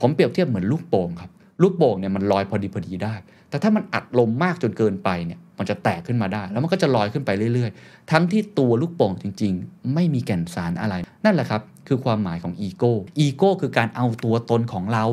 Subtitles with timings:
[0.00, 1.30] ผมเปรียบเทียบเหมือนลูกโป่งครับ
[1.62, 3.14] ลูกโป่งเนี่ยมันลอยพอดีพอดีได้
[3.50, 10.94] แต่ถ้ามันอัดลมมากจนเกินไปเนี่ยมันจะแตกขึ้นมาได้ แล้วมันก็จะลอยขึ้นไปเรื่อยๆ ทั้งที่ตัวลูกโป่งจริง ๆ ไม่มีแก่นสารอะไร
[11.24, 15.04] นั่นแหละครับคือความหมายของ ego ego คือการเอาตัวตนของเรา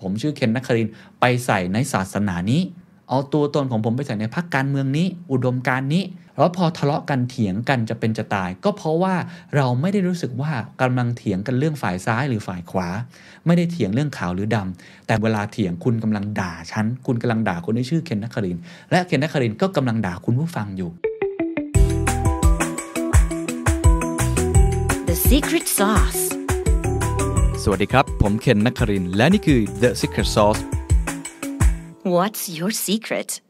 [0.00, 0.88] ผมชื่อเคน นครินทร์
[1.20, 2.60] ไปใส่ในศาสนานี้
[3.08, 6.04] เอาตัวตนของผมไปใส่ในพรรคการเมืองนี้ อุดมการณ์นี้
[6.38, 9.14] แล้วพอทะเลาะกันเถียงกันจะเป็นจะตาย ก็เพราะว่า
[9.56, 12.88] เราไม่ได้รู้สึกว่ากำลังเถียงกันเรื่องฝ่ายซ้ายหรือฝ่ายขวา
[13.46, 18.58] ไม่ได้เถียงเรื่องขาวหรือดำแต่เวลาเถียงคุณกำลังด่าฉันคุณกำลังด่าคนที่ชื่อเคนนักคริน
[18.90, 20.90] และเคนนักครินก็กำลังด่าคุณผู้ฟังอยู่
[25.08, 26.22] The secret sauce
[27.62, 30.62] สวัสดีครับ ผมเคนนักคริน และนี่คือ The Secret Sauce
[32.12, 33.40] What's your secret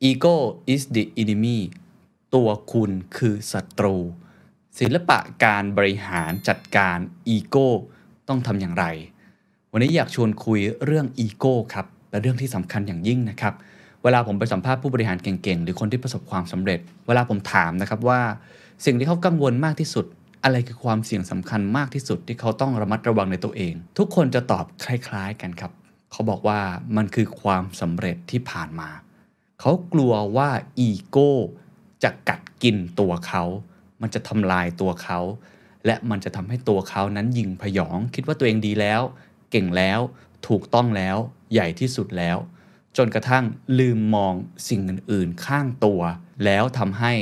[0.00, 1.60] Ego is the enemy
[2.34, 3.96] ตัวคุณคือศัตรู
[4.78, 6.98] ศิลปะการบริหารจัดการ
[7.28, 7.68] อีโก้
[8.28, 8.84] ต้องทำอย่างไร
[9.72, 13.54] วันนี้อยากชวนคุยเรื่องอีโก้ครับและเรื่องที่สำคัญอย่างยิ่งนะครับ
[14.02, 18.20] เวลาผมไปสัมภาษณ์ผู้บริหารเก่งๆ หรือคนที่ประสบความสำเร็จ เวลาผมถามนะครับว่า
[18.84, 20.04] สิ่งที่เขากังวลมากที่สุด
[20.44, 25.72] อะไรคือความเสี่ยงสำคัญมากที่สุดที่เขาต้องระมัดระวังในตัวเอง ทุกคนจะตอบคล้าย ๆ กันครับ
[26.12, 26.60] เขาบอกว่า
[26.96, 28.90] มันคือความสำเร็จที่ผ่านมา
[29.60, 31.32] เขากลัวว่าอีโก้
[32.02, 33.44] จะกัดกินตัวเขา
[34.00, 35.18] มันจะทำลายตัวเขา
[35.86, 39.02] และมันจะทำให้ตัวเขานั้นยิงพยอง คิดว่าตัวเองดีแล้ว
[39.50, 40.00] เก่งแล้ว
[40.48, 41.16] ถูกต้องแล้ว
[41.52, 42.36] ใหญ่ที่สุดแล้ว
[42.96, 43.44] จนกระทั่ง
[43.78, 44.34] ลืมมอง
[44.68, 46.00] สิ่งอื่นๆข้างตัว
[46.44, 47.12] แล้วทำให้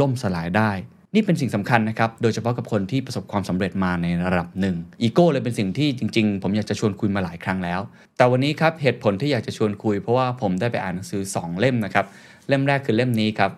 [0.00, 0.72] ล่มสลายได้
[1.18, 7.80] นี่เป็นสิ่งสำคัญนะครับ โดยเฉพาะกับคนที่ประสบความสำเร็จมาในระดับหนึ่ง อีโก้เลยเป็นสิ่งที่จริง ๆ ผมอยากจะชวนคุยมาหลายครั้งแล้ว
[8.16, 12.06] แต่วันนี้ครับเหตุผลที่อยากจะชวนคุย เพราะว่าผมได้ไปอ่านหนังสือ 2 เล่มนะครับ
[12.48, 13.50] เล่มแรกคือเล่มนี้ครับ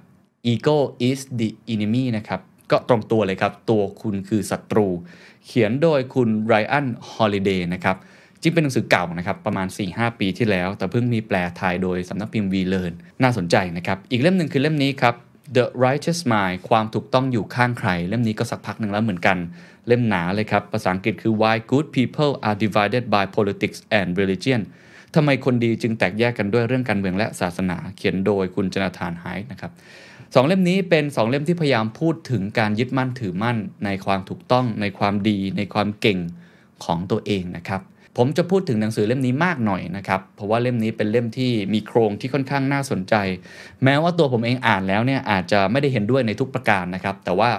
[0.52, 0.76] Ego
[1.08, 4.88] is the enemy นะครับ ก็ตรงตัวเลยครับ ตัวคุณคือศัตรู
[5.46, 7.96] เขียนโดยคุณไรอันฮอลิเดย์นะครับ
[8.42, 15.14] จริงเป็นหนังสือเก่านะครับประมาณ 4-5 ปีที่แล้ว แต่เพิ่งมีแปลไทยโดยสำนักพิมพ์วีเลนน่าสนใจนะครับ อีกเล่มหนึ่งคือเล่มนี้ครับ
[15.56, 19.38] The Righteous Mind ความถูกต้องอยู่ข้างใคร เล่มนี้ก็สักพักหนึ่งแล้วเหมือนกัน
[19.86, 24.60] เล่มหนาเลยครับ ภาษาอังกฤษคือ Why Good People Are Divided by Politics and Religion
[25.14, 29.72] ทำไมคนดีจึงแตกแยกกันด้วยเรื่องการเมืองและศาสนา เขียนโดยคุณจนาธานไฮนะครับ
[30.34, 36.18] สองเล่มนี้เป็นสองเล่มที่พยายามพูดถึงการยึดมั่นถือมั่นในความถูกต้องในความดีในความเก่ง
[36.84, 37.80] ของตัวเองนะครับ
[38.16, 43.14] ผมจะพูดถึงหนังสือเล่มนี้มากหน่อยนะครับ เพราะว่าเล่มนี้เป็นเล่มที่มีโครงที่ค่อนข้างน่าสนใจ
[43.84, 47.50] แม้ว่าตัวผมเองอ่านแล้วเนี่ยอาจจะไม่ได้เห็นด้วยในทุกประการนะครับ แต่ว่า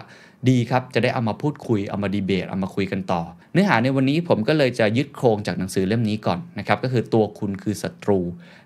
[0.50, 3.22] ดีครับจะได้เอามาพูดคุยเอามาดีเบตเอามาคุยกันต่อ
[3.54, 8.20] เนื้อหาในวันนี้ผมก็เลยจะยึดโครงจากหนังสือเล่มนี้ก่อนนะครับก็คือตัวคุณคือศัตรู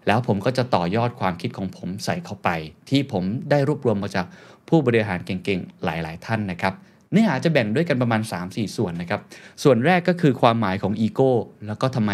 [0.07, 2.49] แล้วผมก็จะต่อยอดความคิดของผมใส่เข้าไป
[2.89, 4.25] ที่ผมได้รวบรวมมาจาก
[4.69, 6.73] ผู้บริหารเก่งๆ หลาย ๆ ท่านนะครับ
[7.15, 9.21] เนื้อหาจะแบ่งด้วยกันประมาณ 3-4 ส่วนนะครับ
[9.63, 11.31] ส่วนแรกก็คือความหมายของอีโก้
[11.67, 12.11] แล้วก็ทำไม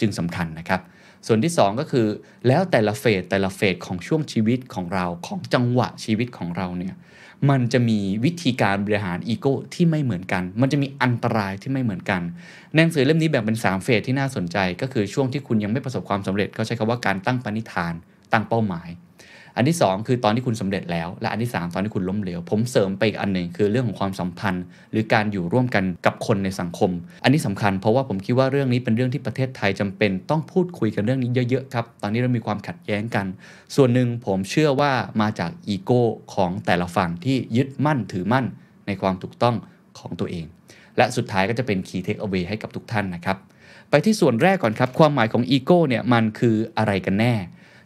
[0.00, 0.80] จึงสำคัญนะครับ
[1.26, 2.06] ส่วนที่ 2 ก็คือ
[2.46, 6.94] แล้วแต่ละเฟสแต่ละเฟสของช่วงชีวิตของเราของจังหวะชีวิตของเราเนี่ย
[7.50, 12.22] มันจะมีวิธีการบริหารอีโก้ที่ไม่เหมือนกัน มันจะมีอันตรายที่ไม่เหมือนกัน
[12.74, 17.94] หนังสือเล่มนี้แบ่งเป็น 3 เฟสที่น่าสนใจ ก็คือช่วงที่คุณยังไม่ประสบความสำเร็จเขาใช้คำว่าการตั้งปณิธาน
[18.32, 18.88] ตั้งเป้าหมาย
[19.56, 26.90] อันที่ 2 คือตอนที่คุณสำเร็จแล้ว และอันที่ 3 ตอนที่คุณล้มเหลว ผมเสริมไปอีกอันหนึ่งคือเรื่องของความสัมพันธ์ หรือการอยู่ร่วมกันกับคนในสังคม
[27.24, 33.26] อันนี้สำคัญเพราะว่าผมคิดว่าเรื่องนี้เป็นเรื่องที่ประเทศไทยจำเป็นต้องพูดคุยกันเรื่องนี้เยอะๆครับ ตอนนี้เรามีความขัดแย้งกัน
[33.76, 36.02] ส่วนหนึ่งผมเชื่อว่ามาจากอีโก้
[36.34, 38.46] ของแต่ละฝั่งที่ยึดมั่นถือมั่น
[38.86, 39.54] ในความถูกต้อง
[39.98, 40.44] ของตัวเอง
[40.96, 43.36] และสุดท้ายก็จะเป็น key take away ให้กับทุกท่านนะครับ
[43.90, 47.34] ไปที่ส่วนแรกก่อนครับ ความหมายของอีโก้เนี่ยมันคืออะไรกันแน่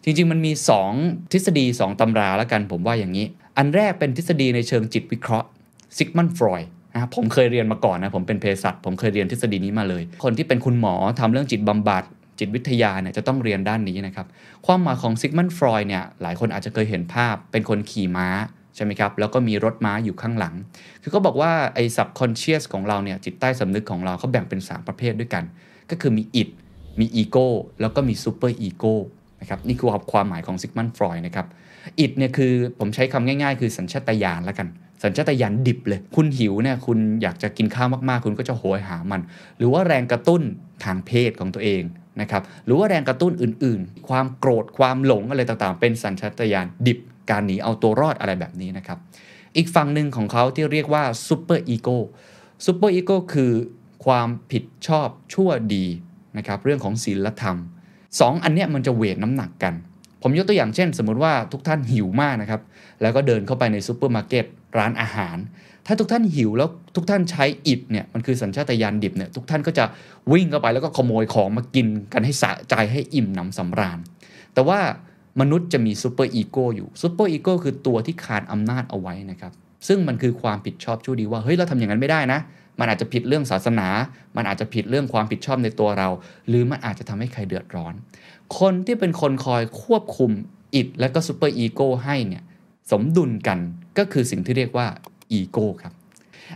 [0.09, 0.53] จริง ๆ มันมี
[0.93, 5.49] 2 ทฤษฎี 2ตำราแล้วกันผมว่าอย่างนี้ อันแรกเป็นทฤษฎีในเชิงจิตวิเคราะห์
[5.97, 6.61] ซิกมันฟรอย
[6.95, 12.05] นะผมเคยเรียนมาก่อนนะ ผมเป็นเภสัชผมเคยเรียนทฤษฎีนี้มาเลย คนที่เป็นคุณหมอทำเรื่องจิตบำบัด
[12.39, 14.27] จิตวิทยาเนี่ยจะต้องเรียนด้านนี้นะครับ
[14.67, 18.29] ความหมายของซิกมันฟรอยเนี่ยหลายคนอาจจะเคยเห็นภาพเป็นคนขี่ม้า
[18.75, 20.55] ใช่ไหมครับ แล้วก็มีรถม้าอยู่ข้างหลัง
[21.03, 25.45] คือเขาบอกว่าไอ้ subconscious ของเราเนี่ยจิตใต้สำนึกของเราเขาแบ่งเป็น 3 ประเภทด้วยกัน
[25.91, 26.49] ก็คือมี id
[27.01, 27.49] มีอีโก้
[27.81, 28.95] แล้วก็มี super ego
[29.41, 31.47] นะครับนี่คือความหมายของซิกมันฟรอยนะครับ
[32.01, 34.69] อิดเนี่ยคือผมใช้คำง่ายๆ คือสัญชาตญาณแล้วกัน
[35.05, 39.21] สัญชาตญาณดิบเลย คุณหิวเนี่ยคุณอยากจะกินข้าวมากๆ คุณก็จะโหยหามัน
[39.59, 40.43] หรือว่าแรงกระตุ้น
[40.85, 41.83] ทางเพศของตัวเอง
[42.21, 46.99] นะครับหรือว่าแรงกระตุ้นอื่นๆ ความโกรธความหลงอะไรต่างๆ เป็นสัญชาตญาณดิบ
[47.31, 48.99] การหนีเอาตัวรอดอะไรแบบนี้นะครับ
[49.57, 51.97] อีกฝั่งหนึ่งของเขาที่เรียกว่า superego
[52.67, 53.53] superego คือ
[54.05, 55.87] ความผิดชอบชั่วดี
[56.37, 57.57] นะครับเรื่องของศีลธรรม
[58.21, 59.75] สองอันเนี้ยมันจะ weight น้ำหนักกัน
[60.23, 62.61] ผมยกตัวอย่างเช่น สมมุติว่าทุกท่านหิวมากนะครับ
[63.03, 64.45] แล้วก็เดินเข้าไปในซูเปอร์มาร์เก็ต
[64.79, 65.37] ร้านอาหาร
[65.87, 69.85] ถ้าทุกท่านหิวแล้วทุกท่านใช้ id เนี่ยมันคือสัญชาตญาณดิบเนี่ยทุกท่านก็จะ
[70.33, 73.99] วิ่งเข้าไปแล้วก็ขโมยของมากินกันให้สะใจให้อิ่มหนำสำราญ
[74.55, 74.79] แต่ว่า
[75.41, 79.53] มนุษย์จะมี superego อยู่ superego คือตัวที่คานอำนาจเอาไว้นะครับ
[79.89, 82.41] ซึ่งมันคือความผิดชอบชั่วดีว่าเฮ้ยเราทำอย่างนั้นไม่ได้นะ
[82.79, 83.89] มันอาจจะผิดเรื่องศาสนา
[84.37, 86.09] มันอาจจะผิดเรื่องความผิดชอบในตัวเรา
[86.49, 87.95] หรือมันอาจจะทำให้ใครเดือดร้อน
[88.59, 90.31] คนที่เป็นคนคอยควบคุม
[90.75, 92.43] id และก็ superego ให้เนี่ย
[92.91, 93.59] สมดุลกัน
[93.99, 94.87] ก็คือสิ่งที่เรียกว่า
[95.33, 95.93] อีโก้ครับ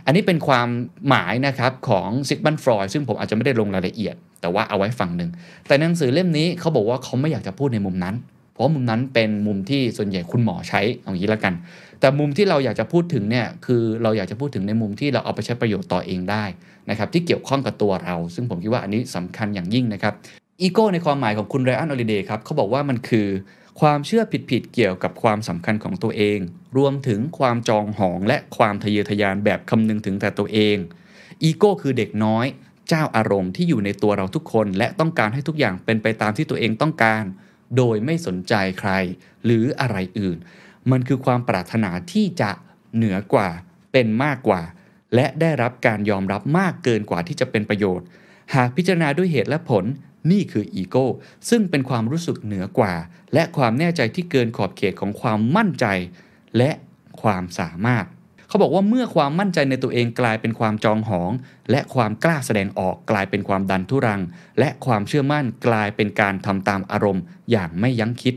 [0.05, 0.67] อันนี้เป็นความ
[1.07, 5.29] หมายนะครับของ Sigmund Freud ซึ่งผมอาจจะไม่ได้ลงรายละเอียด แต่ว่าเอาไว้ฟังหนึ่ง
[5.67, 8.15] แต่หนังสือเล่มนี้เขาบอกว่าเขาไม่อยากจะพูดในมุมนั้น
[8.53, 11.53] เพราะมุมนั้นเป็นมุมที่ส่วนใหญ่คุณหมอใช้เอาอย่างนี้แล้วกัน
[12.01, 16.45] แต่มุมที่เราอยากจะพูดถึงเนี่ยคือเราอยากจะพูดถึงในมุมที่เราเอาไปใช้ประโยชน์ต่อเองได้
[16.89, 20.13] นะครับที่เกี่ยวข้องกับตัวเรา ซึ่งผมคิดว่าอันนี้สำคัญอย่างยิ่งนะครับ
[20.61, 23.27] อีโก้ในความหมายของคุณ Ryan Holiday ครับเขาบอกว่ามันคือ
[23.81, 26.39] ความเชื่อผิดๆเกี่ยวกับความสำคัญของตัวเอง
[26.77, 30.77] รวมถึงความจองหองและความทะเยอทะยานแบบคำนึงถึงแต่ตัวเอง
[31.43, 32.45] อีโก้คือเด็กน้อย
[32.89, 37.23] เจ้าอารมณ์ที่อยู่ในตัวเราทุกคน และต้องการให้ทุกอย่างเป็นไปตามที่ตัวเองต้องการ
[37.77, 38.91] โดยไม่สนใจใคร
[39.45, 40.37] หรืออะไรอื่น
[40.91, 42.51] มันคือความปรารถนาที่จะ
[42.95, 43.49] เหนือกว่า
[43.91, 44.61] เป็นมากกว่า
[45.15, 48.05] และได้รับการยอมรับมากเกินกว่าที่จะเป็นประโยชน์
[48.55, 49.85] หากพิจารณาด้วยเหตุและผล
[50.31, 51.07] นี่คืออีโก้
[51.49, 52.93] ซึ่งเป็นความรู้สึกเหนือกว่า
[53.33, 55.85] และความแน่ใจที่เกินขอบเขตของความมั่นใจ
[56.57, 56.71] และ
[57.21, 58.05] ความสามารถ
[58.47, 61.31] เขาบอกว่าเมื่อความมั่นใจในตัวเองกลายเป็นความจองหอง
[61.71, 64.21] และความกล้าแสดงออกกลายเป็นความดันทุรัง
[64.59, 68.35] และความเชื่อมั่นกลายเป็นการทำตามอารมณ์อย่างไม่ยั้งคิด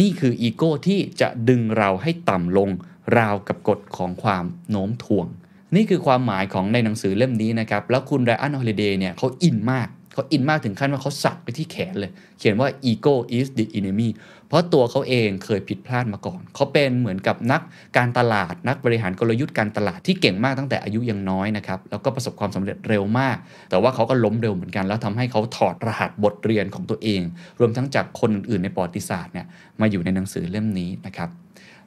[0.00, 2.70] นี่คืออีโก้ที่จะดึงเราให้ต่ำลง
[3.18, 5.26] ราวกับกฎของความโน้มถ่วง
[5.74, 14.08] นี่คือความหมายของในหนังสือเล่มนี้นะครับ แล้วคุณไรอันฮอลิเดย์เนี่ยเขาอินมากเขาอินมากถึงขั้นว่าเขาสักไปที่แขนเลย เขียนว่า ego is the enemy
[14.48, 17.60] เพราะตัวเขาเองเคยผิดพลาดมาก่อน เขาเป็นเหมือนกับนัก
[17.96, 23.36] การตลาด นักบริหารกลยุทธ์การตลาดที่เก่งมากตั้งแต่อายุยังน้อยนะครับ แล้วก็ประสบความสำเร็จเร็วมาก
[23.70, 27.20] แต่ว่าเขาก็ล้มเร็วเหมือนกัน แล้วทำให้เขาถอดรหัสบทเรียนของตัวเอง
[27.60, 29.46] รวมทั้งจากคนอื่นในประวัติศาสตร์เนี่ย
[29.80, 31.28] มาอยู่ในหนังสือเล่มนี้นะครับ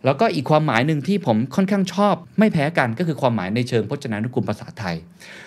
[0.05, 4.95] แล้วก็อีกความหมายหนึ่งที่ผมค่อนข้างชอบ ไม่แพ้กันก็คือความหมายในเชิงพจนานุกรมภาษาไทย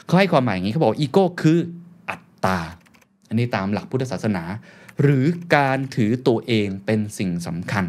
[0.07, 1.59] เขาให้ความหมายอย่างนี้เขาบอกอีโก้คือ
[2.11, 2.59] อัตตา
[3.29, 4.43] อันนี้ตามหลักพุทธศาสนา
[5.03, 5.25] หรือ
[5.57, 7.85] การถือตัวเองเป็นสิ่งสำคัญ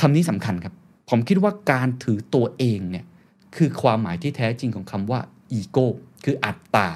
[0.00, 0.74] คำนี้สำคัญครับ
[1.10, 3.04] ผมคิดว่าการถือตัวเองเนี่ย
[3.56, 5.20] คือความหมายที่แท้จริงของคำว่า
[5.52, 5.86] อีโก้
[6.24, 6.88] คืออัตตา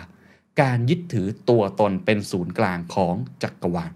[0.60, 3.90] การยึดถือตัวตนเป็นศูนย์กลางของจักรวาล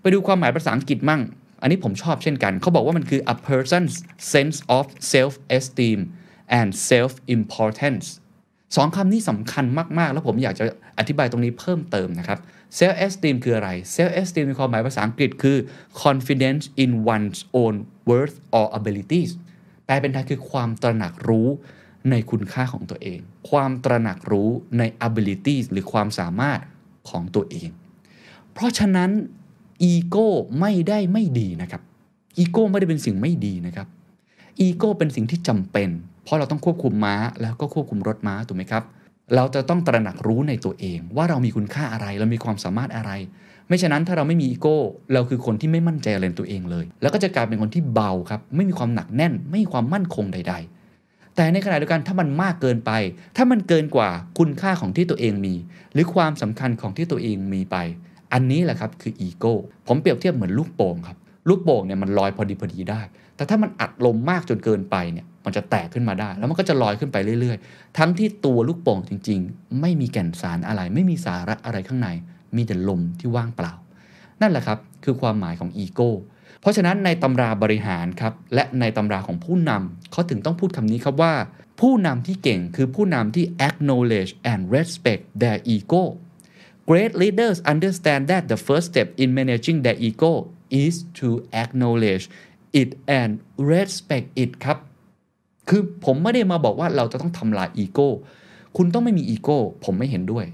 [0.00, 1.22] ไปดูความหมายภาษาอังกฤษมั่ง
[1.62, 3.94] อันนี้ผมชอบเช่นกัน เขาบอกว่ามันคือ a person's
[4.32, 5.98] sense of self-esteem
[6.58, 8.06] and self-importance
[8.76, 9.64] สองคำนี้สำคัญ
[9.98, 10.64] มาก ๆ แล้วผมอยากจะ
[10.98, 12.38] อธิบายตรงนี้เพิ่มเติมนะครับ
[12.78, 15.58] self esteem คืออะไร self esteem ในความหมายภาษาอังกฤษคือ
[16.02, 17.74] confidence in one's own
[18.08, 19.30] worth or abilities
[19.84, 21.48] แปลเป็นไทยคือความตระหนักรู้
[22.10, 23.20] ในคุณค่าของตัวเอง
[23.50, 26.60] ความตระหนักรู้ใน abilities หรือความสามารถ
[27.10, 27.70] ของตัวเอง
[28.52, 29.10] เพราะฉะนั้น
[29.82, 30.28] อีโก้
[30.60, 31.82] ไม่ได้ไม่ดีนะครับ
[32.38, 33.86] อีโก้ไม่ได้เป็นสิ่งไม่ดีนะครับ
[34.60, 35.88] อีโก้เป็นสิ่งที่จำเป็น
[36.24, 38.84] เพราะเราต้องควบคุมม้าแล้วก็ควบคุมรถม้าถูกไหมครับ
[39.34, 43.12] เราจะต้องตระหนักรู้ในตัวเอง ว่าเรามีคุณค่าอะไรเรามีความสามารถอะไร
[43.68, 44.78] ไม่ฉะนั้นถ้าเราไม่มีอีโก้
[45.12, 50.54] เราคือคนที่ไม่มั่นใจอะไรในตัวเองเลย แล้วก็จะกลายเป็นคนที่เบาครับไม่มีความหนักแน่น ไม่มีความมั่นคงใด
[50.94, 52.90] ๆแต่ในขณะเดียวกันถ้ามันมากเกินไป
[53.36, 55.54] ถ้ามันเกินกว่าคุณค่าของที่ตัวเองมี
[55.92, 57.76] หรือความสำคัญของที่ตัวเองมีไป
[58.32, 59.54] อันนี้แหละครับคืออีโก้
[59.86, 61.16] ผมเปรียบเทียบเหมือนลูกโป่งครับ
[61.48, 63.00] ลูกโป่งเนี่ยมันลอยพอดีพอดีได้
[63.36, 72.08] แต่ถ้ามันอัดลมมากจนเกินไปเนี่ย มันจะแตกขึ้นมาได้ แล้วมันก็จะลอยขึ้นไปเรื่อยๆ ทั้งที่ตัวลูกโป่งจริง ๆ ไม่มีแก่นสารอะไร ไม่มีสาระอะไรข้างใน
[72.56, 73.72] มีแต่ลมที่ว่างเปล่า
[74.40, 76.10] นั่นแหละครับ คือความหมายของอีโก้
[76.60, 81.34] เพราะฉะนั้นในตำราบริหารครับ และในตำราของผู้นำเขาถึงต้องพูดคำนี้ครับว่า
[81.80, 86.04] ผู้นำที่เก่งคือผู้นำที่ acknowledge and respect their ego
[86.88, 90.32] Great leaders understand that the first step in managing their ego
[90.82, 91.28] is to
[91.62, 92.24] acknowledge
[92.80, 93.30] it and
[93.72, 94.78] respect it ครับ
[95.70, 98.08] คือผมไม่ได้มาบอกว่าเราจะต้องทำลายอีโก้
[98.76, 100.46] คุณต้องไม่มีอีโก้ผมไม่เห็นด้วย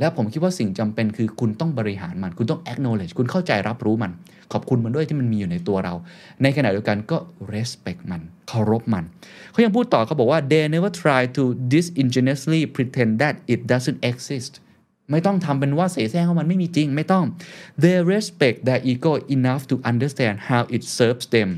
[0.00, 4.12] แล้วผมคิดว่าสิ่งจำเป็นคือคุณต้องบริหารมัน คุณต้อง acknowledge คุณเข้าใจรับรู้มัน
[4.52, 5.94] ขอบคุณมันด้วยที่มันมีอยู่ในตัวเรา
[6.42, 7.16] ในขณะเดียวกันก็
[7.54, 9.04] respect มันเคารพมัน
[9.50, 11.42] เขายังพูดต่อเขาบอกว่า they never try to
[11.72, 14.52] disingenuously pretend that it doesn't exist
[15.10, 17.24] ไม่ต้องทำเป็นว่าเสแสร้งว่ามันไม่มีจริงไม่ต้อง
[17.82, 21.50] they respect their ego enough to understand how it serves them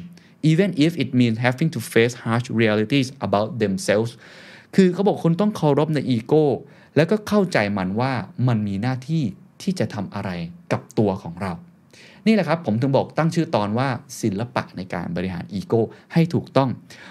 [0.50, 4.10] even if it means having to face harsh realities about themselves
[4.74, 6.44] คือเขาบอกคุณต้องเคารพในอีโก้
[6.96, 8.12] แล้วก็เข้าใจมันว่า
[8.48, 9.22] มันมีหน้าที่
[9.62, 10.30] ที่จะทำอะไร
[10.72, 11.52] กับตัวของเรา
[12.26, 13.88] นี่แหละครับผมถึงบอกตั้งชื่อตอนว่า
[14.22, 15.80] ศิลปะในการบริหารอีโก้
[16.12, 16.68] ให้ถูกต้อง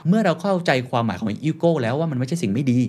[0.08, 2.80] เมื่อเราเข้าใจความหมายของอีโก้แล้วว่ามันไม่ใช่สิ่งไม่ดี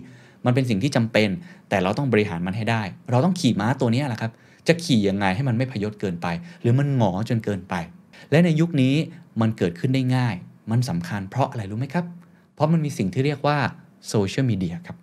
[0.45, 1.29] มันเป็นสิ่งที่จำเป็น
[1.69, 4.33] แต่เราต้องบริหารมันให้ได้ เราต้องขี่ม้าตัวนี้แหละครับ
[4.69, 6.27] จะขี่ยังไงให้มันไม่พยศเกินไป
[6.61, 7.75] หรือมันหงอจนเกินไป
[8.31, 8.95] และในยุคนี้
[9.41, 10.35] มันเกิดขึ้นได้ง่าย
[10.71, 12.05] มันสำคัญเพราะอะไรรู้ไหมครับ
[12.55, 13.59] เพราะมันมีสิ่งที่เรียกว่า
[14.09, 14.97] โซเชียลมีเดียครับ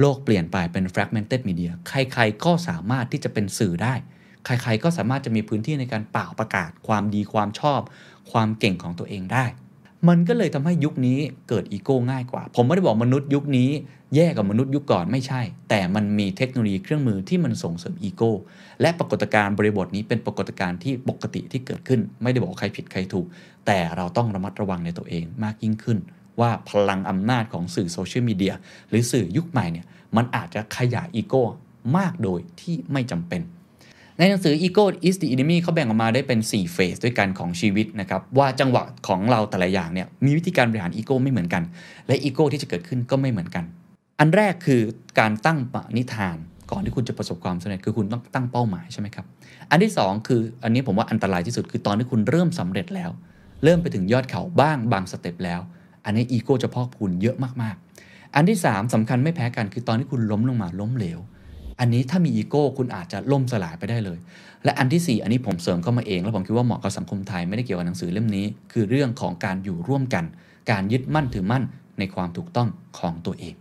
[0.00, 3.94] โลกเปลี่ยนไปเป็น fragmented media ใครๆ ก็สามารถที่จะเป็นสื่อได้
[4.44, 7.80] ใครๆ ก็สามารถจะมีพื้นที่ในการเป่าประกาศ ความดีความชอบ
[8.32, 9.44] ความเก่งของตัวเองได้
[10.08, 13.70] มันก็เลยทำให้ยุคนี้เกิดอีโก้ง่ายกว่า ผมไม่ได้บอกมนุษย์ยุคนี้
[14.14, 15.40] แย่กับมนุษย์ยุคก่อนไม่ใช่
[15.70, 18.32] แต่มันมีเทคโนโลยีเครื่องมือที่มันส่งเสริมอีโก้
[18.80, 23.26] และปรากฏการณ์บริบทนี้เป็นปรากฏการณ์ที่ปกติที่เกิดขึ้น ไม่ได้บอกใครผิดใครถูก
[23.66, 25.98] แต่เราต้องระมัดระวังในตัวเองมากยิ่งขึ้น
[26.40, 28.54] ว่าพลังอำนาจของสื่อโซเชียลมีเดีย
[28.88, 29.86] หรือสื่อยุคใหม่เนี่ย
[30.16, 31.44] มันอาจจะขยายอีโก้
[31.96, 33.40] มากโดยที่ไม่จำเป็น
[34.20, 41.62] ในหนังสือ Ego is the enemy เขาแบ่งออกมาได้เป็น 4 เฟสด้วยกันของชีวิตนะครับ ว่าจังหวะของเราแต่ละอย่างเนี่ยมีวิธีการบริหารอีโก้ไม่เหมือนกัน
[42.06, 43.64] และอีโก้ที่จะเกิดขึ้นก็ไม่เหมือนกัน
[44.18, 44.80] อันแรกคือ
[45.20, 46.36] การตั้งปณิธาน
[46.70, 49.26] ก่อนที่คุณจะประสบความสำเร็จคือคุณต้องตั้งเป้าหมายใช่ไหมครับ
[49.70, 53.10] อันที่ 2 คืออันนี้ผมว่าอันตรายที่สุดคือตอนที่คุณเริ่มสำเร็จแล้ว
[53.64, 55.60] เริ่มไปถึงยอดเขาบ้างบาง step แล้ว
[56.04, 61.20] อันนี้อีโก้จะพอกพูนเยอะมากๆ อันที่ 3สำคัญไม่แพ้กันคือตอนที่คุณล้มลงมาล้มเหลว
[61.80, 64.18] อันนี้ถ้ามีอีโก้คุณอาจจะล่มสลายไปได้เลย
[64.64, 70.24] และอันที่ 4 อันนี้ผมเสริมเข้ามาเอง แล้วผมคิดว่าเหมาะกับสังคมไทยไม่ได้เกี่ยวกับหนังสือเล่มนี้ คือเรื่องของการอยู่ร่วมกัน
[70.70, 71.64] การยึดมั่นถือมั่น
[71.98, 72.68] ในความถูกต้อง
[72.98, 73.54] ของตัวเอง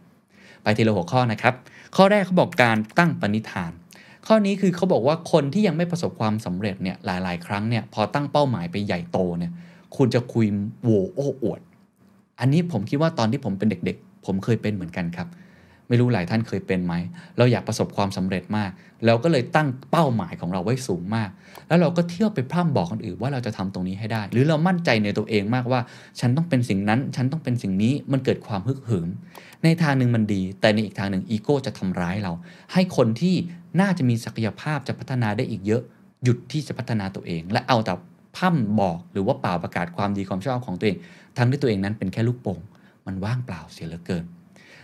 [0.61, 1.53] ไปทีละหัวข้อนะครับ
[1.95, 3.71] ข้อแรกเขาบอกการตั้งปณิธาน
[4.27, 9.51] ข้อนี้คือเขาบอกว่าคนที่ยังไม่ประสบความสำเร็จเนี่ยหลาย ๆ ครั้งเนี่ยพอตั้งเป้าหมายไปใหญ่โตเนี่ย
[9.97, 10.45] คุณจะคุย
[10.83, 11.61] โวโอ้อวด
[12.39, 15.27] อันนี้ผมคิดว่าตอนที่ผมเป็นเด็ก ๆ ผมเคยเป็นเหมือนกันครับ
[15.89, 16.93] ไม่รู้หลายท่านเคยเป็นไหม
[17.37, 18.71] เราอยากประสบความสำเร็จมาก
[19.05, 21.29] เราก็เลยตั้งเป้าหมายของเราไว้สูงมาก
[21.67, 25.81] แล้วเราก็เที่ยวไปพร่ำบอกคนอื่นว่าเราจะทำตรงนี้ให้ได้ หรือเรามั่นใจในตัวเองมากว่า
[26.19, 29.07] ฉันต้องเป็นสิ่งนั้น ฉันต้องเป็นสิ่งนี้ มันเกิดความฮึกเหิม
[29.63, 32.33] ในทางหนึ่งมันดี แต่ในอีกทางหนึ่งอีโก้จะทำร้ายเรา
[32.73, 33.35] ให้คนที่
[33.81, 35.81] น่าจะมีศักยภาพจะพัฒนาได้อีกเยอะ
[36.23, 37.93] หยุดที่จะพัฒนาตัวเอง และเอาแต่
[38.37, 40.97] พร่ำบอกหรือว่าเป่าประกาศความดีความชอบของตัวเอง
[41.37, 42.59] ทั้งที่ตัวเองนั้นเป็นแค่ลูกโป่ง
[43.07, 44.25] มันว่างเปล่าเสียเหลือเกิน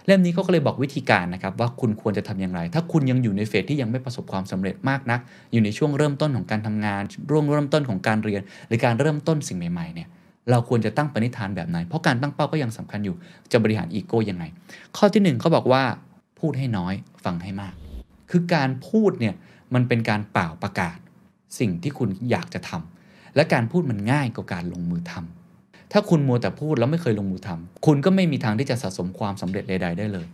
[0.06, 5.20] เล่มนี้เขาก็เลยบอกวิธีการนะครับว่าคุณควรจะทำอย่างไร ถ้าคุณยังอยู่ในเฟสที่ยังไม่ประสบความสำเร็จมากนัก
[5.52, 10.08] อยู่ในช่วงเริ่มต้นของการทำงานร่วงเริ่มต้นของการเรียน หรือการเริ่มต้นสิ่งใหม่ๆเนี่ย
[10.52, 13.16] เราควรจะตั้งปณิธานแบบไหน เพราะการตั้งเป้าก็ยังสำคัญอยู่
[13.52, 14.44] จะบริหารอีโก้ยังไง
[14.98, 15.84] ข้อที่หนึ่งเขาบอกว่า
[16.40, 16.94] พูดให้น้อย
[17.26, 17.74] ฟังให้มาก
[18.32, 19.36] คือการพูดเนี่ย
[19.74, 20.98] มันเป็นการเป่าประกาศ
[21.60, 25.43] สิ่งที่คุณอยากจะทำและการพูดมันง่ายกว่าการลงมือทำ
[25.94, 30.28] ถ้าคุณมัวแต่พูดแล้วไม่เคยลงมือทำคุณก็ไม่มีทางที่จะสะสมความสำเร็จใดๆได้เลย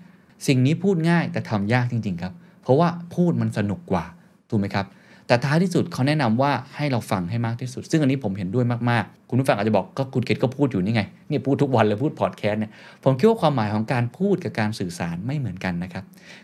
[0.47, 4.05] สิ่งนี้พูดง่ายแต่ทำยากจริง ๆ ครับ เพราะว่าพูดมันสนุกกว่า
[4.49, 4.85] ถูกไหมครับ
[5.29, 12.71] แต่ท้ายที่สุดเขาแนะนำว่าให้เราฟังให้มากที่สุด ซึ่งอันนี้ผมเห็นด้วยมากๆ คุณผู้ฟังอาจจะบอกก็คุณเกดก็พูดอยู่นี่ไงเนี่ยพูดทุกวันเลยพูดพอดแคสต์เนี่ย
[13.03, 16.03] ผมคิดว่าความหมายของการพูดกับการสื่อสารไม่เหมือนกันนะครับ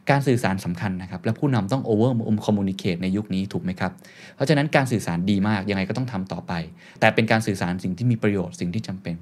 [0.10, 2.12] การสื่อสารสำคัญนะครับ และผู้นำต้อง over
[2.46, 3.92] communicate ในยุคนี้ถูกไหมครับ
[4.36, 6.54] เพราะฉะนั้นการสื่อสารดีมากยังไงก็ต้องทำต่อไป
[7.00, 9.16] แต่เป็นการสื่อสารสิ่งที่มีประโยชน์สิ่งที่จำเป็น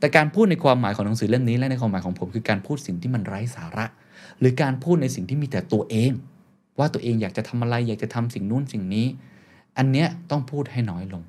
[0.00, 3.86] แต่การพูดในความหมายของหนังสือเล่มนี้และในความหมายของผมคือการพูดสิ่งที่มันไร้สาระ
[4.40, 6.12] หรือการพูดในสิ่งที่มีแต่ตัวเอง
[6.80, 9.06] ว่าตัวเองอยากจะทำอะไร อยากจะทำสิ่งนู้นสิ่งนี้
[9.78, 11.22] อันเนี้ยต้องพูดให้น้อยลง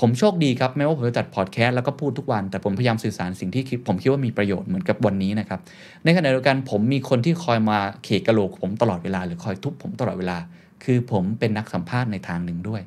[0.00, 5.60] ผมโชคดีครับแม้ว่าผมจะจัดพอดแคสต์แล้วก็พูดทุกวัน แต่ผมพยายามสื่อสารสิ่งที่ผมคิดว่ามีประโยชน์เหมือนกับวันนี้นะครับ
[6.04, 10.38] ในขณะเดียวกันผมมีคนที่คอยมาเขกกระโหลกผมตลอดเวลาหรือคอยทุบผมตลอดเวลา
[10.84, 12.82] คือผมเป็นนักสัมภาษณ์ในทางหนึ่งด้วย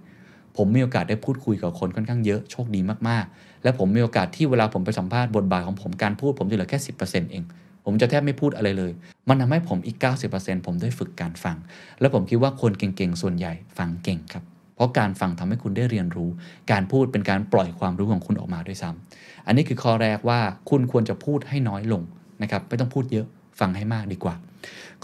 [0.57, 6.91] ผมมีโอกาสได้พูดคุยกับคนค่อนข้างเยอะโชคดีมากๆ และผมมีโอกาสที่เวลาผมไปสัมภาษณ์บทบาทของผมการพูดผมจะเหลือแค่สิ
[7.31, 7.43] เอง
[7.85, 8.91] ผมจะแทบไม่พูดอะไรเลย
[9.29, 9.97] มันทำให้ผมอีก
[10.31, 11.57] 90%ผมได้ฝึกการฟัง
[11.99, 14.43] และผมคิดว่าคนเก่งๆ ส่วนใหญ่ฟังเก่งครับ
[14.75, 16.29] เพราะการฟังทำให้คุณได้เรียนรู้
[16.71, 20.39] การพูดเป็นการปล่อยความรู้ของคุณออกมาด้วยซ้ำอันนี้คือข้อแรกว่า
[20.69, 22.01] คุณควรจะพูดให้น้อยลง
[22.41, 23.25] นะครับ ไม่ต้องพูดเยอะ
[23.59, 24.35] ฟังให้มากดีกว่า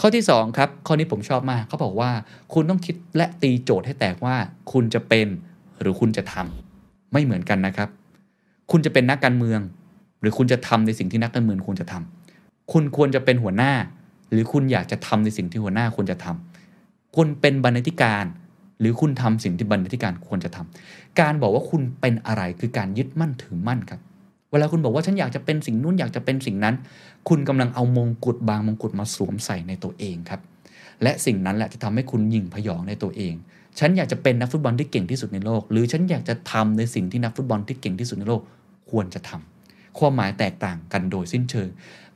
[0.00, 2.10] ข้อที่2ครับ ข้อนี้ผมชอบมากเขาบอกว่า
[2.54, 4.34] คุณต้องคิดและตีโจทย์ให้แตกว่า
[4.72, 5.28] คุณจะเป็น
[5.80, 7.88] หรือคุณจะทำไม่เหมือนกันนะครับ
[8.70, 9.60] คุณจะเป็นนักการเมือง
[10.20, 12.21] หรือคุณจะทำในสิ่งที่นักการเมืองควรจะทำ
[12.72, 13.72] คุณควรจะเป็นหัวหน้า
[14.30, 18.24] หรือคุณอยากจะทำในสิ่งที่หัวหน้าควรจะทำคุณเป็นบรรณาธิการ
[18.80, 24.00] หรือคุณทำสิ่งที่บรรณาธิการควรจะทำการบอกว่าคุณเป็นอะไรคือการยึดมั่นถือมั่นครับ
[24.50, 26.74] เวลาคุณบอกว่าฉันอยากจะเป็นสิ่งนู้นอยากจะเป็นสิ่งนั้น
[27.28, 30.40] คุณกำลังเอามงกุฎบางมงกุฎมาสวมใส่ในตัวเองครับ
[31.02, 33.34] และสิ่งนั้นแหละจะทำให้คุณยิ่งพยองในตัวเอง
[33.78, 38.42] ฉันอยากจะเป็นนักฟุตบอลที่เก่งที่สุดในโลก หรือฉันอยากจะทำในสิ่งที่นักฟุตบอลที่เก่งที่สุดในโลก
[38.90, 41.68] ควรจะทำความหมายแตกต่างกันโดยสิ้นเชิง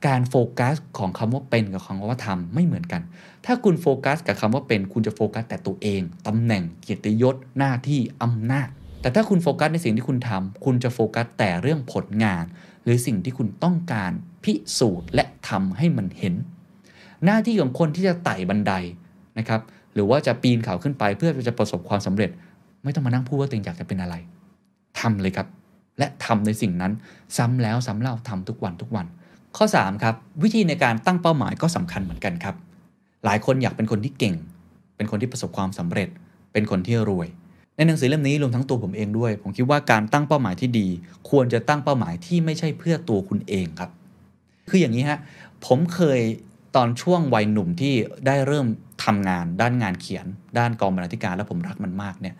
[0.05, 3.01] การโฟกัสของคำว่าเป็นกับคำว่าทำไม่เหมือนกัน
[3.45, 8.67] ถ้าคุณโฟกัสกับคำว่าเป็นคุณจะโฟกัสแต่ตัวเองตำแหน่งเกียรติยศหน้าที่อำนาจ
[9.01, 12.43] แต่ถ้าคุณโฟกัสในสิ่งที่คุณทำคุณจะโฟกัสแต่เรื่องผลงาน
[12.83, 14.11] หรือสิ่งที่คุณต้องการ
[14.43, 16.33] พิสูจน์และทำให้มันเห็น
[17.25, 18.73] หน้าที่ของคนที่จะไต่บันได
[19.37, 19.61] นะครับ
[19.93, 22.29] หรือว่าจะปีนเขาขึ้นไปเพื่อจะประสบความสำเร็จ
[22.83, 24.15] ไม่ต้องมานั่งพูดว่าตัวเองอยากจะเป็นอะไร
[24.99, 25.47] ทำเลยครับ
[25.99, 26.93] และทำในสิ่งนั้น
[27.37, 29.05] ซ้ำแล้วซ้ำเล่าทำทุกวันทุกวัน
[29.57, 32.55] ข้อ3ครับวิธีในการตั้งเป้าหมายก็สำคัญเหมือนกันครับ
[33.25, 34.35] หลายคนอยากเป็นคนที่เก่ง
[34.95, 36.09] เป็นคนที่ประสบความสำเร็จ
[36.53, 37.27] เป็นคนที่รวย
[37.75, 40.87] ในหนังสือเล่มนี้รวมทั้งตัวผมเองด้วย ผมคิดว่าการตั้งเป้าหมายที่ดี
[41.29, 43.91] ควรจะตั้งเป้าหมายที่ไม่ใช่เพื่อตัวคุณเองครับ
[44.69, 45.19] คืออย่างนี้ฮะ
[45.65, 46.19] ผมเคย
[46.75, 47.93] ตอนช่วงวัยหนุ่มที่
[48.27, 48.67] ได้เริ่ม
[49.05, 50.25] ทำงานด้านงานเขียน
[50.57, 52.35] ด้านกองบรรณาธิการแล้วผมรักมันมากเนี่ย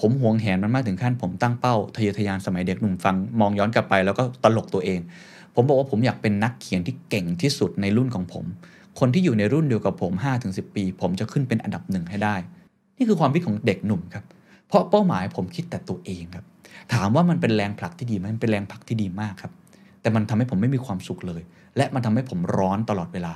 [0.00, 5.00] ผมหวงแหนมันมากถึงขั้นผมตั้งเป้าทะเยอทะยานสมัยเด็กหนุ่มฟังมองย้อนกลับไปแล้วก็ตลกตัวเอง
[5.54, 8.44] ผมบอกว่าผมอยากเป็นนักเขียนที่เก่งที่สุดในรุ่นของผม
[8.98, 10.12] คนที่อยู่ในรุ่นเดียวกับผม
[10.44, 12.36] 5-10 ปี ผมจะขึ้นเป็นอันดับหนึ่งให้ได้
[12.96, 14.24] นี่คือความคิดของเด็กหนุ่มครับ
[14.68, 16.44] เพราะเป้าหมายผมคิดแต่ตัวเองครับ
[16.92, 19.52] ถามว่ามันเป็นแรงผลักที่ดีไหมมันเป็นแรงผลักที่ดีมากครับ
[20.00, 21.42] แต่มันทำให้ผมไม่มีความสุขเลย
[21.76, 23.34] และมันทำให้ผมร้อนตลอดเวลา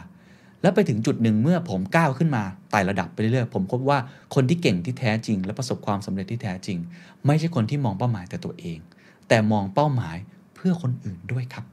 [0.62, 3.98] แล้วไปถึงจุดหนึ่งเมื่อผมก้าวขึ้นมาไต่ระดับไปเรื่อยๆผมพบว่า
[4.34, 6.78] คนที่เก่งที่แท้จริง และประสบความสำเร็จที่แท้จริง
[7.26, 8.78] ไม่ใช่คนที่มองเป้าหมายแต่ตัวเอง
[9.28, 10.16] แต่มองเป้าหมาย
[10.54, 11.64] เพื่อคนอื่นด้วยครับ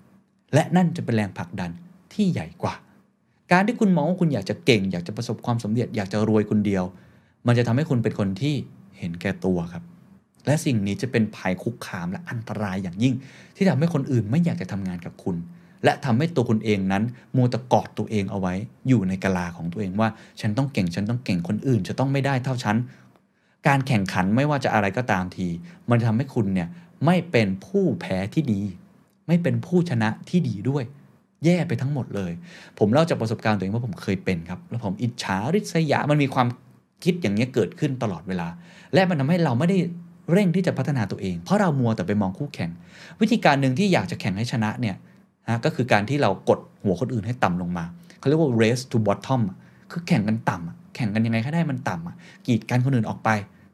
[0.53, 1.72] และนั่นจะเป็นแรงผลักดัน
[2.13, 2.75] ที่ใหญ่กว่า
[3.51, 6.84] การที่คุณมองว่าคุณอยากจะเก่ง อยากจะประสบความสำเร็จอยากจะรวยคนเดียว
[7.48, 8.55] มันจะทำให้คุณเป็นคนที่
[8.98, 9.84] เห็นแก่ตัวครับ
[10.46, 13.15] และสิ่งนี้จะเป็นภัยคุกคามและอันตรายอย่างยิ่ง
[13.55, 15.36] ที่ทำให้คนอื่นไม่อยากจะทำงานกับคุณ
[15.84, 17.03] และทำให้ตัวคุณเองนั้น
[17.36, 18.53] มัวแต่กอดตัวเองเอาไว้
[18.88, 20.10] อยู่ในกะลาของตัวเองว่า
[20.41, 22.77] ฉันต้องเก่งฉันต้องเก่งคนอื่น จะต้องไม่ได้เท่าฉัน
[23.67, 25.48] การแข่งขันไม่ว่าจะอะไรก็ตามที
[25.89, 26.67] มันทำให้คุณเนี่ย
[27.05, 28.62] ไม่เป็นผู้แพ้ที่ดี
[29.31, 30.83] ไม่เป็นผู้ชนะที่ดีด้วย
[31.45, 32.31] แย่ไปทั้งหมดเลย
[32.79, 36.47] ผมเล่าจากประสบการณ์ตัวเองว่าผมเคยเป็นครับ แล้วผมอิจฉาริษยา มันมีความ
[37.03, 38.47] คิดอย่างนี้เกิดขึ้นตลอดเวลา
[38.93, 39.77] และมันทำให้เราไม่ได้
[40.31, 42.69] เร่งที่จะพัฒนาตัวเอง เพราะเรามัวแต่ไปมองคู่แข่ง
[43.21, 44.95] วิธีการหนึ่งที่อยากจะแข่งให้ชนะเนี่ย
[45.47, 47.85] นะก็คือการที่เรากดหัวคนอื่นให้ต่ำลงมา
[48.19, 49.41] เขาเรียกว่า race to bottom
[49.91, 53.29] คือแข่งกันต่ำอะแข่งกันยังไงให้ได้มันต่ำกีดกันคนอื่นออกไป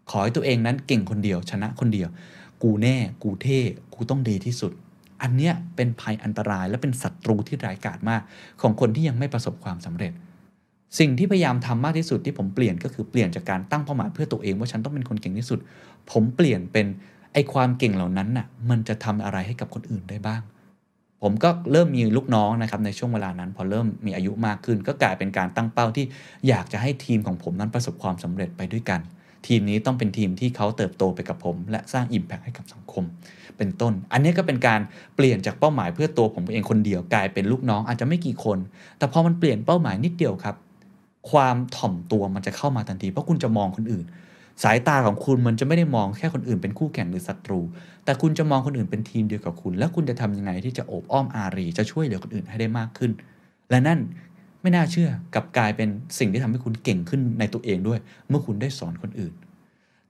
[0.09, 2.09] ขอให้ตัวเองนั้นเก่งคนเดียว ชนะคนเดียว
[2.63, 3.59] กูแน่ กูเท่
[3.93, 4.71] กูต้องดีที่สุด
[5.21, 8.21] อันเนี้ยเป็นภัยอันตรายและเป็นศัตรูที่ร้ายกาจมาก
[8.61, 10.13] ของคนที่ยังไม่ประสบความสำเร็จ
[10.99, 15.59] สิ่งที่พยายามทำมากที่สุดที่ผมเปลี่ยนก็คือเปลี่ยนจากการตั้งเป้าหมายเพื่อตัวเองว่าฉันต้องเป็นคนเก่งที่สุด
[16.11, 16.85] ผมเปลี่ยนเป็น
[17.33, 20.41] ไอความเก่งเหล่านั้นน่ะมันจะทำอะไรให้กับคนอื่นได้บ้าง
[21.23, 26.05] ผมก็เริ่มมีลูกน้องนะครับในช่วงเวลานั้น พอเริ่มมีอายุมากขึ้น ก็กลายเป็นการตั้งเป้าที่
[26.47, 28.99] อยากจะให้ทีมของผมนั้นประสบความสำเร็จไปด้วยกัน
[29.47, 33.03] ทีมนี้ต้องเป็นทีมที่เขาเติบโตไปกับผม และสร้างอิมแพคให้กับสังคม
[33.57, 34.79] เป็นต้น อันนี้ก็เป็นการ
[35.15, 38.57] เปลี่ยนจากเป้าหมายเพื่อตัวผมเองคนเดียวกลายเป็นลูกน้องอาจจะไม่กี่คน
[38.97, 40.55] แต่พอมันเปลี่ยนเป้าหมายนิดเดียวครับ
[41.31, 44.05] ความถ่อมตัวมันจะเข้ามาทันทีเพราะคุณจะมองคนอื่น
[44.63, 47.59] สายตาของคุณมันจะไม่ได้มองแค่คนอื่นเป็นคู่แข่งหรือศัตรู
[48.05, 53.11] แต่คุณจะมองคนอื่นเป็นทีมเดียวกับคุณ แล้วคุณจะทำยังไงที่จะโอบอ้อมอารี จะช่วยเหลือคนอื่นให้ได้มากขึ้น
[53.69, 53.99] และนั่น
[54.61, 55.89] ไม่น่าเชื่อกับกลายเป็น
[56.19, 59.33] สิ่งที่ทำให้คุณเก่งขึ้นในตัวเองด้วย เมื่อคุณได้สอนคนอื่น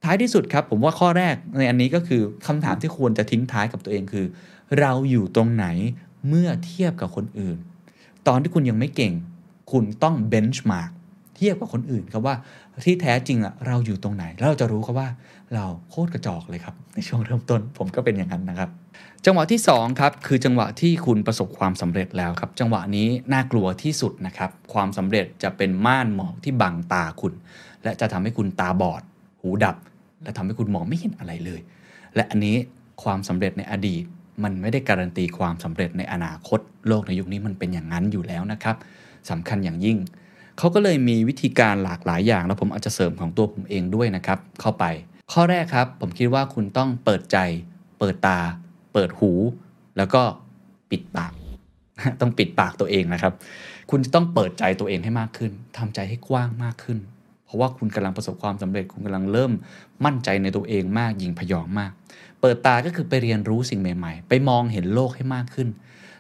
[0.03, 4.25] ท้ายที่สุดครับ ผมว่าข้อแรกในอันนี้ก็คือคำถามที่ควรจะทิ้งท้ายกับตัวเองคือ
[4.79, 5.65] เราอยู่ตรงไหน
[6.27, 7.57] เมื่อเทียบกับคนอื่น
[8.27, 9.13] ตอนที่คุณยังไม่เก่ง
[9.71, 10.91] คุณต้อง benchmark
[11.35, 12.35] เทียบกับคนอื่นครับว่า
[12.85, 15.09] ที่แท้จริงอะเราอยู่ตรงไหนแล้วเราจะรู้ครับว่า
[15.55, 18.69] เราโคตรกระจอกเลยครับ ในช่วงเริ่มต้นผมก็เป็นอย่างนั้นนะครับ
[19.25, 27.33] จังหวะที่2ครับคือจังหวะที่คุณประสบความสำเร็จแล้วครับ จังหวะนี้น่ากลัวที่สุดนะครับ ความสำเร็จจะเป็นม่านหมอกที่บังตาคุณ
[27.83, 29.01] และจะทำให้คุณตาบอด
[29.41, 29.75] หูดับ
[30.23, 31.61] และทำให้คุณมองไม่เห็นอะไรเลย
[32.15, 32.55] และอันนี้
[33.03, 34.03] ความสำเร็จในอดีต
[34.43, 38.75] มันไม่ได้การันตีความสำเร็จในอนาคต โลกในยุคนี้มันเป็นอย่างนั้นอยู่แล้วนะครับ
[39.29, 39.97] สำคัญอย่างยิ่ง
[40.57, 44.85] เขาก็เลยมีวิธีการหลากหลายอย่าง แล้วผมอาจจะเสริมของตัวผมเองด้วยนะครับเข้าไป
[45.33, 47.37] ข้อแรกครับผมคิดว่าคุณต้องเปิดใจ
[47.99, 48.39] เปิดตา
[48.93, 49.31] เปิดหู
[49.97, 50.21] แล้วก็
[50.91, 51.33] ปิดปาก
[52.21, 53.33] ต้องปิดปากตัวเองนะครับ
[53.89, 56.97] คุณจะต้องเปิดใจตัวเองให้มากขึ้นทำใจให้กว้างมากขึ้น
[57.47, 59.51] เพราะว่าคุณกำลังประสบความสำเร็จคุณกำลังเริ่ม
[60.05, 61.91] มั่นใจในตัวเองมากยิงพยองมาก
[62.41, 65.67] เปิดตาก็คือไปเรียนรู้สิ่งใหม่ ๆ ไปมองเห็นโลกให้มากขึ้น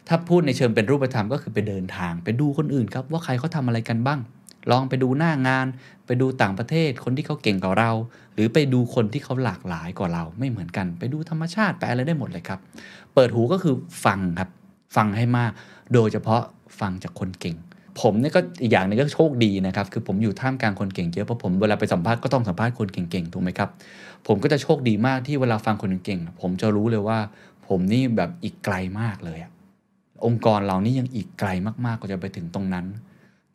[0.07, 4.19] ถ้าพูดในเชิงเป็นรูปธรรมก็คือไปเดินทาง ไปดูคนอื่นครับว่าใครเขาทำอะไรกันบ้าง
[4.71, 5.67] ลองไปดูหน้างาน
[6.05, 7.91] ไปดูต่างประเทศ คนที่เขาเก่งกว่าเรา
[8.33, 12.59] หรือไปดูคนที่เขาหลากหลายกว่าเรา ไม่เหมือนกัน ไปดูธรรมชาติไปอะไรได้หมดเลยครับ
[13.13, 14.49] เปิดหูก็คือฟังครับ
[14.95, 15.51] ฟังให้มาก
[15.93, 16.41] โดยเฉพาะ
[16.79, 17.55] ฟังจากคนเก่ง
[18.01, 23.69] ผมเนี่ยก็อีกอย่างหนึงก็โชคดีนะครับ คือผมอยู่ท่ามกลางคนเก่งเยอะเพราะผมเวลาไปสัมภาษณ์ก็ต้องสัมภาษณ์คนเก่งๆถูกไหมครับ
[24.27, 27.19] ผมก็จะโชคดีมากที่เวลาฟังคนเก่งผมจะรู้เลยว่า
[27.67, 29.39] ผมนี่แบบอีกไกลมากเลย
[30.25, 31.49] องค์กรเรานี่ยังอีกไกล
[31.85, 32.85] มากๆกว่าจะไปถึงตรงนั้น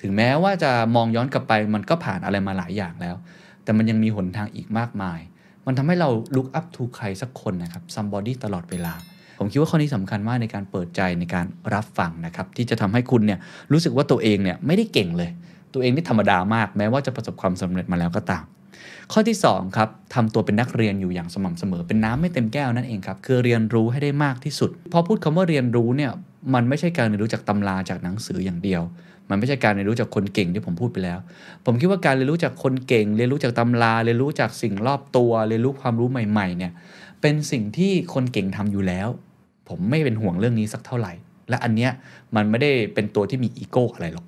[0.01, 3.17] ถึงแม้ว่าจะมองย้อนกลับไปมันก็ผ่านอะไรมาหลายอย่างแล้ว
[3.63, 5.21] แต่มันยังมีหนทางอีกมากมาย
[5.67, 8.95] มันทำให้เรา look up to ใครสักคนนะครับ somebody ตลอดเวลา
[9.43, 13.39] ผมคิดว่าข้อนี้สำคัญมากในการเปิดใจในการรับฟังนะครับ ที่จะทำให้คุณเนี่ย
[13.73, 15.31] รู้สึกว่าตัวเองเนี่ยไม่ได้เก่งเลย
[15.75, 18.45] ตัวเองนี่ธรรมดามาก แม้ว่าจะประสบความสำเร็จมาแล้วก็ตาม
[19.13, 26.11] ข้อที่2ครับทำตัวเป็นนักเรียนอยู่อย่างสม่ำเสมอ เป็นน้ำไม่เต็มแก้วนั่นเองครับคือเรียนรู้ให้ได้มากที่สุดพอพูดคำว่าเรียนรู้เนี่ย
[26.55, 28.83] มันไม่ใช่การเรียนรู้จากตำราจากหนังสืออย่างเดียว
[29.31, 31.19] มันไม่ใช่การเรียนรู้จากคนเก่งที่ผมพูดไปแล้ว
[31.67, 36.73] ผมคิดว่าการเรียนรู้จากคนเก่ง เรียนรู้จากตำรา เรียนรู้จากสิ่งรอบตัว เรียนรู้ความรู้ใหม่ ๆ เนี่ย
[37.21, 39.09] เป็นสิ่งที่คนเก่งทำอยู่แล้ว
[39.73, 41.13] ผมไม่เป็นห่วงเรื่องนี้สักเท่าไหร่
[41.49, 41.91] และอันเนี้ย
[42.37, 44.27] มันไม่ได้เป็นตัวที่มีอีโก้อะไรหรอก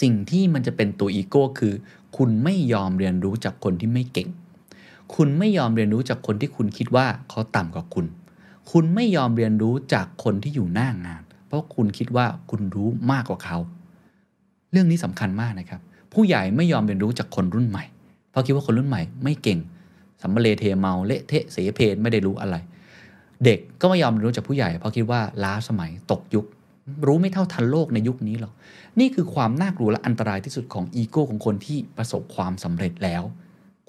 [0.00, 1.74] สิ่งที่มันจะเป็นตัวอีโก้คือ
[2.16, 4.28] คุณไม่ยอมเรียนรู้จากคนที่ไม่เก่ง
[5.14, 8.06] คุณไม่ยอมเรียนรู้จากคนที่คุณคิดว่าเขาต่ำกว่าคุณ
[8.70, 13.58] คุณไม่ยอมเรียนรู้จากคนที่อยู่หน้างาน เพราะคุณคิดว่าคุณรู้มากกว่าเขา
[14.72, 15.80] เรื่องนี้สำคัญมากนะครับ
[16.12, 17.84] ผู้ใหญ่ไม่ยอมเรียนรู้จากคนรุ่นใหม่
[18.30, 19.58] เพราะคิดว่าคนรุ่นใหม่ไม่เก่ง
[20.22, 22.56] สำมะเลเทเมาเละเทะเสเพลไม่ได้รู้อะไร
[23.44, 26.46] เด็กก็ไม่ยอมเรียนรู้จากผู้ใหญ่ เพราะคิดว่าล้าสมัยตกยุค
[27.06, 28.52] รู้ไม่เท่าทันโลกในยุคนี้หรอก
[29.00, 33.22] นี่คือความน่ากลัวและอันตรายที่สุดของอีโก้ของคนที่ประสบความสำเร็จแล้ว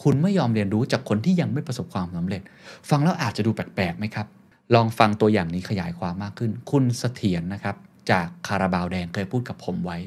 [0.03, 2.41] คุณไม่ยอมเรียนรู้จากคนที่ยังไม่ประสบความสำเร็จ
[2.89, 4.27] ฟังแล้วอาจจะดูแปลกๆไหมครับ
[4.75, 7.75] ลองฟังตัวอย่างนี้ขยายความมากขึ้น คุณเสถียรนะครับ
[8.11, 9.97] จากคาราบาวแดงเคยพูดกับผมไว้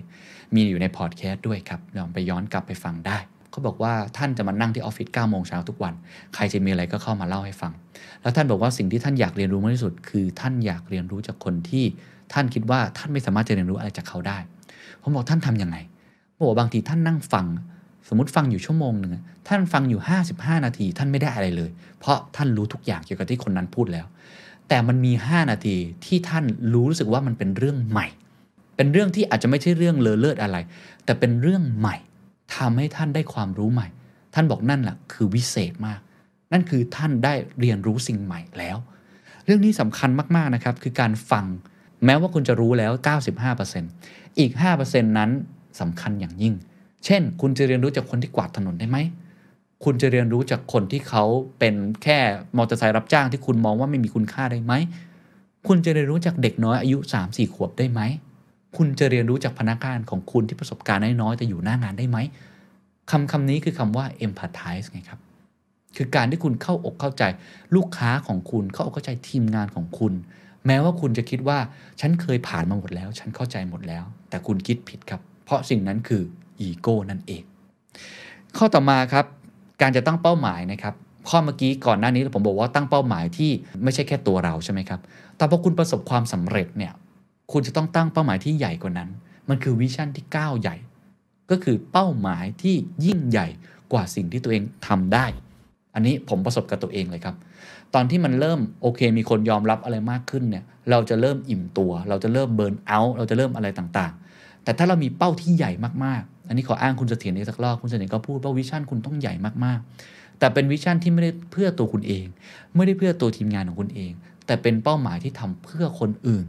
[0.55, 3.19] มีอยู่ในพอดแคสต์ด้วยครับลองไปย้อนกลับไปฟังได้
[3.55, 5.95] เขาบอกว่าท่านจะมานั่งที่ออฟฟิศ9โมงเช้าทุกวัน
[6.35, 7.73] ใครจะมีอะไรก็เข้ามาเล่าให้ฟัง
[8.23, 11.85] แล้วท่านบอกว่าสิ่งที่ท่านอยากเรียนรู้มากที่สุด คือท่านอยากเรียนรู้จากคนที่
[12.33, 14.39] ท่านคิดว่าท่านไม่สามารถจะเรียนรู้อะไรจากเขาได้
[15.03, 15.77] ผมบอกท่านทํำยังไง
[16.39, 17.47] บอกว่าบางทีท่านนั่งฟัง
[18.09, 19.13] สมมติฟังอยู่ชั่วโมงหนึ่ง
[19.49, 20.01] ท่านฟังอยู่
[20.33, 24.07] 55 นาที ท่านไม่ได้อะไรเลย เพราะท่านรู้ทุกอย่างเกี่ยวกับที่คนนั้นพูดแล้ว
[24.69, 28.07] แต่มันมี 5 นาทีที่ท่านรู้รู้สึกว่ามันเป็นเรื่องใหม่
[28.77, 30.57] เป็นเรื่องที่อาจจะไม่ใช่เรื่องเลอเลิศอะไร
[31.05, 31.97] แต่เป็นเรื่องใหม่
[32.57, 33.89] ทำให้ท่านได้ความรู้ใหม่
[34.35, 36.01] ท่านบอกนั่นแหละคือวิเศษมาก
[36.53, 38.77] นั่นคือท่านได้เรียนรู้สิ่งใหม่แล้ว
[39.45, 41.45] เรื่องนี้สำคัญมากๆนะครับคือการฟัง
[42.05, 42.93] แม้ว่าคุณจะรู้แล้ว
[43.61, 44.51] 95%อีก
[44.85, 45.31] 5%นั้น
[45.81, 46.55] สำคัญอย่างยิ่ง
[47.05, 48.99] เช่น คุณจะเรียนรู้จากคนที่กวาดถนนได้ไหม
[49.85, 51.25] คุณจะเรียนรู้จากคนที่เขา
[51.59, 52.19] เป็นแค่
[52.57, 54.73] มอเตอร์ไซค์รับจ้างที่คุณมองว่าไม่มีคุณค่าได้ไหม
[55.67, 58.01] คุณจะเรียนรู้จากเด็กน้อยอายุ 3-4 ขวบได้ไหม
[58.77, 62.19] คุณจะเรียนรู้จากพนักงานของคุณที่ประสบการณ์น้อยๆแต่อยู่หน้างานได้ไหม
[63.11, 65.21] คำคำนี้คือคำว่า empathize ไงครับ
[65.97, 67.23] คือการที่คุณเข้าอกเข้าใจ
[67.77, 70.13] ลูกค้าของคุณ เข้าอกเข้าใจทีมงานของคุณ
[70.67, 71.59] แม้ว่าคุณจะคิดว่า
[72.01, 76.23] ฉันเคยผ่านมาหมดแล้ว ฉันเข้าใจหมดแล้ว แต่คุณคิดผิดครับ เพราะสิ่งนั้นคือ
[76.61, 77.43] อีโก้นั่นเอง
[78.57, 79.25] ข้อต่อมาครับ
[79.83, 80.95] การจะตั้งเป้าหมายนะครับ
[81.29, 83.51] ข้อเมื่อกี้ก่อนหน้านี้ผมบอกว่าตั้งเป้าหมายที่
[83.83, 85.01] ไม่ใช่แค่ตัวเราใช่ไหมครับ
[85.37, 86.93] แต่พอคุณประสบความสำเร็จเนี่ย
[87.53, 89.09] คุณจะต้องตั้งเป้าหมายที่ใหญ่กว่านั้น
[89.49, 90.77] มันคือ vision ที่ก้าวใหญ่
[91.51, 92.77] ก็คือเป้าหมายที่
[93.07, 93.47] ยิ่งใหญ่
[93.93, 95.27] กว่าสิ่งที่ตัวเองทำได้
[95.95, 97.37] อันนี้ผมประสบกับตัวเองเลยครับ
[97.95, 105.73] ตอนที่มันเริ่มโอเค มีคนยอมรับอะไรมากขึ้นเนี่ย เราจะเริ่มอิ่มตัว เราจะเริ่ม burnout เราจะเริ่มอะไรต่างๆ แต่ถ้าเรามีเป้าที่ใหญ่
[106.05, 112.25] มากๆ อันนี้ขออ้างคุณเสถียรอีกสักรอบคุณเสถียรก็พูดว่าวิชั่นคุณต้องใหญ่มากๆ แต่เป็นวิชั่นที่ไม่ได้เพื่อตัวคุณเอง
[112.77, 114.13] ไม่ได้เพื่อตัวทีมงานของคุณเอง
[114.47, 116.47] แต่เป็นเป้าหมายที่ทำเพื่อคนอื่น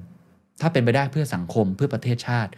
[0.62, 2.52] ถ้าเป็นไปได้เพื่อสังคมเพื่อประเทศชาติ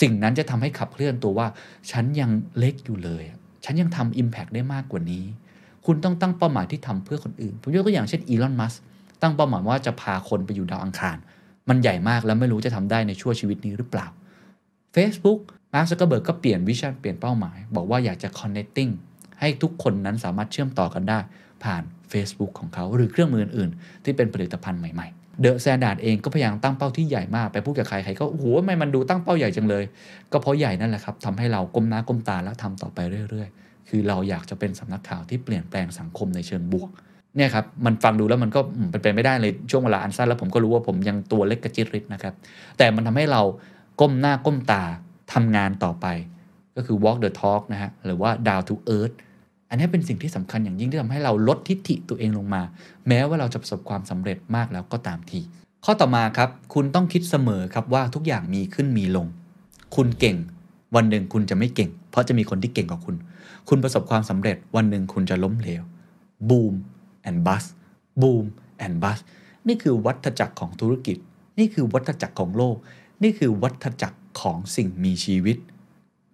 [0.00, 1.46] สิ่งนั้นจะทำให้ขับเคลื่อนตัวว่า
[1.90, 3.22] ฉันยังเล็กอยู่เลย
[3.64, 5.24] ฉันยังทำ Impact ได้มากกว่านี้
[5.86, 8.74] คุณต้องตั้งเป้าหมายที่ทำเพื่อคนอื่น ผมยกตัวอย่างเช่นอีลอนมัส
[9.22, 11.16] ตั้งเป้าหมายว่าจะพาคนไปอยู่ดาวอังคาร
[11.68, 14.06] มันใหญ่มากแล้วไม่รู้จะทำได้ในชั่วชีวิตนี้หรือเปล่า
[14.94, 15.38] Facebook
[15.74, 18.92] Mark Zuckerberg ก็เปลี่ยน vision เปลี่ยนเป้าหมาย บอกว่าอยากจะ connecting
[19.40, 21.18] ให้ทุกคนนั้นสามารถเชื่อมต่อกันได้
[21.64, 29.84] ผ่าน Facebook ของเขาหรือเครื่องมืออื่นๆที่เป็นผลิตภัณฑ์ใหม่ ๆ THE STANDARD เองก็พยายามตั้งเป้าที่ใหญ่มากไปพูดกับใครใครก็โอ้โหทำไมมันดูตั้งเป้าใหญ่จังเลย
[30.32, 32.98] ก็เพราะใหญ่นั่นแหละครับทำให้เราก้มหน้าก้มตาแล้วทำต่อไป
[33.30, 36.90] เรื่อย ๆ คือเราอยากจะเป็นสำนักข่าวที่เปลี่ยนแปลงสังคมในเชิงบวก
[37.36, 42.34] เนี่ยครับมันฟังดูแล้วมันก็เป็นไปไม่ได้เลยช่วงเวลาอันสั้นแล้วผมก็รู้ว่าผมยังตัวเล็กกระจิตริดนะครับ
[42.78, 43.42] แต่มันทำให้เรา
[44.00, 44.82] ก้มหน้าก้มตา
[45.32, 46.06] ทำงานต่อไป
[46.76, 49.14] ก็คือ walk the talk นะฮะหรือว่า down to earth
[49.70, 52.62] อันนี้เป็นสิ่งที่สำคัญอย่างยิ่งที่ทำให้เราลดทิฐิตัวเองลงมา
[53.08, 55.40] แม้ว่าเราจะประสบความสำเร็จมากแล้วก็ตามที
[55.84, 59.26] ข้อต่อมาครับ คุณต้องคิดเสมอครับว่าทุกอย่างมีขึ้นมีลง
[59.96, 60.36] คุณเก่ง
[60.94, 63.16] วันหนึ่งคุณจะไม่เก่ง เพราะจะมีคนที่เก่งกว่าคุณ
[63.68, 65.82] คุณประสบความสำเร็จวันหนึ่งคุณจะล้มเหลว
[66.48, 66.74] boom
[67.28, 67.68] and bust
[68.20, 68.44] boom
[68.84, 69.22] and bust
[69.68, 71.16] นี่คือวัฏจักรของธุรกิจ
[71.58, 72.76] นี่คือวัฏจักรของโลก
[73.22, 75.56] นี่คือวัฏจักรของสิ่งมีชีวิต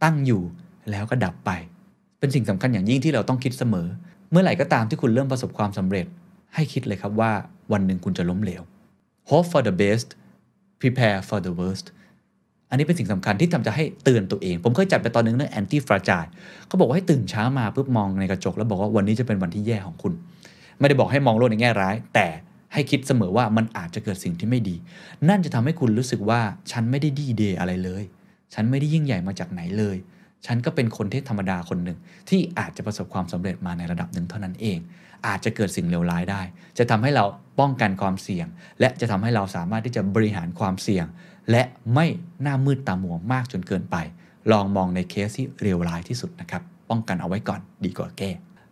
[0.03, 0.43] ตั้งอยู่
[0.91, 1.51] แล้วก็ดับไป
[2.27, 3.87] เป็นสิ่งสำคัญอย่างยิ่งที่เราต้องคิดเสมอ
[4.31, 6.07] เมื่อไหร่ก็ตามที่คุณเริ่มประสบความสำเร็จ
[6.55, 7.33] ให้คิดเลยครับว่า
[7.73, 8.63] วันหนึ่งคุณจะล้มเหลว
[9.31, 10.09] hope for the best
[10.81, 11.87] prepare for the worst
[12.71, 16.31] อันนี้เป็นสิ่งสำคัญที่ทำจะให้เตือนตัวเอง ผมเคยจัดไปตอนนึงเรื่อง anti fragile
[16.67, 20.13] เขาบอกว่าให้ตื่นเช้ามาปุ๊บมองในกระจก แล้วบอกว่าวันนี้จะเป็นวันที่แย่ของคุณ
[20.79, 22.27] ไม่ได้บอกให้มองโลกในแง่ร้าย แต่
[22.73, 24.77] ให้คิดเสมอว่ามันอาจจะเกิดสิ่งที่ไม่ดี
[25.29, 28.05] นั่นจะทำให้คุณรู้สึกว่าฉันไม่ได้ดีเดย์อะไรเลย
[28.55, 29.97] ฉันไม่ได้ยิ่งใหญ่มาจากไหนเลย
[30.47, 34.79] ฉันก็เป็นคนที่ธรรมดาคนหนึ่งที่อาจจะประสบความสำเร็จมาในระดับหนึ่งเท่านั้นเอง
[35.27, 36.43] อาจจะเกิดสิ่งเลวร้ายได้
[36.79, 37.25] จะทำให้เรา
[37.61, 38.47] ป้องกันความเสี่ยง
[38.81, 41.07] และจะทำให้เราสามารถที่จะบริหารความเสี่ยง
[41.51, 41.63] และ
[41.95, 42.07] ไม่
[42.43, 43.97] หน้ามืดตามัวมากจนเกินไป
[44.53, 48.31] ลองมองในเคสที่เลวร้ายที่สุดนะครับป้องกันเอาไว้ก่อนดีกว่าแก้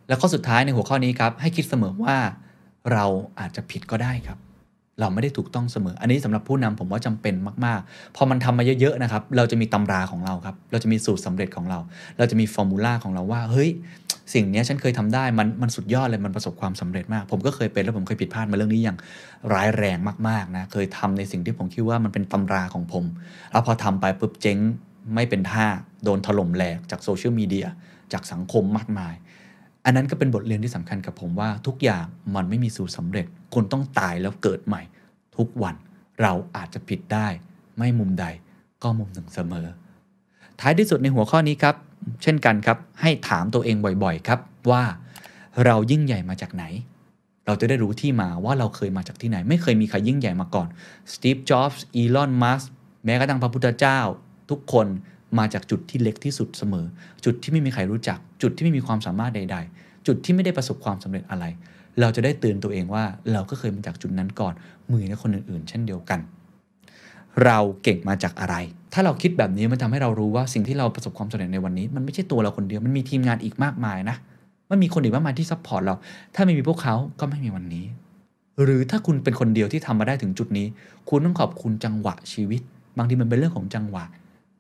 [0.09, 2.17] แล้วข้อสุดท้ายในหัวข้อนี้ครับให้คิดเสมอว่า
[2.93, 3.05] เรา
[3.41, 4.39] อาจจะผิดก็ได้ครับ
[5.01, 7.35] เราไม่ได้ถูกต้องเสมอ อันนี้สำหรับผู้นำผมว่าจำเป็น
[7.67, 11.79] มาก ๆ พอมันทำมาเยอะ ๆ นะครับ เราจะมีตำราของเราครับ เราจะมีสูตรสำเร็จของเรา
[12.19, 13.71] เราจะมีฟอร์มูลาของเราว่า เฮ้ย
[14.35, 18.99] สิ่งนี้ฉันเคยทำได้ มัน มันสุดยอดเลย มันประสบความสำเร็จมาก ผมก็เคยเป็นแล้วผมเคยผิดพลาดมาเรื่องนี้อย่าง
[19.53, 23.05] ร้ายแรงมาก ๆ นะ เคยทำในสิ่งที่ผมคิดว่ามันเป็นตำราของผม
[23.53, 24.59] แล้วพอทำไปปุ๊บเจ๊ง
[25.15, 25.67] ไม่เป็นท่า
[26.05, 27.67] โดนถล่มแหลกจากโซเชียลมีเดีย
[28.13, 29.15] จากสังคมมากมาย
[29.85, 34.83] อันนั้นก็เป็นบทเรียนที่สำคัญกับผมว่าทุกอย่างมันไม่มีสูตรสำเร็จคุณต้องตายแล้วเกิดใหม่
[35.37, 35.75] ทุกวัน
[36.23, 37.27] เราอาจจะผิดได้
[37.79, 38.27] ไม่มุมใด
[38.83, 39.67] ก็มุมหนึ่งเสมอ
[40.61, 41.75] ท้ายที่สุดในหัวข้อนี้ครับ
[42.23, 44.83] เช่นกันครับ ให้ถามตัวเองบ่อยๆครับว่า
[45.65, 46.65] เรายิ่งใหญ่มาจากไหน
[47.47, 50.69] เราจะได้รู้ที่มาว่าเราเคยมาจากที่ไหน ไม่เคยมีใครยิ่งใหญ่มาก่อน
[51.13, 52.63] สตีฟจ็อบส์อีลอนมัส
[53.05, 54.01] แม้กระทั่งพระพุทธเจ้า
[54.51, 54.87] ทุกคน
[55.39, 56.87] มาจากจุดที่เล็กที่สุดเสมอ
[57.25, 61.45] จุดที่ไม่มีใครรู้จัก จุดที่ไม่มีความสามารถใด ๆ จุดที่ไม่ได้ประสบความสำเร็จอะไร
[62.01, 64.55] เราจะได้เตือนตัวเองว่าเราก็เคยมาจากจุดนั้นก่อน
[64.91, 66.21] มือในคนอื่นๆ เช่นเดียวกัน
[67.45, 68.57] เราเก่งมาจากอะไร
[68.93, 74.17] ถ้าเราคิดแบบนี้มันทำให้เรารู้ว่าสิ่งที่เราประสบความสำเร็จในวันนี้ มันไม่ใช่ตัวเราคนเดียวมันมีทีมงานอีกมากมายนะ
[74.71, 75.95] มันมีคนอีกมากมายที่ support เรา
[76.35, 77.85] ถ้าไม่มีพวกเขาก็ไม่มีวันนี้
[78.63, 80.67] หรือถ้าคุณเป็นคนเดียวที่ทำมาได้ถึงจุดนี้
[81.09, 82.61] คุณต้องขอบคุณจังหวะชีวิต
[82.99, 84.05] บางทีมันเป็นเรื่องของจังหวะ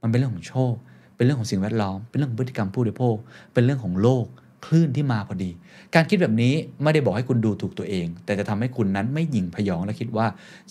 [0.05, 0.75] มันเป็นเรื่องของโชค
[1.17, 3.17] เป็นเรื่องของสิ่งแวดล้อม เป็นเรื่องของพฤติกรรมผู้บริโภค
[3.53, 4.27] เป็นเรื่องของโลก
[4.67, 5.51] คลื่นที่มาพอดี
[5.95, 10.27] การคิดแบบนี้ไม่ได้บอกให้คุณดูถูกตัวเอง แต่จะทำให้คุณนั้นไม่หยิ่งพยองและคิดว่า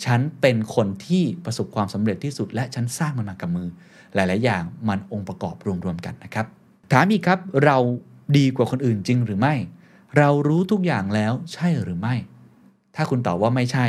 [0.06, 3.68] ฉันเป็นคนที่ประสบความสำเร็จที่สุด และฉันสร้างมันมากับมือ
[4.16, 6.46] หลาย ๆ อย่างมันองค์ประกอบรวม ๆ กันนะครับ
[6.94, 7.78] ถามอีกครับ เรา
[8.38, 9.56] ดีกว่าคนอื่นจริงหรือไม่
[10.18, 12.16] เรารู้ทุกอย่างแล้วใช่หรือไม่
[12.96, 13.86] ถ้าคุณตอบว่าไม่ใช่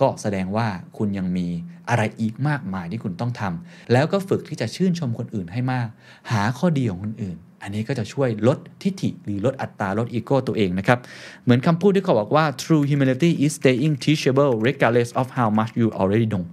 [0.00, 0.66] ก็แสดงว่า
[0.96, 1.48] คุณยังมี
[1.88, 5.88] อะไรอีกมากมายที่คุณต้องทำแล้วก็ฝึกที่จะชื่นชมคนอื่นให้มาก
[6.30, 10.98] หาข้อดีของคนอื่น อันนี้ก็จะช่วยลดทิฐิหรือลดอัตราลดอีโก้ตัวเองนะครับ
[11.44, 16.44] เหมือนคำพูดที่เขาบอกว่า true humility is staying teachable regardless of how much you already know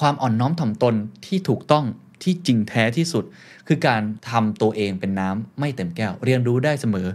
[0.00, 0.94] ความอ่อนน้อมถ่อมตน
[1.26, 1.84] ที่ถูกต้อง
[2.22, 3.24] ที่จริงแท้ที่สุด
[3.66, 7.08] คือการทำตัวเองเป็นน้ำไม่เต็มแก้ว เรียนรู้ได้เสมอ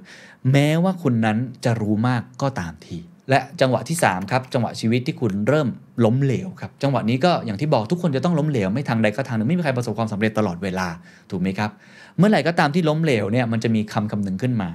[0.52, 2.98] แม้ว่าคุณนั้นจะรู้มากก็ตามที
[3.30, 5.68] และจังหวะที่3ครับจังหวะชีวิตที่คุณเริ่ม
[6.06, 10.88] ล้มเหลวครับจังหวะนี้ก็อย่างที่บอกทุกคนจะต้องล้มเหลวไม่ทางใดก็ทางหนึ่งไม่มีใครประสบความสำเร็จตลอดเวลา
[11.30, 11.70] ถูกไหมครับ
[12.18, 14.70] เมื่อไหร่ก็ตามที่ล้มเหลวเนี่ยมันจะมีคำคำหนึ่งขึ้นมา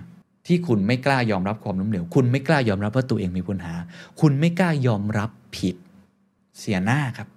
[0.46, 3.74] ที่คุณไม่กล้ายอมรับความล้มเหลว คุณไม่กล้ายอมรับว่าตัวเองมีปัญหา
[4.20, 5.76] คุณไม่กล้ายอมรับผิด
[6.58, 7.28] เสียหน้าครับ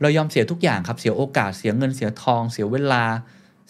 [0.00, 3.04] เรายอมเสียทุกอย่างครับเสียโอกาสเสียเงินเสียทอง เสียเวลา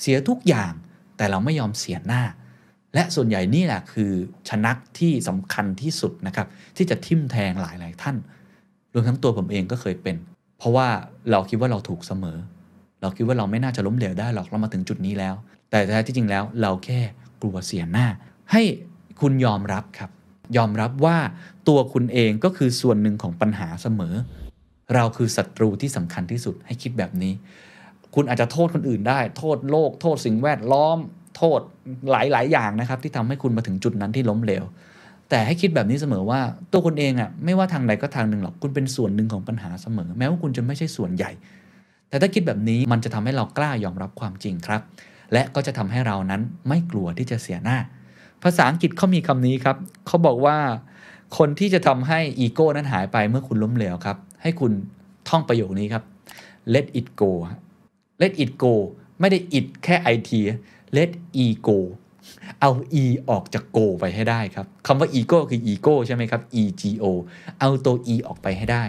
[0.01, 0.73] เสียทุกอย่าง
[1.17, 2.23] แต่เราไม่ยอมเสียหน้า
[2.95, 4.13] และส่วนใหญ่นี่แหละคือ
[4.49, 8.17] ชนักที่สำคัญที่สุดนะครับ ที่จะทิ่มแทงหลายๆท่าน
[8.93, 10.17] รวมทั้งตัวผมเองก็เคยเป็น
[10.59, 10.89] เพราะว่า
[11.31, 12.39] เราคิดว่าเราถูกเสมอ
[13.01, 15.35] เราคิดว่าเราไม่น่าจะล้มเหลวได้หรอกเรามาถึงจุดนี้แล้ว
[15.71, 17.01] แต่แท้ที่จริงแล้วเราแค่
[17.43, 18.07] กลัวเสียหน้า
[18.53, 18.63] ให้
[19.21, 20.11] คุณยอมรับครับ
[20.57, 21.19] ยอมรับว่า
[21.69, 24.15] ตัวคุณเองก็คือส่วนหนึ่งของปัญหาเสมอ
[24.95, 27.33] เราคือศัตรูที่สำคัญที่สุดให้คิดแบบนี้
[28.15, 30.99] คุณอาจจะโทษคนอื่นได้ โทษโลก โทษสิ่งแวดล้อม
[31.37, 31.61] โทษ
[32.11, 34.65] หลาย ๆ อย่างนะครับ ที่ทำให้คุณมาถึงจุดนั้นที่ล้มเหลว
[35.31, 36.41] แต่ให้คิดแบบนี้เสมอว่า
[36.73, 41.31] ตัวคุณเองอะไม่ว่าทางใดก็ทางหนึ่งหรอกคุณเป็นส่วนหนึ่งของปัญหาเสมอ แม้ว่าคุณจะไม่ใช่ส่วนใหญ่
[42.09, 44.83] แต่ถ้าคิดแบบนี้มันจะทำให้เรากล้ายอมรับความจริงครับ
[45.33, 47.79] และก็จะทำให้เรานั้นไม่กลัวที่จะเสียหน้า
[48.43, 50.57] ภาษาอังกฤษเขามีคำนี้ครับเขาบอกว่า
[51.39, 54.73] คนที่จะทำให้อีโก้นั้นหายไปเมื่อคุณล้มเหลวครับ ให้คุณ
[55.29, 56.05] ท่องประโยคนี้ครับ
[56.75, 57.31] let it go
[58.23, 58.75] let it go
[59.21, 60.31] ไม่ได้ it แค่ it
[60.97, 61.11] let
[61.45, 61.79] e go
[62.61, 62.71] เอา
[63.03, 67.05] e ออกจาก go ไปให้ได้ครับคำว่า ego คือ ego ใช่ไหมครับ e g o
[67.61, 68.85] เอาตัว e ออกไปให้ได้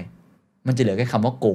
[0.68, 1.54] มันจะเหลือแค่คำว่า go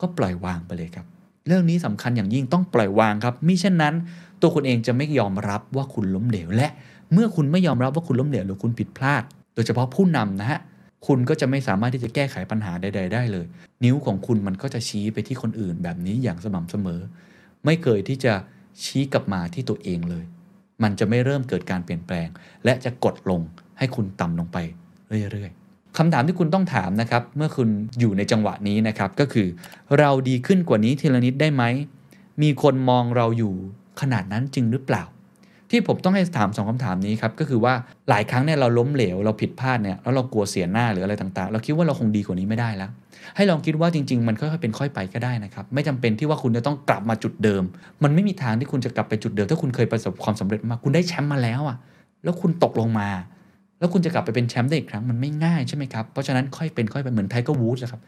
[0.00, 1.06] ก็ปล่อยวางไปเลยครับ
[1.46, 3.94] เรื่องนี้สำคัญอย่างยิ่งต้องปล่อยวางครับมิเช่นนั้น
[4.40, 6.68] ตัวคุณเองจะไม่ยอมรับว่าคุณล้มเหลวและ
[7.12, 9.22] เมื่อคุณไม่ยอมรับว่าคุณล้มเหลวหรือคุณผิดพลาด
[9.54, 10.60] โดยเฉพาะผู้นำนะฮะ
[11.06, 13.46] คุณก็จะไม่สามารถที่จะแก้ไขปัญหาใด ๆ ได้เลย
[13.84, 17.00] นิ้วของคุณมันก็จะชี้ไปที่คนอื่นแบบนี้อย่างสม่ำเสมอ
[17.64, 18.34] ไม่เคยที่จะ
[18.84, 20.24] ชี้กลับมาที่ตัวเองเลย
[20.82, 22.28] มันจะไม่เริ่มเกิดการเปลี่ยนแปลง
[22.64, 23.40] และจะกดลง
[23.78, 24.58] ให้คุณต่ำลงไป
[25.32, 27.68] เรื่อยๆคำถามที่คุณต้องถามนะครับ เมื่อคุณ
[28.00, 29.48] อยู่ในจังหวะนี้นะครับ ก็คือ
[29.98, 31.64] เราดีขึ้นกว่านี้ทีละนิดได้ไหม
[32.42, 33.52] มีคนมองเราอยู่
[34.00, 35.02] ขนาดนั้นจริงหรือเปล่า
[35.70, 37.74] ที่ผมต้องให้ถามสองคำถามนี้ครับ ก็คือว่า
[38.08, 42.90] หลายครั้งเนี่ยเราล้มเหลวเราผิดพลาดเนี่ยแล้วเรากลัวเสียหน้าหรืออะไรต่างๆ เราคิดว่าเราคงดีกว่านี้ไม่ได้แล้ว
[43.36, 47.62] ให้ลองคิดว่าจริง ๆ มันค่อยๆเป็นค่อยไปก็ได้นะครับ ไม่จำเป็นที่ว่าคุณจะต้องกลับมาจุดเดิม
[48.02, 51.76] มันไม่มีทางที่คุณจะกลับไปจุดเดิม ถ้าคุณเคยประสบความสำเร็จมาคุณได้แชมป์มาแล้วอะ
[52.24, 53.08] แล้วคุณตกลงมา
[53.78, 58.00] แล้วคุณจะกลับไปเป็นแชมป์ได้อีกครั้งมันไม่ง่ายใช่ไหมครับ เพราะฉะนั้นค่อยเป็นค่อยไปเหมือน Tiger Woods ครับ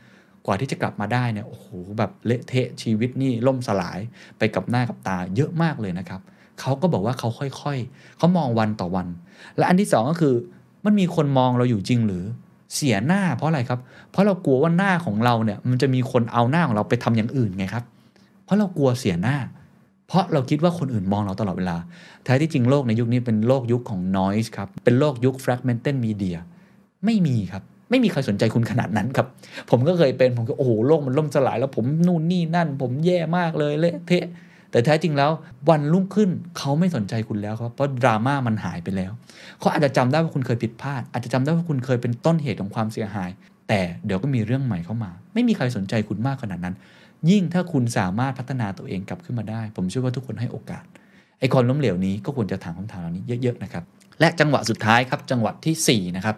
[0.47, 1.67] กว่าที่จะกลับมาได้เนี่ยโอ้โห
[1.99, 3.99] แบบเละเทะชีวิตนี่ล่มสลาย
[4.39, 6.21] ไปกับหน้ากับตาเยอะมากเลยนะครับ
[6.61, 9.07] เขาก็บอกว่าเขาค่อยๆเขามองวันต่อวัน
[9.57, 10.35] และอันที่สองก็คือ
[10.85, 12.25] มันมีคนมองเราอยู่จริงหรือ
[12.77, 17.85] เสียหน้าเพราะอะไรครับ เพราะเรากลัวว่าหน้าของเราเนี่ยมันจะมีคนเอาหน้าของเราไปทำอย่างอื่นไงครับ
[18.45, 19.37] เพราะเรากลัวเสียหน้า
[20.09, 21.77] เพราะเราคิดว่าคนอื่นมองเราตลอดเวลา
[22.25, 26.39] แท้ที่จริงโลกในยุคนี้เป็นโลกยุคของ noise ครับ เป็นโลกยุค fragmented media
[27.05, 29.27] ไม่มีครับ ไม่มีใครสนใจคุณขนาดนั้นครับ
[29.71, 34.25] ผมก็เคยเป็น ผมก็โอ้โหโลกมันล่มสลายแล้วผมนู่นนี่นั่น ผมแย่มากเลยเละเทะ
[34.75, 35.31] แต่แท้จริงแล้ว
[35.71, 39.13] วันรุ่งขึ้นเขาไม่สนใจคุณแล้วครับเพราะดราม่ามันหายไปแล้ว
[39.59, 43.31] เขาอาจจะจำได้ว่าคุณเคยผิดพลาด อาจจะจำได้ว่าคุณเคยเป็นต้นเหตุของความเสียหาย
[43.69, 46.75] แต่เดี๋ยวก็มีเรื่องใหม่เข้ามา ไม่มีใครสนใจคุณมากขนาดนั้น
[47.31, 50.85] ยิ่งถ้าคุณสามารถพัฒนาตัวเองกลับขึ้นมาได้ ผมเชื่อว่าทุกคนให้โอกาส
[51.39, 53.85] ไอ้ความล้มเหลวนี้ก็ควรจะถามคำถามเหล่านี้เยอะๆนะครับ
[54.21, 56.37] และจังหวะสุดท้ายครับจังหวะที่4นะครับ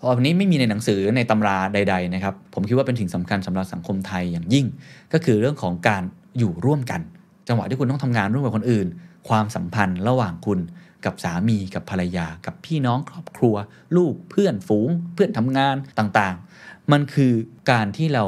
[0.00, 4.66] พอวันนี้ไม่มีในหนังสือในตำราใด ๆนะครับ ผมคิดว่าเป็นสิ่งสำคัญสำหรับสังคมไทยอย่างยิ่ง
[5.12, 6.02] ก็คือเรื่องของการ
[6.38, 7.00] อยู่ร่วมกัน
[7.48, 8.86] จังหวะที่คุณต้องทำงานร่วมกับคนอื่น
[9.28, 10.58] ความสัมพันธ์ระหว่างคุณ
[11.04, 13.54] กับสามีกับภรรยา กับพี่น้องครอบครัว
[13.96, 17.32] ลูกเพื่อนฝูง เพื่อนทำงานต่างๆ มันคือ
[17.70, 18.24] การที่เรา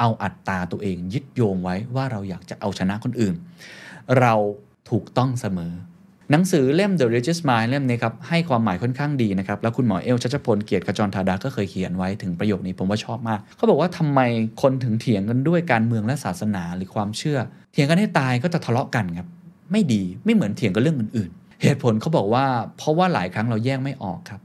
[0.00, 3.34] เอาอัตตาตัวเองยึดโยงไว้ว่าเราอยากจะเอาชนะคนอื่น
[4.20, 4.34] เรา
[4.90, 5.72] ถูกต้องเสมอ
[6.30, 14.20] หนังสือเล่ม The Richest Mind เล่มนี้ครับให้ความหมายค่อนข้างดีนะครับ แล้วคุณหมอเอลชัชพลเกียรติขจรธาดาก็เคยเขียนไว้ถึงประโยคนี้ผมว่าชอบมาก เขาบอกว่าทำไม
[14.62, 17.38] คนถึงเถียงกันด้วยการเมืองและศาสนาหรือความเชื่อ
[17.72, 19.28] เถียงกันให้ตายก็จะทะเลาะกันครับ
[19.72, 22.44] ไม่ดีไม่เหมือนเถียงกันเรื่องอื่นๆ เหตุผลเขาบอกว่า
[22.76, 24.40] เพราะว่าหลายครั้งเราแยกไม่ออกครับ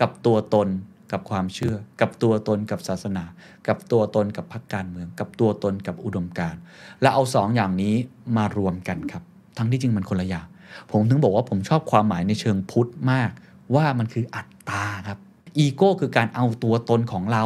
[0.00, 0.68] กับตัวตน
[1.12, 3.24] กับความเชื่อ กับตัวตนกับศาสนา
[3.68, 6.60] กับตัวตนกับพรรคการเมือง กับตัวตนกับอุดมการณ์
[7.02, 7.94] และเอาสองอย่างนี้
[8.36, 9.22] มารวมกันครับ
[9.58, 10.46] ทั้งที่จริงมันคนละอย่าง
[10.92, 13.30] ผมถึงบอกว่าผมชอบความหมายในเชิงพุทธมาก
[13.74, 15.18] ว่ามันคืออัตตาครับ
[15.58, 17.44] อีโก้คือการเอาตัวตนของเรา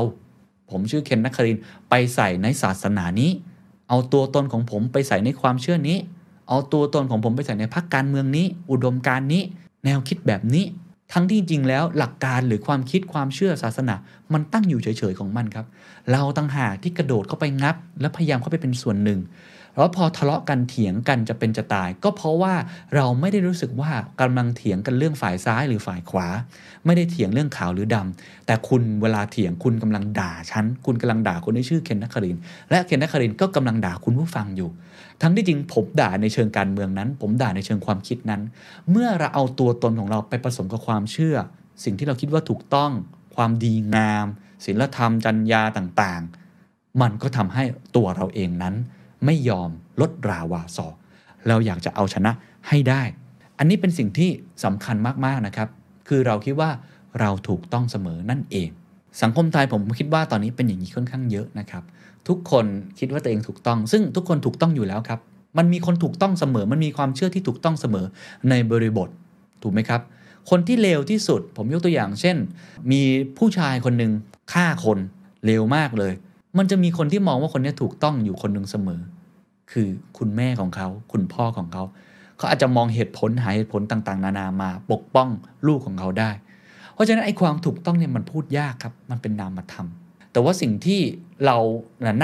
[0.70, 1.58] ผมชื่อเคนนักคาริน
[1.90, 3.30] ไปใส่ในศาสนานี้
[3.88, 5.98] เอาตัวตนของผมไปใส่ในความเชื่อนี้
[6.48, 9.42] เอาตัวตนของผมไปใส่ในพรรคการเมืองนี้ อุดมการณ์นี้
[9.84, 10.64] แนวคิดแบบนี้
[11.12, 13.94] ทั้งที่จริงแล้วหลักการหรือความคิดความเชื่อศาสนา
[14.32, 15.66] มันตั้งอยู่เฉยๆของมันครับ
[16.12, 19.18] เราตั้งหากที่กระโดดเข้าไปงับ และพยายามเข้าไปเป็นส่วนหนึ่ง
[19.76, 22.54] แล้วพอทะเลาะกันเถียงกันจะเป็นจะตาย ก็เพราะว่า
[22.94, 26.26] เราไม่ได้รู้สึกว่ากำลังเถียงกันเรื่องฝ่ายซ้ายหรือฝ่ายขวา
[26.86, 32.36] ไม่ได้เถียงเรื่องขาวหรือดำแต่คุณเวลาเถียงคุณกำลังด่าฉันคุณกำลังด่าคนที่ชื่อเคนนักคริน
[32.70, 34.70] และเคนนักครินก็กำลังด่าคุณผู้ฟังอยู่
[35.22, 38.42] ทั้งที่จริงผมด่าในเชิงการเมืองนั้น ผมด่าในเชิงความคิดนั้น
[38.90, 41.36] เมื่อเราเอาตัวตนของเราไปผสมกับความเชื่อ
[41.84, 42.90] สิ่งที่เราคิดว่าถูกต้อง
[43.36, 44.26] ความดีงาม
[44.64, 47.62] ศีลธรรมจรรยาต่างๆ มันก็ทำให้
[47.96, 48.74] ตัวเราเองนั้น
[49.24, 50.86] ไม่ยอมลดราวาสอ
[51.48, 52.32] เราอยากจะเอาชนะ
[52.68, 53.02] ให้ได้
[53.58, 54.30] อันนี้เป็นสิ่งที่
[54.64, 55.68] สำคัญมาก ๆ นะครับ
[56.08, 56.70] คือเราคิดว่า
[57.20, 58.68] เราถูกต้องเสมอนั่นเอง
[59.22, 61.82] สังคมไทยผมคิดว่าตอนนี้เป็นอย่างนี้ค่อนข้างเยอะนะครับ
[62.28, 62.64] ทุกคน
[62.98, 65.20] คิดว่าตัวเองถูกต้อง ซึ่งทุกคนถูกต้องอยู่แล้วครับ
[65.58, 68.06] มันมีคนถูกต้องเสมอ มันมีความเชื่อที่ถูกต้องเสมอ
[68.50, 69.08] ในบริบท
[69.62, 70.00] ถูกไหมครับ
[70.50, 72.36] คนที่เลวที่สุด ผมยกตัวอย่างเช่น
[72.92, 73.02] มี
[73.38, 74.12] ผู้ชายคนหนึ่ง
[74.52, 74.98] ฆ่าคน
[75.46, 76.12] เลวมากเลย
[76.58, 79.00] มันจะมีคนที่มองว่าคนนี้ถูกต้องอยู่คนหนึ่งเสมอ
[79.72, 81.84] คือคุณแม่ของเขา คุณพ่อของเขา
[82.36, 85.28] เขาอาจจะมองเหตุผลหาเหตุผลต่างๆ นานามาปกป้อง
[85.66, 86.30] ลูกของเขาได้
[86.94, 89.86] เพราะฉะนั้นไอ้ความถูกต้องเนี่ยมันพูดยากครับ มันเป็นนามธรรม
[90.32, 91.00] แต่ว่าสิ่งที่
[91.46, 91.56] เรา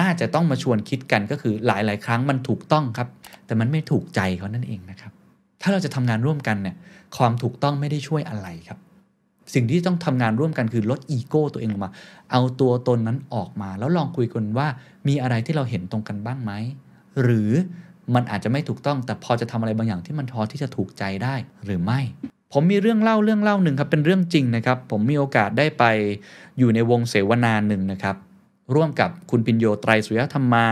[0.00, 3.08] น่าจะต้องมาชวนคิดกันก็คือหลายๆ ครั้งมันถูกต้องครับ
[3.46, 5.12] แต่มันไม่ถูกใจเขานั่นเองนะครับ
[5.62, 6.76] ถ้าเราจะทำงานร่วมกันเนี่ย
[7.16, 8.78] ความถูกต้องไม่ได้ช่วยอะไรครับ
[9.54, 11.92] สิ่งที่ต้องทำงานร่วมกันคือลดอีโก้ตัวเองลงมา
[12.30, 14.66] เอาตัวตนนั้นออกมา แล้วลองคุยกันว่า
[15.08, 16.52] มีอะไรที่เราเห็นตรงกันบ้างไหม
[17.22, 17.50] หรือ
[18.14, 22.00] มันอาจจะไม่ถูกต้อง แต่พอจะทำอะไรบางอย่างที่มันพอที่จะถูกใจได้หรือไม่
[22.52, 25.84] ผมมีเรื่องเล่าเรื่องเล่าหนึ่งครับเป็นเรื่องจริงนะครับ ผมมีโอกาสได้ไป
[26.58, 28.16] อยู่ในวงเสวนาหนึ่งนะครับ
[28.74, 30.66] ร่วมกับคุณพินโยไตรสุยธรรมา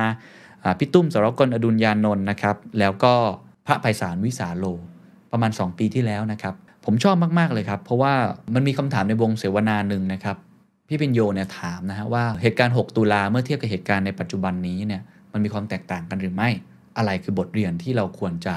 [0.78, 3.14] พี่ตุ้มสรกลอดุลยานนท์นะครับ แล้วก็
[3.66, 4.64] พระไพศาลวิสาโล
[5.32, 6.54] ประมาณ 2 ปีที่แล้วนะครับ
[6.84, 8.12] ผมชอบมาก ๆ เลยครับ เพราะว่า
[8.54, 10.36] มันมีคำถามในวงเสวนาหนึ่งนะครับ
[10.88, 16.48] พี่พินโยเนี่ยถามนะฮะว่าเหตุการณ์ 6 ตุลาเมื่อเทียบกับเหตุการณ์ในปัจจุบันนี้เนี่ยมันมีความแตกต่างกันหรือไม่
[16.96, 18.56] อะไรคือบทเรียนที่เราควรจะ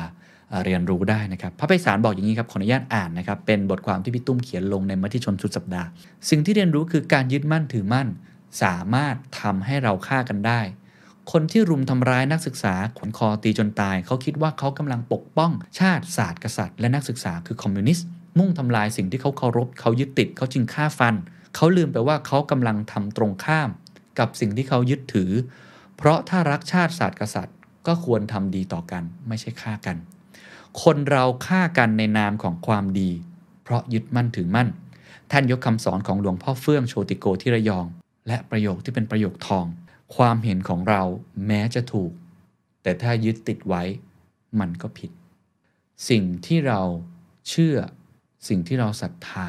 [0.65, 5.87] เรียนรู้ได้นะครับ พระไพศาลบอกอย่างนี้ครับ ขออนุญาตอ่านนะครับ เป็นบทความที่พี่ตุ้มเขียนลงในมติชนสุดสัปดาห์
[6.29, 8.07] สิ่งที่เรียนรู้คือการยึดมั่นถือมั่น
[8.63, 10.61] สามารถทำให้เราฆ่ากันได้
[11.31, 18.07] คนที่รุมทำร้ายนักศึกษาขวนคอตีจนตาย เขาคิดว่าเขากำลังปกป้องชาติศาสตร์กษัตริย์ และนักศึกษาคือคอมมิวนิสต์
[18.37, 21.15] มุ่งทำลายสิ่งที่เขาเคารพเขายึดติดเขาจึงฆ่าฟัน
[21.55, 23.69] เขาลืมไปว่าเขากำลังทำตรงข้าม
[24.19, 25.31] กับสิ่งที่เขายึดถือ
[25.97, 27.57] เพราะถ้ารักชาติศาสตร์กษัตริย์
[27.87, 29.97] ก็ควรทำดีต่อกัน ไม่ใช่ฆ่ากัน
[30.83, 33.11] คนเราฆ่ากันในนามของความดี
[33.63, 34.69] เพราะยึดมั่นถือมั่น
[35.31, 37.85] ท่านยกคำสอนของหลวงพ่อเฟื่องโชติโกที่ระยอง
[38.27, 39.65] และประโยคที่เป็นประโยคทอง
[40.15, 41.03] ความเห็นของเรา
[41.47, 42.11] แม้จะถูก
[42.83, 43.83] แต่ถ้ายึดติดไว้
[44.59, 45.11] มันก็ผิด
[46.09, 46.81] สิ่งที่เรา
[47.49, 47.77] เชื่อ
[48.47, 49.47] สิ่งที่เราศรัทธา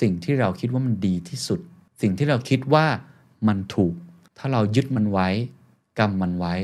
[0.00, 1.60] สิ่งที่เราคิดว่ามันดีที่สุด
[2.00, 2.86] สิ่งที่เราคิดว่า
[3.48, 3.94] มันถูก
[4.38, 5.28] ถ้าเรายึดมันไว้
[5.98, 6.54] กำมันไว้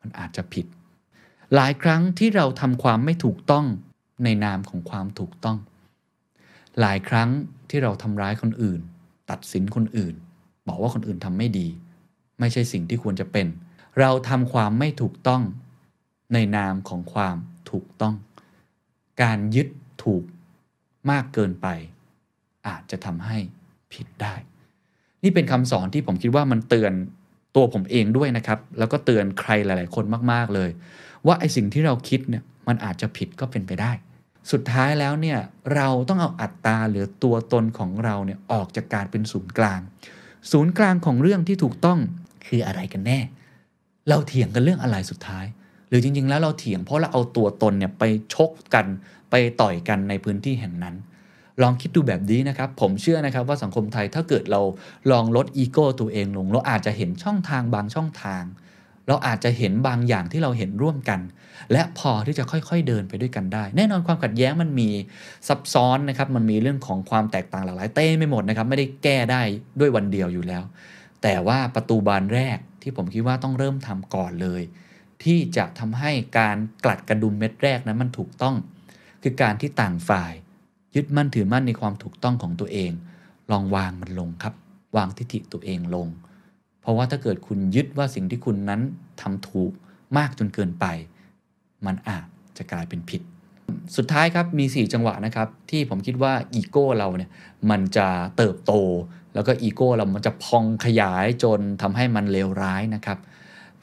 [0.00, 0.66] มันอาจจะผิด
[1.54, 3.66] หลายครั้งที่เราทำความไม่ถูกต้อง
[4.24, 5.58] ในนามของความถูกต้อง
[6.80, 7.28] หลายครั้ง
[7.70, 8.80] ที่เราทำร้ายคนอื่น
[9.30, 10.14] ตัดสินคนอื่น
[10.68, 11.68] บอกว่าคนอื่นทำไม่ดี
[12.40, 13.46] ไม่ใช่สิ่งที่ควรจะเป็น
[14.00, 15.42] เราทำความไม่ถูกต้อง
[16.32, 17.36] ในนามของความ
[17.70, 18.14] ถูกต้อง
[19.22, 19.68] การยึด
[20.04, 20.24] ถูก
[21.10, 21.66] มากเกินไป
[22.68, 23.38] อาจจะทำให้
[23.92, 24.34] ผิดได้
[25.22, 26.92] นี่เป็นคำสอนที่ผมคิดว่ามันเตือน
[27.56, 30.70] ตัวผมเองด้วยนะครับ แล้วก็เตือนใครหลาย ๆ คนมาก ๆ เลย
[31.26, 33.92] ว่าไอสิ่งที่เราคิดเนี่ยมันอาจจะผิดก็เป็นไปได้
[34.52, 35.38] สุดท้ายแล้วเนี่ย
[35.74, 39.80] เราต้องเอาอัตตาหรือตัวตนของเราเนี่ยออกจากการเป็นศูนย์กลาง
[40.52, 41.98] ศูนย์กลางของเรื่องที่ถูกต้อง
[42.46, 43.20] คืออะไรกันแน่
[44.08, 45.44] เราเถียงกันเรื่องอะไรสุดท้าย
[45.88, 48.02] หรือจริง ๆ แล้วเราเถียงเพราะเราเอาตัวตนเนี่ยไป
[48.34, 48.86] ชกกัน
[49.30, 50.94] ไปต่อยกันในพื้นที่แห่งนั้น
[51.62, 54.60] ลองคิดดูแบบนี้นะครับ ผมเชื่อนะครับว่าสังคมไทยถ้าเกิดเรา
[55.10, 58.42] ลองลดอีโก้ตัวเองลง เราอาจจะเห็นช่องทางบางช่องทาง
[59.08, 61.20] เราอาจจะเห็นบางอย่างที่เราเห็นร่วมกัน
[61.72, 64.88] และพอที่จะค่อยๆเดินไปด้วยกันได้ แน่นอนความขัดแย้งมันมี
[65.48, 69.42] ซับซ้อนนะครับ มันมีเรื่องของความแตกต่างหลากหลายเต้ไม่หมดนะครับ ไม่ได้แก้ได้
[69.80, 70.64] ด้วยวันเดียวอยู่แล้ว
[71.22, 74.62] แต่ว่าประตูบานแรกที่ผมคิดว่าต้องเริ่มทำก่อนเลย
[75.24, 78.56] ที่จะทำให้การกลัดกระดุมเม็ดแรกนั้นมันถูกต้อง
[79.22, 80.32] คือการที่ต่างฝ่าย
[80.94, 82.92] ยึดมั่นถือมั่นในความถูกต้องของตัวเอง
[83.50, 84.54] ลองวางมันลงครับ
[84.96, 86.08] วางทิฏฐิตัวเองลง
[86.80, 88.80] เพราะว่าถ้าเกิดคุณยึดว่าสิ่งที่คุณนั้น
[89.20, 89.72] ทำถูก
[90.16, 90.86] มากจนเกินไป
[91.86, 93.22] มันอาจจะกลายเป็นผิด
[93.96, 97.30] สุดท้ายครับมี 4 จังหวะนะครับ ที่ผมคิดว่าอีโก้เราเนี่ย
[97.70, 98.72] มันจะเติบโต
[99.34, 103.18] แล้วก็อีโก้เรามันจะพองขยายจนทำให้มันเลวร้ายนะครับ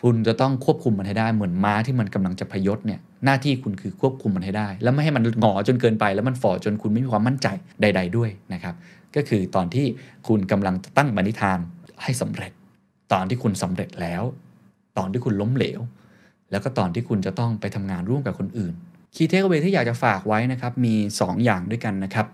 [0.01, 7.47] คุณจะต้องควบคุมมันให้ได้เหมือนม้าที่มันกำลังจะพยศเนี่ยหน้าที่คุณคือควบคุมมันให้ได้ แล้วไม่ให้มันหงอจนเกินไป แล้วมันฝ่อจนคุณไม่มีความมั่นใจ
[7.81, 8.75] ใด ๆ ด้วยนะครับ
[9.15, 9.85] ก็คือตอนที่
[10.27, 11.59] คุณกำลังตั้งมณิธาน
[12.03, 12.51] ให้สำเร็จ
[13.13, 14.23] ตอนที่คุณสำเร็จแล้ว
[14.97, 15.79] ตอนที่คุณล้มเหลว
[16.51, 18.73] แล้วก็ตอนที่คุณจะต้องไปทำงานร่วมกับคนอื่น
[19.15, 22.25] คีย์เทคเวที่อยากจะฝากไว้นะครับมี 2 อย่างด้วยกันนะครับ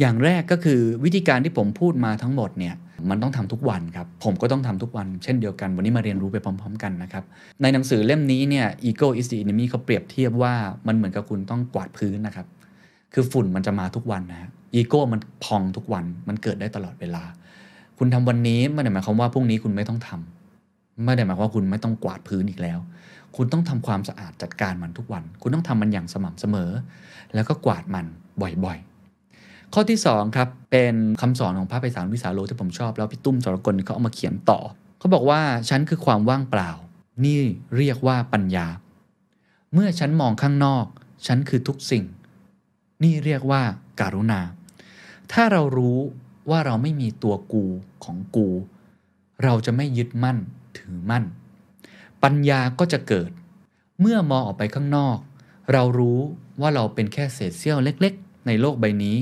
[0.00, 2.74] อย่างแรกก็คือวิธีการที่ผมพูดมาทั้งหมดเนี่ย
[3.10, 7.24] มันต้องทำทุกวันครับ ผมก็ต้องทำทุกวัน เช่นเดียวกันวันนี้มาเรียนรู้ไปพร้อม ๆ กันนะครับ
[7.62, 10.54] ในหนังสือเล่มนี้เนี่ย Ego is the enemy เขาเปรียบเทียบว่า
[10.86, 12.46] มันเหมือนกับคุณต้องกวาดพื้นนะครับ
[13.14, 17.24] คือฝุ่นมันจะมาทุกวันนะอีโก้มันพองทุกวันมันเกิดได้ตลอดเวลา
[17.98, 22.78] คุณทำวันนี้ไม่ได้หมายความว่าพรุ่งนี้คุณไม่ต้องทำไม่ได้หมายความว่าคุณไม่ต้องกวาดพื้นอีกแล้ว
[23.36, 26.70] คุณต้องทำความสะอาดจัดการมันทุกวัน คุณต้องทำมันอย่างสม่ำเสมอ
[27.34, 28.06] แล้วก็กวาดมัน
[28.42, 28.78] บ่อย
[29.74, 34.58] ข้อที่2ครับเป็นคำสอนของพระไพศาลวิสาโลที่ผมชอบ แล้วพี่ตุ้มสรกลเขาเอามาเขียนต่อ
[34.98, 36.70] เขาบอกว่าฉันคือความว่างเปล่า
[37.24, 37.40] นี่
[37.76, 38.66] เรียกว่าปัญญา
[39.72, 40.86] เมื่อฉันมองข้างนอก
[41.26, 42.04] ฉันคือทุกสิ่ง
[43.02, 43.62] นี่เรียกว่า
[44.00, 44.40] การุณา
[45.32, 45.98] ถ้าเรารู้
[46.50, 47.64] ว่าเราไม่มีตัวกู
[48.04, 48.48] ของกู
[49.44, 50.38] เราจะไม่ยึดมั่น
[50.78, 51.24] ถือมั่น
[52.22, 53.30] ปัญญาก็จะเกิด
[54.00, 55.18] เมื่อมองออกไปข้างนอก
[55.72, 56.18] เรารู้
[56.60, 59.16] ว่าเราเป็นแค่เศษเสี้ยวเล็ก ๆ ในโลกใบนี้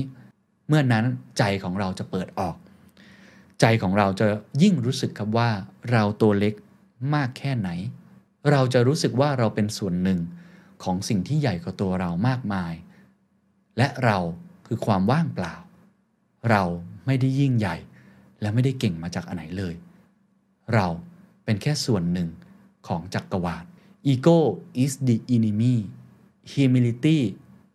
[0.67, 1.05] เมื่อนั้น
[1.37, 2.55] ใจของเราจะเปิดออก
[3.61, 4.27] ใจของเราจะ
[4.61, 5.49] ยิ่งรู้สึกครับว่า
[5.91, 6.53] เราตัวเล็ก
[7.13, 7.69] มากแค่ไหน
[8.51, 10.19] เราจะรู้สึกว่าเราเป็นส่วนหนึ่ง
[10.83, 12.73] ของสิ่งที่ใหญ่กว่าตัวเรามากมาย
[13.77, 14.17] และเรา
[14.67, 15.55] คือความว่างเปล่า
[16.49, 16.63] เรา
[17.05, 17.77] ไม่ได้ยิ่งใหญ่
[18.41, 19.75] และไม่ได้เก่งมาจากอันไหนเลย
[20.73, 20.87] เรา
[21.43, 22.29] เป็นแค่ส่วนหนึ่ง
[22.87, 23.63] ของจักรวาล
[24.11, 24.39] Ego
[24.83, 25.75] is the enemy
[26.53, 27.19] humility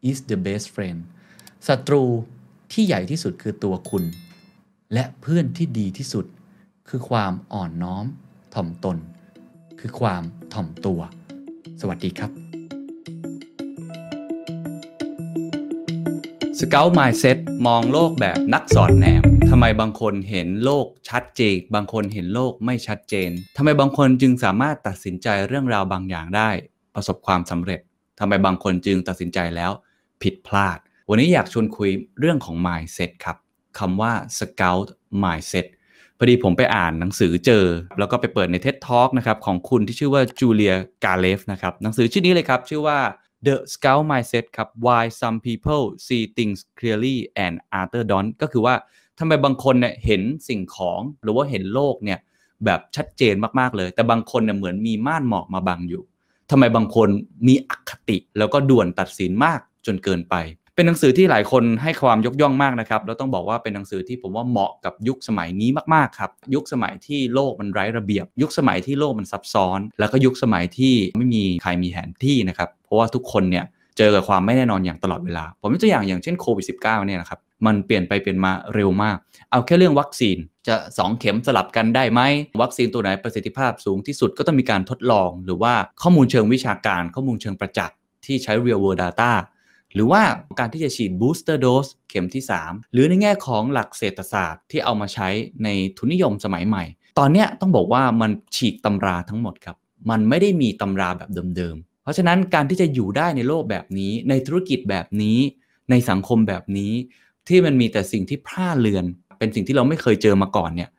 [0.08, 1.00] is the best friend
[1.68, 2.02] ศัตรู
[2.76, 4.04] ที่ใหญ่ที่สุดคือตัวคุณ
[4.94, 6.26] และเพื่อนที่ดีที่สุด
[6.88, 8.04] คือความอ่อนน้อม
[8.54, 8.96] ถ่อมตน
[9.80, 10.22] คือความ
[10.54, 11.00] ถ่อมตัว
[11.80, 12.30] สวัสดีครับ
[16.58, 26.50] สเกล Mindset มองโลกแบบนักสอนแนมทำไมบางคนเห็นโลกชัดเจน บางคนเห็นโลกไม่ชัดเจนทำไมบางคนจึงสามารถตัดสินใจเรื่องราวบางอย่างได้
[26.94, 27.80] ประสบความสำเร็จ
[28.18, 29.72] ทำไมบางคนจึงตัดสินใจแล้ว
[30.22, 30.78] ผิดพลาด
[31.10, 31.90] วันนี้อยากชวนคุย
[32.20, 33.36] เรื่องของ mindset ครับ
[33.78, 34.88] คำว่า scout
[35.22, 35.66] mindset
[36.18, 37.64] พอดีผมไปอ่านหนังสือเจอ
[37.98, 40.74] แล้วก็ไปเปิดใน TED Talk นะครับของคุณที่ชื่อว่าจูเลีย
[41.04, 42.98] กาเลฟนะครับหนังสือชื่อนี้เลยครับ ชื่อว่า
[43.46, 48.74] The Scout Mindset ครับ Why Some People See Things Clearly and Others Don't ก็คือว่า
[49.18, 52.18] ทำไมบางคนเนี่ยเห็นสิ่งของหรือว่าเห็นโลกเนี่ย
[52.64, 56.02] แบบชัดเจนมากๆเลย แต่บางคนเนี่ยเหมือนมีม่านหมอกมาบังอยู่
[56.50, 57.08] ทำไมบางคน
[57.46, 60.34] มีอคติแล้วก็ด่วนตัดสินมากจนเกินไป
[60.76, 73.64] เป็นหนังสือที่หลายคนให้ความยกย่องมากนะครับแล้วต้องบอกว่าเป็นหนังสือที่ผมว่าเหมาะกับยุคสมัยนี้มากๆครับ ยุคสมัยที่โลกมันไร้ระเบียบ ยุคสมัยที่โลกมันซับซ้อน แล้วก็ยุคสมัยที่ไม่มีใครมีแผนที่นะครับ เพราะว่าทุกคนเนี่ย
[73.98, 79.16] เจอกับความไม่แน่นอนอย่างตลอดเวลา ผมยกตัวอย่างอย่างเช่นโควิด -19 เนี่ยนะครับมันเปลี่ยนไปเปลี่ยนมาเร็วมาก
[79.50, 80.36] เอาแค่เรื่องวัคซีน
[80.68, 82.20] จะ 2 เข็มสลับกันได้ไหม
[82.62, 87.96] วัคซีนตัวไหนประสิทธิภาพสูงที่สุดก็ต้องมีการทดลอง หรือว่าข้อมูลเชิงวิชาการ ข้อมูลเชิงประจักษ์
[88.26, 89.32] ที่ใช้ real world data
[89.94, 90.22] หรือว่า
[90.58, 95.28] การที่จะฉีด booster dose เข็มที่ 3 หรือในแง่ของหลักเศรษฐศาสตร์ที่เอามาใช้
[95.64, 96.84] ในทุนนิยมสมัยใหม่
[97.18, 99.76] ตอนนี้ต้องบอกว่ามันฉีกตำราทั้งหมดครับ
[100.10, 105.38] มันไม่ได้มีตำราแบบเดิมๆ เพราะฉะนั้นการที่จะอยู่ได้ในโลกแบบนี้ ในธุรกิจแบบนี้
[105.90, 106.92] ในสังคมแบบนี้
[107.48, 109.04] ที่มันมีแต่สิ่งที่พร่าเลือน
[109.38, 110.90] เป็นสิ่งที่เราไม่เคยเจอมาก่อนเนี่ย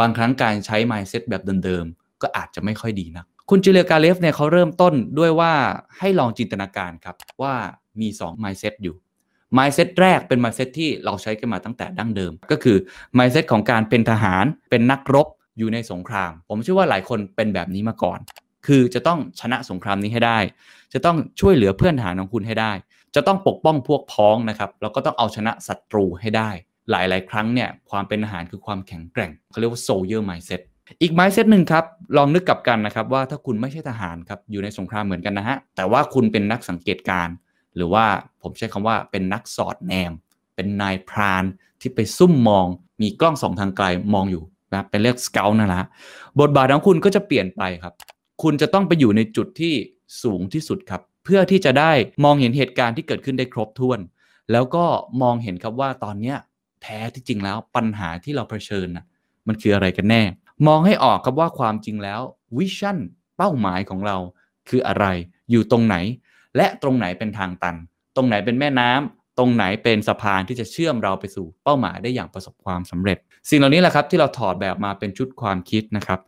[0.00, 5.52] บางครั้งการใช้ mindset แบบเดิมๆ ก็อาจจะไม่ค่อยดีนะคุณจิเลียกาเลฟเนี่ยเขาเริ่มต้นด้วยว่า
[5.98, 7.54] ให้ลองจินตนาการครับว่า
[8.00, 8.96] มี 2 mindset อยู่
[9.56, 12.76] mindset แรกเป็น mindset ที่เราใช้กันมาตั้งแต่ดั้งเดิม ก็คือ
[13.18, 15.28] mindset ของการเป็นทหารเป็นนักรบ
[15.58, 18.18] อยู่ในสงคราม ผมเชื่อว่าหลายคนเป็นแบบนี้มาก่อน
[18.66, 20.38] คือจะต้องชนะสงครามนี้ให้ได้
[20.92, 22.72] จะต้องช่วยเหลือเพื่อนทหารของคุณให้ได้
[23.14, 26.50] จะต้องปกป้องพวกพ้องนะครับแล้วก็ต้องเอาชนะศัตรูให้ได้
[26.90, 30.60] หลาย ๆ ครั้งเนี่ยความเป็นทหารคือความแข็งแกร่งเขาเรียกว่า soldier mindset
[31.02, 31.84] อีก mindset หนึ่งครับ
[32.16, 37.34] ลองนึกกลับกันนะครับว่าถ้าคุณไม่ใช่ทหารครับ อยู่ในสงครามเหมือนกันนะฮะ แต่ว่าคุณเป็นนักสังเกตการณ์
[37.76, 38.06] หรือว่า
[38.42, 40.12] ผมใช้คำว่าเป็นนักสอดแนม
[40.54, 41.44] เป็นนายพราน
[41.80, 42.66] ที่ไปซุ่มมอง
[43.00, 44.42] มีกล้องสองทางไกลมองอยู่
[44.74, 45.88] นะเป็นเรียกสเกลนะฮะ
[46.40, 47.94] บทบาทของคุณก็จะเปลี่ยนไปครับ
[48.42, 49.74] คุณจะต้องไปอยู่ในจุดที่
[50.22, 51.92] สูงที่สุดครับ เพื่อที่จะได้
[52.24, 54.00] มองเห็นเหตุการณ์ที่เกิดขึ้นได้ครบถ้วน
[54.52, 54.84] แล้วก็
[55.22, 56.36] มองเห็นครับว่าตอนเนี้ย
[56.82, 59.04] แท้ที่จริงแล้วปัญหาที่เราเผชิญนะ
[59.46, 60.22] มันคืออะไรกันแน่
[60.66, 62.20] มองให้ออกครับว่าความจริงแล้ว
[62.56, 62.98] วิชั่น
[63.36, 64.16] เป้าหมายของเรา
[64.68, 65.06] คืออะไร
[65.50, 65.96] อยู่ตรงไหน
[66.56, 67.76] และตรงไหนเป็นทางตัน
[68.16, 73.18] ตรงไหนเป็นแม่น้ำตรงไหนเป็นสะพานที่จะเชื่อมเราไปสู่เป้าหมายได้อย่างประสบความสำเร็จ
[73.50, 76.20] สิ่งเหล่านี้แหละครับที่เราถอดแบบมาเป็นชุดความคิดนะครับ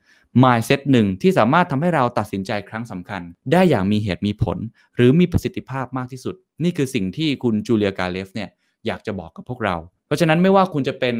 [0.42, 4.58] mindset หนึ่งที่สามารถทำให้เราตัดสินใจครั้งสำคัญ ได้อย่างมีเหตุมีผล
[4.96, 8.48] หรือมีประสิทธิภาพมากที่สุด นี่คือสิ่งที่คุณจูเลียกาเลฟเนี่ย
[8.86, 11.16] อยากจะบอกกับพวกเรา เพราะฉะนั้นไม่ว่าคุณจะเป็น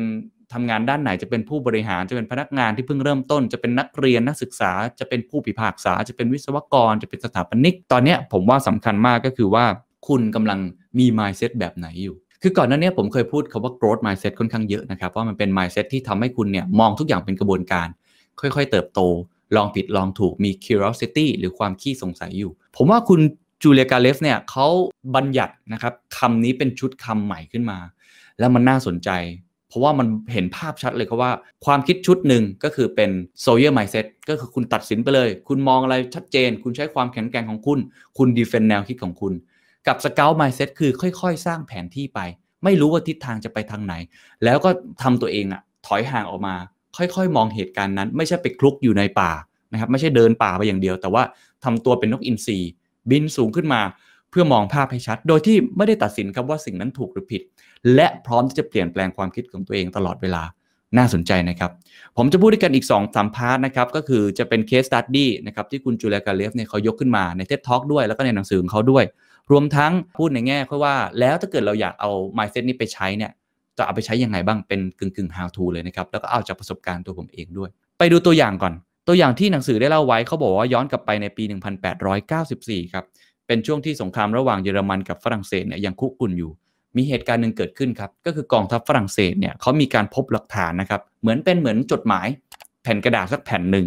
[0.52, 9.64] ทำงานด้านไหนจะเป็นผู้บริหารจะเป็นพนักงานที่เพิ่งเริ่มต้น จะเป็นนักเรียนนักศึกษา จะเป็นผู้พิพากษา จะเป็นวิศวกร จะเป็นสถาปนิก ตอนนี้ผมว่าสำคัญมากก็คือว่า
[10.08, 10.58] คุณกำลัง
[10.98, 17.88] มี mindset แบบไหนอยู่ คือก่อนหน้านี้ผมเคยพูดคาว่า growth mindset ค่อนข้างเยอะนะครับว่ามันเป็น mindset ที่ทำให้คุณเนี่ยมองทุกอย่างเป็นกระบวนการ
[18.40, 19.00] ค่อยๆ เติบโต
[19.56, 23.20] ลองผิดลองถูกมี curiosity หรือความขี้สงสัยอยู่ ผมว่าคุณ
[23.62, 24.66] จูเลียกาเลฟเนี่ยเขา
[25.14, 27.78] บัญญัตินะครับคำนี้เป็นชุดคำใหม่ขึ้นมา
[28.38, 29.10] แล้วมันน่าสนใจ
[29.70, 31.32] เพราะว่ามันเห็นภาพชัดเลยครับว่า
[31.64, 33.10] ความคิดชุดหนึ่งก็คือเป็น
[33.44, 37.78] Sawyer mindset ก็คือคุณตัดสินไปเลย คุณมองอะไรชัดเจน คุณใช้ความแข็งแกร่งของคุณ
[38.18, 39.32] คุณ defend แนวคิดของคุณ
[39.86, 42.20] กับ Scout mindset คือค่อย ๆ สร้างแผนที่ไป
[42.64, 43.94] ไม่รู้ว่าทิศทางจะไปทางไหน
[44.44, 44.70] แล้วก็
[45.02, 46.54] ทำตัวเองอะถอยห่างออกมา
[46.96, 49.30] ค่อยๆ มองเหตุการณ์นั้น ไม่ใช่ไปคลุกอยู่ในป่า
[49.72, 51.22] นะครับไม่ใช่เดินป่าไปอย่างเดียว แต่ว่า
[51.64, 52.58] ทำตัวเป็นนกอินทรี
[53.10, 53.80] บินสูงขึ้นมา
[54.30, 57.42] เพื่อมองภาพให้ชัด โดยที่ไม่ได้ตัดสินครับว่าสิ่งนั้นถูกหรือผิด
[57.94, 60.42] และพร้อมที่จะเปลี่ยนแปลงความคิดของตัวเองตลอดเวลา
[60.96, 61.70] น่าสนใจนะครับ
[62.16, 69.04] ผมจะพูดด้วยกันอีก2สามพาร์ทนะครับ ก็คือจะเป็น case study นะครับที่คุณ Julia Galef เนี่ยเขายกขึ้นมาในเท็ d ท็อกด้วย แล้วก็ในหนังสือของเขาด้วย
[69.50, 73.30] รวมทั้งพูดในแง่ค่อยว่า แล้วถ้าเกิดเราอยากเอา mindset นี้ไปใช้เนี่ย
[73.78, 78.74] จะเอาไปใช้ยังไงบ้างเป็นกึ่งกึ่ง how to เลยนะครับ แล้วก็เอาจากประสบการณ์ตัวผมเองด้วย ไปดูตัวอย่างก่อน
[79.08, 81.44] ตัวอย่างที่หนังสือได้เล่าไว้เขาบอกว่าย้อนกลับไปในปี
[82.18, 83.04] 1894 ครับ
[83.46, 86.50] เป็นช่วงที่สงครามระหว่างเยอรมันกับฝรั่งเศสเนี่ยยังคุกรุ่นอยู่
[86.96, 92.26] มีเหตุการณ์หนึ่งเกิดขึ้นครับก็คือกองทัพฝรั่งเศสเนี่ยเขามีการพบหลักฐานนะครับ เหมือนเป็นเหมือนจดหมาย
[92.82, 93.86] แผ่นกระดาษสักแผ่นหนึ่ง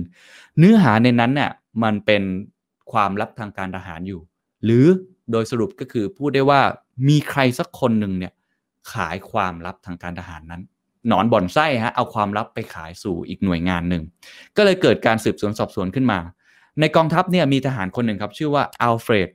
[0.58, 1.52] เนื้อหาในนั้นเนี่ย
[1.84, 2.24] มันเป็น
[2.92, 4.22] ความลับทางการทหารอยู่
[4.64, 4.86] หรือ
[5.32, 6.62] โดยสรุปก็คือพูดได้ว่า
[7.10, 8.34] มีใครสักคนหนึ่งเนี่ย
[8.94, 10.62] ขายความลับทางการทหารนั้น
[11.08, 14.04] หนอนบ่อนไส้ฮะเอาความลับไปขายสู่อีกหน่วยงานหนึ่ง
[14.58, 16.20] ก็เลยเกิดการสืบสวนสอบสวนขึ้นมา
[16.80, 19.30] ในกองทัพเนี่ยมีทหารคนหนึ่งครับ ชื่อว่าอัลเฟรด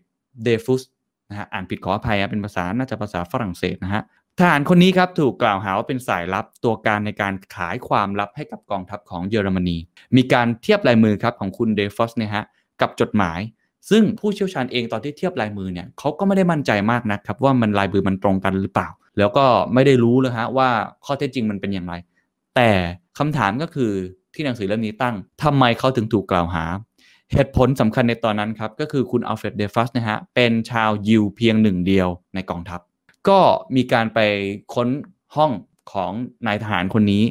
[0.45, 0.83] เดฟุส
[1.31, 4.03] นะฮะอ่านผิดขออภัยเป็นภาษาน่าจะภาษาฝรั่งเศสนะฮะ
[4.39, 9.77] ทหารคนนี้ครับถูกกล่าวหาว่าเป็นสายลับตัวการในการขายความลับให้กับกองทัพของเยอรมนี
[10.17, 12.45] มีการเทียบลายมือครับของคุณเดฟอสเนี่ยฮะ
[12.81, 13.41] กับจดหมาย
[13.91, 20.69] ซึ่งผู้เชี่ยวชาญเองตอนที่เทียบลายมือเนี่ยเขาก็ไม่ได้มั่นใจมากนะครับว่ามันลายมือมันตรงกันหรือเปล่า แล้วก็ไม่ได้รู้เลยฮะว่า
[21.05, 21.95] ข้อเท็จจริงมันเป็นอย่างไร
[22.57, 22.71] แต่
[23.19, 23.93] คำถามก็คือ
[24.35, 26.65] ที่หนังสือเล่มนี้ตั้งทำไมเขาถึงถูกกล่าวหา
[27.33, 32.81] เหตุผลสำคัญในตอนนั้นครับ ก็คือคุณอัลเฟรดเดฟัสนะฮะเป็นชาวยิวเพียงหนึ่งเดียวในกองทัพ
[33.29, 33.41] ก็
[33.77, 34.19] มีการไป
[34.75, 34.89] ค้น
[35.37, 35.53] ห้อง
[35.93, 36.13] ของ
[36.47, 37.25] นายทหารคนนี้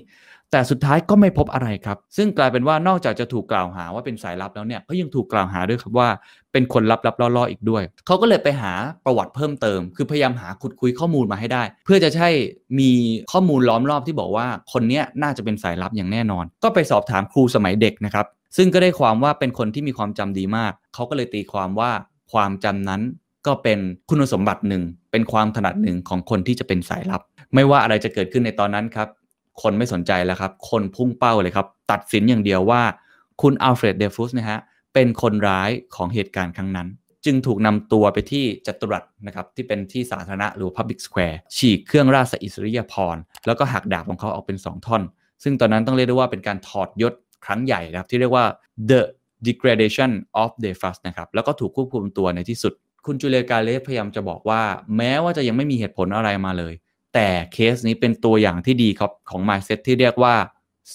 [0.51, 6.09] แต่สุดท้ายก็ไม่พบอะไรครับ ซึ่งกลายเป็นว่านอกจากจะถูกกล่าวหาว่าเป็นสายลับแล้วเนี่ยก็ยังถูกกล่าวหาด้วยครับว่า
[6.51, 8.73] เป็นคนลับๆล่อๆอีกด้วย เขาก็เลยไปหา
[9.05, 12.29] ประวัติเพิ่มเติม คือพยายามหาขุดคุยข้อมูลมาให้ได้ เพื่อจะใช่
[12.79, 12.91] มี
[13.31, 18.25] ข้อมูลล้อมรอบที่บอกว่าคนนี้น่าจะเป็นสายลับอย่างแน่นอน ก็ไปสอบถามครูสมัยเด็กนะครับ
[18.55, 21.91] ซึ่งก็ได้ความว่าเป็นคนที่มีความจำดีมาก เขาก็เลยตีความว่า
[22.31, 23.01] ความจำนั้น
[23.47, 23.79] ก็เป็น
[24.09, 27.21] คุณสมบัติหนึ่ง เป็นความถนัดหนึ่งของคนที่จะเป็นสายลับ
[27.53, 29.07] ไม่ว่าอะไรจะเกิดขึ้นในตอนนั้นครับ
[29.61, 32.81] คนไม่สนใจแล้วครับ คนพุ่งเป้าเลยครับ ตัดสินอย่างเดียวว่า
[33.41, 34.59] คุณอัลเฟรดเดฟุสนะฮะ
[34.93, 36.87] เป็นคนร้ายของเหตุการณ์ครั้งนั้น
[37.25, 45.01] จึงถูกนำตัวไปที่จัตุรัสนะครับ ที่เป็นที่สาธารณะหรือ Public Square ฉีกเครื่องราชอิสริยาภรณ์แล้วก็หักดาบของเขาออกเป็น 2 ท่อน
[45.43, 47.13] ซึ่งตอนนั้นต้องเรียกได้ว่าเป็นการถอดยศ
[47.45, 48.45] ครั้งใหญ่นะครับ ที่เรียกว่า
[48.89, 49.01] the
[49.47, 50.11] degradation
[50.41, 52.73] of the first นะครับแล้วก็ถูกควบคุมตัวในที่สุด
[53.05, 54.61] คุณจูเลียกาเลสพยายามจะบอกว่า
[54.97, 56.73] แม้ว่าจะยังไม่มีเหตุผลอะไรมาเลย
[57.13, 60.33] แต่เคสนี้เป็นตัวอย่างที่ดีครับของ mindset ที่เรียกว่า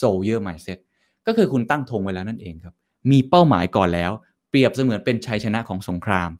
[0.00, 0.78] soldier mindset
[1.26, 2.74] ก็คือคุณตั้งธงไว้แล้วนั่นเองครับ
[3.10, 4.12] มีเป้าหมายก่อนแล้ว
[4.50, 6.30] เปรียบเสมือนเป็นชัยชนะของสงคราม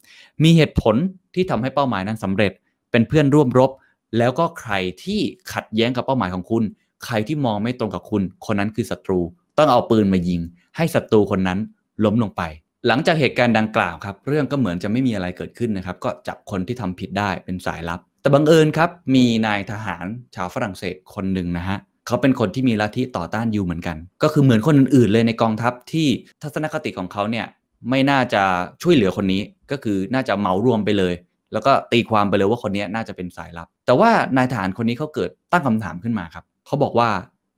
[0.43, 0.95] มีเหตุผล
[1.35, 2.51] ที่ทำให้เป้าหมายนั้นสำเร็จ
[2.91, 3.71] เป็นเพื่อนร่วมรบ
[4.17, 4.73] แล้วก็ใคร
[5.03, 5.19] ที่
[5.53, 6.63] ขัดแย้งกับเป้าหมายของคุณ
[7.05, 9.19] ใครที่มองไม่ตรงกับคุณ คนนั้นคือศัตรู
[9.57, 10.41] ต้องเอาปืนมายิง
[10.77, 11.59] ให้ศัตรูคนนั้น
[12.03, 12.41] ล้มลงไป
[12.87, 21.77] หลังจากเหตุการณ์ดังกล่าวครับ เรื่องก็เหมือนจะไม่มีอะไรเกิดขึ้นนะครับ ก็จับคนที่ทำผิดได้เป็นสายลับ แต่บังเอิญครับ มีนายทหารชาวฝรั่งเศสคนหนึ่งนะฮะ
[22.07, 26.07] เขาเป็นคนที่มีลัทธิต่อต้านยูเหมือนกัน ก็คือเหมือนคนอื่นๆเลยในกองทัพที่
[26.41, 27.45] ทัศนคติของเขาเนี่ย
[27.89, 28.43] ไม่น่าจะ
[28.81, 29.41] ช่วยเหลือคนนี้
[29.71, 31.13] ก็คือน่าจะเหมารวมไปเลย
[31.53, 37.09] แล้วก็ตีความไปเลยว่าคนนี้น่าจะเป็นสายลับ แต่ว่านายทหารคนนี้เขาเกิดตั้งคำถามขึ้นมาครับเขาบอกว่า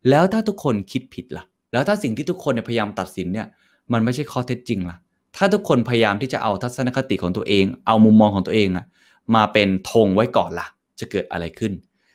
[0.10, 1.46] แล้วถ้าทุกคนคิดผิดล่ะ
[1.76, 3.48] แล้วถ้าสิ่งที่ทุกคนพยายามตัดสินเนี่ย
[3.94, 4.98] มันไม่ใช่ข้อเท็จจริงล่ะ
[5.38, 8.86] ถ้าทุกคนพยายามที่จะเอาทัศนคติของตัวเอง เอามุมมองของตัวเองอะ
[9.36, 10.68] มาเป็นธงไว้ก่อนล่ะ
[11.00, 11.74] จะเกิดอะไรขึ้น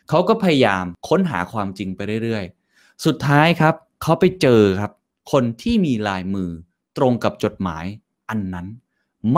[0.08, 4.92] เขาก็พยายามค้นหาความจริงไปเรื่อยๆ สุดท้ายครับ เขาไปเจอครับ
[5.32, 6.50] คนที่มีลายมือ
[6.98, 7.84] ตรงกับจดหมาย
[8.30, 8.66] อันนั้น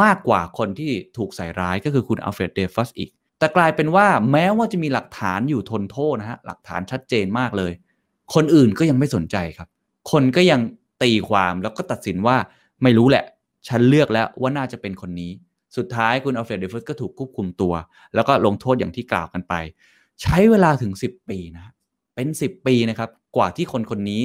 [0.01, 7.73] มากกว่าคนที่ถูกใส่ร้ายก็คือคุณอัลเฟรดเดฟัสอีก แต่กลายเป็นว่าแม้ว่าจะมีหลักฐานอยู่ทนโทษนะฮะ หลักฐานชัดเจนมากเลย
[8.35, 9.69] คนอื่นก็ยังไม่สนใจครับ
[10.11, 10.61] คนก็ยัง
[11.03, 12.37] ตีความแล้วก็ตัดสินว่า
[12.83, 13.25] ไม่รู้แหละ
[13.69, 15.31] ฉันเลือกแล้วว่าน่าจะเป็นคนนี้
[15.77, 17.75] สุดท้ายคุณอัลเฟรดเดฟัสก็ถูกควบคุมตัว
[18.15, 19.55] แล้วก็ลงโทษอย่างที่กล่าวกันไป
[20.23, 21.73] ใช้เวลาถึง 10 ปีนะ
[22.15, 24.23] เป็น 10 ปีนะครับ กว่าที่คนคนนี้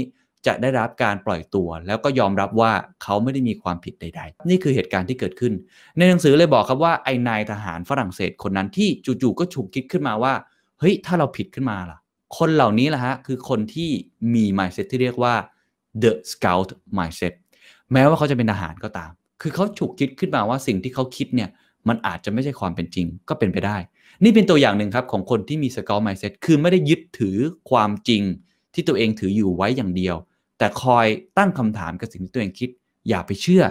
[0.47, 2.71] จะได้รับการปล่อยตัว แล้วก็ยอมรับว่า
[3.03, 5.53] เขาไม่ได้มีความผิดใด ๆ นี่คือเหตุการณ์ที่เกิดขึ้น
[5.97, 10.33] ในหนังสือเลยบอกครับว่าไอ้นายทหารฝรั่งเศสคนนั้นที่จู่ๆก็ฉุกคิดขึ้นมาว่า
[10.79, 11.97] เฮ้ยถ้าเราผิดขึ้นมาล่ะ
[12.37, 13.89] คนเหล่านี้แหละฮะคือคนที่
[14.33, 15.33] มี mindset ที่เรียกว่า
[16.03, 17.33] the scout mindset
[17.93, 21.49] แม้ว่าเขาจะเป็นทหารก็ตาม คือเขาฉุกคิดขึ้นมาว่าสิ่งที่เขาคิดเนี่ย
[21.87, 23.77] มันอาจจะไม่ใช่ความเป็นจริงก็เป็นไปได้
[24.23, 27.37] นี่เป็นตัวอย่างหนึ่งครับของคนที่มี scout mindset คือไม่ได้ยึดถือ
[27.71, 28.21] ความจริง
[28.73, 30.15] ที่ตัวเองถืออยู่ไว้อย่างเดียว
[30.57, 31.05] แต่คอย
[31.37, 32.69] ตั้งคำถามกับสิ่งที่ตัวเองคิด
[33.09, 33.63] อย่าไปเชื่อ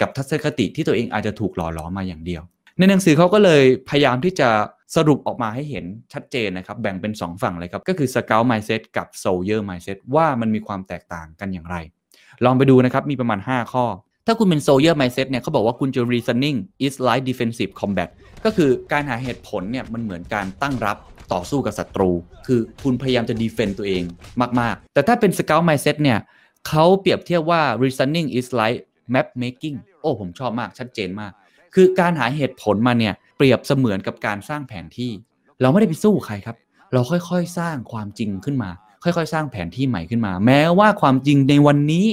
[0.00, 2.42] กับทัศนคติที่ตัวเองอาจจะถูกหล่อหลอมมาอย่างเดียว
[2.78, 4.48] ในหนังสือเขาก็เลยพยายามที่จะ
[4.96, 11.76] สรุปออกมาให้เห็นชัดเจนนะครับ แบ่งเป็น 2 ฝั่งเลยครับ ก็คือ Scout Mindset กับ Soldier Mindset ว่ามันมีความแตกต่างกันอย่างไร
[12.44, 13.84] ลองไปดูนะครับ มีประมาณ 5 ข้อ
[14.26, 16.56] ถ้าคุณเป็น Soldier Mindset เนี่ยเขาบอกว่าคุณจะ reasoning
[16.86, 18.08] is like defensive combat
[18.44, 20.96] ก็คือการหาเหตุผลเนี่ยมันเหมือนการตั้งรับ
[21.32, 22.10] ต่อสู้กับศัตรู
[22.46, 24.02] คือคุณพยายามจะ defend ตัวเอง
[24.60, 26.18] มาก ๆ แต่ถ้าเป็น Scout Mindset เนี่ย
[26.68, 28.78] เขาเปรียบเทียบว่า reasoning is like
[29.14, 31.32] map making โอ้ผมชอบมากชัดเจนมาก
[31.74, 35.10] คือการหาเหตุผลมาเนี่ยเปรียบเสมือนกับการสร้างแผนที่
[35.60, 36.56] เราไม่ได้ไปสู้ใครครับ
[36.92, 38.70] เราค่อยๆสร้างความจริงขึ้นมา
[39.04, 42.06] ค่อยๆ สร้างแผนที่ใหม่ขึ้นมา แม้ว่าความจริงในวันนี้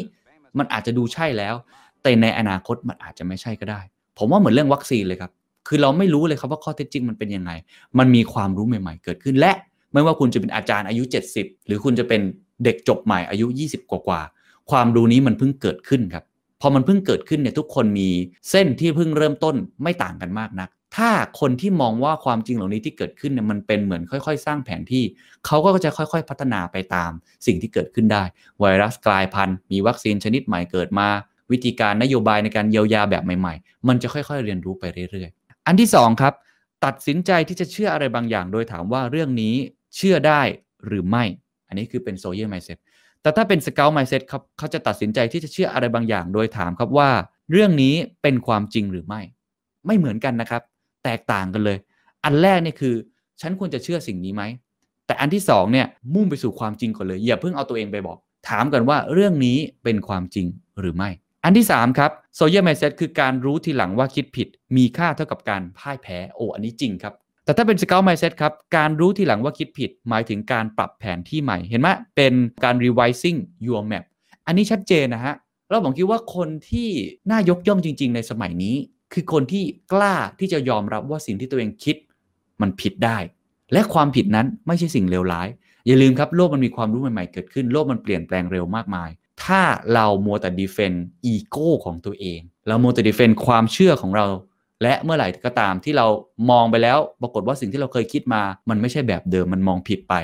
[0.58, 1.56] มันอาจจะดูใช่แล้ว
[2.04, 3.82] แต่ในอนาคตมันอาจจะไม่ใช่ก็ได้
[4.18, 5.32] ผมว่าเหมือนเรื่องวัคซีนเลยครับ
[5.68, 7.52] คือเราไม่รู้เลยครับว่าข้อเท็จจริงมันเป็นยังไง
[8.00, 9.52] มันมีความรู้ใหม่ๆ เกิดขึ้นและ
[9.94, 11.04] ไม่ว่าคุณจะเป็นอาจารย์อายุ
[11.36, 12.22] 70 หรือคุณจะเป็น
[12.64, 16.24] เด็กจบใหม่อายุ 20 กว่าๆความรู้นี้มันเพิ่งเกิดขึ้นครับ
[16.62, 18.10] พอมันเพิ่งเกิดขึ้นเนี่ยทุกคนมี
[18.50, 21.10] เส้นที่เพิ่งเริ่มต้นไม่ต่างกันมากนัก ถ้า
[21.40, 25.04] คนที่มองว่าความจริงเหล่านี้ที่เกิดขึ้นเนี่ยมันเป็นเหมือนค่อย ๆ สร้างแผนที่
[25.46, 27.12] เขาก็จะค่อยๆ พัฒนาไปตาม
[27.46, 28.24] สิ่งที่เกิดขึ้นได้
[28.60, 31.08] ไวรัสกลายพันธุ์ มีวัคซีนชนิดใหม่เกิดมา
[31.52, 36.34] วิธีการนโยบายในการเยียวยาแบบใหม่ ๆ มันจะค่อยๆ เรียนรู้ไปเรื่อยๆ อันที่2ครับ
[36.86, 39.56] ตัดสินใจที่จะเชื่ออะไรบางอย่าง โดยถามว่าเรื่องนี้
[39.96, 40.42] เชื่อได้
[40.86, 41.24] หรือไม่
[41.68, 42.78] อันนี้คือเป็น soldier mindset
[43.22, 47.10] แต่ถ้าเป็น scout mindset ครับเขาจะตัดสินใจที่จะเชื่ออะไรบางอย่าง โดยถามครับว่า
[47.52, 49.22] เรื่องนี้เป็นความจริงหรือไม่
[49.86, 50.62] ไม่เหมือนกันนะครับ
[51.04, 51.78] แตกต่างกันเลย
[52.24, 52.96] อันแรกนี่คือ
[53.42, 54.44] ฉันควรจะเชื่อสิ่งนี้ไหม
[55.06, 58.18] แต่อันที่2เนี่ยมุ่งไปสู่ความจริงก่อนเลย อย่าเพิ่งเอาตัวเองไปบอก
[58.50, 60.48] ถามกันว่าเรื่องนี้เป็นความจริง
[60.80, 61.10] หรือไม่
[61.44, 64.48] อันที่3ครับโซเยอร์ไมเซ็ตคือการรู้ทีหลังว่าคิดผิด
[64.78, 67.14] มีค่าเท่ากับการพ่ายแพ้โอ้อันนี้จริงครับ
[67.46, 72.34] แต่ถ้าเป็นสเกลไมเซตครับ การรู้ทีหลังว่าคิดผิด หมายถึงการปรับแผนที่ใหม่ เห็นไหมเป็น
[72.64, 73.38] การ revising
[73.68, 74.06] your map
[74.46, 75.36] อันนี้ชัดเจนนะฮะ
[75.68, 76.90] เราผมคิดว่าคนที่
[77.30, 78.76] น่ายกย่องจริง ๆ ในสมัยนี้
[79.14, 79.64] คือคนที่
[79.94, 81.96] กล้าที่จะยอมรับว่าสิ่งที่ตัวเองคิด
[82.62, 83.18] มันผิดได้
[83.74, 85.48] และความผิดนั้นไม่ใช่สิ่งเลวร้าย
[85.88, 89.10] อย่าลืมครับโลกมันมีความรู้ใหม่ๆเกิดขึ้น โลกมันเปลี่ยนแปลงเร็วมากมาย
[89.46, 89.62] ถ้า
[89.94, 94.26] เรามัวแต่ defend อีโก้ของตัวเอง เรามัวแต่ defend ความเชื่อของเรา
[94.82, 96.08] และเมื่อไหร่ก็ตามที่เรา
[96.52, 100.16] มองไปแล้ว ปรากฏว่าสิ่งที่เราเคยคิดมา มันไม่ใช่แบบเดิมมันมองผิดไป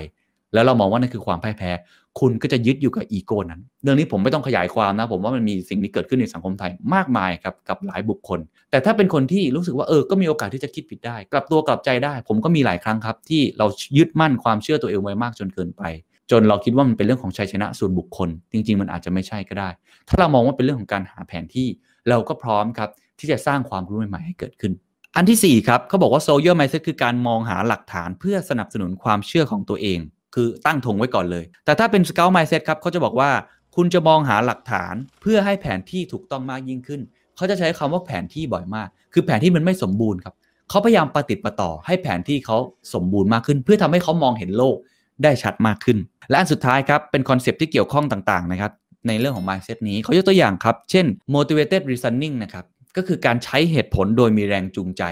[0.53, 1.71] แล้วเรามองว่านั่นคือความพ่ายแพ้
[2.19, 8.39] คุณก็จะยึดอยู่กับอีโก้นั้น เรื่องนี้ผมไม่ต้องขยายความนะ ผมว่ามันมีสิ่งนี้เกิดขึ้นในสังคมไทยมากมายครับกับหลายบุคคล
[8.71, 13.65] แต่ถ้าเป็นคนที่รู้สึกว่าเออก็มีโอกาสที่จะคิดผิดได้ กลับตัวกลับใจได้ ผมก็มีหลายครั้งครับ ที่เรา
[13.97, 15.83] ยึดมั่นความเชื่อตัวเองไว้มากจนเกินไป
[16.31, 19.69] จนเราคิดว่ามันเป็นเรื่องของชัยชนะส่วนบุคคล จริง ๆ มันอาจจะไม่ใช่ก็ได้
[20.07, 21.67] ถ้าเรามองว่าเป็นเรื่องของการหาแผนที่
[22.09, 22.89] เราก็พร้อมครับ
[23.19, 24.73] ที่จะสร้างความรู้ใหม่ๆให้เกิดขึ้น
[25.15, 29.99] อันที่ 4 ครับเขาบอกว่า soldier mindset คือการมองหาหลักฐานเพื่อสนับสนุนความเชื่อของตัวเอง
[30.35, 33.29] คือตั้งธงไว้ก่อนเลย แต่ถ้าเป็น scout mindset ครับเขาจะบอกว่า
[33.75, 37.01] คุณจะมองหาหลักฐานเพื่อให้แผนที่ถูกต้องมากยิ่งขึ้น
[37.35, 40.35] เขาจะใช้คำว่าแผนที่บ่อยมาก คือแผนที่มันไม่สมบูรณ์ครับ
[40.69, 42.57] เขาพยายามปฏิติดประต่อให้แผนที่เขา
[42.93, 44.77] สมบูรณ์มากขึ้น เพื่อทำให้เขามองเห็นโลก
[45.23, 45.97] ได้ชัดมากขึ้น
[46.29, 48.71] และอันสุดท้ายครับ เป็นคอนเซปที่เกี่ยวข้องต่าง ๆ นะครับ
[49.07, 51.05] ในเรื่องของ mindset นี้เขายกตัวอย่างครับ เช่น
[51.35, 52.65] motivated reasoning นะครับ
[52.97, 55.03] ก็คือการใช้เหตุผลโดยมีแรงจูงใจ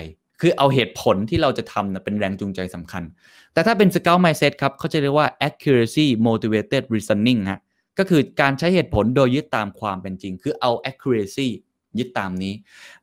[0.41, 3.03] คือเอาเหตุผลที่เราจะทำนะเป็นแรงจูงใจสำคัญ
[3.53, 7.61] แต่ถ้าเป็น scout mindset ครับเขาจะเรียกว่า accuracy motivated reasoning ฮะ
[7.99, 11.47] ก็คือการใช้เหตุผลโดยยึดตามความเป็นจริง คือเอา accuracy
[11.99, 12.53] ยึดตามนี้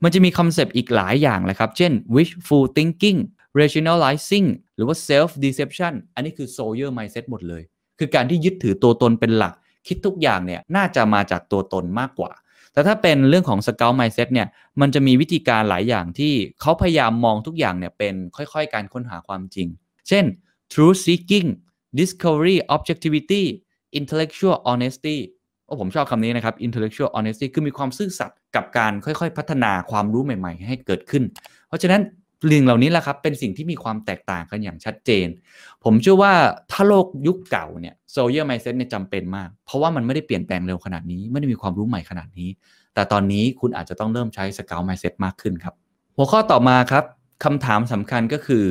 [0.03, 3.19] มันจะมีคอนเซปต์อีกหลายอย่างเลยครับ เช่น wishful thinking
[3.61, 7.63] rationalizing หรือว่า self deception อันนี้คือ soldier mindset หมดเลย
[7.99, 9.55] คือการที่ยึดถือตัวตนเป็นหลัก
[9.87, 12.33] คิดทุกอย่างเนี่ยน่าจะมาจากตัวตนมากกว่า
[12.73, 14.49] แต่ถ้าเป็นเรื่องของ Scout Mindset เนี่ย
[14.81, 19.69] มันจะมีวิธีการหลายอย่างที่เขาพยายามมองทุกอย่างเนี่ยเป็นค่อยๆ การค้นหาความจริง
[20.09, 20.25] เช่น
[20.73, 21.49] truth seeking
[22.01, 23.45] discovery objectivity
[23.99, 25.17] intellectual honesty
[25.67, 31.25] โอ้ผมชอบคำนี้นะครับ intellectual honesty คือมีความซื่อสัตย์กับการค่อยๆ พัฒนาความรู้ใหม่ ๆ ให้เกิดขึ้น
[31.69, 32.03] เพราะฉะนั้น
[32.51, 35.27] สิ่งเหล่านี้แหละครับเป็นสิ่งที่มีความแตกต่างกันอย่างชัดเจน
[35.85, 36.33] ผมเชื่อว่า
[36.71, 42.49] ถ้าโลกยุคเก่าเนี่ย soldier mindset เนี่ยจำเป็นมาก เพราะว่ามันไม่ได้เปลี่ยนแปลงเร็วขนาดนี้ ไม่ได้มีความรู้ใหม่ขนาดนี้
[42.95, 45.75] แต่ตอนนี้คุณอาจจะต้องเริ่มใช้ scout mindset มากขึ้นครับ
[46.17, 47.05] หัวข้อต่อมาครับ
[47.45, 48.65] คำถามสำคัญก็คือ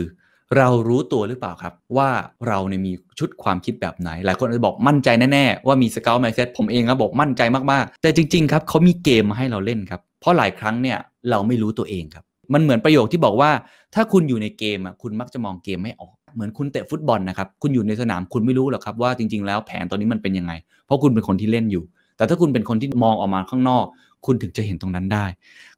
[0.57, 2.09] เรารู้ตัวหรือเปล่าครับ ว่า
[2.47, 7.41] เราเนี่ยมีชุดความคิดแบบไหน หลายคนอาจจะบอกมั่นใจแน่ๆว่ามีสเกลไมเซ็ตผมเองครับบอกมั่นใจ
[7.71, 10.97] มากๆ แต่จริง ๆ ครับเขามีเกมมาให้เราเล่นครับเพราะหลายครั้งเนี่ย
[11.29, 13.51] เราไม่รู้ตัวเองครับ มันเหมือนประโยคที่บอกว่า
[13.95, 20.53] ถ้าคุณอยู่ในเกมอะคุณมักจะมองเกมไม่ออก เหมือนคุณเตะฟุตบอลนะครับ คุณอยู่ในสนามคุณไม่รู้หรอกครับว่าจริง ๆ แล้วแผนตอนนี้มันเป็นยังไง
[20.85, 21.83] เพราะคุณเป็นคนที่เล่นอยู่
[22.17, 23.85] แต่ถ้าคุณเป็นคนที่มองออกมาข้างนอก
[24.25, 25.25] คุณถึงจะเห็นตรงนั้นได้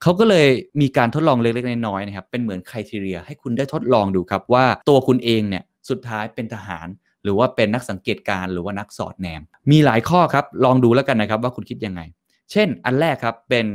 [0.01, 0.47] เขาก็เลย
[0.81, 6.87] มีการทดลองเล็กๆน้อยๆนะครับ เป็นเหมือนคุณทีเรียให้คุณได้ทดลองดูครับว่าตัวคุณเองเนี่ยสุดท้ายเป็นทหาร
[7.23, 12.01] หรือว่าเป็นนักสังเกตการหรือว่านักสอดแนม มีหลายข้อครับลองดูแล้วกันนะครับว่าคุณคิดยังไง
[12.51, 13.65] เช่นอันแรกครับเป็น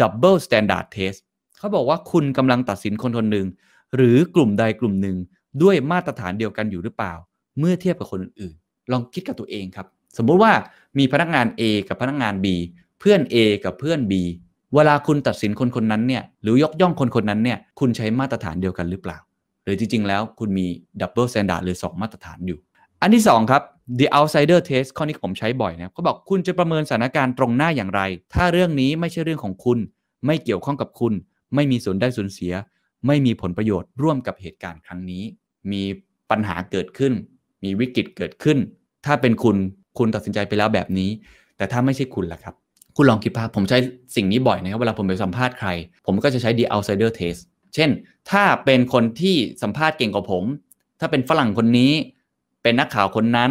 [0.00, 1.20] double standard test
[1.58, 3.46] เขาบอกว่าคุณกำลังตัดสินคนคนหนึ่ง
[3.96, 5.16] หรือกลุ่มใดกลุ่มหนึ่ง
[5.62, 7.12] ด้วยมาตรฐานเดียวกันอยู่หรือเปล่า
[7.58, 9.86] เมื่อเทียบกับคนอื่นๆลองคิดกับตัวเองครับ
[10.16, 10.52] สมมุติว่า
[10.98, 12.46] มีพนักงาน A กับพนักงาน B
[13.00, 14.12] เพื่อน A กับเพื่อน B
[14.74, 19.18] เวลาคุณตัดสินคนคนนั้นเนี่ยหรือยกย่องคนคนนั้นเนี่ยคุณใช้มาตรฐานเดียวกันหรือเปล่า
[19.64, 20.66] หรือจริง ๆ แล้วคุณมี
[21.00, 22.58] double standard หรือ 2 มาตรฐานอยู่
[23.02, 23.62] อันที่ 2 ครับ
[23.98, 28.00] the outsider test ข้อนี้ผมใช้บ่อยนะเขาบอกคุณจะประเมินสถานการณ์ตรงหน้าอย่างไร
[28.34, 29.78] ถ้าเรื่องนี้ไม่ใช่เรื่องของคุณ
[30.26, 31.12] ไม่เกี่ยวข้องกับคุณ
[31.54, 32.52] ไม่มีส่วนได้ส่วนเสีย
[33.06, 35.22] ไม่มีผลประโยชน์ร่วมกับเหตุการณ์ครั้งนี้
[35.72, 35.82] มี
[36.30, 37.12] ปัญหาเกิดขึ้น
[37.64, 38.58] มีวิกฤตเกิดขึ้น
[39.06, 39.56] ถ้าเป็นคุณ
[39.98, 41.10] คุณตัดสินใจไปแล้วแบบนี้
[41.56, 42.54] แต่ถ้าไม่ใช่คุณล่ะครับ
[42.96, 43.78] คุณลองคิดภาพผมใช้
[44.16, 45.68] สิ่งนี้บ่อยนะครับเวลาผมไปสัมภาษณ์ใคร
[46.06, 47.40] ผมก็จะใช้ the outsider test
[47.74, 47.90] เช่น
[48.30, 50.44] ถ้าเป็นคนที่สัมภาษณ์เก่งกว่าผม
[51.00, 51.92] ถ้าเป็นฝรั่งคนนี้
[52.62, 53.50] เป็นนักข่าวคนนั้น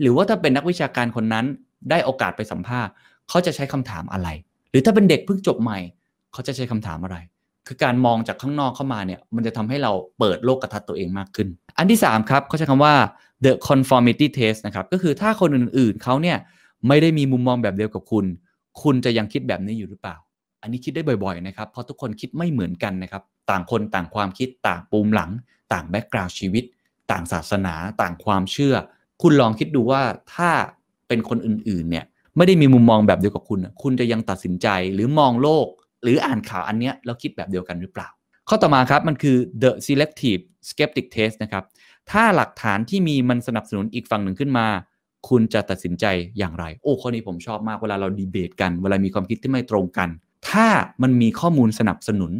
[0.00, 1.46] หรือว่าถ้าเป็นนักวิชาการคนนั้น
[1.90, 2.92] ได้โอกาสไปสัมภาษณ์
[3.28, 4.28] เขาจะใช้คำถามอะไร
[4.70, 5.78] หรือถ้าเป็นเด็กเพิ่งจบใหม่
[6.32, 7.16] เขาจะใช้คำถามอะไร
[7.66, 12.94] คือการมองจากข้างนอกเข้ามาเนี่ยมันจะทำให้เราเปิดโลกกระทัดตัวเองมากขึ้น อันที่ 3 ครับเขาใช้คำว่า
[13.44, 16.38] the conformity test นะครับก็คือถ้าคนอื่นๆเขาเนี่ย
[16.88, 18.24] ไม่ได้มีมุมมองแบบเดียวกับคุณ
[18.82, 20.16] คุณจะยังคิดแบบนี้อยู่หรือเปล่า
[20.62, 25.30] อันนี้คิดได้บ่อยๆนะครับเพราะทุกคนคิดไม่เหมือนกันนะครับต่างคนต่างความคิดต่างปูมหลัง
[25.72, 26.64] ต่างแบ็กกราวด์ชีวิต
[27.10, 28.74] ต่างศาสนา ต่างความเชื่อ
[29.22, 30.02] คุณลองคิดดูว่า
[30.34, 30.50] ถ้า
[31.08, 32.04] เป็นคนอื่นๆเนี่ย
[32.36, 35.66] ไม่ได้มีมุมมองแบบเดียวกับคุณ คุณจะยังตัดสินใจหรือมองโลก
[36.02, 38.08] หรืออ่านข่าวอันเนี้ยแล้วคิดแบบเดียวกันหรือเปล่า
[38.48, 41.64] ข้อต่อมาครับมันคือ the selective skeptic test นะครับ
[42.10, 44.66] ถ้าหลักฐานที่มีมันสนับสนุนอีกฝั่งหนึ่งขึ้นมา
[45.28, 46.04] คุณจะตัดสินใจ
[46.38, 50.08] อย่างไร โอ้ข้อนี้ผมชอบมากเวลาเราดีเบตกัน เวลามีความคิดที่ไม่ตรงกัน
[50.50, 50.66] ถ้า
[51.02, 52.32] มันมีข้อมูลสนับสนุน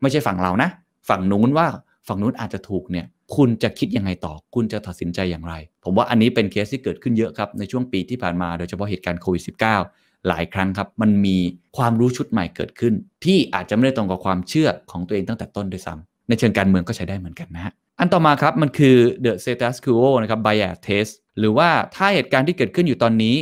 [0.00, 0.70] ไม่ใช่ฝั่งเรานะ
[1.08, 1.66] ฝั่งนู้นว่า
[2.08, 11.36] ฝั่งนู้นอาจจะถูกเนี่ยคุณจะคิดยังไงต่อ คุณจะตัดสินใจอย่างไร ผมว่าอันนี้เป็นเคสที่เกิดขึ้นเยอะครับ ในช่วงปีที่ผ่านมา โดยเฉพาะเหตุการณ์โควิด -19 หลายครั้งครับ มันมี
[11.76, 12.94] ความรู้ชุดใหม่เกิดขึ้น
[13.24, 23.36] ที่อาจจะไม่ได้ตรงกับความเชื่อของตัวเองตั้งแต่ต้นด้วยซ้ำในเชิงการเมืองก็ใช้ได้เหมือนกันนะฮะอันต่อมาครับ มันคือ the status quo นะครับ bias test หรือว่าถ้าเหตุการณ์ที่เกิดขึ้นอยู่ตอนนี้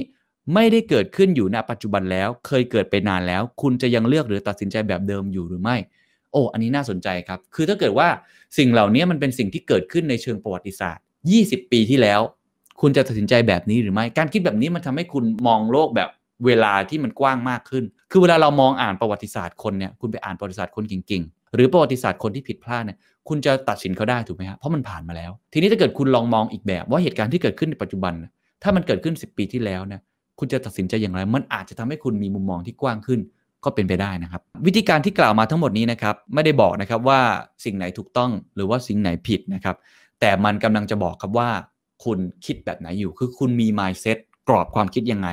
[0.54, 5.76] ไม่ได้เกิดขึ้นอยู่ณปัจจุบันแล้ว เคยเกิดไปนานแล้ว คุณจะยังเลือกหรือตัดสินใจแบบเดิมอยู่หรือไม่
[6.32, 8.08] โอ้อันนี้น่าสนใจครับ คือถ้าเกิดว่า
[8.58, 11.02] สิ่งเหล่านี้มันเป็นสิ่งที่เกิดขึ้นในเชิงประวัติศาสตร์
[11.38, 12.20] 20 ปีที่แล้ว
[12.80, 16.10] คุณจะตัดสินใจแบบนี้หรือไม่ การคิดแบบนี้มันทำให้คุณมองโลกแบบ
[16.46, 28.12] เวลาที่มันกว้างมากขึ้น คือเวลาเรามองอ่านประวัติศาสตร์คนเนี่ย คุณไปอ่านประวัติศาสตร์คนเก่งๆ หรือประวัติศาสตร์คนที่ผิดพลาดเนี่ย คุณจะตัดสินเขาได้ถูกไหมครับเพราะมันผ่านมาแล้ว ทีนี้ถ้าเกิดคุณลองมองอีกแบบว่าเหตุการณ์ที่เกิดขึ้นในปัจจุบัน
[28.62, 30.00] ถ้ามันเกิดขึ้น 10 ปีที่แล้วนี่ย
[30.38, 33.20] คุณจะตัดสินใจอย่างไร มันอาจจะทำให้คุณมีมุมมองที่กว้างขึ้น
[33.64, 37.20] ก็เป็นไปได้นะครับ วิธีการที่กล่าวมาทั้งหมดนี้นะครับ ไม่ได้บอกนะครับว่า
[37.64, 39.76] สิ่งไหนถูกต้องหรือว่าสิ่งไหนผิดนะครับ
[40.20, 41.48] แต่มันกำลังจะบอกครับว่า
[42.04, 44.18] คุณคิดแบบไหนอยู่ คือคุณมี mindset
[44.48, 45.28] กรอบความคิดยังไง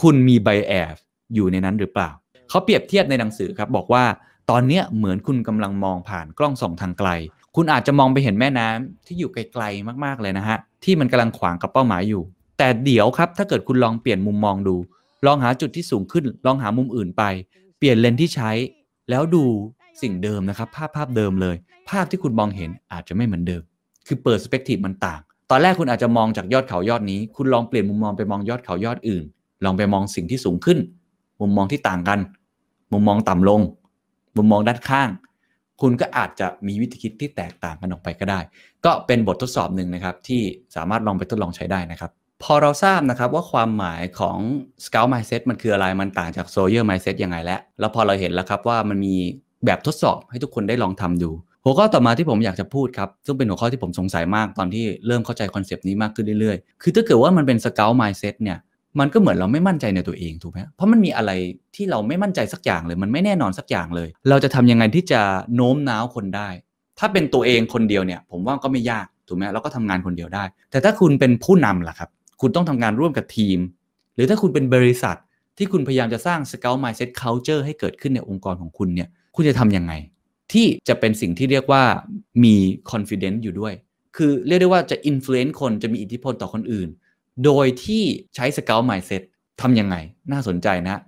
[0.00, 0.96] คุณมี bias
[1.34, 2.10] อยู่ในนั้นหรือเปล่า
[2.48, 4.04] เขาเปรียบเทียบในหนังสือครับบอกว่า
[4.50, 7.10] ตอนเนี้ยเหมือนคุณกำลังมองผ่านกล้องส่องทางไกล
[7.56, 12.22] คุณอาจจะมองไปเห็นแม่น้ำที่อยู่ไกลๆมากๆเลยนะฮะที่มันกำลังขวางกับเป้าหมายอยู่
[12.58, 14.76] แต่เดี๋ยวครับถ้าเกิดคุณลองเปลี่ยนมุมมองดู
[15.26, 17.22] ลองหาจุดที่สูงขึ้น ลองหามุมอื่นไป
[17.78, 18.50] เปลี่ยนเลนที่ใช้
[19.10, 19.44] แล้วดู
[20.02, 21.56] สิ่งเดิมนะครับ ภาพภาพเดิมเลย
[21.90, 23.62] ภาพที่คุณมองเห็นอาจจะไม่เหมือนเดิม
[24.06, 25.20] คือเปิดสเปกทีฟมันต่าง
[25.50, 29.24] ตอนแรกคุณอาจจะมองจากยอดเขายอดนี้ คุณลองเปลี่ยนมุมมองไปมองยอดเขายอดอื่น
[29.64, 30.78] ลองไปมองสิ่งที่สูงขึ้น
[31.40, 32.20] มุมมองที่ต่างกัน
[32.92, 33.60] มุมมองต่ำลง
[34.36, 35.10] มุมมองด้านข้าง
[35.80, 38.40] คุณก็อาจจะมีวิธีคิดที่แตกต่างกันออกไปก็ได้
[38.84, 40.42] ก็เป็นบททดสอบหนึ่งนะครับ ที่
[40.76, 42.10] สามารถลองไปทดลองใช้ได้นะครับ
[42.42, 44.38] พอเราทราบนะครับว่าความหมายของ
[44.84, 49.14] Scout Mindset มันคืออะไรมันต่างจาก Sawyer Mindset ยังไงแล้วแล้วพอเราเห็นแล้วครับว่ามันมี
[49.64, 51.30] แบบทดสอบให้ทุกคนได้ลองทำดู
[51.64, 58.58] หัวข้อต่อมาที่ผมอยากจะพูดครับ ซึ่งเป็นหัวข้อที่ผมสงสัยมากตอนที่เริ่มเข้าใจคอนเซปต์นี้มากขึ้นเรื่อยๆ คือถ้าเกิดว่ามันเป็น Scout Mindset เนี่ย
[58.98, 61.30] มันก็เหมือนเราไม่มั่นใจในตัวเองถูกไหมเพราะมันมีอะไร
[61.76, 65.20] ที่เราไม่มั่นใจสักอย่างเลย มันไม่แน่นอนสักอย่างเลย เราจะทำยังไงที่จะ
[65.54, 66.48] โน้มน้าวคนได้
[66.98, 72.10] ถ้าเป็นตัวเองคนเดียวเนี่ย ผมว่าก็ไม่ยากถูกไหมเราก็ทำงานคนเดียวได้ แต่ถ้าคุณเป็นผู้นำล่ะครับ
[72.40, 73.58] คุณต้องทำงานร่วมกับทีม
[74.14, 75.16] หรือถ้าคุณเป็นบริษัท
[75.58, 79.92] ที่คุณพยายามจะสร้าง Scout Mindset Culture ให้เกิดขึ้นในองค์กรของคุณเนี่ย คุณจะทำยังไง
[80.52, 81.82] ที่จะเป็นสิ่งที่เรียกว่า
[82.44, 82.54] มี
[82.90, 83.74] confidence อยู่ด้วย
[84.16, 86.88] คือเรียกได้ว่าจะ influence คนจะมีอิทธิพลต่อคนอื่น
[87.44, 88.02] โดยที่
[88.34, 89.22] ใช้ Scout Mindset
[89.60, 89.96] ทำยังไง
[90.32, 91.02] น่าสนใจนะ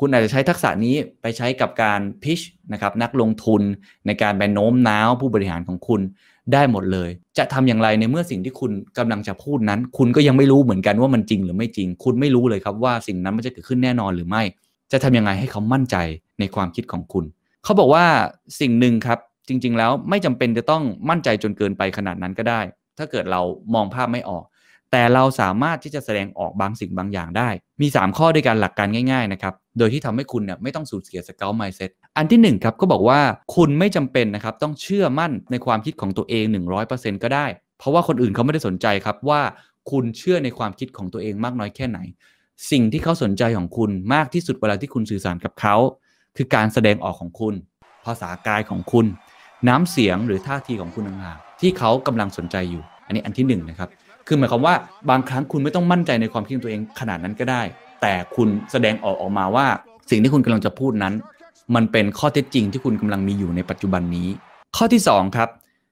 [0.00, 2.40] คุณอาจจะใช้ทักษะนี้ไปใช้กับการพิช
[2.72, 3.62] นะครับนักลงทุน
[4.06, 6.00] ในการไปโน้มน้าวผู้บริหารของคุณ
[6.52, 14.42] ได้หมดเลย จะทำอย่างไรในเมื่อสิ่งที่คุณกำลังจะพูดนั้น คุณก็ยังไม่รู้เหมือนกันว่ามันจริงหรือไม่จริง คุณไม่รู้เลยครับว่าสิ่งนั้นมันจะเกิดขึ้นแน่นอนหรือไม่
[14.92, 15.96] จะทำยังไงให้เขามั่นใจ
[16.40, 17.24] ในความคิดของคุณ
[17.64, 18.04] เขาบอกว่า
[18.60, 19.18] สิ่งหนึ่งครับ
[19.48, 22.60] จริง ๆ แล้วไม่จำเป็นจะต้องมั่นใจจนเกินไปขนาดนั้นก็ได้
[22.98, 23.40] ถ้าเกิดเรา
[23.74, 24.44] มองภาพไม่ออก
[24.92, 27.48] แต่เราสามารถที่จะแสดงออกบางสิ่งบางอย่างได้
[27.82, 33.20] มี 3 ข้อด้วยกันหลักการง่ายๆนะครับ โดยที่ทำให้คุณเนี่ยไม่ต้องสูญเสียสเกลไมเซ็ตอันที่1ครับก็บอกว่า
[33.54, 36.44] คุณไม่จำเป็นนะครับต้องเชื่อมั่นในความคิดของตัวเอง
[36.84, 37.46] 100%ก็ได้
[37.78, 39.40] เพราะว่าคนอื่นเขาไม่ได้สนใจครับว่า
[39.90, 41.98] คุณเชื่อในความคิดของตัวเองมากน้อยแค่ไหน
[42.70, 45.76] สิ่งที่เขาสนใจของคุณมากที่สุดเวลาที่คุณสื่อสารกับเขา
[46.36, 47.54] คือการแสดงออกของคุณ
[48.04, 49.06] ภาษากายของคุณ
[49.68, 53.88] น้ำเสียงหรือท่าทีของคุณต่างๆที่เขากำลังสนใจอยู่ อันนี้อันที่1นนะครับ
[54.26, 54.74] คือหมายความว่า
[55.10, 57.62] บางครั้งคุณไม่ต้องมั่นใจในความคิดของตัวเองขนาดนั้นก็ได้
[58.02, 59.66] แต่คุณแสดงออกออกมาว่า
[60.10, 61.14] สิ่งที่คุณกำลังจะพูดนั้น
[61.74, 64.28] มันเป็นข้อเท็จจริงที่คุณกำลังมีอยู่ในปัจจุบันนี้
[64.76, 65.48] ข้อที่2ครับ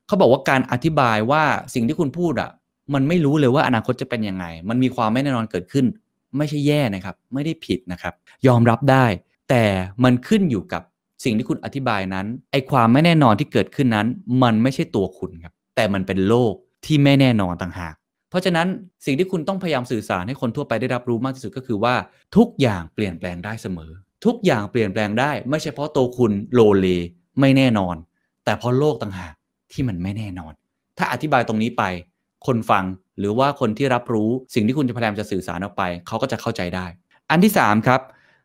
[0.06, 1.42] เขาบอกว่าการอธิบายว่า
[1.74, 2.50] สิ่งที่คุณพูดอะ
[2.94, 5.86] มันไม่รู้เลยว่าอนาคตจะเป็นยังไง มันมีความไม่แน่นอนเกิดขึ้น
[6.36, 8.14] ไม่ใช่แย่นะครับ ไม่ได้ผิดนะครับ
[8.46, 9.04] ยอมรับได้
[9.50, 9.64] แต่
[10.04, 10.82] มันขึ้นอยู่กับ
[11.24, 14.06] สิ่งที่คุณอธิบายนั้น ไอความไม่แน่นอนที่เกิดขึ้นนั้น
[14.42, 16.52] มันไม่ใช่ตัวคุณครับ แต่มันเป็นโลก
[16.84, 17.94] ที่ไม่แน่นอนต่างหาก
[18.30, 18.66] เพราะฉะนั้น
[19.06, 21.94] สิ่งที่คุณต้องพยายามสื่อสารให้คนทั่วไปได้รับรู้มากที่สุดก็คือว่า
[22.36, 23.90] ทุกอย่างเปลี่ยนแปลงได้เสมอ
[24.24, 26.86] ทุกอย่างเปลี่ยนแปลงได้ ไม่ใช่เพราะตัวคุณโลเล
[27.40, 27.96] ไม่แน่นอน
[28.44, 29.34] แต่เพราะโลกต่างหาก
[29.72, 30.52] ที่มันไม่แน่นอน
[30.98, 31.82] ถ้าอธิบายตรงนี้ไป
[32.46, 32.84] คนฟัง
[33.18, 36.86] หรือว่าคนที่รับรู้สิ่งที่คุณจะพยายามจะสื่อสารออกไป เขาก็จะเข้าใจได้
[37.30, 38.00] อันที่3ครับ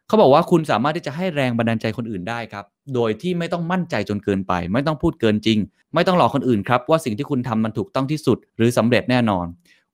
[0.08, 2.66] เขาบอกว่าคุณสามารถที่จะให้แรงบันดาลใจคนอื่นได้ครับ
[2.96, 5.60] โดยที่ไม่ต้องมั่นใจจนเกินไป ไม่ต้องพูดเกินจริง
[5.94, 9.46] ไม่ต้องหลอกคนอื่นครับว่าสิ่งที่คุณทำมันถูกต้องที่สุด หรือสำเร็จแน่นอน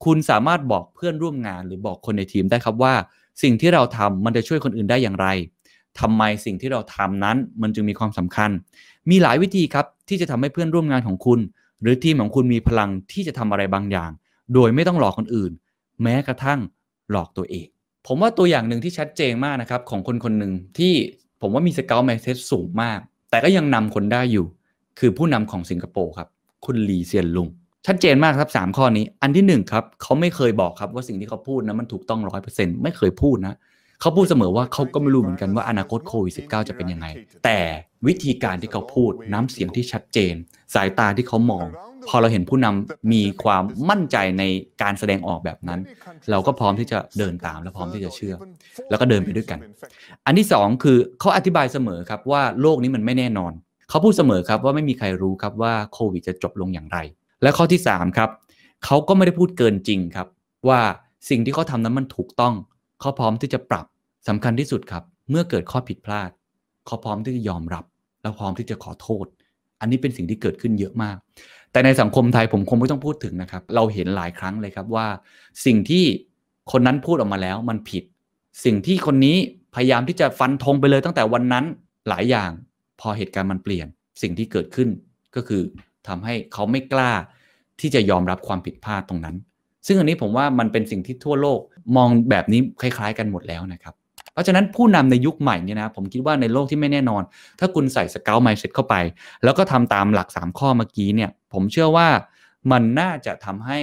[0.04, 2.94] คุณสามารถบอกเพื่อนร่วมงานหรือบอกคนในทีมได้ครับว่า
[3.42, 5.26] สิ่งที่เราทำมันจะช่วยคนอื่นได้อย่างไร
[6.00, 8.50] ทำไมสิ่งที่เราทำนั้นมันจึงมีความสำคัญ
[9.10, 11.40] มีหลายวิธีครับที่จะทำให้เพื่อนร่วมงานของคุณ
[11.82, 14.10] หรือทีมของคุณมีพลังที่จะทำอะไรบางอย่าง
[14.54, 15.52] โดยไม่ต้องหลอกคนอื่น
[16.02, 16.60] แม้กระทั่ง
[17.10, 17.66] หลอกตัวเอง
[18.06, 20.94] ผมว่าตัวอย่างหนึ่งที่ชัดเจนมากนะครับของคนคนหนึ่งที่
[21.40, 22.98] ผมว่ามีสเกลแมสเซจสูงมาก
[23.30, 24.46] แต่ก็ยังนำคนได้อยู่
[24.98, 26.28] คือผู้นำของสิงคโปร์ครับ
[26.64, 27.48] คุณลีเซียนลุง
[27.86, 33.54] ชัดเจนมากครับ3ข้อนี้ อันที่1ครับเขาไม่เคยบอกครับว่าสิ่งที่เขาพูดนะมันถูกต้องร้อยเปอร์เซ็นต์ไม่เคยพูดนะ
[34.00, 37.06] เขาพูดเสมอว่าเขาก็ไม่รู้เหมือนกันว่าอนาคตโควิด -19 จะเป็นยังไง
[37.44, 37.58] แต่
[38.06, 40.34] วิธีการที่เขาพูดน้ำเสียงที่ชัดเจน
[40.74, 41.66] สายตาที่เขามอง
[42.08, 44.44] พอเราเห็นผู้นำมีความมั่นใจใน
[44.82, 45.80] การแสดงออกแบบนั้น
[46.30, 48.34] เราก็พร้อมที่จะเดินตามและพร้อมที่จะเชื่อ
[48.90, 49.58] แล้วก็เดินไปด้วยกัน
[50.26, 53.52] อันที่สองคือเขาอธิบายเสมอครับว่าโลกนี้มันไม่แน่นอน
[53.88, 56.98] เขาพูดเสมอครับว่าไม่มีใครรู้ครับว่าโควิดจะจบลงอย่างไร
[57.42, 58.30] และข้อที่3ครับ
[58.84, 60.28] เขาก็ไม่ได้พูดเกินจริงครับ
[60.68, 60.80] ว่า
[61.30, 62.54] สิ่งที่เขาทำนั้นมันถูกต้อง
[63.00, 63.86] เขาพร้อมที่จะปรับ
[64.28, 66.30] สำคัญที่สุดครับ เมื่อเกิดข้อผิดพลาด
[66.86, 67.84] เขาพร้อมที่จะยอมรับ
[68.22, 69.26] และพร้อมที่จะขอโทษ
[69.80, 71.16] อันนี้เป็นสิ่งที่เกิดขึ้นเยอะมาก
[71.72, 75.06] แต่ในสังคมไทยผมคงไม่ต้องพูดถึงนะครับ เราเห็นหลายครั้งเลยครับว่า
[75.66, 76.04] สิ่งที่
[76.72, 78.04] คนนั้นพูดออกมาแล้วมันผิด
[78.64, 79.36] สิ่งที่คนนี้
[79.74, 81.64] พยายามที่จะฟันธงไปเลยตั้งแต่วันนั้น
[82.08, 82.50] หลายอย่าง
[83.00, 83.86] พอเหตุการณ์มันเปลี่ยน
[84.22, 84.88] สิ่งที่เกิดขึ้น
[85.36, 85.62] ก็คือ
[86.08, 87.12] ทำให้เขาไม่กล้า
[87.80, 89.36] ที่จะยอมรับความผิดพลาดตรงนั้น
[89.86, 91.60] ซึ่งอันนี้ผมว่ามันเป็นสิ่งที่ทั่วโลก
[91.96, 93.94] มองแบบนี้คล้ายๆ กันหมดแล้วนะครับ
[94.32, 97.22] เพราะฉะนั้นผู้นำในยุคใหม่เนี่ยนะผมคิดว่าในโลกที่ไม่แน่นอน
[97.60, 98.94] ถ้าคุณใส่ scout mindset เข้าไป
[99.44, 102.08] แล้วก็ทำตามหลัก 3 ข้อเมื่อกี้เนี่ย ผมเชื่อว่า
[102.72, 103.80] มันน่าจะทำให้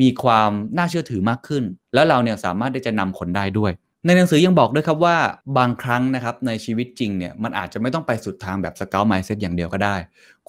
[0.00, 1.64] มีความน่าเชื่อถือมากขึ้น
[1.94, 3.72] แล้วเราเนี่ยสามารถที่จะนำคนได้ด้วย
[4.06, 5.16] ในหนังสือยังบอกด้วยครับว่า
[5.58, 9.96] บางครั้งนะครับในชีวิตจริงเนี่ยมันอาจจะไม่ต้องไปสุดทางแบบ scout mindset อย่างเดียวก็ได้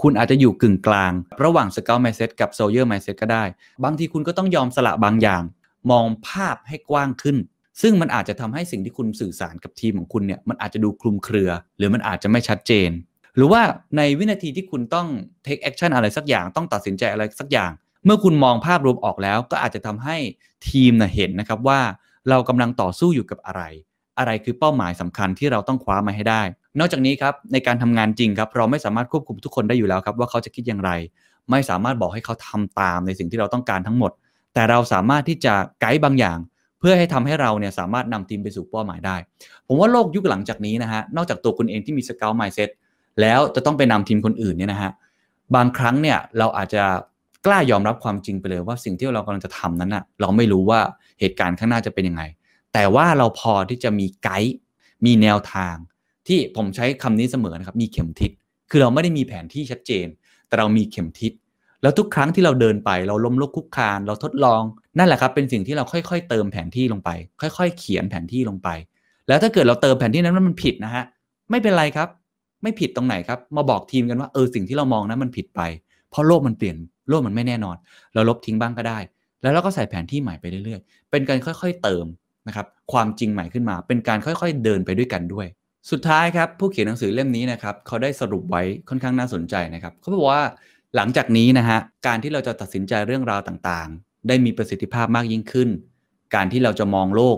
[0.02, 1.12] คุณอาจจะอยู่กึ่งกลาง
[1.44, 3.44] ระหว่าง scout mindset กับ soldier mindset ก็ได้
[3.84, 5.44] บางทีคุณก็ต้องยอมสละบางอย่าง
[5.92, 7.38] มองภาพให้กว้างขึ้น
[7.82, 12.90] ซึ่งมันอาจจะทำให้สิ่งที่คุณสื่อสารกับทีมของคุณเนี่ยมันอาจจะดูคลุมเครือ หรือมันอาจจะไม่ชัดเจน
[13.36, 13.62] หรือว่า
[13.98, 15.08] ในวินาทีที่คุณต้อง
[15.46, 17.72] take action อะไรสักอย่างต้องตัดสินใจอะไรสักอย่าง
[18.06, 20.18] เมื่อคุณมองภาพรวมออกแล้ว ก็อาจจะทำให้
[20.70, 21.82] ทีมนะเห็นนะครับว่า
[22.30, 23.62] เรากำลังต่อสู้อยู่กับอะไร
[24.20, 26.42] อะไรคือเป้าหมายสำคัญที่เราต้องคว้ามาให้ได้
[26.80, 30.92] นอกจากนี้ครับในการทำงานจริงครับเราไม่สามารถควบคุมทุกคนได้อยู่แล้วครับว่าเขาจะคิดอย่างไร
[31.52, 34.12] ไม่สามารถบอกให้เขาทำตามในสิ่งที่เราต้องการทั้งหมด
[34.54, 36.38] แต่เราสามารถที่จะไกด์บางอย่าง
[36.80, 39.16] เพื่อให้ทำให้เราเนี่ยสามารถนำทีมไปสู่เป้าหมายได้
[39.68, 42.70] ผมว่าโลกยุคหลังจากนี้นะฮะนอกจากตัวคุณเองที่มีสเกลไมเซ็ต
[43.22, 44.92] แล้วจะต้องไปนำทีมคนอื่นเนี่ยนะฮะ
[45.56, 46.84] บางครั้งเนี่ยเราอาจจะ
[47.48, 50.80] กล้ายอมรับความจริงไปเลยว่าสิ่งที่เรากำลังจะทำนั้นนะ่ะเราไม่รู้ว่า
[51.20, 52.24] เหตุการณ์ข้างหน้าจะเป็นยังไง
[52.74, 54.56] แต่ว่าเราพอที่จะมีไกด์
[55.06, 55.76] มีแนวทาง
[56.28, 58.32] ที่ผมใช้คำนี้เสมอนะครับมีเข็มทิศ
[58.70, 60.08] คือเราไม่ได้มีแผนที่ชัดเจน
[60.48, 61.32] แต่เรามีเข็มทิศ
[61.82, 64.62] แล้วทุกครั้งที่เราเดินไป เราล้มลุกคุกคาน เราทดลอง
[64.98, 67.10] นั่นแหละครับเป็นสิ่งที่เราค่อย ๆ เติมแผนที่ลงไป
[67.42, 68.70] ค่อย ๆ เขียนแผนที่ลงไป
[69.28, 71.04] แล้วถ้าเกิดเราเติมแผนที่นั้นมันผิดนะฮะ
[71.50, 72.10] ไม่เป็นไรครับ
[72.64, 75.62] ไม่ผิดตรงไหนครับ มาบอกทีมกันว่าเออสิ่งที่เรามองนั้นมันผิดไป
[76.10, 76.78] เพราะโลกมันเปลี่ยน
[77.10, 77.76] โลกมันไม่แน่นอน
[78.14, 79.00] เราลบทิ้งบ้างก็ได้
[79.42, 82.06] แล้วเราก็ใส่แผนที่ใหม่ไปเรื่อยๆ เป็นการค่อยๆเติม
[82.48, 85.48] นะครับความจริงใหม่ขึ้นมา เป็นการค่อยๆเดินไปด้วยกันด้วย
[85.92, 90.44] สุดท้ายครับผู้เขียนหนังสือเล่มนี้นะครับเขาได้สรุปไว้ค่อนข้างน่าสนใจนะครับเขาบอกว่า
[90.96, 95.70] หลังจากนี้นะฮะการที่เราจะตัดสินใจเรื่องราวต่างๆ ได้มีประสิทธิภาพมากยิ่งขึ้น
[96.36, 97.38] การที่เราจะมองโลก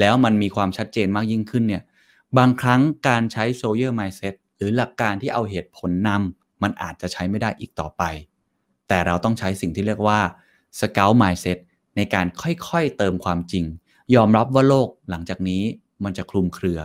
[0.00, 1.82] แล้วมันมีความชัดเจนมากยิ่งขึ้นเนี่ย
[2.38, 8.02] บางครั้งการใช้ soldier mindset หรือหลักการที่เอาเหตุผลนำมันอาจจะใช้ไม่ได้อีกต่อไป
[8.88, 10.20] แต่เราต้องใช้สิ่งที่เรียกว่า
[10.80, 11.58] สเกลไมเซ็ต
[11.96, 13.64] ในการค่อยๆเติมความจริง
[14.14, 15.62] ยอมรับว่าโลกหลังจากนี้
[16.04, 16.80] มันจะคลุมเครือ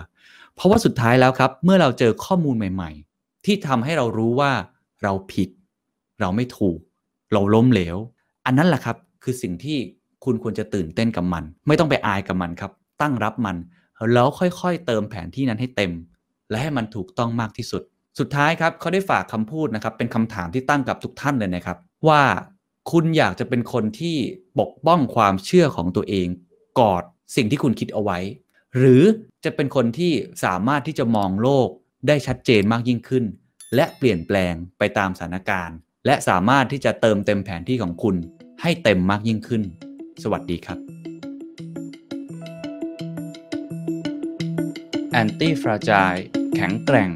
[0.56, 4.52] เพราะว่าสุดท้ายแล้วครับ เมื่อเราเจอข้อมูลใหม่ ๆ ที่ทำให้เรารู้ว่า
[5.04, 5.50] เราผิด
[6.20, 6.78] เราไม่ถูก
[7.34, 7.98] เราล้มเหลว
[8.46, 9.78] อันนั้นแหละครับคือสิ่งที่
[10.24, 12.72] คุณควรจะตื่นเต้นกับมัน ไม่ต้องไปอายกับมันครับ
[13.02, 13.58] ตั้งรับมัน
[14.14, 15.92] แล้วค่อยๆ เติมแผนที่นั้นให้เต็ม
[16.50, 17.82] และให้มันถูกต้องมากที่สุด
[18.20, 21.78] สุดท้ายครับเขาได้ฝากคำพูดนะครับ เป็นคำถามที่ตั้งกับทุกท่านเลยนะครับ
[22.08, 22.24] ว่า
[22.92, 24.18] คุณอยากจะเป็นคนที่
[24.60, 26.28] ปกป้องความเชื่อของตัวเอง
[26.80, 27.04] กอด
[27.36, 28.20] สิ่งที่คุณคิดเอาไว้
[28.78, 29.04] หรือ
[29.46, 31.68] จะเป็นคนที่สามารถที่จะมองโลก
[32.08, 33.26] ได้ชัดเจนมากยิ่งขึ้น
[33.76, 38.16] และเปลี่ยนแปลงไปตามสถานการณ์ และสามารถที่จะเติมเต็มแผนที่ของคุณ
[38.62, 39.64] ให้เต็มมากยิ่งขึ้น
[40.24, 40.80] สวัสดีครับ
[45.22, 46.22] Anti Fragile
[46.56, 47.10] แข็งแกร่ง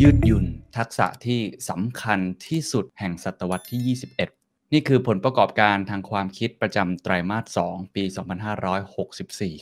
[0.00, 0.46] ยืดหยุ่น
[0.76, 2.18] ทักษะที่สำคัญ
[2.48, 3.98] ที่สุดแห่งศตวรรษที่
[4.30, 8.04] 21 นี่คือผลประกอบการทางความคิดประจำไตรมาส 2 ปี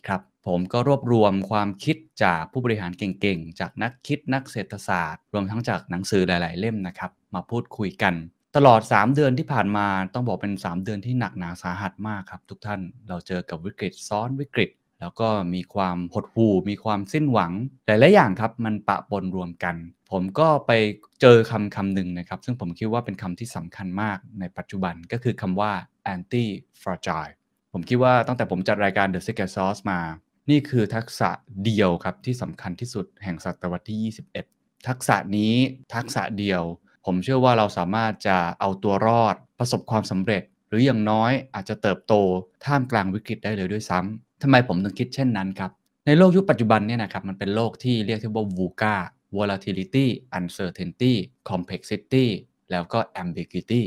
[0.05, 8.15] 2564 ครับ ผมก็รวบรวมความคิดจากผู้บริหารเก่งๆ จากนักคิดนักเศรษฐศาสตร์ รวมทั้งจากหนังสือหลาย ๆ เล่มนะครับ มาพูดคุยกัน
[8.57, 14.71] ตลอด 3 เดือนที่ผ่านมาต้องบอกเป็น 3 เดือนที่หนักหนาสาหัสมากครับทุกท่าน เราเจอกับวิกฤตซ้อนวิกฤต
[15.01, 17.53] แล้วก็มีความหดหู่ มีความสิ้นหวัง
[17.87, 19.77] หลายๆอย่างครับ มันปะปนรวมกัน
[20.11, 20.73] ผมก็ไป
[21.21, 25.73] เจอคำคำหนึ่งนะครับ ซึ่งผมคิดว่าเป็นคำที่สำคัญมากในปัจจุบันก็คือคำว่า
[26.15, 26.45] anti
[26.81, 27.35] fragile
[27.73, 30.01] ผมคิดว่าตั้งแต่ผมจัดรายการ The Secret Sauce มา
[30.51, 31.31] นี่คือทักษะ
[31.65, 35.55] เดียวครับที่สำคัญที่สุดแห่งศตวรรษที่ 21 ทักษะนี้
[35.95, 36.63] ทักษะเดียว
[37.07, 42.15] ผมเชื่อว่าเราสามารถจะเอาตัวรอดประสบความสำเร็จ หรืออย่างน้อยอาจจะเติบโต
[42.65, 45.71] ท่ามกลางวิกฤตได้เลยด้วยซ้ำ ทำไมผมถึงคิดเช่นนั้นครับ
[46.07, 48.97] ในโลกยุคปัจจุบันเนี่ยนะครับมันเป็นโลกที่เรียกที่ว่า VUCA
[49.37, 50.07] volatility
[50.39, 51.13] uncertainty
[51.51, 52.27] complexity
[52.71, 53.83] แล้วก็ ambiguity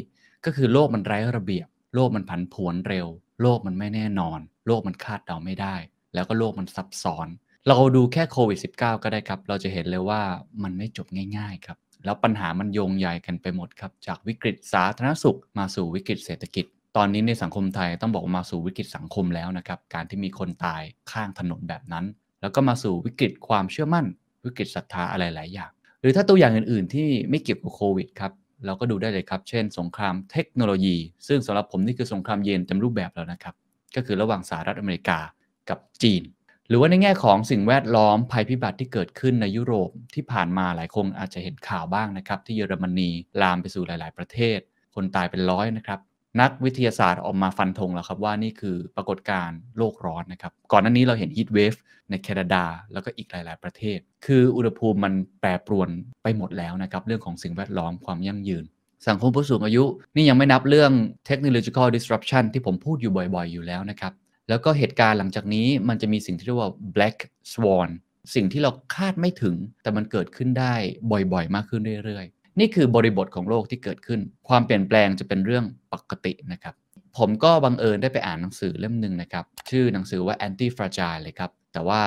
[0.45, 3.07] ก็คือโลกมันไร้ระเบียบ โลกมันผันผวนเร็ว
[3.41, 5.75] โลกมันไม่แน่นอน โลกมันคาดเดาไม่ได้
[6.13, 7.27] แล้วก็โลกมันซับซ้อน
[7.67, 10.21] เราดูแค่โควิด -19 ก็ได้ครับ เราจะเห็นเลยว่า
[10.63, 16.65] มันไม่จบง่ายๆครับ แล้วปัญหามันโยงใหญ่กันไปหมดครับ จากวิกฤตสาธารณสุขมาสู่วิกฤตเศรษฐกิจ
[16.97, 20.81] ตอนนี้ในสังคมไทยต้องบอกมาสู่วิกฤตสังคมแล้วนะครับ การที่มีคนตาย
[21.11, 22.05] ข้างถนนแบบนั้น
[22.41, 24.05] แล้วก็มาสู่วิกฤตความเชื่อมั่น
[24.45, 25.71] วิกฤตศรัทธาอะไรหลายอย่าง
[26.01, 28.31] หรือถ้าตัวอย่างอื่น ๆ ที่ไม่เกี่ยวกับโควิดครับ
[28.65, 33.55] เราก็ดูได้เลยครับ เช่น สงครามเทคโนโลยี ซึ่งสำหรับผมนี่คือสงครามเย็นเต็มรูปแบบแล้วนะครับ
[33.95, 35.19] ก็คือระหว่างสหรัฐอเมริกา
[35.69, 36.23] กับจีน
[36.67, 43.09] หรือว่าในแง่ของสิ่งแวดล้อมภัยพิบัติที่เกิดขึ้นในยุโรปที่ผ่านมาหลายคนอาจจะเห็นข่าวบ้างนะครับ ที่เยอรมนี
[43.41, 44.59] ลามไปสู่หลาย ๆ ประเทศ
[44.95, 45.99] คนตายเป็นร้อยนะครับ
[46.39, 51.73] นักวิทยาศาสตร์ออกมาฟันธงแล้วครับว่านี่คือปรากฏการณ์โลกร้อนนะครับ ก่อนหน้านี้เราเห็นฮีทเวฟ
[52.09, 52.63] ในแคนาดา
[52.93, 55.89] แล้วก็อีกหลาย ๆ ประเทศ คืออุณหภูมิมันแปรปรวน
[56.23, 58.63] ไปหมดแล้วนะครับ เรื่องของสิ่งแวดล้อมความยั่งยืน
[59.07, 59.84] สังคมผู้สูงอายุ
[60.15, 60.91] นี่ยังไม่นับเรื่อง
[61.29, 64.13] technological disruption ที่ผมพูดอยู่บ่อย ๆ อยู่แล้วนะครับ
[64.49, 67.17] แล้วก็เหตุการณ์หลังจากนี้มันจะมีสิ่งที่เรียกว่า black
[67.53, 67.89] swan
[68.36, 70.75] สิ่งที่เราคาดไม่ถึงแต่มันเกิดขึ้นได้
[71.11, 76.75] บ่อย ๆ มากขึ้นเรื่อย ๆ นี่คือบริบทของโลกที่เกิดขึ้น ความเปลี่ยนแปลงจะเป็นเรื่องปกตินะครับ
[77.17, 82.01] ผมก็บังเอิญได้ไปอ่านหนังสือเล่มหนึ่งนะครับ ชื่อหนังสือว่า anti fragile เลยครับ แต่ว่า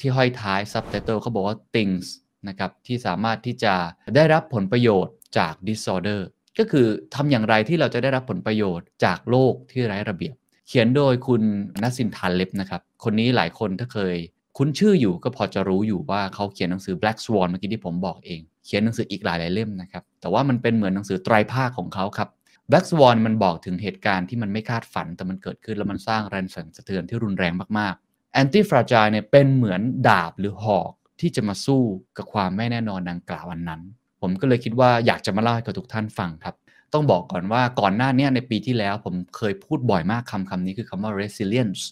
[0.00, 2.06] ที่ห้อยท้าย subtitle เขาบอกว่า things
[2.48, 3.74] นะครับ ที่สามารถที่จะ
[4.16, 6.20] ได้รับผลประโยชน์จาก disorder
[6.58, 10.34] ก็คือทำอย่างไรที่เราจะได้รับผลประโยชน์จากโลกที่ไร้ระเบียบ
[10.68, 11.42] เขียนโดยคุณ
[11.82, 14.16] นัสซินทานเล็บนะครับ คนนี้หลายคนถ้าเคย
[14.56, 22.28] คุ้นชื่ออยู่ก็พอจะรู้อยู่ว่าเขาเขียนหนังสือ Black Swan เมื่อกี้ที่ผมบอกเอง เขียนหนังสืออีกหลายหลายเล่มนะครับ แต่ว่ามันเป็นเหมือนหนังสือไตรภาคของเขาครับ
[22.70, 31.82] Black Swan มันบอกถึงเหตุการณ์ที่มันไม่คาดฝันแต่มันเกิดขึ้นแล้วมันสร้างแรงสั่นสะเทือนที่รุนแรงมากๆ Anti Fragile เนี่ยเป็นเหมือนดาบหรือหอกที่จะมาสู้
[32.16, 33.80] กับความไม่แน่นอนดังกล่าววันนั้น
[34.20, 36.54] ผมก็เลยคิดว่าอยากจะมาเล่าให้กับทุกท่านฟังครับ
[36.92, 41.82] ต้องบอกก่อนว่าก่อนหน้านี้ในปีที่แล้วผมเคยพูดบ่อยมากคำคำนี้คือคำว่า resilience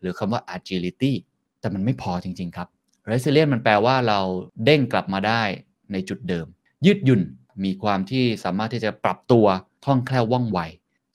[0.00, 1.12] หรือคำว่า agility
[1.60, 2.68] แต่มันไม่พอจริง ๆ ครับ
[3.10, 4.20] resilient มันแปลว่าเรา
[4.64, 5.42] เด้งกลับมาได้
[5.92, 6.46] ในจุดเดิม
[6.86, 7.22] ยืดหยุ่น
[7.64, 9.46] มีความที่สามารถที่จะปรับตัว
[9.84, 10.60] คล่องแคล่วว่องไว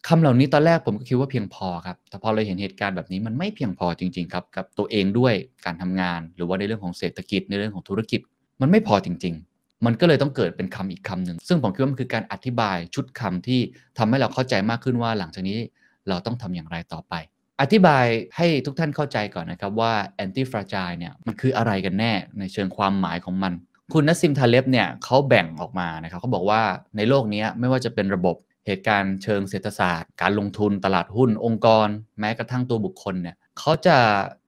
[0.07, 5.34] คำเหล่านี้ตอนแรกผมก็คิดว่าเพียงพอครับแต่พอเราเห็นเหตุการณ์แบบนี้มันไม่เพียงพอจริง ๆ ครับ กับตัวเองด้วย
[5.65, 8.19] การทำงาน หรือว่าในเรื่องของเศรษฐกิจในเรื่องของธุรกิจ
[8.61, 13.59] มันไม่พอจริง ๆ มันก็เลยต้องเกิดเป็นคำอีกคำหนึ่งซึ่งผมคิดว่ามันคือการอธิบายชุดคำที่
[13.97, 15.57] ทำให้เราเข้าใจมากขึ้นว่าหลังจากนี้
[16.09, 17.13] เราต้องทำอย่างไรต่อไป
[17.61, 18.05] อธิบาย
[18.36, 23.53] ให้ทุกท่านเข้าใจก่อนนะครับว่า anti fragile เนี่ยมันคืออะไรกันแน่ในเชิงความหมายของมัน
[23.93, 26.61] คุณนัสซิมทาเลบเนี่ยเขาแบ่งออกมานะครับเขาบอกว่า
[26.97, 31.88] ในโลกนี้ไม่ว่าจะเป็นระบบเหตุการณ์เชิงเศรษฐศาสตร์ การลงทุนตลาดหุ้น องค์กร
[32.19, 33.97] แม้กระทั่งตัวบุคคลเนี่ยเขาจะ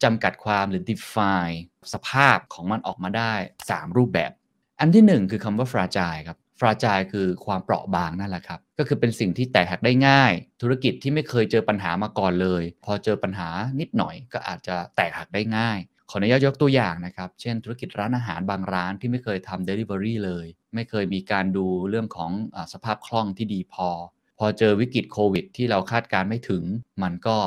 [0.03, 1.57] จำกัดความหรือ define
[1.93, 3.33] สภาพของมันออกมาได้
[3.67, 4.31] 3 รูปแบบ
[4.79, 10.31] อันที่ 1 คือคำว่า fragile ครับ fragile คือความเปราะบางนั่นแหละครับ ก็คือเป็นสิ่งที่แตกหักได้ง่าย
[10.61, 15.79] ธุรกิจที่ไม่เคยเจอปัญหามาก่อนเลย พอเจอปัญหานิดหน่อยก็อาจจะแตกหักได้ง่าย
[16.09, 20.45] ขออนุญาตยกตัวอย่างนะครับ เช่น ธุรกิจร้านอาหารบางร้านที่ไม่เคยทำ Delivery เลย
[20.75, 23.89] ไม่เคยมีการดูเรื่องของอสภาพคล่องที่ดีพอ
[24.39, 26.63] พอเจอวิกฤตโควิด ที่เราคาดการไม่ถึง
[27.03, 27.37] มันก็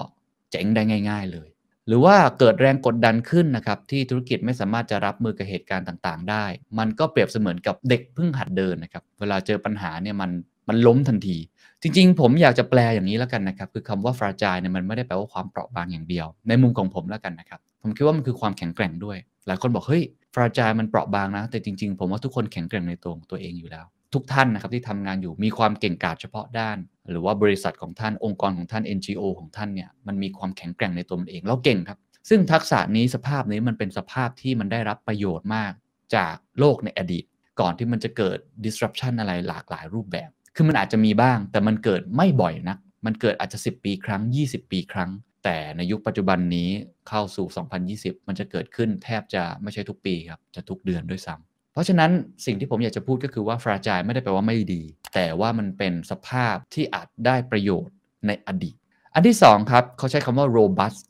[0.51, 1.49] เจ๊งได้ง่าย ๆ เลย
[1.87, 6.45] หรือว่าเกิดแรงกดดันขึ้นนะครับ ที่ธุรกิจไม่สามารถจะรับมือกับเหตุการณ์ต่างๆ ได้
[6.79, 10.31] มันก็เปรียบเสมือนกับเด็กเพิ่งหัดเดินนะครับ เวลาเจอปัญหาเนี่ยมัน
[10.69, 11.39] มันล้มทันที
[11.83, 20.03] จริง ๆ ผมอยากจะแปลอย่างนี้แล้วกันนะครับ คือคำว่า fragile เนี่ยมันไม่ได้แปลว่าความเปราะบางอย่างเดียว ในมุมของผมแล้วกันนะครับ ผมคิดว่ามันคือความแข็งแกร่งด้วย หลายคนบอกเฮ้ย
[20.35, 26.79] fragile มันเปราะบางนะ แต่จริง ๆ ผมว่าทุกคนแข็งแกร่งในตัวของตัวเองอยู่แล้ว ทุกท่านนะครับที่ทำงานอยู่มีความเก่งกาจเฉพาะด้าน
[27.11, 31.99] หรือว่าบริษัทของท่านองค์กรของท่าน NGO ของท่านเนี่ยมันมีความแข็งแกร่งในตัวมันเองเราเก่งครับ
[32.29, 35.73] ซึ่งทักษะนี้สภาพนี้มันเป็นสภาพที่มันได้รับประโยชน์มาก
[36.17, 37.25] จากโลกในอดีต
[37.61, 45.11] ก่อนที่มันจะเกิด disruption อะไรหลากหลายรูปแบบ คือมันอาจจะมีบ้าง แต่มันเกิดไม่บ่อยนักมันเกิดอาจจะ 10 ปีครั้ง 20 ปีครั้ง
[45.45, 46.71] แต่ในยุคปัจจุบันนี้
[47.09, 47.47] เข้าสู่
[47.87, 52.11] 2020 มันจะเกิดขึ้นแทบจะไม่ใช่ทุกปีครับ จะทุกเดือนด้วยซ้ำเพราะฉะนั้น
[52.47, 54.83] สิ่งที่ผมอยากจะพูดก็คือว่า fragile ไม่ได้แปลว่าไม่ดี
[55.15, 57.95] แต่ว่ามันเป็นสภาพที่อาจได้ประโยชน์
[58.27, 58.77] ในอดีต
[59.15, 61.09] อันที่ 2 ครับ เขาใช้คำว่า robust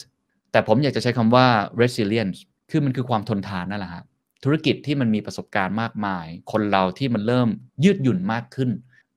[0.53, 1.47] แต่ผมอยากจะใช้คำว่า
[1.81, 2.39] resilience
[2.71, 4.05] คือมันคือความทนทานนั่นแหละฮะ
[4.45, 7.49] ธุรกิจที่มันมีประสบการณ์มากมาย คนเราที่มันเริ่ม
[7.85, 8.71] ยืดหยุ่นมากขึ้น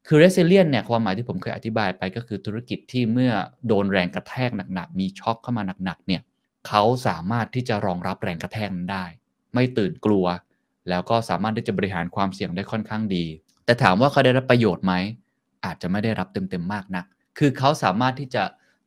[0.07, 3.31] คือ resilient เนี่ยความหมายที่ผมเคยอธิบายไปก็คือธุรกิจที่เมื่อ
[3.67, 6.21] โดนแรงกระแทกหนักๆ มีช็อคเข้ามาหนักๆเนี่ย
[6.67, 9.05] เขาสามารถที่จะรองรับแรงกระแทกนั้นได้
[9.53, 10.25] ไม่ตื่นกลัว
[10.89, 13.25] แล้วก็สามารถที่จะบริหารความเสี่ยงได้ค่อนข้างดี
[13.65, 14.93] แต่ถามว่าเขาได้รับประโยชน์ไหม
[15.65, 17.05] อาจจะไม่ได้รับเต็มๆมากนัก
[17.38, 18.43] คือเขาสามารถที่จะ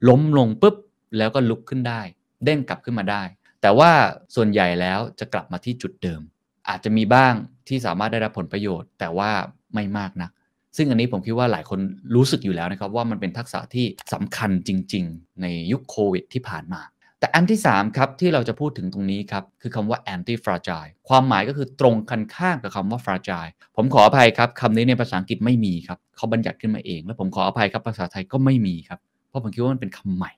[0.09, 0.77] ล้มลงปุ๊บ
[1.17, 2.01] แล้วก็ลุกขึ้นได้
[2.45, 3.23] เด้งกลับขึ้นมาได้
[3.63, 3.91] แต่ว่า
[4.35, 6.21] ส่วนใหญ่แล้วจะกลับมาที่จุดเดิม
[6.69, 7.35] อาจจะมีบ้าง
[7.69, 9.31] ที่สามารถได้รับผลประโยชน์ แต่ว่า
[9.75, 10.31] ไม่มากนัก
[10.77, 11.79] ซึ่งอันนี้ผมคิดว่าหลายคน
[12.15, 16.83] รู้สึกอยู่แล้วนะครับว่ามันเป็นทักษะที่สำคัญจริง ๆ ในยุคโควิดที่ผ่านมา
[17.21, 30.33] แต่อันที่ 3 ครับ ที่เราจะพูดถึงตรงนี้ครับ คือคำว่า anti fragile ความหมายก็คือตรงกันข้ามกับคำว่า fragile ผมขออภัยครับคำนี้ในภาษาอังกฤษไม่มีครับเขาบัญญัติขึ้นมาเอง แล้วผมขออภัยครับภาษาไทยก็ไม่มีครับเพราะผมคิดว่ามันเป็นคำใหม่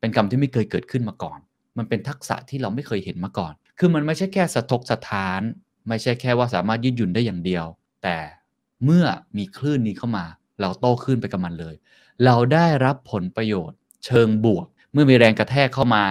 [0.00, 1.38] เป็นคำที่ไม่เคยเกิดขึ้นมาก่อน
[1.78, 5.40] มันเป็นทักษะที่เราไม่เคยเห็นมาก่อน คือมันไม่ใช่แค่สะทกสะท้าน
[5.88, 7.64] ไม่ใช่แค่ว่าสามารถยืดหยุ่นได้อย่างเดียว
[8.02, 8.16] แต่
[8.84, 9.04] เมื่อ
[9.36, 10.24] มีคลื่นนี้เข้ามา
[10.60, 11.74] เราโต้ขึ้นไปกับมันเลย
[12.24, 16.04] เราได้รับผลประโยชน์ เชิงบวก เมื่อมีแรงกระแทกเข้ามา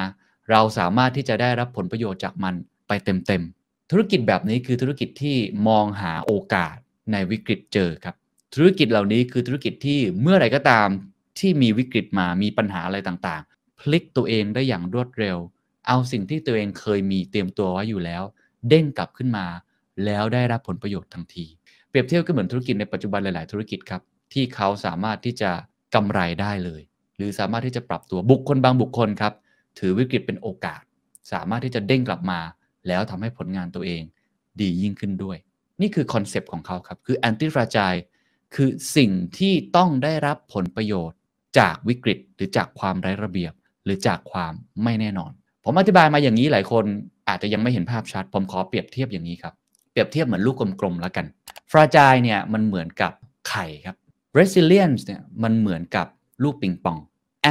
[0.51, 2.53] เราสามารถที่จะได้รับผลประโยชน์จากมัน
[2.87, 5.37] ไปเต็มๆธุรกิจแบบนี้คือธุรกิจที่
[5.67, 6.75] มองหาโอกาส
[7.11, 8.15] ในวิกฤตเจอครับ
[8.55, 10.87] ธุรกิจเหล่านี้คือธุรกิจที่เมื่อไรก็ตาม
[11.39, 15.37] ที่มีวิกฤตมามีปัญหาอะไรต่างๆ พลิกตัวเองได้อย่างรวดเร็ว
[15.87, 18.23] เอาสิ่งที่ตัวเองเคยมีเตรียมตัวไว้อยู่แล้ว
[18.69, 19.45] เด้งกลับขึ้นมา
[20.05, 21.45] แล้วได้รับผลประโยชน์ทันที
[21.91, 24.01] เปรียบเทียบก็เหมือนธุรกิจในปัจจุบันหลาย ๆ ธุรกิจครับ
[24.33, 25.51] ที่เขาสามารถที่จะ
[25.95, 26.81] กำไรได้เลย
[27.17, 29.33] หรือสามารถที่จะปรับตัวบุคคลบางบุคคลครับ
[29.79, 30.81] ถือวิกฤตเป็นโอกาส
[31.31, 32.39] สามารถที่จะเด้งกลับมา
[32.87, 34.01] แล้วทำให้ผลงานตัวเอง
[34.61, 35.37] ดียิ่งขึ้นด้วย
[35.81, 38.01] นี่คือคอนเซปต์ของเขาครับ คือ anti fragile
[38.55, 41.17] คือสิ่งที่ต้องได้รับผลประโยชน์
[41.59, 43.53] จากวิกฤต หรือจากความไร้ระเบียบ
[43.85, 44.53] หรือจากความ
[44.83, 45.31] ไม่แน่นอน
[45.65, 46.85] ผมอธิบายมาอย่างนี้หลายคน
[47.29, 49.53] อาจจะยังไม่เห็นภาพชัด ผมขอเปรียบเทียบอย่างนี้ครับ
[49.91, 51.25] เปรียบเทียบเหมือนลูกกลมๆแล้วกัน
[51.71, 53.11] fragile เนี่ยมันเหมือนกับ
[53.49, 53.95] ไข่ครับ
[54.37, 56.07] resilience เนี่ยมันเหมือนกับ
[56.43, 56.97] ลูกปิงปอง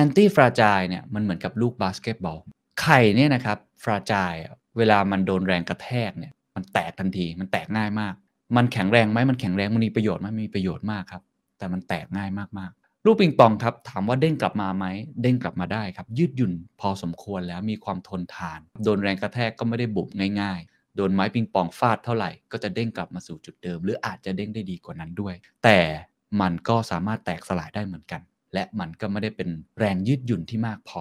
[0.00, 2.38] anti fragile เนี่ยมันเหมือนกับลูกบาสเกตบอล
[2.80, 4.40] ไข่เนี่ยนะครับ fragile
[4.76, 8.14] เวลามันโดนแรงกระแทกเนี่ยมันแตกทันทีมันแตกง่ายมาก
[8.56, 11.22] มันแข็งแรงไหมมันแข็งแรงมันมีประโยชน์ไหมมีประโยชน์มากครับ
[11.58, 14.86] แต่มันแตกง่ายมากๆ ลูกปิงปองครับถามว่าเด้งกลับมาไหม
[15.22, 20.08] เด้งกลับมาได้ครับ ยืดหยุ่นพอสมควรแล้วมีความทนทาน โดนแรงกระแทกก็ไม่ได้บุบ
[20.42, 20.60] ง่าย
[20.96, 25.34] โดนไม้ปิงปองฟาดเท่าไหร่ ก็จะเด้งกลับมาสู่จุดเดิม หรืออาจจะเด้งได้ดีกว่านั้นด้วย
[25.64, 25.78] แต่
[26.40, 28.22] มันก็สามารถแตกสลายได้เหมือนกัน
[28.54, 29.48] และมันก็ไม่ได้เป็น
[29.78, 31.00] แรงยืดหยุ่นที่มากพอ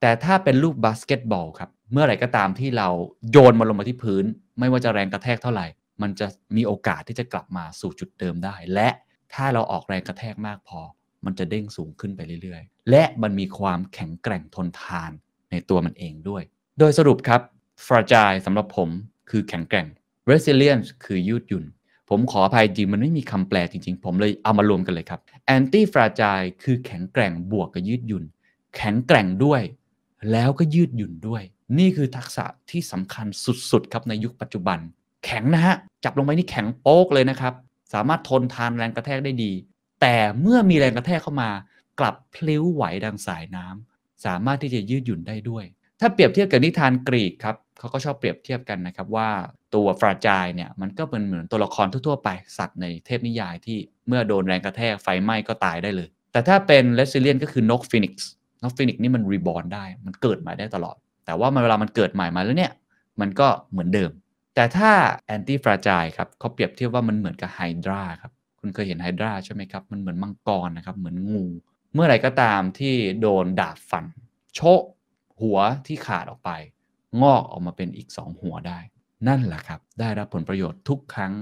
[0.00, 2.88] แต่ถ้าเป็นลูกบาสเกตบอลครับ เมื่อไหร่ก็ตามที่เรา
[3.30, 4.24] โยนมันลงมาที่พื้น
[4.58, 5.66] ไม่ว่าจะแรงกระแทกเท่าไหร่
[6.02, 8.88] มันจะมีโอกาสที่จะกลับมาสู่จุดเดิมได้ และ
[9.34, 10.80] ถ้าเราออกแรงกระแทกมากพอ
[11.24, 15.10] มันจะเด้งสูงขึ้นไปเรื่อยๆ และมันมีความแข็งแกร่งทนทาน
[15.50, 16.42] ในตัวมันเองด้วย
[16.78, 17.40] โดยสรุปครับ
[17.86, 18.88] fragile สำหรับผม
[19.30, 19.86] คือแข็งแกร่ง
[20.30, 21.64] resilience คือยืดหยุ่น
[22.08, 25.20] ผมขออภัยจริงมันไม่มีคำแปลจริง ๆ ผมเลยเอามารวมกันเลยครับ
[25.56, 28.24] anti fragile คือแข็งแกร่งบวกกับยืดหยุ่น
[28.76, 29.62] แข็งแกร่งด้วย
[30.32, 31.42] แล้วก็ยืดหยุ่นด้วย
[31.78, 33.26] นี่คือทักษะที่สำคัญ
[33.70, 34.78] สุดๆครับในยุคปัจจุบัน
[35.24, 37.54] แข็งนะฮะจับลงไปนี่แข็งโป๊กเลยนะครับ
[37.92, 39.52] สามารถทนทานแรงกระแทกได้ดี
[40.00, 41.50] แต่เมื่อมีแรงกระแทกเข้ามา
[42.00, 45.64] กลับพลิ้วไหวดังสายน้ำสามารถที่จะยืดหยุ่นได้ด้วย
[46.00, 49.28] ถ้าเปรียบเทียบกับนิทานกรีกครับ เขาก็ชอบเปรียบเทียบกันนะครับว่า
[49.74, 52.28] ตัว fragile เนี่ยมันก็เป็นเหมือนตัวละครทั่วๆไป
[52.58, 53.78] สัตว์ในเทพนิยายที่
[54.08, 58.28] เมื่อโดนแรงกระแทกไฟไหม้ก็ตายได้เลย แต่ถ้าเป็น resilient ก็คือนกฟีนิกซ์
[58.62, 60.96] นกฟีนิกซ์นี่มัน reborn ได้ มันเกิดใหม่ได้ตลอด
[61.26, 62.72] แต่ว่ามันเวลามันเกิดใหม่มาแล้วเนี่ย
[63.20, 64.10] มันก็เหมือนเดิม
[64.54, 64.90] แต่ถ้า
[65.26, 71.46] แอนตี้ฟราจายครับเขาเปรียบเทียบว่ามันเหมือนกับไฮดราครับคุณเคยเห็นไฮดราใช่ไหมครับมันเหมือนมังกรนะครับเหมือนงู
[71.94, 74.04] เมื่อไรก็ตามที่โดนดาบฟัน
[74.54, 74.82] โชะ
[75.40, 76.50] หัวที่ขาดออกไป
[77.22, 78.78] งอกออกมาเป็นอีก 2 หัวได้
[79.28, 81.32] นั่นแหละครับ ได้รับผลประโยชน์ทุกครั้ง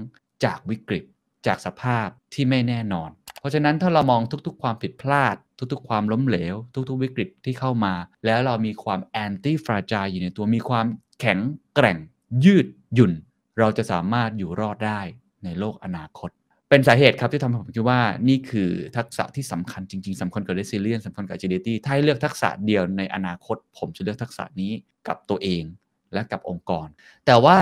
[0.43, 1.03] จากวิกฤต
[1.47, 5.35] จากสภาพที่ไม่แน่นอน เพราะฉะนั้นถ้าเรามองทุกๆ ความผิดพลาด
[5.71, 6.55] ทุกๆ ความล้มเหลว
[6.89, 7.93] ทุกๆ วิกฤตที่เข้ามา
[8.25, 10.85] แล้วเรามีความ anti fragile อยู่ในตัวมีความ
[11.19, 11.39] แข็ง
[11.75, 11.97] แกร่ง
[12.45, 13.13] ยืดหยุ่น
[13.59, 15.01] เราจะสามารถอยู่รอดได้
[15.43, 16.29] ในโลกอนาคต
[16.69, 17.99] เป็นสาเหตุครับที่ทำให้ผมคิดว่า
[18.29, 24.71] นี่คือทักษะที่สำคัญจริง ๆสำคัญกับ resilience สำคัญกับ agility ถ้าให้เลือกทักษะเดียวในอนาคต ผมจะเลือกทักษะนี้
[25.07, 25.63] กับตัวเอง
[26.13, 26.87] และกับองค์กร
[27.25, 27.57] แต่ว่า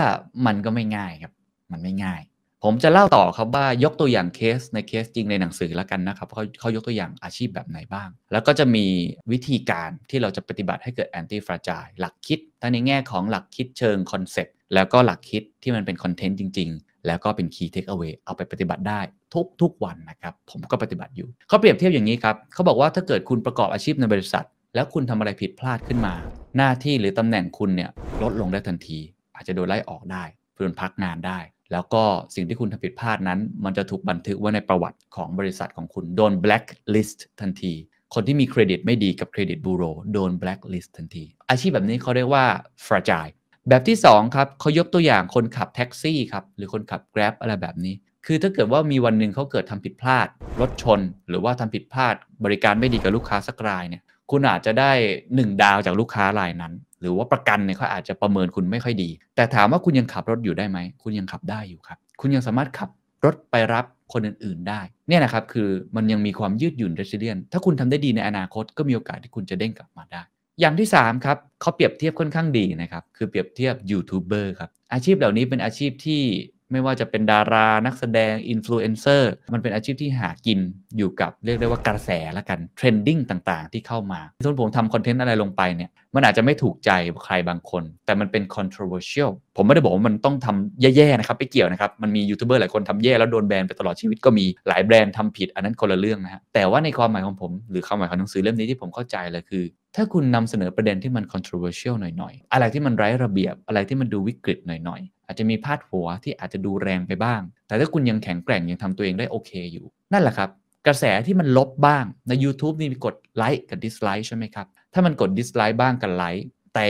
[0.45, 1.34] มันก็ไม่ง่ายครับ
[1.72, 2.22] มันไม่ง่าย
[2.64, 8.86] ผมจะเล่าต่อครับว่ายกตัวอย่างเคสในเคสจริงในหนังสือแล้วกันนะครับเขาเขายกตัวอย่างอาชีพแบบไหนบ้าง แล้วก็จะมี
[9.32, 18.99] วิธีการที่เราจะปฏิบัติให้เกิด anti fragile หลักคิดทั้งในแง่ของหลักคิดเชิงคอนเซ็ปต์แล้วก็หลักคิดที่มันเป็นคอนเทนต์จริงๆ แล้วก็เป็น key take away เอาไปปฏิบัติได้
[19.34, 24.45] ทุกทุกวันนะครับ ผมก็ปฏิบัติอยู่ เขาเปรียบเทียบอย่างนี้ครับ เขาบอกว่าถ้าเกิดคุณประกอบอาชีพในบริษัท
[24.76, 26.14] แล้วคุณทำอะไรผิดพลาดขึ้นมา
[26.57, 27.90] หน้าที่หรือตำแหน่งคุณเนี่ย
[28.23, 28.99] ลดลงได้ทันที
[29.36, 30.23] อาจจะโดนไล่ออกได้
[30.56, 31.40] โดนพักงานได้
[31.72, 32.03] แล้วก็
[32.36, 37.73] สิ่งที่คุณทำผิดพลาดนั้น มันจะถูกบันทึกไว้ในประวัติของบริษัทของคุณโดน blacklist ทันที
[38.14, 39.84] คนที่มีเครดิตไม่ดีกับเครดิตบูโร
[40.14, 42.45] โดน blacklist ทันที อาชีพแบบนี้เขาเรียกว่า
[42.86, 43.34] fragile
[43.70, 50.28] แบบที่2ครับเขายกตัวอย่างคนขับแท็กซี่ครับหรือคนขับ Grab อะไรแบบนี้ คือถ้าเกิดว่ามีวันหนึ่งเขาเกิดทำผิดพลาด
[50.62, 54.02] รถชน หรือว่าทำผิดพลาด บริการไม่ดีกับลูกค้าสักรายเนี่ย
[54.32, 54.92] คุณอาจจะได้
[55.26, 62.90] 1 ดาวจากลูกค้ารายนั้น หรือว่าประกันเนี่ยเขาอาจจะประเมินคุณไม่ค่อยดี แต่ถามว่าคุณยังขับรถอยู่ได้ไหม คุณยังขับได้อยู่ครับ คุณยังสามารถขับ
[63.26, 70.24] รถไปรับคนอื่นๆได้ เนี่ยนะครับคือมันยังมีความยืดหยุ่น resilient ถ้าคุณทำได้ดีในอนาคตก็มีโอกาสที่คุณจะเด้งกลับมาได้
[70.60, 76.23] อย่างที่ 3 ครับเขาเปรียบเทียบค่อนข้างดีนะครับ คือเปรียบเทียบยูทูบเบอร์ครับ อาชีพเหล่านี้เป็นอาชีพที่
[76.72, 80.60] ไม่ว่าจะเป็นดารา นักแสดง อินฟลูเอนเซอร์ มันเป็นอาชีพที่หากิน
[80.98, 86.91] อยู่กับเรียกได้ว่ากระแสละกัน trending ต่างๆ ที่เข้ามาส่วนผมทำคอนเทนต์อะไรลงไปเนี่ย มันอาจจะไม่ถูกใจ
[87.26, 99.64] ใครบางคน แต่มันเป็น controversial ผมไม่ได้บอกว่ามันต้องทำแย่ๆนะครับไม่เกี่ยวนะครับ มันมียูทูบเบอร์หลายคนทำแย่แล้วโดนแบนไปตลอดชีวิตก็มีหลายแบรนด์ทำผิดอันนั้นคนละเรื่องนะฮะแต่ว่าในความหมายของผม หรือความหมายของหนังสือเล่มนี้ที่ผมเข้าใจเลยคือ
[99.96, 110.50] ถ้าคุณนำเสนอประเด็นที่มัน controversial หน่อยๆ อะไรที่มันไร้ระเบียบ อะไรที่มันดูวิกฤตหน่อยๆ อาจจะมีพาดหัวที่อาจจะดูแรงไปบ้าง แต่ถ้าคุณยังแข็งแกร่งยังทำตัวเองได้โอเคอยู่ นั่นแหละครับ
[110.88, 116.46] กระแสที่มันลบบ้างใน YouTube นี่มีกดไลค์กับ dislike ใช่ไหมครับ ถ้ามันกดดิสไลค์บ้างกับไลค์
[116.76, 116.90] แต่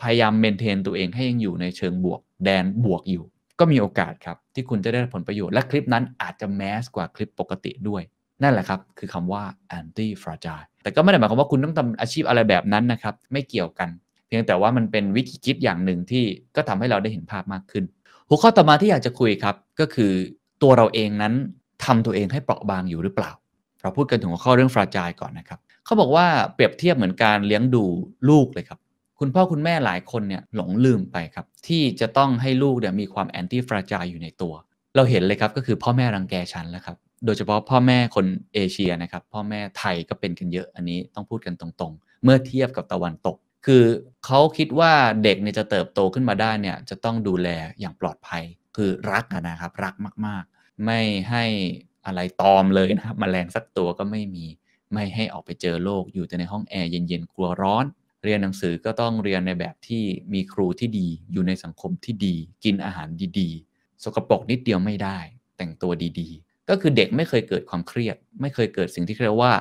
[0.00, 3.24] พยายามเมนเทนตัวเองให้ยังอยู่ในเชิงบวก แดนบวกอยู่
[3.60, 8.02] ก็มีโอกาสครับที่คุณจะได้ผลประโยชน์และคลิปนั้นอาจจะแมสกว่าคลิปปกติด้วย
[8.42, 9.42] นั่นแหละครับ คือคำว่า
[9.78, 13.88] anti fragile แต่ก็ไม่ได้หมายความว่าคุณต้องทำอาชีพอะไรแบบนั้นนะครับ ไม่เกี่ยวกัน
[14.26, 16.24] เพียงแต่ว่ามันเป็นวิธีคิดอย่างหนึ่งที่
[16.56, 17.84] ก็ทำให้เราได้เห็นภาพมากขึ้น
[18.28, 20.12] หัวข้อต่อมาที่อยากจะคุยครับ ก็คือ
[20.62, 21.34] ตัวเราเองนั้น
[21.84, 23.30] ทำตัวเองให้เปราะบางอยู่หรือเปล่า
[23.82, 27.84] เราพูดกันถึงหัวข้อเรื่อง fragile ก่อนนะครับเขาบอกว่าเปรียบเทียบเหมือนการเลี้ยงดู
[28.28, 28.78] ลูกเลยครับ
[29.20, 34.54] คุณพ่อคุณแม่หลายคนเนี่ยหลงลืมไปครับ ที่จะต้องให้ลูกเนี่ยมีความ anti fragile อยู่ในตัว
[34.96, 43.36] เราเห็นเลยครับก็คือพ่อแม่รังแกฉันแล้วครับ โดยเฉพาะพ่อแม่คนเอเชียนะครับพ่อแม่ไทยก็เป็นกันเยอะอันนี้ต้องพูดกันตรงๆ เมื่อเทียบกับตะวันตก
[43.66, 43.84] คือ
[44.26, 44.92] เขาคิดว่า
[45.24, 47.48] เด็กเนี่ยจะเติบโตขึ้นมาได้เนี่ยจะต้องดูแล
[47.80, 48.44] อย่างปลอดภัย
[48.76, 49.94] คือรักนะครับ รัก
[50.26, 51.00] มากๆ ไม่
[51.30, 51.44] ให้
[52.06, 54.46] อะไรตอมเลยนะครับมแมลงสักตัวก็ไม่มี
[54.92, 57.84] ไม่ให้ออกไปเจอโลกอยู่แต่ในห้องแอร์เย็นๆกลัวร้อน
[58.24, 62.34] เรียนหนังสือก็ต้องเรียนในแบบที่มีครูที่ดีอยู่ในสังคมที่ดี
[62.64, 63.08] กินอาหาร
[63.38, 65.18] ดีๆ สกปรกนิดเดียวไม่ได้
[65.56, 69.52] แต่งตัวดีๆ ก็คือเด็กไม่เคยเกิดความเครียด ไม่เคยเกิดสิ่งที่เรียกว่า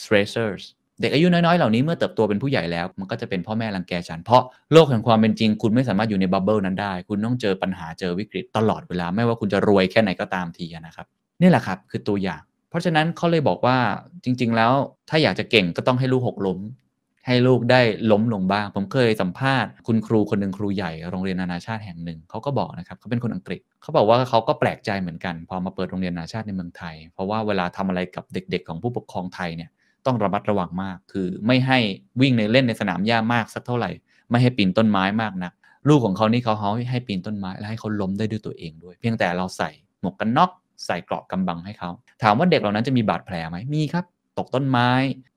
[0.00, 0.62] stressors
[1.00, 4.42] เด็กอายุน้อยๆ เหล่านี้เมื่อเติบโตเป็นผู้ใหญ่แล้ว มันก็จะเป็นพ่อแม่รังแกฉัน เพราะ
[4.72, 11.06] โลกแห่งความเป็นจริง คุณไม่สามารถอยู่ในบับเบิลนั้นได้ คุณต้องเจอปัญหาเจอวิกฤตตลอดเวลา ไม่ว่าคุณจะรวยแค่ไหนก็ตามทีนะครับ
[11.40, 13.76] นี่แหละครับคือตัวอย่าง เพราะฉะนั้นเขาเลยบอกว่า
[14.24, 14.72] จริง ๆ แล้ว
[15.08, 16.58] ถ้าอยากจะเก่งก็ต้องให้ลูกหกล้ม
[17.32, 17.80] ให้ลูกได้
[18.12, 29.70] ล้มลงบ้าง ผมเคยสัมภาษณ์คุณครูคนหนึ่งครูใหญ่โรงเรียนนานาชาติแห่งหนึ่งเขาก็บอกนะครับเขาเป็นคนอังกฤษเขาบอกว่าเขาก็แปลกใจเหมือนกัน พอมาเปิดโรงเรียนนานาชาติในเมืองไทย เพราะว่าเวลาทำอะไรกับเด็ก ๆ ของผู้ปกครองไทยเนี่ย
[30.06, 31.78] ต้องระมัดระวังมาก คือไม่ให้
[32.20, 33.90] วิ่งในเล่นในสนามหญ้ามากสักเท่าไหร่
[34.30, 35.52] ไม่ให้ปีนต้นไม้มากนัก
[35.88, 39.70] ลูกของเขานี่เขาเขาให้ปีนต้นไม้และให้เขาล้มได้ด้วยตัวเองด้วย เพียงแต่เราใส่
[40.00, 40.50] หมวกกันน็อก
[40.86, 41.90] ใส่เกราะกำบังให้เขา
[42.22, 44.04] ถามว่าเด็กเหล่านั้นจะมีบาดแผลไหมมีครับ
[44.40, 44.90] ตกต้นไม้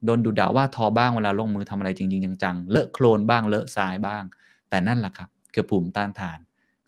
[0.06, 4.24] โดนดูด่าว่าทอบ้างเวลาลงมือทำอะไรจริง ๆ จังๆ เลอะโคลนบ้างเลอะทรายบ้าง
[4.70, 6.40] แต่นั่นแหละครับ คือภูมิต้านทาน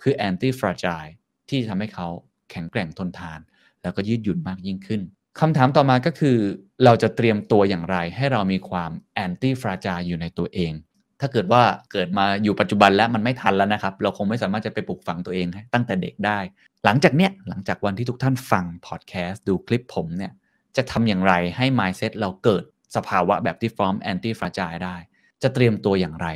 [0.01, 1.13] คือ anti fragile
[1.49, 2.07] ที่ทำให้เขา
[2.51, 3.39] แข็งแกร่งทนทาน
[3.81, 5.01] แล้วก็ยืดหยุ่นมากยิ่งขึ้น
[5.39, 6.37] คำถามต่อมาก็คือ
[6.85, 8.91] เราจะเตรียมตัวอย่างไร ให้เรามีความ
[9.25, 10.73] anti fragile อยู่ในตัวเอง
[11.21, 16.39] ถ้าเกิดว่าเกิดมาอยู่ปัจจุบันแล้วมันไม่ทันแล้วนะครับ เราคงไม่สามารถจะไปปลูกฝังตัวเองตั้งแต่เด็กได้
[16.85, 20.33] หลังจากเนี้ยหลังจากวันที่ทุกท่านฟังพอดแคสต์ดูคลิปผมเนี่ย
[20.77, 22.64] จะทำอย่างไรให้ mindset เราเกิด
[22.95, 24.95] สภาวะแบบที่ฟอร์ม anti fragile ได้
[25.43, 26.27] จะเตรียมตัวอย่างไร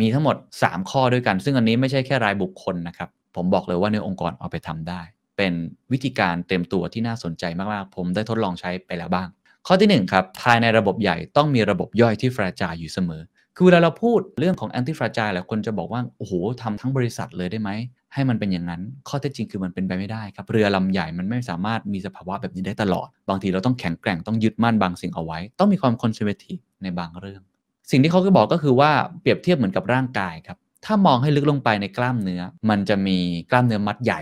[0.00, 5.00] มีทั้งหมด 3 ข้อด้วยกัน ซึ่งอันนี้ไม่ใช่แค่รายบุคคลนะครับ ผมบอกเลยว่าในองค์กรเอาไปทำได้
[5.36, 5.52] เป็น
[5.92, 9.28] วิธีการเตรียมตัวที่น่าสนใจมากๆ ผมได้ทดลองใช้ไปแล้วบ้าง
[9.66, 13.22] ข้อที่1ครับภายในระบบใหญ่ต้องมีระบบย่อยที่ fragile อยู่เสมอ
[13.56, 17.70] คือเวลาเราพูดเรื่องของ anti fragile หลายคนจะบอกว่าโอ้โหทำทั้งบริษัทเลยได้ไหม
[18.14, 27.42] ให้มันเป็นอย่างนั้น ข้อเท็จจริงคือมันเป็นไปไม่ได้ครับ เรือลำใหญ่มันไม่สามารถมีสภาวะแบบนี้ได้ตลอด บางทีเราต้องแข็งแกร่งต้องยึดมั่นบางสิ่งเอาไว้ ต้องมีความ conservative ในบางเรื่อง
[27.90, 28.90] สิ่งที่เขาก็บอกก็คือว่า
[29.20, 33.18] เปรียบเทียบเหมือนกับร่างกายครับ ถ้ามองให้ลึกลงไปในกล้ามเนื้อ มันจะมี
[33.50, 34.20] กล้ามเนื้อมัดใหญ่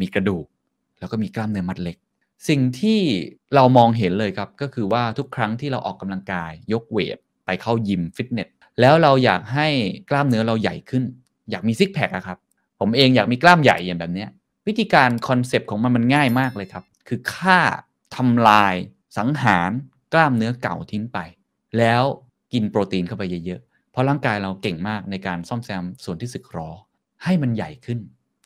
[0.00, 0.46] มีกระดูก
[0.98, 1.96] แล้วก็มีกล้ามเนื้อมัดเล็ก
[2.48, 3.00] สิ่งที่
[3.54, 8.48] เรามองเห็นเลยครับ ก็คือว่าทุกครั้งที่เราออกกำลังกาย ยกเวทไปเข้ายิมฟิตเนส
[8.80, 9.68] แล้วเราอยากให้
[10.10, 11.04] กล้ามเนื้อเราใหญ่ขึ้น
[11.50, 12.38] อยากมีซิกแพคอะครับ
[12.86, 14.26] ผมเองอยากมีกล้ามใหญ่อย่างแบบนี้
[14.66, 17.58] วิธีการคอนเซปต์ของมันมันง่ายมากเลยครับ คือฆ่า
[18.16, 18.74] ทำลาย
[19.18, 19.70] สังหาร
[20.12, 21.18] กล้ามเนื้อเก่าทิ้งไป
[21.78, 22.02] แล้ว
[22.52, 26.70] กินโปรตีนเข้าไปเยอะๆ เพราะร่างกายเราเก่งมากในการซ่อมแซมส่วนที่สึกหรอ
[27.24, 27.98] ให้มันใหญ่ขึ้น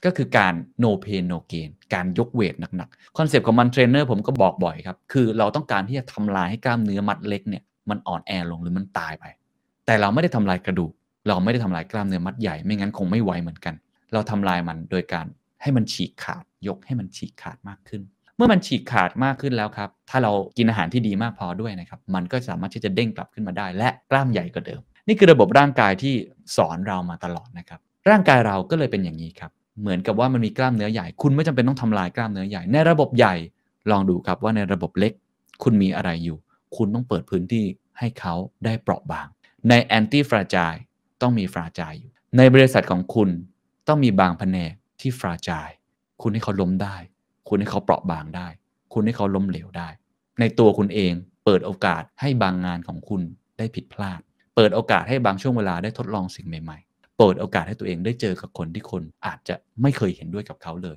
[0.05, 9.25] ก็คือการ no pain no gain การยกเวทหนักๆ คอนเซปต์ของมันเทรนเนอร์ผมก็บอกบ่อยครับ คือเราต้องการที่จะทำลายให้กล้ามเนื้อมัดเล็กเนี่ยมันอ่อนแอลงหรือมันตายไป
[9.87, 10.93] แต่เราไม่ได้ทำลายกระดูก
[11.29, 13.75] เราไม่ได้ทำลายกล้ามเนื้อมัดใหญ่ ไม่งั้นคงไม่ไหวเหมือนกัน
[14.13, 15.27] เราทำลายมันโดยการ
[15.63, 18.03] ให้มันฉีกขาดยกให้มันฉีกขาดมากขึ้น
[18.37, 26.15] เมื่อมันฉีกขาดมากขึ้นแล้วครับ ถ้าเรากินอาหารที่ดีมากพอด้วยนะครับมันก็สามารถที่จะเด้งกลับขึ้นมาได้ และกล้ามใหญ่กว่าเดิม นี่คือระบบร่างกายที่
[26.57, 27.81] สอนเรามาตลอดนะครับ
[28.11, 33.35] ร่างกายเราก็เลยเป็นอย่างนี้ครับเหมือนกับว่ามันมีกล้ามเนื้อใหญ่ คุณไม่จำเป็นต้องทำลายกล้ามเนื้อใหญ่ในระบบใหญ่
[33.91, 35.13] ลองดูครับว่าในระบบเล็ก
[35.63, 36.39] คุณมีอะไรอยู่
[36.77, 37.65] คุณต้องเปิดพื้นที่
[37.99, 39.27] ให้เขาได้เปราะบาง
[39.69, 40.75] ในแอนตี้ฟราจาย
[41.23, 43.31] ต้องมีฟราจายอยู่ ในบริษัทของคุณ
[43.89, 45.69] ต้องมีบางแผนกที่ฟราจาย
[46.23, 46.97] คุณให้เขาล้มได้
[47.49, 48.49] คุณให้เขาเปราะบางได้
[48.93, 49.89] คุณให้เขาล้มเหลวได้
[50.41, 51.13] ในตัวคุณเอง
[51.45, 53.23] เปิดโอกาสให้บางงานของคุณ
[53.59, 54.21] ได้ผิดพลาด
[54.57, 60.97] เปิดโอกาสให้บางช่วงเวลาได้ทดลองสิ่งใหม่ ๆ เปิดโอกาสให้ตัวเองได้เจอกับคนที่คนอาจจะไม่เคยเห็นด้วยกับเขาเลย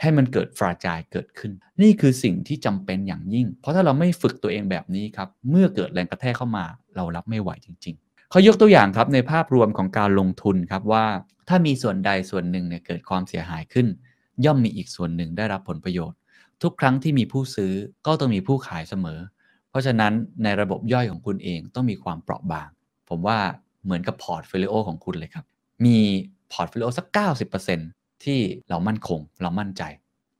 [0.00, 1.52] ให้มันเกิดฟราจายเกิดขึ้น
[1.82, 6.64] นี่คือสิ่งที่จำเป็นอย่างยิ่ง เพราะถ้าเราไม่ฝึกตัวเองแบบนี้ครับ เมื่อเกิดแรงกระแทกเข้ามา
[6.96, 8.01] เรารับไม่ไหวจริงๆ
[8.32, 11.04] เขายกตัวอย่างครับในภาพรวมของการลงทุนครับว่า
[11.48, 13.86] ถ้ามีส่วนใดส่วนหนึ่งเนี่ยเกิดความเสียหายขึ้น
[14.44, 16.18] ย่อมมีอีกส่วนหนึ่งได้รับผลประโยชน์
[16.62, 17.72] ทุกครั้งที่มีผู้ซื้อ
[18.06, 19.20] ก็ต้องมีผู้ขายเสมอ
[19.70, 20.12] เพราะฉะนั้น
[20.44, 22.68] ในระบบย่อยของคุณเองต้องมีความเปราะบาง
[23.08, 23.38] ผมว่า
[23.84, 25.44] เหมือนกับพอร์ตโฟลิโอของคุณเลยครับ
[25.84, 25.98] มี
[26.52, 27.06] พอร์ตโฟลิโอสัก
[27.66, 28.38] 90%ที่
[28.68, 29.82] เรามั่นคง เรามั่นใจ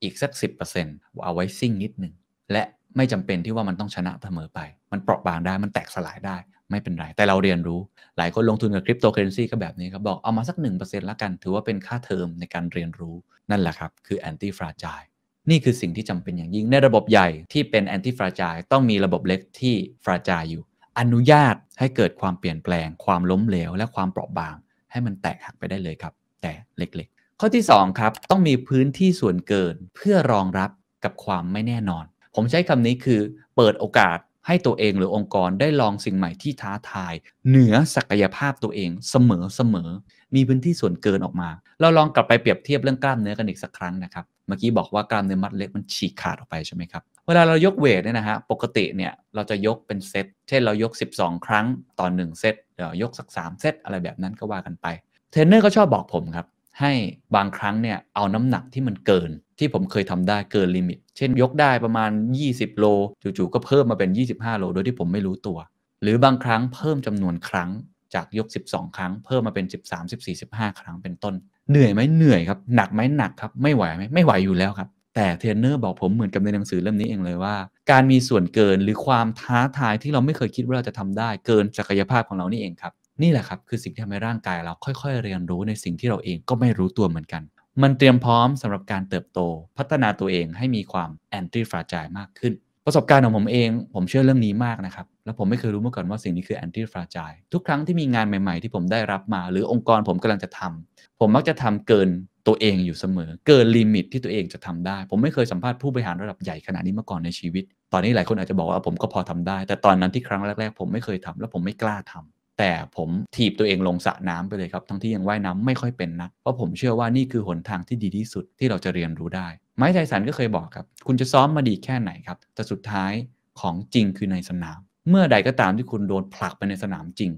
[0.03, 0.31] อีกสัก
[0.77, 2.15] 10%เอาไว้ซิ่งนิดหนึ่ง
[2.53, 2.63] และ
[2.97, 4.61] ไม่จำเป็นที่ว่ามันต้องชนะเสมอไป
[4.93, 6.37] มันเปราะบางได้ มันแตกสลายได้
[6.73, 7.81] ไม่เป็นไร แต่เราเรียนรู้
[8.17, 13.17] หลายคนลงทุนกับคริปโตเคอเรนซีก็แบบนี้ครับบอกเอามาสัก 1%ละกัน ถือว่าเป็นค่าเทอมในการเรียนรู้
[13.51, 15.03] นั่นแหละครับ คือ antifragile
[15.51, 19.75] นี่คือสิ่งที่จำเป็นอย่างยิ่งในระบบใหญ่ที่เป็น antifragile ต้องมีระบบเล็กที่
[20.05, 20.63] ฟราจายอยู่
[20.99, 24.57] อนุญาตให้เกิดความเปลี่ยนแปลง ความล้มเหลว และความเปราะบาง
[24.91, 26.13] ให้มันแตกหักไปได้เลยครับ
[26.43, 30.71] แต่เล็กๆ ข้อที่ 2 ครับ ต้องมีพื้นที่ส่วนเกินเพื่อรองรับ
[31.05, 32.05] กับความไม่แน่นอน
[32.35, 33.21] ผมใช้คำนี้คือ
[33.57, 37.15] เปิดโอกาส ให้ตัวเองหรือองค์กรได้ลองสิ่งใหม่ที่ท้าทาย
[37.49, 39.91] เหนือศักยภาพตัวเองเสมอเสมอ
[40.35, 41.51] มีพื้นที่ส่วนเกินออกมา
[41.81, 51.67] เราลองกลับไปเปรียบเทียบเรื่องกล้ามเนื้อกันอีกสักครั้งนะครับ เมื่อกี้บอกว่ากล้ามเนื้อมัดเล็กมันฉีกขาดออกไปใช่ไหมครับ เวลาเรายกเวทเนี่ยนะฮะ ปกติเนี่ยเราจะยกเป็นเซต เช่นเรายก 12 ครั้ง
[51.99, 54.87] ต่อ1เซต เดี๋ยวยกสัก 3 เซตอะไรแบบนั้นก็ว่ากันไป
[55.31, 56.47] เทรนเนอร์ก็ชอบบอกผมครับ
[56.81, 56.93] ให้
[57.37, 59.31] บางครั้งเนี่ยเอาน้ำหนักที่มันเกิน
[59.63, 62.11] ที่ผมเคยทำได้เกินลิมิต เช่นยกได้ประมาณ
[62.45, 62.87] 20 โล
[63.23, 65.59] จู่ๆก็เพิ่มมาเป็น 25 โล โดยที่ผมไม่รู้ตัว
[66.03, 67.71] หรือบางครั้งเพิ่มจำนวนครั้ง
[68.15, 71.35] จากยก 12 ครั้ง เพิ่มมาเป็น 13 14 15 ครั้งเป็นต้น
[71.71, 77.55] เหนื่อยไหมเหนื่อยครับ หนักไหมหนักครับ ไม่ไหวไหมไม่ไหวอยู่แล้วครับ แต่เทรนเนอร์บอกผมเหมือนกับในหนังสือเล่มนี้เองเลยว่า
[77.91, 87.43] การมีส่วนเกินหรือความท้าทายที่เราไม่เคยคิดว่าเราจะทำได้ เกินศักยภาพของเรานี่เองครับนี่แหละครับ คือสิ่งที่ทำให้ร่างกายเราค่อย ๆ เรียนรู้ในสิ่งที่เราเองก็ไม่รู้ตัวเหมือนกัน
[87.83, 89.41] มันเตรียมพร้อมสำหรับการเติบโต
[89.79, 92.53] พัฒนาตัวเองให้มีความ antifragile มากขึ้น
[92.87, 102.09] ประสบการณ์ของผมเอง ผมเชื่อเรื่องนี้มากนะครับ แล้วผมไม่เคยรู้มาก่อนว่าสิ่งนี้คือ antifragile ทุกครั้งที่มีงานใหม่ ๆ ที่ผมได้รับมา หรือองค์กรผมกำลังจะทำผมมักจะทำเกิน
[102.47, 123.13] ตัวเองอยู่เสมอ เกินลิมิตที่ตัวเองจะทำได้ ผมไม่เคยสัมภาษณ์ผู้บริหารระดับใหญ่ขนาดนี้มาก่อนในชีวิต ตอนนี้หลายคนอาจจะบอกว่าผมก็พอทำได้ แต่ตอนนั้นที่ครั้งแรก ๆ ผมไม่เคยทำแล้วผมไม่กล้าทำ แต่ผมถีบตัวเองลงสระน้ำไปเลยครับ ทั้งที่ยังว่ายน้ำไม่ค่อยเป็นนัก เพราะผมเชื่อว่านี่คือหนทางที่ดีที่สุดที่เราจะเรียนรู้ได้ ไมค์ ไทสันก็เคยบอกครับ คุณจะซ้อมมาดีแค่ไหนครับ แต่สุดท้าย
[123.61, 124.79] ของจริงคือในสนาม
[125.09, 127.31] เมื่อใดก็ตามที่คุณโดนผลักไปในสนามจริง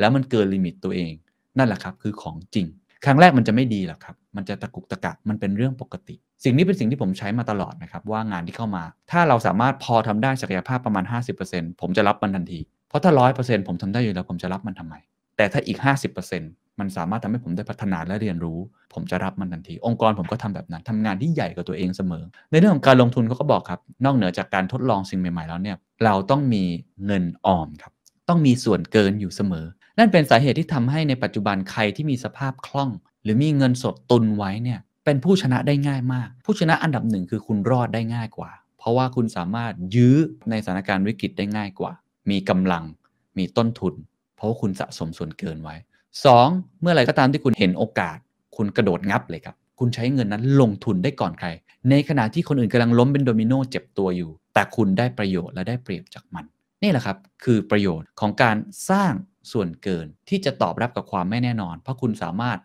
[0.00, 1.12] แล้วมันเกินลิมิตตัวเอง
[1.58, 2.66] นั่นแหละครับคือของจริง
[3.04, 11.04] ครั้งแรกมันจะไม่ดีหรอกครับ มันจะตะกุกตะกักมันเป็นเรื่องปกติ สิ่งนี้เป็นสิ่งที่ผมใช้มาตลอดนะครับว่างานที่เข้ามา ถ้าเราสามารถพอทำได้ศักยภาพประมาณ
[11.42, 12.60] 50%ผมจะรับมันทันที
[12.92, 14.94] เพราะถ้า100%ผมทำได้อยู่แล้วผมจะรับมันทำไม
[15.36, 15.78] แต่ถ้าอีก
[16.28, 18.58] 50%มันสามารถทำให้ผมได้พัฒนาและเรียนรู้
[18.94, 26.64] ผมจะรับมันทันที องค์กรผมก็ทำแบบนั้นทำงานที่ใหญ่กว่าตัวเองเสมอ ในเรื่องของการลงทุนเขาก็บอกครับ นอกเหนือจากการทดลองสิ่งใหม่ๆแล้วเนี่ย เราต้องมี
[27.06, 27.92] เงินออมครับ
[28.28, 29.66] ต้องมีส่วนเกินอยู่เสมอ
[29.98, 32.90] นั่นเป็นสาเหตุที่ทำให้ในปัจจุบันใครที่มีสภาพคล่อง
[33.22, 40.16] หรือมีเงินสดตุนไว้เนี่ย เป็นผู้ชนะได้ง่ายมาก ผู้ชนะอันดับหนึ่งคือคุณรอดได้ง่ายกว่า เพราะว่าคุณสามารถยื้อ
[40.50, 41.92] ในสถานการณ์วิกฤตได้ง่ายกว่า
[42.30, 42.84] มีกำลัง
[43.38, 43.94] มีต้นทุน
[44.36, 45.74] เพราะว่าคุณสะสมส่วนเกินไว้
[46.28, 46.80] 2.
[46.80, 48.18] เมื่อไหร่ก็ตามที่คุณเห็นโอกาส
[48.56, 51.48] คุณกระโดดงับเลยครับ คุณใช้เงินนั้นลงทุนได้ก่อนใคร
[51.90, 56.44] ในขณะที่คนอื่นกำลังล้มเป็นโดมิโนเจ็บตัวอยู่ แต่คุณได้ประโยชน์และได้เปรียบจากมัน
[56.82, 58.56] นี่แหละครับ คือประโยชน์ของการ
[58.90, 59.12] สร้าง
[59.52, 62.58] ส่วนเกินที่จะตอบรับกับความไม่แน่นอน เพราะคุณสามารถ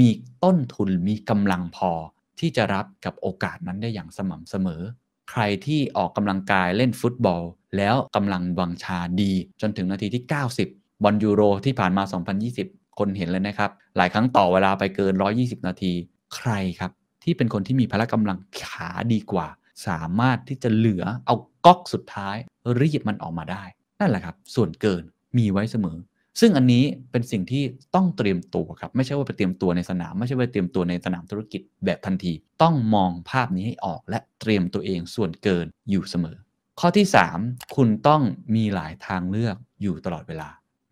[0.00, 0.10] มี
[0.44, 1.92] ต้นทุนมีกำลังพอ
[2.40, 4.82] ที่จะรับกับโอกาสนั้นได้อย่างสม่ำเสมอ
[5.30, 7.42] ใครที่ออกกำลังกายเล่นฟุตบอล
[7.76, 10.22] แล้วกำลังวังชาดีจนถึงนาทีที่
[10.64, 12.02] 90 บอลยูโรที่ผ่านมา
[12.50, 15.92] 2020 คนเห็นเลยนะครับ หลายครั้งต่อเวลาไปเกิน 120 นาที
[16.34, 16.50] ใคร
[16.80, 16.90] ครับ
[17.24, 19.48] ที่เป็นคนที่มีพละกำลังขาดีกว่า
[19.86, 21.34] สามารถที่จะเหลือเอา
[21.66, 22.36] ก๊อกสุดท้าย
[22.80, 23.64] รีดมันออกมาได้
[24.00, 25.02] นั่นแหละครับ ส่วนเกิน
[25.38, 25.98] มีไว้เสมอ
[26.40, 27.62] ซึ่งอันนี้เป็นสิ่งที่
[27.94, 32.32] ต้องเตรียมตัวครับ ไม่ใช่ว่าไปเตรียมตัวในสนาม ไม่ใช่ว่าเตรียมตัวในสนามธุรกิจแบบทันที
[32.62, 36.36] ต้องมองภาพนี้ให้ออกและเตรียมตัวเองส่วนเกินอยู่เสมอ
[36.84, 38.22] ข้อที่ 3 คุณต้อง
[38.54, 40.48] มีหลายทางเลือกอยู่ตลอดเวลา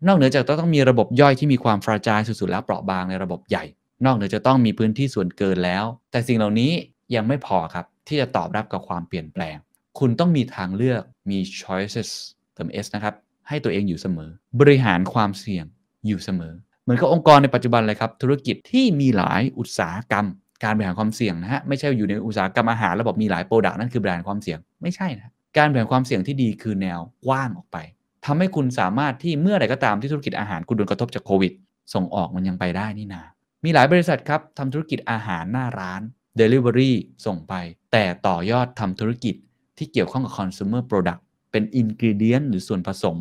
[0.07, 3.63] นอกเหนือจากต้องมีระบบย่อยที่มีความฟราจายสุดๆแล้วเปราะบางในระบบใหญ่
[4.05, 6.71] นอกเหนือจะต้องมีพื้นที่ส่วนเกินแล้ว แต่สิ่งเหล่านี้
[7.15, 9.57] ยังไม่พอครับ ที่จะตอบรับกับความเปลี่ยนแปลง
[9.99, 12.09] คุณต้องมีทางเลือกมี choices
[12.53, 13.15] เติม s นะครับ
[13.47, 15.65] ให้ตัวเองอยู่เสมอ บริหารความเสี่ยง
[16.07, 16.53] อยู่เสมอ
[16.83, 20.25] เหมือนกับองค์กรในปัจจุบันเลยครับ ธุรกิจที่มีหลายอุตสาหกรรม
[20.63, 27.77] การบริหารความเสี่ยงนะฮะ ไม่ใช่อยู่ในอุตสาหกรรมอาหารแล้วบอกมีหลายโปรดักต์นั่นคือบริหารความเสี่ยง ไม่ใช่นะ การบริหารความเสี่ยงที่ดีคือแนวกว้างออกไป
[28.25, 31.53] ทำให้คุณสามารถที่เมื่อใดก็ตามที่ธุรกิจอาหารคุณโดนกระทบจากโควิด
[31.93, 33.23] ส่งออกมันยังไปได้นี่นา
[33.63, 36.01] มีหลายบริษัทครับทำธุรกิจอาหารหน้าร้าน
[36.39, 36.91] Delivery
[37.25, 37.53] ส่งไป
[37.91, 39.35] แต่ต่อยอดทำธุรกิจ
[39.77, 41.21] ที่เกี่ยวข้องกับ consumer product
[41.51, 43.17] เป็น ingredient หรือส่วนผสม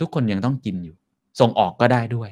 [0.00, 0.96] ทุกคนยังต้องกินอยู่
[1.40, 2.30] ส่งออกก็ได้ด้วย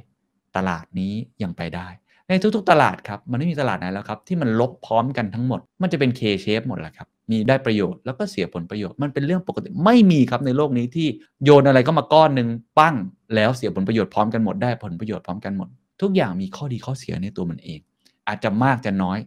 [0.57, 1.12] ตลาดนี้
[1.43, 1.89] ยังไปได้
[2.29, 11.09] ในทุกๆตลาดครับมันไม่มีตลาดไหนแล้วครับที่มันลบพร้อมกันทั้งหมด มันจะเป็น K shape หมดแหละครับ มีได้ประโยชน์แล้วก็เสียผลประโยชน์มันเป็นเรื่องปกติไม่มีครับในโลกนี้ที่
[11.44, 12.94] โยนอะไรก็มาก้อนหนึ่งปั้ง
[13.35, 15.69] แล้วเสียผลประโยชน์พร้อมกันหมดได้ผลประโยชน์พร้อมกันหมด
[16.03, 17.81] ทุกอย่างมีข้อดีข้อเสียในตัวมันเอง
[18.28, 19.19] อาจจะมากจะน้อย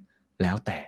[0.41, 0.79] แล้วแต่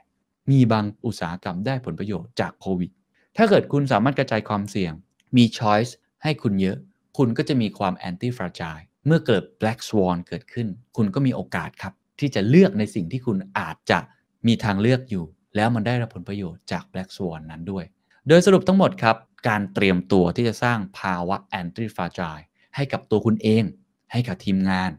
[0.51, 2.91] มีบางอุตสาหกรรมได้ผลประโยชน์จากโควิด
[3.37, 4.93] ถ้าเกิดคุณสามารถกระจายความเสี่ยง
[5.37, 5.91] มี choice
[6.23, 6.77] ให้คุณเยอะ
[7.17, 10.67] คุณก็จะมีความ anti fragile เมื่อเกิด black swan เกิดขึ้น
[10.97, 13.99] คุณก็มีโอกาสครับ ที่จะเลือกในสิ่งที่คุณอาจจะ
[14.47, 15.25] มีทางเลือกอยู่
[15.55, 17.85] แล้วมันได้รับผลประโยชน์จาก black swan นั้นด้วย
[18.27, 19.17] โดยสรุปทั้งหมดครับ
[19.47, 22.43] การเตรียมตัวที่จะสร้างภาวะ anti fragile
[22.75, 23.63] ให้กับตัวคุณเอง
[24.11, 24.91] ให้กับทีมงาน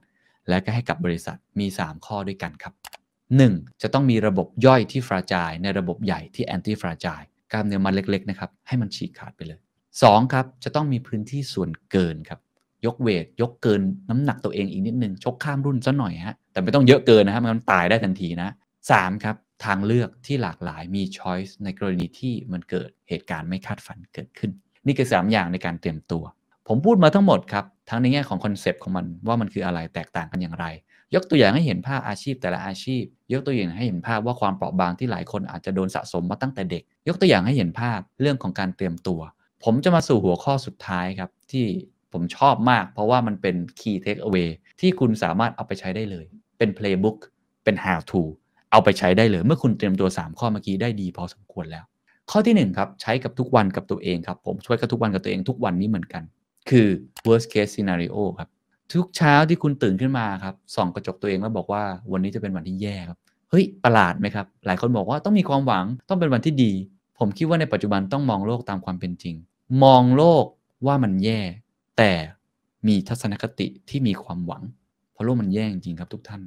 [0.48, 2.74] และก็ให้กับบริษัทมี 3 ข้อด้วยกันครับ
[3.28, 3.82] 1.
[3.82, 7.22] จะต้องมีระบบย่อยที่ฟราจายในระบบใหญ่ที่แอนตี้ฟราจาย
[7.52, 9.58] กล้ามเนื้อมันเล็กๆนะครับให้มันฉีกขาดไปเลย
[9.96, 10.32] 2.
[10.32, 12.40] ครับจะต้องมีพื้นที่ส่วนเกินครับ
[12.86, 13.80] ยกเวท ยกเกิน
[14.10, 18.48] น้ำหนักตัวเองอีกนิดนึง ชกข้ามรุ่นซะหน่อยฮะแต่ไม่ต้องเยอะเกินนะครับมันตายได้ทันทีนะ
[18.90, 19.24] 3.
[19.24, 24.50] ครับ ทางเลือกที่หลากหลายมีช้อยส์ในกรณีที่มันเกิดเหตุการณ์ไม่คาดฝันเกิดขึ้น
[24.86, 26.24] นี่คือ 3 อย่างในการเตรียมตัว
[26.68, 30.66] ผมพูดมาทั้งหมดครับ ทั้งในแง่ของคอนเซปต์ของมันว่ามันคืออะไรแตกต่างกันอย่างไร
[31.14, 33.02] ยกตัวอย่างให้เห็นภาพอาชีพแต่ละอาชีพ
[33.32, 39.20] ยกตัวอย่างให้เห็นภาพว่าความเปราะบางที่หลายคนอาจจะโดนสะสมมาตั้งแต่เด็ก ยกตัวอย่างให้เห็นภาพเรื่องของการเตรียมตัว
[39.64, 41.64] ผมจะมาสู่หัวข้อสุดท้ายครับที่
[42.12, 44.48] ผมชอบมาก เพราะว่ามันเป็น key take away
[44.80, 46.26] ที่คุณสามารถเอาไปใช้ได้เลย
[46.58, 47.18] เป็น playbook
[47.64, 48.22] เป็น how to
[48.70, 51.84] เอาไปใช้ได้เลย เมื่อคุณเตรียมตัว 3 ข้อเมื่อกี้ได้ดีพอสมควรแล้ว
[52.30, 56.22] ข้อที่ 1 ครับ ใช้กับทุกวันกับตัวเองครับผมช่วยกับทุกวันกับตัวเองทุกวันนี้เหมือนกัน
[56.70, 56.86] คือ
[57.26, 58.48] worst case scenario ครับ
[58.92, 61.82] ทุกเช้าที่คุณตื่นขึ้นมาครับส่องกระจกตัวเองแล้วบอกว่า
[62.12, 63.18] วันนี้จะเป็นวันที่แย่ครับ
[63.50, 66.72] เฮ้ยประหลาดไหมครับ หลายคนบอกว่าต้องมีความหวังต้องเป็นวันที่ดี
[67.18, 69.34] ผมคิดว่าในปัจจุบันต้องมองโลกตามความเป็นจริง
[69.84, 70.44] มองโลก
[70.86, 71.40] ว่ามันแย่
[71.98, 72.12] แต่
[72.86, 74.62] มีทัศนคติที่มีความหวัง
[75.12, 76.42] เพราะโลกมันแย่จริงครับทุกท่าน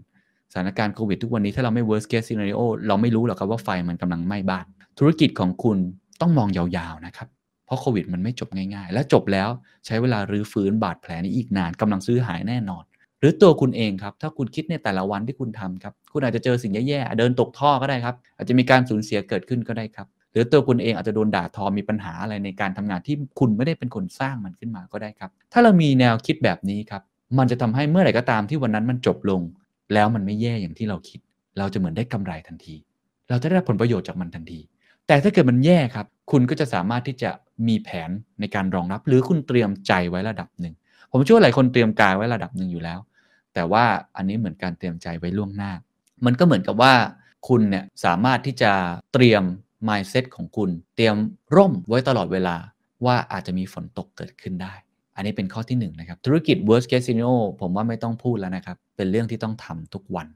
[0.52, 4.66] สถานการณ์โควิดทุกวันนี้ถ้าเราไม่ worst case scenario เราไม่รู้หรอกครับว่าไฟมันกำลังไหม้บ้าน
[5.00, 5.78] ธุรกิจของคุณ
[6.22, 7.28] ต้องมองยาวๆนะครับ
[7.66, 9.50] เพราะโควิดมันไม่จบง่ายๆ และจบแล้ว
[9.86, 12.84] ใช้เวลารื้อฟื้นบาดแผลนี้อีกนานกำลังซื้อหายแน่นอน
[13.20, 27.02] หรือตัวคุณเองครับ ถ้าคุณคิดในแต่ละวันที่คุณทำครับ คุณอาจจะเจอสิ่งแย่ๆ เดินตกท่อก็ได้ครับ อาจจะมีการสูญเสียเกิดขึ้นก็ได้ครับ หรือตัวคุณเองอาจจะโดนด่าทอมีปัญหาอะไรในการทำงานที่คุณไม่ได้เป็นคนสร้างมันขึ้นมาก็ได้ครับ ถ้าเรามีแนวคิดแบบนี้ครับ
[27.38, 29.42] มันจะทำให้เมื่อไหร่ก็ตามที่วันนั้นมันจบลง
[29.94, 31.20] แล้วมันไม่แย่อย่างที่เราคิด
[31.58, 32.76] เราจะเหมือนได้กำไรทันที
[33.30, 34.60] เราจะได้ผลประโยชน์จากมันทันที
[35.08, 37.32] แต่ถ้าเกิดมันแย่ครับ คุณก็จะสามารถที่จะ
[37.68, 38.10] มีแผน
[38.40, 40.74] ในการรองรับ หรือคุณเตรียมใจไว้ระดับหนึ่ง
[41.12, 43.00] ผมเชื่อว่าหลายคนเตรียมกายไว้ระดับหนึ่งอยู่แล้ว
[43.54, 43.86] แต่ว่า
[44.16, 45.72] อันนี้เหมือนการเตรียมใจไว้ล่วงหน้า
[46.26, 46.94] มันก็เหมือนกับว่า
[47.48, 48.72] คุณเนี่ยสามารถที่จะ
[49.14, 49.44] เตรียม
[49.88, 51.16] mindset ของคุณ เตรียม
[51.56, 52.56] ร่มไว้ตลอดเวลา
[53.06, 54.74] ว่าอาจจะมีฝนตกเกิดขึ้นได้
[55.16, 60.28] อันนี้เป็นข้อที่1นนะครับธุรกิจ worst case scenario ผมว่าไม่ต้องพูดแล้วนะครับ เป็นเรื่องที่ต้องทำทุกวัน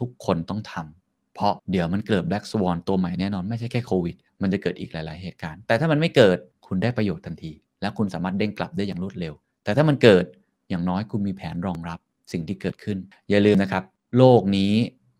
[0.00, 9.34] ทุกคนต้องทำเพราะเดี๋ยวมันเกิด black swan ตัวใหม่แน่นอนไม่ใช่แค่โควิดมันจะเกิดอีกหลาย ๆ เหตุการณ์ แต่ถ้ามันไม่เกิดคุณได้ประโยชน์ทันที และคุณสามารถเด้งกลับได้อย่างรวดเร็ว
[9.64, 10.24] แต่ถ้ามันเกิด
[10.68, 11.98] อย่างน้อยคุณมีแผนรองรับ
[12.32, 12.98] สิ่งที่เกิดขึ้น
[13.30, 13.82] อย่าลืมนะครับ
[14.16, 14.72] โลกนี้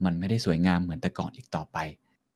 [0.04, 1.78] มันไม่ได้สวยงามเหมือนแต่ก่อนอีกต่อไป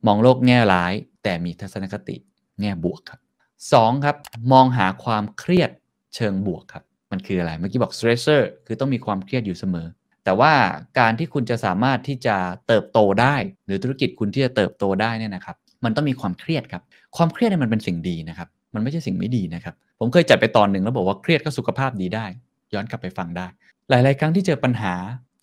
[0.06, 0.92] มองโลกแง่ร้าย
[1.22, 2.16] แต่มีทัศนคติ
[2.60, 3.20] แง่บวกครับ
[3.62, 4.05] 2.
[4.05, 4.16] ครับ
[4.52, 5.70] มองหาความเครียด
[6.14, 9.86] เชิงบวกครับ มันคืออะไร เมื่อกี้บอก stressor คือต้องมีความเครียดอยู่เสมอ
[10.24, 10.52] แต่ว่า
[10.98, 12.36] การที่คุณจะสามารถที่จะ
[12.68, 13.34] เติบโตได้
[13.66, 16.82] หรือธุรกิจคุณที่จะเติบโตได้เนี่ยนะครับ มันต้องมีความเครียดครับ
[17.16, 22.26] ความเครียดเนี่ยมันเป็นสิ่งดีนะครับ มันไม่ใช่สิ่งไม่ดีนะครับ ผมเคยจัดไปตอนหนึ่งแล้วบอกว่าเครียดก็สุขภาพดีได้
[22.74, 23.46] ย้อนกลับไปฟังได้
[23.90, 24.94] หลาย ๆ ครั้งที่เจอปัญหา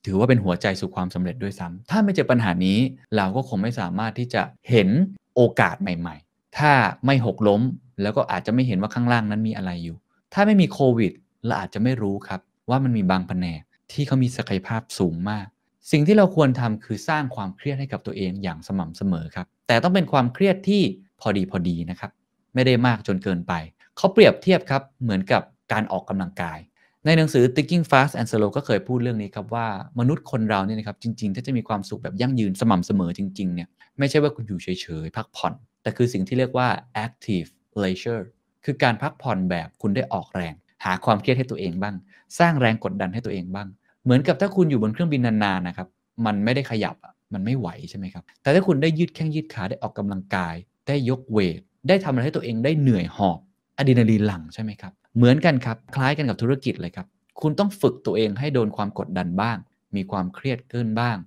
[0.06, 2.78] ถือว่าเป็นหัวใจสู่ความสำเร็จด้วยซ้ำถ้าไม่เจอปัญหานี้
[3.16, 4.90] เราก็คงไม่สามารถที่จะเห็น
[5.36, 6.72] โอกาสใหม่ ๆ ถ้า
[7.06, 7.62] ไม่หกล้ม
[8.02, 9.98] แล้วก็อาจจะไม่เห็นว่าข้างล่างนั้นมีอะไรอยู่
[10.34, 11.12] ถ้าไม่มีโควิด
[11.46, 15.48] เราอาจจะไม่รู้ครับว่ามันมีบางแผนกที่เขามีศักยภาพสูงมาก
[15.92, 20.82] สิ่งที่เราควรทำคือสร้างความเครียดให้กับตัวเองอย่างสม่ำเสมอครับ แต่ต้องเป็นความเครียดที่
[21.22, 22.12] พอดีพอดีนะครับ
[22.54, 23.54] ไม่ได้มากจนเกินไป
[23.98, 25.42] เขาเปรียบเทียบครับเหมือนกับ
[25.72, 26.60] การออกกำลังกาย
[27.06, 29.68] ในหนังสือ Thinking Fast and Slow ก็เคยพูดเรื่องนี้ครับว่า
[30.00, 33.68] มนุษย์คนเราเนี่ยนะครับจริงๆ ถ้าจะมีความสุขแบบยั่งยืนสม่ำเสมอจริงๆเนี่ย
[34.00, 35.54] ไม่ใช่ว่าคุณอยู่เฉยๆพักผ่อน
[35.84, 36.68] แต่คือสิ่งที่เรียกว่า
[37.06, 37.50] active
[37.84, 38.24] leisure
[38.66, 40.54] คือการพักผ่อนแบบคุณได้ออกแรง
[40.86, 41.96] หาความเครียดให้ตัวเองบ้าง
[42.40, 43.68] สร้างแรงกดดันให้ตัวเองบ้าง
[44.04, 45.88] เหมือนกับถ้าคุณอยู่บนเครื่องบินนานๆนะครับ
[46.26, 46.96] มันไม่ได้ขยับ
[47.34, 50.56] มันไม่ไหวใช่ไหมครับ แต่ถ้าคุณได้ยืดแข้งยืดขาได้ออกกำลังกาย
[50.88, 53.40] ได้ยกเวท ได้ทำอะไรให้ตัวเองได้เหนื่อยหอบ
[53.78, 57.08] อะดรีนาลีนหลั่งใช่ไหมครับ เหมือนกันครับ คล้ายกันกับธุรกิจเลยครับ
[57.42, 59.58] คุณต้องฝึกตัวเองให้โดนความกดดันบ้าง
[59.96, 61.18] มีความเครียดเกินบ้าง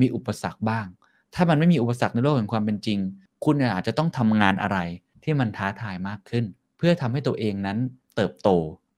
[0.00, 0.86] มีอุปสรรคบ้าง
[1.34, 2.98] ถ้ามันไม่มีอุปสรรคในโลกแห่งความเป็นจริง
[3.44, 4.78] คุณอาจจะต้องทำงานอะไร
[5.24, 6.44] ที่มันท้าทายมากขึ้น
[6.80, 7.78] เพื่อทำให้ตัวเองนั้น
[8.16, 8.48] เติบโต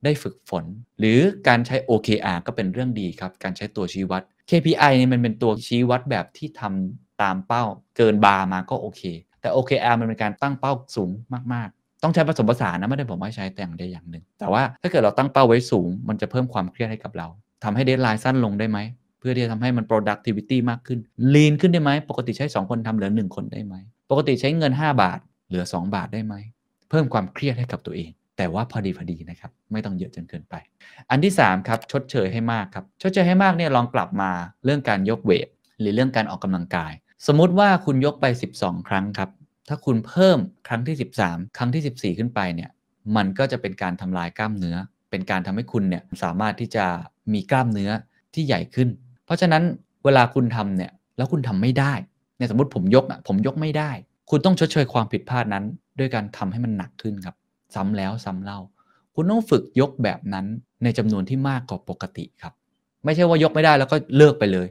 [0.03, 0.65] ได้ฝึกฝน
[0.99, 6.61] หรือการใช้ OKR ก็เป็นเรื่องดีครับ การใช้ตัวชี้วัด KPI เนี่ยมันเป็นตัวชี้วัดแบบที่ท
[6.91, 7.63] ทำตามเป้า
[7.97, 9.01] เกินบาร์มาก็โอเค
[9.41, 11.09] แต่ OKR มันเป็นการตั้งเป้าสูง
[11.53, 17.27] มากๆ ต้องใช้ผสมผสานนะไม่ได้ผมว่าใช้แต่อย่างใดอย่างหนึ่ง แต่ว่าถ้าเกิดเราตั้งเป้าไว้สูง มันจะเพิ่มความเครียดให้กับเรา
[17.63, 18.79] ทำให้ deadline สั้นลงได้ไหม
[19.19, 20.99] เพื่อที่จะทำให้มัน productivity มากขึ้น
[21.33, 23.75] lean ขึ้นได้ไหม ปกติใช้ 2 คนทำเหลือ 1 คนได้ไหม
[24.11, 26.35] ปกติใช้เงิน 5 บาท เหลือ 2 บาทได้ไหม
[26.93, 30.55] เพิ่มความเครียดให้กับตัวเอง แต่ว่าพอดีพอดีนะครับ ไม่ต้องเยอะจนเกินไป
[31.09, 34.31] อันที่3ครับชดเชยให้มากครับชดเชยให้มากเนี่ยลองกลับมา
[34.65, 35.47] เรื่องการยกเวท
[35.79, 36.91] หรือเรื่องการออกกำลังกาย
[37.27, 38.25] สมมุติว่าคุณยกไป
[38.57, 39.29] 12 ครั้งครับ
[39.69, 40.37] ถ้าคุณเพิ่ม
[40.67, 40.95] ครั้งที่
[41.25, 42.69] 13 ครั้งที่ 14 ขึ้นไปเนี่ย
[43.15, 44.77] มันก็จะเป็นการทำลายกล้ามเนื้อ
[45.11, 46.85] เป็นการทำให้คุณเนี่ยสามารถที่จะ
[47.33, 47.91] มีกล้ามเนื้อ
[48.33, 48.89] ที่ใหญ่ขึ้น
[49.25, 49.63] เพราะฉะนั้น
[50.05, 51.93] เวลาคุณทำเนี่ยแล้วคุณทำไม่ได้
[52.37, 53.91] เนี่ยสมมติผมยกอะผมยกไม่ได้
[54.29, 55.65] คุณต้องชดเชยความผิดพลาดนั้น
[55.99, 57.35] ด้วยการทำให้มันหนักขึ้นครับ
[57.75, 58.59] ซ้ำแล้วซ้ำเล่า
[59.15, 60.45] คุณต้องฝึกยกแบบนั้น
[60.83, 62.53] ในจำนวนที่มากกว่าปกติครับ
[63.05, 64.67] ไม่ใช่ว่ายกไม่ได้แล้วก็เลิกไปเลย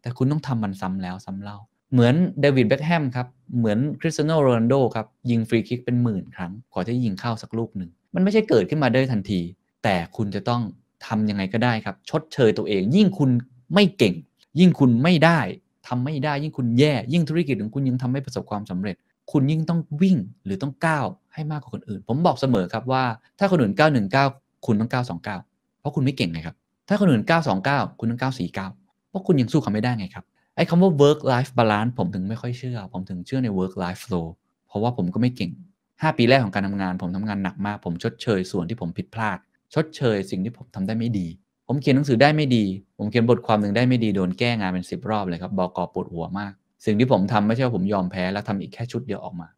[0.00, 1.56] แต่คุณต้องทำมันซ้ำแล้วซ้ำเล่า
[1.92, 3.26] เหมือนเดวิดเบ็คแฮมครับ
[3.58, 9.40] เหมือนคริสเตียโนโรนัลโดครับยิงฟรีคิกเป็นหมื่นครั้งกว่าจะยิงเข้าสักลูกหนึ่งมันไม่ใช่เกิดขึ้นมาได้ทันที
[9.84, 10.62] แต่คุณจะต้อง
[11.06, 13.30] ทำยังไงก็ได้ครับ ชดเชยตัวเอง ยิ่งคุณ
[13.74, 14.14] ไม่เก่ง
[14.60, 15.40] ยิ่งคุณไม่ได้
[15.88, 18.96] ทำไม่ได้ ยิ่งคุณแย่ ยิ่งธุรกิจของคุณยังทำไม่ประสบความสำเร็จ
[19.32, 23.04] คุณยิ่งต้องวิ่งหรือต้องก้าวให้มากกว่าคนอื่น ผมบอกเสมอครับว่า
[23.38, 23.72] ถ้าคนอื่น
[24.18, 26.56] 919 คุณต้อง 929 เพราะคุณไม่เก่งไงครับ
[26.88, 27.22] ถ้าคนอื่น
[27.60, 30.24] 929 คุณต้อง 949 เพราะคุณยังสู้เขาไม่ได้ไงครับ
[30.56, 34.26] ไอ้คำว่า work life balance ผมถึงไม่ค่อยเชื่อ ผมถึงเชื่อใน work life flow
[34.68, 35.50] เพราะว่าผมก็ไม่เก่ง
[35.84, 39.38] 5 ปีแรกของการทำงาน ผมทำงานหนักมาก ผมชดเชยส่วนที่ผมผิดพลาด
[39.74, 41.26] ชดเชยสิ่งที่ผมทำได้ไม่ดี
[41.66, 42.64] ผมเขียนหนังสือได้ไม่ดี
[42.98, 46.52] ผมเขียนบทความหนึ่งได้ไม่ดีโดนแก้งานเป็น10รอบเลยครับบอกอปวดหัวมาก
[46.84, 49.48] สิ่งที่ผมทำไม่ใช่ว่าผมยอมแพ้แล้วทำอีกแค่ชุดเดียวออกมา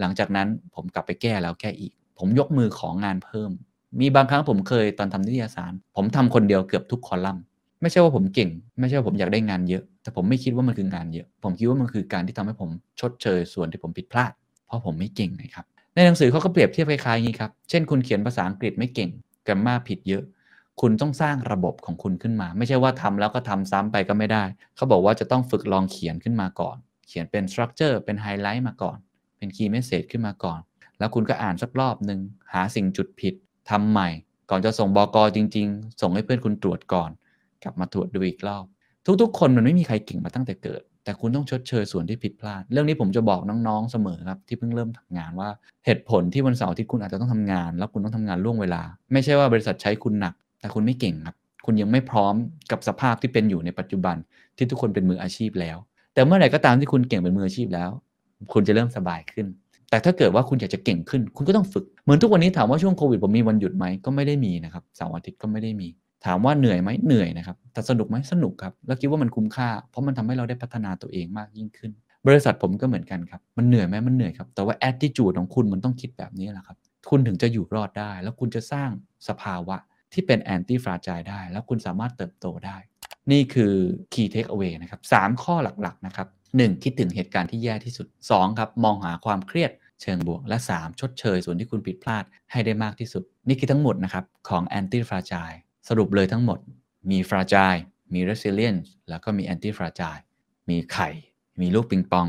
[0.00, 3.50] หลังจากนั้นผมกลับไปแก้แล้วแก้อีก ผมยกมือของงานเพิ่ม
[4.00, 7.42] มีบางครั้งผมเคยตอนทำนิตยสาร ผมทำคนเดียวเกือบทุกคอลัมน์
[7.82, 8.50] ไม่ใช่ว่าผมเก่ง
[8.80, 14.32] ไม่ใช่ว่าผมอยากได้งานเยอะ แต่ผมไม่คิดว่ามันคืองานเยอะ ผมคิดว่ามันคือการที่ทำให้ผมชดเชยส่วนที่ผมผิดพลาด
[14.66, 19.10] เพราะผมไม่เก่งไงครับในหนังสือเขาก็เปรียบเทียบคล้ายๆอย่างนี้ครับเช่นคุณเขียนภาษาอังกฤษไม่เก่ง
[19.46, 20.22] กรมมาผิดเยอะ
[20.80, 24.44] คุณต้องสร้างระบบของคุณขึ้นมา ไม่ใช่ว่าทำแล้วก็ทำซ้ำไปก็ไม่ได้
[24.76, 26.76] เขาบอกว่าจะต้องฝึกลองเขียนขึ้นมาก่อน
[27.08, 28.98] เขียนเป็น structure เป็นไฮไลท์มาก่อน
[29.38, 30.60] เป็น key message ขึ้นมาก่อน
[30.98, 32.20] แล้วคุณก็อ่านสักรอบหนึ่ง
[32.52, 33.34] หาสิ่งจุดผิด
[33.70, 34.08] ทำใหม่
[34.50, 37.10] ก่อนจะส่งบอกอจริง ๆ ส่งให้เพื่อนคุณตรวจก่อน
[37.62, 38.64] กลับมาตรวจดูอีกรอบ
[39.22, 45.50] ทุกๆ คนมันไม่มีใครเก่งมาตั้งแต่เกิด แต่คุณต้องชดเชยส่วนที่ผิดพลาด เรื่องนี้ผมจะบอกน้องๆเสมอครับที่เพิ่งเริ่มทำงานว่า
[45.86, 48.82] เหตุผลที่วันเสาร์ที่คุณอาจจะต้องทำงาน แล้วคุณต้องทำงานล่วงเวลา
[49.12, 51.36] ไม่ใช่ว่าบริษัทใช้คุณหนัก แต่คุณไม่เก่งครับ
[51.66, 52.34] คุณยังไม่พร้อม
[52.70, 54.16] กับสภาพที่เป็นอยู่ในปัจจุบัน
[54.56, 55.76] ที่ทุกคนเป็นมืออาชีพแล้ว
[56.14, 57.90] แต่เมื่อไหร่ก็ตามที่คุณเก่งเป็นมืออาชีพแล้ว
[58.52, 59.46] คุณจะเริ่มสบายขึ้น
[59.90, 65.88] แต่ถ้าเกิดว่าคุณอยากจะเก่งขึ้น คุณก็ต้องฝึก เหมือนทุกวันนี้ถามว่าช่วงโควิดผมมีวันหยุดไหมก็ไม่ได้มีนะครับเสาร์อาทิตย์ก็ไม่ได้มี
[66.26, 71.90] ถามว่าเหนื่อยไหมเหนื่อยนะครับ แต่สนุกไหมสนุกครับ แล้วคิดว่ามันคุ้มค่า เพราะมันทำให้เราได้พัฒนาตัวเองมากยิ่งขึ้น
[72.26, 76.76] บริษัทผมก็เหมือนกันครับ มันเหนื่อยไหมมันเหนื่อยครับ แต่ว่า attitude ของคุณมันต้องคิดแบบนี้แหละครับ
[77.10, 78.90] คุณถึงจะอยู่รอดได้ แล้วคุณจะสร้าง
[79.28, 79.76] สภาวะ
[80.12, 82.76] ที่เป็น anti fragile ได้ แล้วคุณสามารถเติบโตได้
[83.32, 83.74] นี่คือ
[84.12, 86.82] key take away นะครับสามข้อหลักๆนะครับ 1.
[86.82, 88.58] คิดถึงเหตุการณ์ที่แย่ที่สุด 2.
[88.58, 89.70] ครับมองหาความเครียด
[90.02, 91.00] เชิงบวก และ 3.
[91.00, 95.58] ชดเชยส่วนที่คุณผิดพลาดให้ได้มากที่สุด นี่คือทั้งหมดนะครับ ของ anti fragile
[95.88, 96.58] สรุปเลยทั้งหมด
[97.10, 97.80] มี fragile
[98.14, 100.22] มี resilience แล้วก็มี anti fragile
[100.68, 101.10] มีไข่
[101.60, 102.26] มีลูกปิงปอง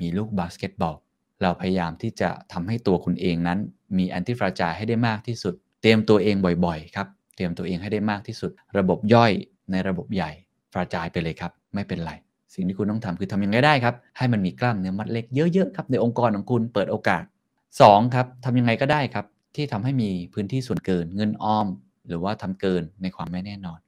[0.00, 0.96] มีลูกบาสเกตบอล
[1.42, 3.58] เราพยายามที่จะทำให้ตัวคุณเองนั้น
[3.98, 9.32] มี anti fragile ให้ได้มากที่สุด เตรียมตัวเองบ่อยๆครับ เตรียมตัวเองให้ได้มากที่สุด ระบบย่อย
[9.70, 10.30] ในระบบใหญ่
[10.72, 12.12] ฟราจายไปเลยครับ ไม่เป็นไร
[12.54, 17.22] สิ่งที่คุณต้องทำคือทำยังไงได้ครับ ให้มันมีกล้ามเนื้อมัดเล็กเยอะๆครับในองค์กรของคุณเปิดโอกาส
[17.70, 18.14] 2.
[18.14, 19.26] ครับทำยังไงก็ได้ครับ
[19.56, 21.66] ที่ทำให้มีพื้นที่ส่วนเกินเงินออม
[22.08, 23.78] หรือว่าทำเกินในความไม่แน่นอน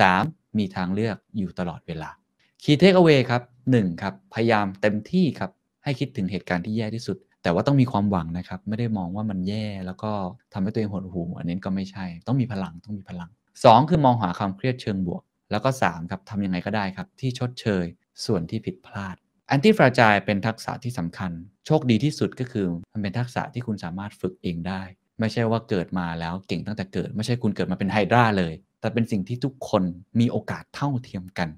[0.00, 0.58] 3.
[0.58, 2.10] มีทางเลือกอยู่ตลอดเวลา
[2.62, 3.42] Key Takeaway ครับ
[3.72, 5.50] 1ครับพยายามเต็มที่ครับ
[5.84, 10.12] ให้คิดถึงเหตุการณ์ที่แย่ที่สุด แต่ว่าต้องมีความหวังนะครับ ไม่ได้มองว่ามันแย่แล้วก็
[10.52, 13.30] ทำให้ตัวเองหดหู่อันนี้ก็ไม่ใช่ ต้องมีพลังต้องมีพลัง
[13.60, 17.84] 2 คือมองหาความเครียดเชิงบวก แล้วก็ 3 ครับทำยังไงก็ได้ครับ ที่ชดเชย
[18.24, 19.16] ส่วนที่ผิดพลาด
[19.48, 21.32] แอนตี้ฟราจายเป็นทักษะที่สำคัญ
[21.66, 24.82] โชคดีที่สุดก็คือ มันเป็นทักษะที่คุณสามารถฝึกเองได้
[25.20, 29.82] ไม่ใช่ว่าเกิดมาแล้วเก่งตั้งแต่เกิด ไม่ใช่คุณเกิดมาเป็นไฮดราเลย แต่เป็นสิ่งที่ทุกคน
[30.20, 31.48] มีโอกาสเท่าเทียมกัน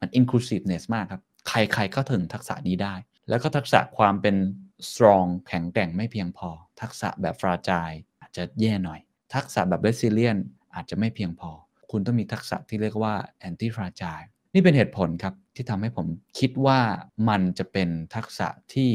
[0.00, 2.94] มัน inclusiveness มากครับ ใครๆก็ถึงทักษะนี้ได้
[3.28, 4.36] แล้วก็ทักษะความเป็น
[4.90, 6.48] strong แข็งแกร่งไม่เพียงพอ
[6.80, 7.90] ทักษะแบบฟราจาย
[8.20, 9.00] อาจจะแย่หน่อย
[9.34, 10.42] ทักษะแบบ resilient
[10.74, 11.50] อาจจะไม่เพียงพอ
[11.90, 13.14] คุณต้องมีทักษะที่เรียกว่า
[13.48, 16.06] anti fragile นี่เป็นเหตุผลครับที่ทำให้ผม
[16.38, 16.80] คิดว่า
[17.28, 18.90] มันจะเป็นทักษะที่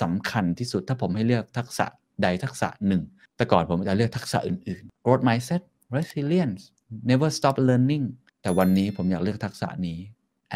[0.00, 1.86] สำคัญที่สุดถ้าผมให้เลือกทักษะ
[2.22, 3.02] ใดทักษะหนึ่ง
[3.36, 5.62] แต่ก่อนผมจะเลือกทักษะอื่นๆ growth mindset
[5.96, 6.62] resilience
[7.10, 8.04] never stop learning
[8.42, 9.98] แต่วันนี้ผมอยากเลือกทักษะนี้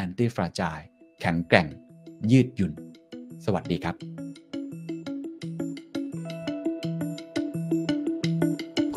[0.03, 0.85] anti fragile
[1.21, 1.67] แข็งแกร่ง
[2.33, 2.73] ยืดหยุ่น
[3.45, 4.28] สวัสดีครับ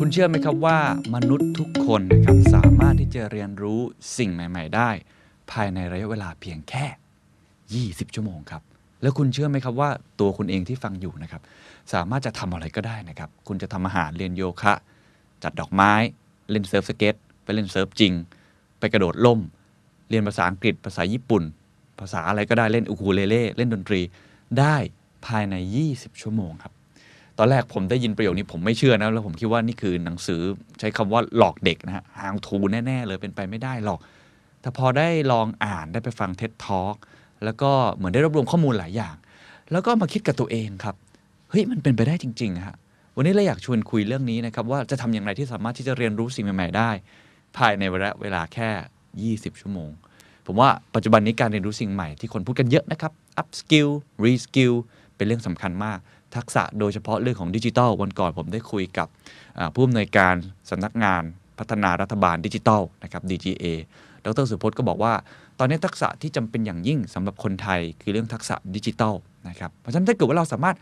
[0.04, 0.78] คุณเชื่อไหมครับว่า
[1.14, 3.80] มนุษย์ทุกคนนะครับสามารถที่จะเรียนรู้
[4.18, 4.90] สิ่งใหม่ ๆ ได้
[5.50, 6.86] ภายในระยะเวลาเพียงแค่
[7.94, 8.62] 20 ชั่วโมงครับ
[9.02, 11.42] แล้วคุณเชื่อไหมครับว่าตัวคุณเองที่ฟังอยู่นะครับ
[11.92, 14.74] สามารถจะทำอะไรก็ได้นะครับ คุณจะทำอาหารเรียนโยคะ
[15.42, 15.92] จัดดอกไม้
[16.50, 17.14] เล่นเซิร์ฟสเก็ต
[17.44, 18.12] ไปเล่นเซิร์ฟจริง
[18.78, 19.40] ไปกระโดดร่ม
[20.08, 21.42] เรียนภาษาอังกฤษ ภาษาญี่ปุ่น
[22.00, 24.00] ภาษาอะไรก็ได้เล่นอูคูเลเล่เล่นดนตรี
[24.58, 24.76] ได้
[25.26, 25.54] ภายใน
[25.88, 26.72] 20 ชั่วโมงครับ
[27.38, 30.40] ตอนแรกผมได้ยินประโยคนี้ผมไม่เชื่อนะแล้วผมคิดว่านี่คือหนังสือ
[30.78, 33.98] ใช้คำว่าหลอกเด็กนะฮะหางทูแน่ ๆ เลยเป็นไปไม่ได้หรอก
[34.60, 36.96] แต่พอได้ลองอ่านได้ไปฟังเท็ d ท a l k
[37.44, 39.14] แล้วก็เหมือนได้รวบรวมข้อมูลหลายอย่าง
[39.72, 40.96] แล้วก็มาคิดกับตัวเองครับ
[41.50, 42.76] เฮ้ยมันเป็นไปได้จริงๆฮะ
[43.16, 46.90] วันนี้เราอยากชวนคุยเรื่องนี้นะครับว่าจะทำอย่างไรที่สามารถที่จะเรียนรู้สิ่งใหม่ๆได้
[47.56, 48.68] ภายในระยะเวลาแค่
[49.48, 49.90] 20 ชั่วโมง
[50.46, 53.90] ผมว่าปัจจุบันนี้การเรียนรู้สิ่งใหม่ที่คนพูดกันเยอะนะครับ up skill
[54.24, 54.74] re skill
[55.16, 55.98] เป็นเรื่องสำคัญมาก
[56.36, 59.08] ทักษะโดยเฉพาะเรื่องของดิจิทัล วันก่อนผมได้คุยกับ
[59.74, 60.34] ผู้อำนวยการ
[60.70, 61.22] สำนักงาน
[61.58, 63.64] พัฒนารัฐบาลดิจิทัลนะครับ DGA
[64.24, 65.12] ดรสุพจน์ก็บอกว่า
[65.58, 69.14] ตอนนี้ทักษะที่จำเป็นอย่างยิ่งสำหรับคนไทยคือเรื่องทักษะดิจิทัล
[69.48, 70.76] นะครับเพราะฉะนั้นถ้าเกิดว่าเราสามารถ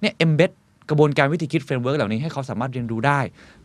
[0.00, 0.50] เนี่ย embed
[0.90, 3.20] กระบวนการวิธีคิด framework เหล่านี้ให้เขาสามารถเรียนรู้ได้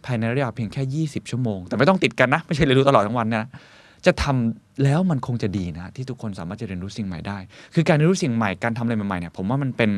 [0.05, 3.45] ภายในระยะเพียงแค่ 20 ชั่วโมง แต่ไม่ต้องติดกันนะ ไม่ใช่เรียนรู้ตลอดทั้งวันนะ
[4.07, 7.37] จะทำแล้วมันคงจะดีนะ ที่ทุกคนสามารถจะเรียนรู้สิ่งใหม่ได้
[7.73, 9.91] คือการเรียนรู้สิ่งใหม่การทำอะไรใหม่ๆเนี่ยผมว่ามันเป็น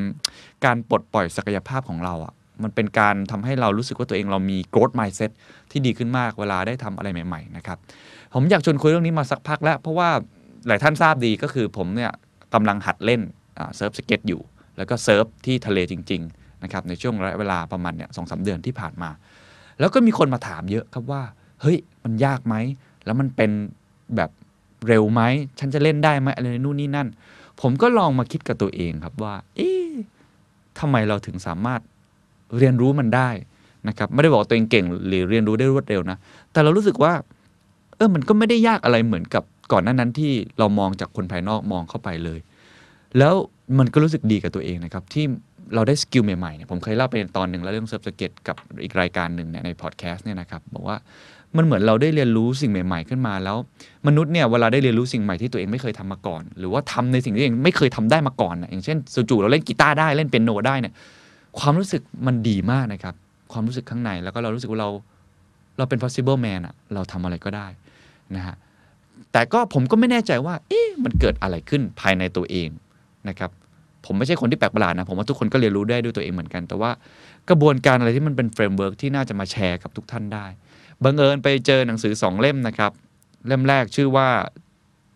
[0.65, 2.33] การปลดปล่อยศักยภาพของเราอะ่ะ
[2.63, 5.31] มันเป็นการทำให้เรารู้สึกว่าตัวเองเรามี growth mindset
[5.71, 7.77] ที่ดีขึ้นมากเวลาได้ทำอะไรใหม่ๆนะครับ
[8.33, 10.09] ผมอยากชวนคุยเรื่องนี้มาสักพักแล้ว เพราะว่า
[10.67, 12.11] หลายท่านทราบดีก็คือผมเนี่ย
[12.53, 13.21] กำลังหัดเล่น
[13.75, 14.41] เซิร์ฟสเก็ตอยู่
[14.77, 19.09] แล้วก็เซิร์ฟที่ทะเลจริงๆนะครับในช่วงระยะเวลาประมาณเนี่ยสองสามเดือนที่ผ่านมา
[19.79, 21.21] แล้วก็มีคนมาถามเยอะครับว่า
[21.61, 22.55] เฮ้ยมันยากไหม
[23.05, 23.51] แล้วมันเป็น
[24.15, 24.29] แบบ
[24.87, 25.21] เร็วไหม
[25.59, 27.07] ฉันจะเล่นได้ไหมอะไรนู่นนี่นั่น
[27.61, 29.89] ผมก็ลองมาคิดกับตัวเองครับว่า เอ๊ะ
[30.79, 31.81] ทำไมเราถึงสามารถ
[32.57, 33.29] เรียนรู้มันได้
[33.87, 36.17] นะครับ ไม่ได้บอกตัวเองเก่งหรือเรียนรู้ได้รวดเร็วนะ
[36.51, 37.13] แต่เรารู้สึกว่า
[37.97, 42.39] เออ มันก็ไม่ได้ยากอะไรเหมือนกับก่อนหน้านั้นที่เรามองจากคนภายนอกมองเข้าไปเลย
[43.17, 43.33] แล้ว
[43.79, 45.25] มันก็รู้สึกดีกับตัวเองนะครับ ที่
[45.75, 50.97] เราได้สกิลใหม่ๆเนี่ยผมเคยเล่าไปตอนหนึ่งแล้วเรื่องเซิร์ฟสเก็ตกับอีกรายการหนึ่งเนี่ยในพอดแคสต์เนี่ยนะครับ บอกว่า
[51.57, 53.57] มันเหมือนเราได้เรียนรู้สิ่งใหม่ ๆ ขึ้นมาแล้ว
[54.07, 58.97] มนุษย์เนี่ยเวลาได้เรียนรู้สิ่งใหม่ที่ตัวเองไม่เคยทำมาก่อน หรือว่าทำในสิ่งที่ตัวเองไม่เคยทำได้มาก่อนนะอย่างเช่น
[59.29, 60.93] จู่ๆเราเล่นกีตาร์ได้เล่นเปียโนได้เนี่ย
[61.59, 63.13] ความรู้สึกมันดีมากนะครับ
[63.51, 64.89] ความรู้สึกข้างในแล้วก็เรารู้สึกว่าเรา
[65.77, 67.67] เราเป็น possible man อะเราทำอะไรก็ได้
[68.35, 68.55] นะฮะ
[69.31, 72.69] แต่ก็ผมก็ไม่แน่ใจว่า เอ๊ะมันเกิดอะไรขึ้นภายในตัวเอง
[73.29, 73.49] นะครับ
[74.05, 76.91] ผมไม่ใช่คนที่แปลกประหลาดนะ ผมว่าทุกคนก็เรียนรู้ได้ด้วยตัวเองเหมือนกัน แต่ว่า
[77.49, 80.45] กระบวนการอะไรที่มันเป็น framework ที่น่าจะมาแชร์กับทุกท่านได้
[81.03, 82.91] บังเอิญไปเจอหนังสือสองเล่มนะครับ
[83.47, 84.29] เล่มแรกชื่อว่า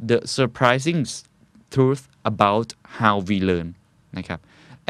[0.10, 1.02] The Surprising
[1.74, 2.70] Truth About
[3.00, 3.68] How We Learn
[4.18, 4.40] นะครับ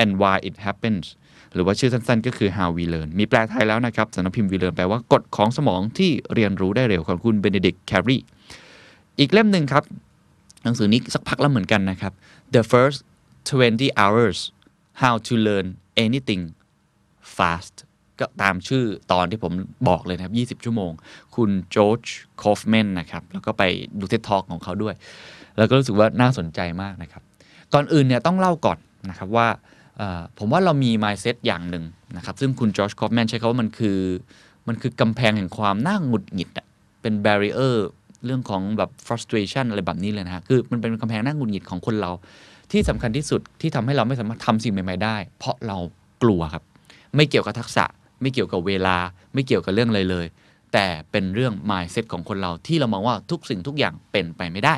[0.02, 1.06] and Why It Happens
[1.54, 8.18] หรือว่าชื่อสั้นๆ ก็คือ How We Learn มีแปลไทยแล้วนะครับสำนักพิมพ์ We Learn แปลว่ากฎของสมองที่เรียนรู้ได้เร็วของคุณเบนเด i กแครี
[9.20, 9.84] อีกเล่มหนึ่งครับ
[10.64, 12.14] หนังสือนี้สักพักแล้วเหมือนกันนะครับ
[12.56, 13.00] The First
[13.48, 14.40] 20 Hours
[15.02, 15.68] How to Learn
[16.06, 16.44] Anything
[17.36, 17.76] Fast
[18.20, 19.52] ก็ตามชื่อตอนที่ผม
[19.90, 20.92] บอกเลยนะครับ 20 ชั่วโมง
[21.36, 23.64] คุณ Josh Kaufman นะครับ แล้วก็ไป
[24.00, 24.96] ดู TED Talk ของเขาด้วย
[25.58, 27.24] แล้วก็รู้สึกว่าน่าสนใจมากนะครับ
[27.74, 28.78] ก่อนอื่นเนี่ยต้องเล่าก่อน
[29.10, 29.48] นะครับว่า
[30.40, 31.84] ผมว่าเรามี mindset อย่างหนึ่ง
[32.18, 34.00] นะครับ ซึ่งคุณ Josh Kaufman ใช้คำว่ามันคือ
[34.68, 36.68] มันคือกำแพงแห่งความน่าหงุดหงิดอะ
[37.02, 37.76] เป็น barrier
[38.26, 42.12] เรื่องของแบบ frustration อะไรแบบนี้เลยนะฮะคือมันเป็นกำแพงน่าหงุดหงิดของคนเรา
[42.72, 45.78] ที่สำคัญที่สุดที่ทำให้เราไม่สามารถทำสิ่งใหม่ ๆ ได้ เพราะเรา
[46.24, 46.64] กลัวครับ
[47.16, 47.86] ไม่เกี่ยวกับทักษะ
[48.24, 48.96] ไม่เกี่ยวกับเวลา
[49.34, 50.26] ไม่เกี่ยวกับเรื่องอะไรเลย
[50.74, 54.76] แต่เป็นเรื่อง mindset ของคนเราที่เรามองว่าทุกสิ่งทุกอย่างเป็นไปไม่ได้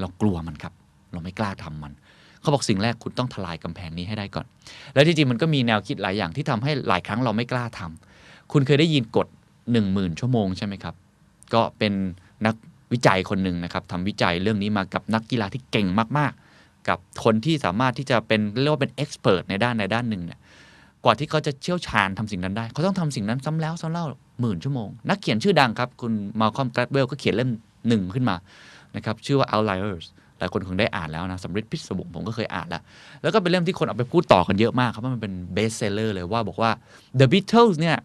[0.00, 0.72] เรากลัวมันครับ
[1.12, 1.92] เราไม่กล้าทำมัน
[2.40, 4.46] เขาบอกสิ่งแรกคุณต้องทลายกำแพงนี้ให้ได้ก่อน
[4.94, 9.26] แล้วจริงมันก็มีแนวคิดหลายอย่างที่ทำให้หลายครั้งเราไม่กล้าทำคุณเคยได้ยินกฎ
[9.66, 10.94] 1 0,000 ชั่วโมงใช่ไหมครับ
[11.54, 11.92] ก็เป็น
[12.46, 12.54] นัก
[12.92, 15.86] วิจัยคนหนึ่งนะครับทำวิจัยเรื่องนี้มากับนักกีฬาที่เก่ง
[16.18, 20.38] มากๆ กับคนที่สามารถที่จะเป็นเรียกว่าเป็น expert ในด้านในด้านหนึ่งเนี่ย
[21.06, 24.04] กว่าที่เขาจะเชี่ยวชาญทำสิ่งนั้นได้ เขาต้องทำสิ่งนั้นซ้ำแล้วซ้ำเล่า
[24.40, 27.50] หมื่นชั่วโมง นักเขียนชื่อดังครับ คุณ Malcolm Gladwell ก็เขียนเล่ม
[27.88, 28.36] หนึ่งขึ้นมา
[28.96, 30.06] นะครับ ชื่อว่า Outliers
[30.38, 32.82] หลายคนคงได้อ่านแล้วนะสัมฤทธิ์พิศวงผมก็เคยอ่านแล้ว
[33.22, 36.70] แล้วก็เป็นเรื่องที่คนเอาไปพูดต่อกันเยอะมากครับว่ามันเป็น bestseller เลยว่าบอกว่า
[37.18, 37.96] The Beatles เนี่ย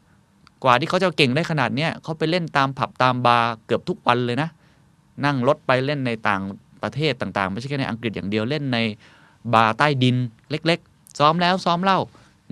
[0.64, 4.50] กว่าที่เขาจะเก่งได้ขนาดเนี้ยเขาไปเล่นตามผับตามบาร์เกือบทุกวันเลยนะ
[5.26, 6.42] นั่งรถไปเล่นในต่าง
[6.84, 8.78] ประเทศต่างๆ ไม่ใช่แค่ในอังกฤษอย่างเดียวเล่นใน
[9.54, 10.16] บาร์ใต้ดิน
[10.52, 12.00] เล็ก ๆ ซ้อมแล้วซ้อมเล่า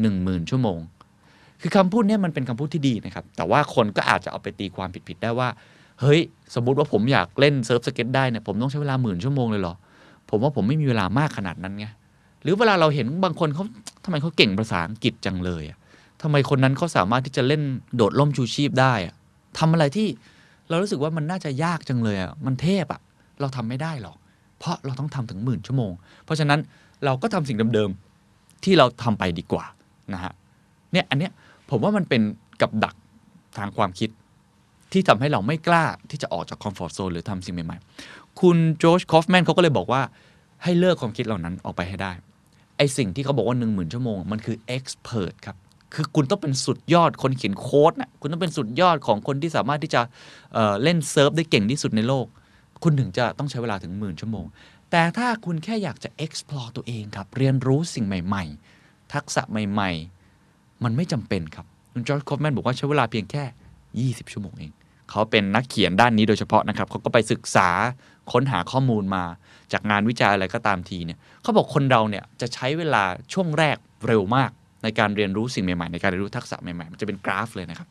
[0.01, 0.79] 10,000 ชั่วโมง
[1.61, 5.49] คือคำพูดเนี้ยมันเป็นคำพูดที่ดีนะครับ แต่ว่าคนก็อาจจะเอาไปตีความผิดๆได้ว่า
[6.01, 6.19] เฮ้ย
[6.55, 9.75] สมมุติว่าผมอยากเล่นเซิร์ฟสเก็ตได้เนี่ยผมต้องใช้เวลาหมื่นชั่วโมงเลยเหรอ
[10.29, 11.85] ผมว่าผมไม่มีเวลามากขนาดนั้นไง
[12.43, 13.63] หรือเวลาเราเห็นบางคนเขา
[14.03, 15.77] ทำไมเขาเก่งภาษาอังกฤษจังเลยอะ
[16.21, 17.61] ทำไมคนนั้นเขาสามารถที่จะเล่น
[17.95, 19.13] โดดล่มชูชีพได้อะ
[19.59, 20.07] ทำอะไรที่
[20.69, 23.01] เรารู้สึกว่ามันน่าจะยากจังเลยอะมันเทพอะ
[23.39, 24.17] เราทำไม่ได้หรอก
[24.59, 25.91] เพราะเราต้องทำถึงหมื่นชั่วโมง
[26.25, 26.59] เพราะฉะนั้น
[27.05, 29.65] เราก็ทำสิ่งเดิมๆที่เราทำไปดีกว่า
[30.13, 30.33] นะฮะ
[30.91, 31.31] เนี่ยอันเนี้ย
[31.69, 32.21] ผมว่ามันเป็น
[32.61, 32.95] กับดัก
[33.57, 34.09] ทางความคิด
[34.91, 40.01] ที่ทำให้เราไม่กล้าที่จะออกจากคอมฟอร์ทโซนหรือทำสิ่งใหม่ๆ คุณโจชคอฟแมนเขาก็เลยบอกว่า
[40.63, 42.11] ให้เลิกความคิดเหล่านั้นออกไปให้ได้
[42.77, 45.57] ไอสิ่งที่เขาบอกว่า 10,000 ชั่วโมง มันคือ expert ครับ
[45.93, 52.25] คือคุณต้องเป็นสุดยอดคนเขียนโค้ดนะคุณต้องเป็นสุดยอดของคนที่สามารถที่จะเล่นเซิร์ฟได้เก่งที่สุดในโลก
[52.83, 54.45] คุณถึงจะต้องใช้เวลาถึงหมื่นชั่วโมง
[54.91, 58.78] แต่ถ้าคุณแค่อยากจะ explore ตัวเองครับ เรียนรู้สิ่งใหม่ ๆ
[59.13, 59.91] ทักษะใหม่
[60.37, 63.43] ๆ มันไม่จำเป็นครับคุณ Josh Kaufman บอกว่าใช้เวลาเพียงแค่
[64.15, 64.71] 20 ชั่วโมงเอง
[65.09, 67.69] เขาเป็นนักเขียนด้านนี้โดยเฉพาะนะครับ เขาก็ไปศึกษา
[68.31, 69.23] ค้นหาข้อมูลมา
[69.73, 73.03] จากงานวิจัยอะไรก็ตามทีเนี่ยเขาบอกคนเราเนี่ยจะใช้เวลา
[73.33, 73.77] ช่วงแรก
[74.07, 74.51] เร็วมาก
[74.83, 77.87] ในการเรียนรู้สิ่งใหม่ๆ ในการเรียนรู้ทักษะใหม่ๆ มันจะเป็นกราฟเลยนะครับ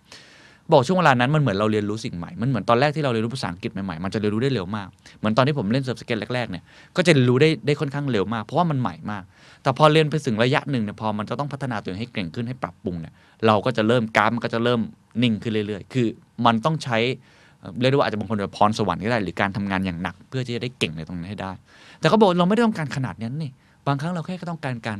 [0.73, 4.89] บอกช่วงเวลานั้นมันเหมือนเราเรียนรู้สิ่งใหม่ มันเหมือนตอนแรกที่เราเรียนรู้ภาษาอังกฤษใหม่ๆ มันจะเรียนรู้ได้เร็วมาก
[5.19, 6.62] เหมือนตอนที่ผมเล่นเซิร์ฟสเก็ตแรกๆเนี่ย
[6.97, 9.24] ก็จะเรียนรู้ได้ได้ค่อนข้างเร็วมาก เพราะว่ามันใหม่มาก
[9.62, 13.12] แต่พอเรียนไปถึงระยะหนึ่งเนี่ย พอมันจะต้องพัฒนาตัวเองให้เก่งขึ้นให้ปรับปรุงเนี่ย
[13.47, 14.81] เราก็จะเริ่มกราฟมันก็จะเริ่ม
[15.23, 16.07] นิ่งขึ้นเรื่อยๆ คือ
[16.47, 16.99] มันต้องใช้
[17.81, 21.53] เรียกได้ว่าอาจจะบางคนแบบพรสวรรค์ก็ได้ หรือการทำงานอย่างหนัก เพื่อที่จะได้เก่งในตรงนั้ให้ได้
[22.01, 23.51] แต่เขาบอกเราไม่ได้ต้องการขนาดนั้นนี่
[23.86, 24.99] บางครั้งเราแค่ต้องการการ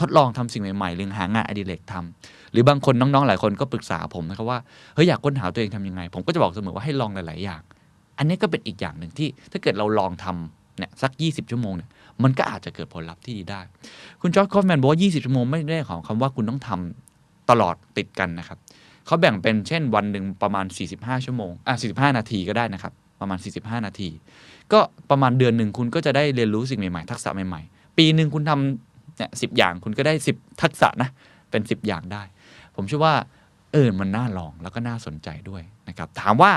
[0.00, 4.58] ทดลองทำสิ่งใหม่ๆหรือหางานอดิเรกทำหรือบางคนน้องๆหลายคนก็ปรึกษาผมนะครับว่า
[4.94, 7.62] เฮ้ยอยากค้นหาตัวเองทำยังไง ผมก็จะบอกเสมอว่าให้ลองหลายๆอย่าง
[8.18, 11.88] อันนี้ก็เป็นอีกอย่างหนึ่งที่ถ้าเกิดเราลองทำเนี่ยสัก 20 ชั่วโมงเนี่ย
[12.22, 13.60] มันก็อาจจะเกิดผลลัพธ์ที่ดีได้
[14.20, 18.58] คุณจอร์จคอฟแมนบอกว่า 20 ชั่วโมงไม่ได้ของคำว่าคุณต้องทำตลอดติดกันนะครับ
[19.06, 24.08] เขาแบ่งเป็นเช่นวันหนึ่งประมาณ 45 ชั่วโมงอะ45 นาทีก็ได้นะครับประมาณ 45 นาที
[24.72, 24.80] ก็
[25.10, 31.08] ประมาณเดือนหนึ่งคุณก็จะได้เรียนรู้สิ่งใหม่ๆ ทักษะใหม่ๆ ปีหนึ่งคุณทำ เนี่ยสิอย่างคุณก็ได้ 10 ทักษะนะ
[31.50, 32.22] เป็น 10 อย่างได้
[32.76, 33.14] ผมเชื่อว่า
[33.72, 36.52] เออมันน่าลองแล้วก็น่าสนใจด้วยนะครับ ถามว่า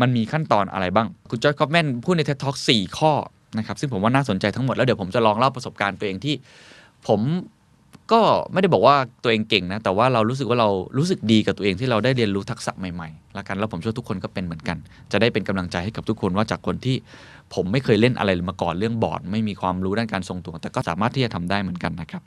[0.00, 3.12] มันมีขั้นตอนอะไรบ้าง คุณจอร์จคอฟแมนพูดใน TED Talk 4ข้อ
[3.58, 6.34] นะครับ ซึ่งผมว่าน่าสนใจทั้งหมด แล้วเดี๋ยวผมจะลองเล่าประสบการณ์ตัวเองที่
[7.08, 7.20] ผม
[8.12, 8.20] ก็
[8.52, 10.68] ไม่ได้บอกว่าตัวเองเก่งนะ แต่ว่าเรารู้สึกว่าเรา
[10.98, 14.76] รู้สึกดีกับตัวเองที่เราได้เรียนรู้ทักษะใหม่ๆละกัน แล้วผมเชื่อทุกคนก็เป็นเหมือนกัน
[15.12, 16.96] จะได้เป็นกำลังใจให้กับทุกคนว่าจากคนที่
[17.54, 22.22] ผมไม่เคยเล่นอะไรมาก่อนเรื่องบอร์ด ไม่มีความรู้ด้านการทรงตัว แต่ก็สามารถที่จะทำได้เหมือนกันนะครับ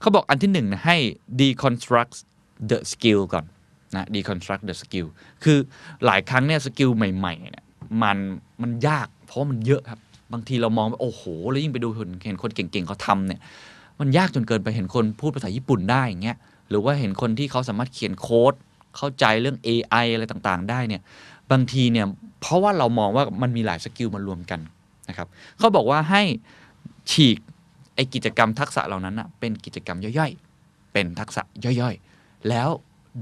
[0.00, 0.96] เขาบอกอันที่หนึ่งนะให้
[1.40, 2.14] deconstruct
[2.70, 3.44] the skill ก่อน
[3.94, 5.06] นะ deconstruct the skill
[5.44, 5.58] คือ
[6.06, 7.64] หลายครั้งเนี่ยสกิลใหม่ๆเนี่ย
[8.02, 8.18] มัน
[8.62, 10.00] มันยากเพราะมันเยอะครับ
[10.32, 11.88] บางทีเรามองโอ้โห แล้วยิ่งไปดู
[12.24, 13.40] เห็นคนเก่งๆเขาทำเนี่ย
[14.00, 16.36] มันยากจนเกินไปเห็นคนพูดภาษาญี่ปุ่นได้อย่างเงี้ย
[16.68, 18.54] หรือว่าเห็นคนที่เขาสามารถเขียนโค้ด
[18.96, 21.02] เข้าใจเรื่อง AI อะไรต่างๆ ได้เนี่ย
[21.50, 22.06] บางทีเนี่ย
[22.40, 24.60] เพราะว่าเรามองว่ามันมีหลายสกิลมารวมกัน
[25.08, 26.22] นะครับเขาบอกว่าให้
[27.10, 27.38] ฉีก
[27.94, 32.68] ไอกิจกรรมทักษะเหล่านั้นอะเป็นกิจกรรมย่อยๆ เป็นทักษะย่อยๆ แล้ว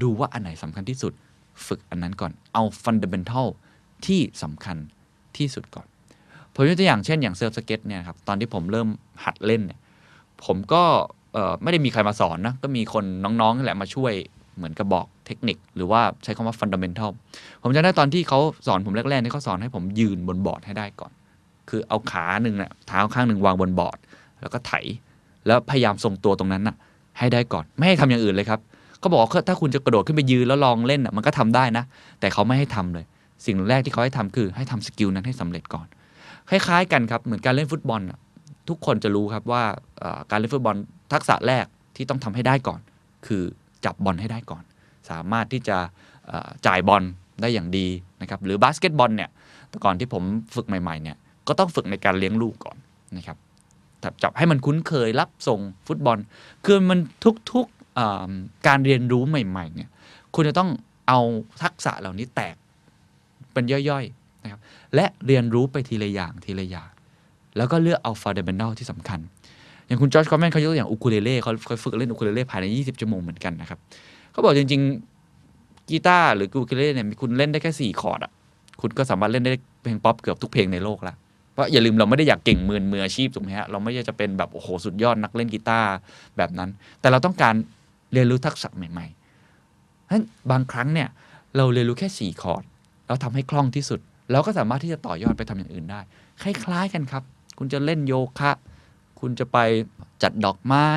[0.02, 1.12] ดูว่าอันไหนสำคัญที่สุด
[1.66, 3.46] ฝึกอันนั้นก่อนเอา fundamental
[4.06, 4.76] ที่สำคัญ
[5.36, 5.86] ที่สุดก่อน
[6.54, 8.88] ผมยกตัวอย่างเช่นอย่างเซิร์ฟสเก็ตเนี่ยครับตอนที่ผมเริ่ม
[9.24, 9.80] หัดเล่นเนี่ย
[10.44, 10.82] ผมก็
[11.62, 14.12] ไม่ได้มีใครมาสอนนะ ก็มีคนน้องๆนี่แหละมาช่วย
[14.56, 17.10] เหมือนกับบอกเทคนิค หรือว่าใช้คำว่าฟันดัมเ n นทัล
[17.62, 21.12] ผมจำได้ตอนที่เขาสอนผมแรกๆนี่เขาสอนให้ผมยืนบนบอร์ดให้ได้ก่อน
[21.70, 23.98] คือเอาขาหนึ่งเนี่ยเท้าข้างหนึ่งวางบนบอร์ด
[24.40, 24.72] แล้วก็ไถ
[25.46, 26.76] แล้วพยายามทรงตัวตรงนั้นน่ะ
[27.18, 28.60] ให้ได้ก่อน ไม่ให้ทำอย่างอื่นเลยครับ
[28.98, 31.84] เขาบอกว่าถ้าคุณจะกระโดดขึ้นไปยืนแล้วลองเล่นน่ะมันก็ทำได้นะ
[32.20, 33.04] แต่เขาไม่ให้ทำเลย
[33.46, 35.86] สิ่งแรกที่เขาให้ทำคือให้ทำสกิลนั้นให้สำเร็จก่อน
[36.48, 38.00] คล้าย ๆ กันครับเหมือนการเล่นฟุตบอล
[38.68, 39.62] ทุกคนจะรู้ครับว่า
[40.30, 40.76] การเล่นฟุตบอล
[41.12, 41.64] ทักษะแรก
[41.96, 42.80] ที่ต้องทำให้ได้ก่อน
[43.26, 43.44] คือ
[43.84, 44.62] จับบอลให้ได้ก่อน
[45.10, 45.78] สามารถที่จะ
[46.66, 47.02] จ่ายบอล
[47.40, 47.86] ได้อย่างดี
[48.20, 49.30] นะครับหรือบาสเกตบอลเนี่ย
[49.68, 50.22] แต่ก่อนที่ผม
[50.54, 51.16] ฝึกใหม่ๆเนี่ย
[51.48, 52.76] ก็ต้องฝึกในการเลี้ยงลูกก่อน
[53.16, 53.36] นะครับ
[54.22, 56.18] จับให้มันคุ้นเคยรับส่งฟุตบอล
[56.64, 56.98] คือมัน
[57.52, 59.90] ทุกๆการเรียนรู้ใหม่ๆเนี่ย
[60.34, 60.70] คุณจะต้อง
[61.08, 61.20] เอา
[61.62, 62.56] ทักษะเหล่านี้แตก
[63.52, 64.60] เป็นย่อยๆนะครับ
[64.94, 66.90] และเรียนรู้ไปทีละอย่างทีละอย่าง
[67.56, 69.20] แล้วก็เลือกเอาฟ u เดเ e น d ลที่สำคัญ
[69.94, 73.78] อย่างคุณ Josh Kaufman เขายกตัวอย่างอูคูเลเล่เขาเขาฝึกเล่นอูคูเลเล่ภายใน 20 ชั่วโมงเหมือนกันนะครับ
[74.32, 74.82] เขาบอกจริง
[75.36, 78.32] ๆกีตาร์หรืออูคูเลเล่เนี่ยคุณเล่นได้แค่ 4 คอร์ดอะ
[78.80, 79.52] คุณก็สามารถเล่นได้
[79.82, 81.14] เพลงป๊อปเกือบทุกเพลงในโลกละ
[81.52, 85.88] เพราะอย่าลืมเราไม่ได้อยากเก่งมือมืออาชีพถูกไหมฮะเราไม่ได้จะเป็นแบบโอ้โหสุดยอดนักเล่นกีตาร์
[86.36, 87.54] แบบนั้น แต่เราต้องการ
[88.12, 91.08] เรียนรู้ทักษะใหม่ๆฉะนั้นบางครั้งเนี่ย
[91.56, 92.62] เราเรียนรู้แค่4คอร์ด
[93.08, 94.00] เราทำให้คล่องที่สุด
[94.32, 96.00] เราก็สามารถที่จะต่อยอดไปทำอย่างอื่นได้
[96.42, 97.22] คล้าย ๆ กันครับ
[97.58, 98.52] คุณจะเล่นโยคะ
[99.24, 99.58] คุณจะไป
[100.22, 100.88] จัดดอกไม้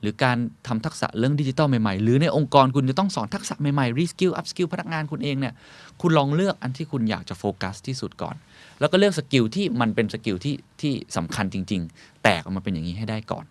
[0.00, 0.36] หรือการ
[0.66, 5.54] ทำทักษะเรื่องดิจิตอลใหม่ๆ หรือในองค์กรคุณจะต้องสอนทักษะใหม่ๆ reskill upskill พนักงานคุณเองเนี่ย
[6.00, 8.36] คุณลองเลือกอันที่คุณอยากจะโฟกัสที่สุดก่อน
[8.80, 13.44] แล้วก็เลือก skill ที่มันเป็น skill ที่ที่สำคัญจริง ๆ แตกออกมาเป็นอย่างนี้ให้ได้ก่อน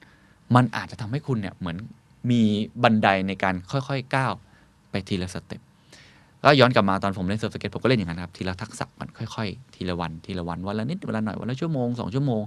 [0.55, 1.77] มันอาจจะทำให้คุณเนี่ยเหมือน
[2.31, 2.41] มี
[2.84, 4.34] บันไดในการค่อยๆก้าว
[4.89, 5.61] ไปทีละ step
[6.47, 12.41] ก็ย้อนกลับมาตอนผมเล่นเซิร์ฟสเก็ตผมก็เล่นอย่างนั้นครับทีละทักษะมันค่อยๆ ทีละวันทีละวันวันละนิดวันละหน่อยวันละชั่วโมงสองชั่วโมง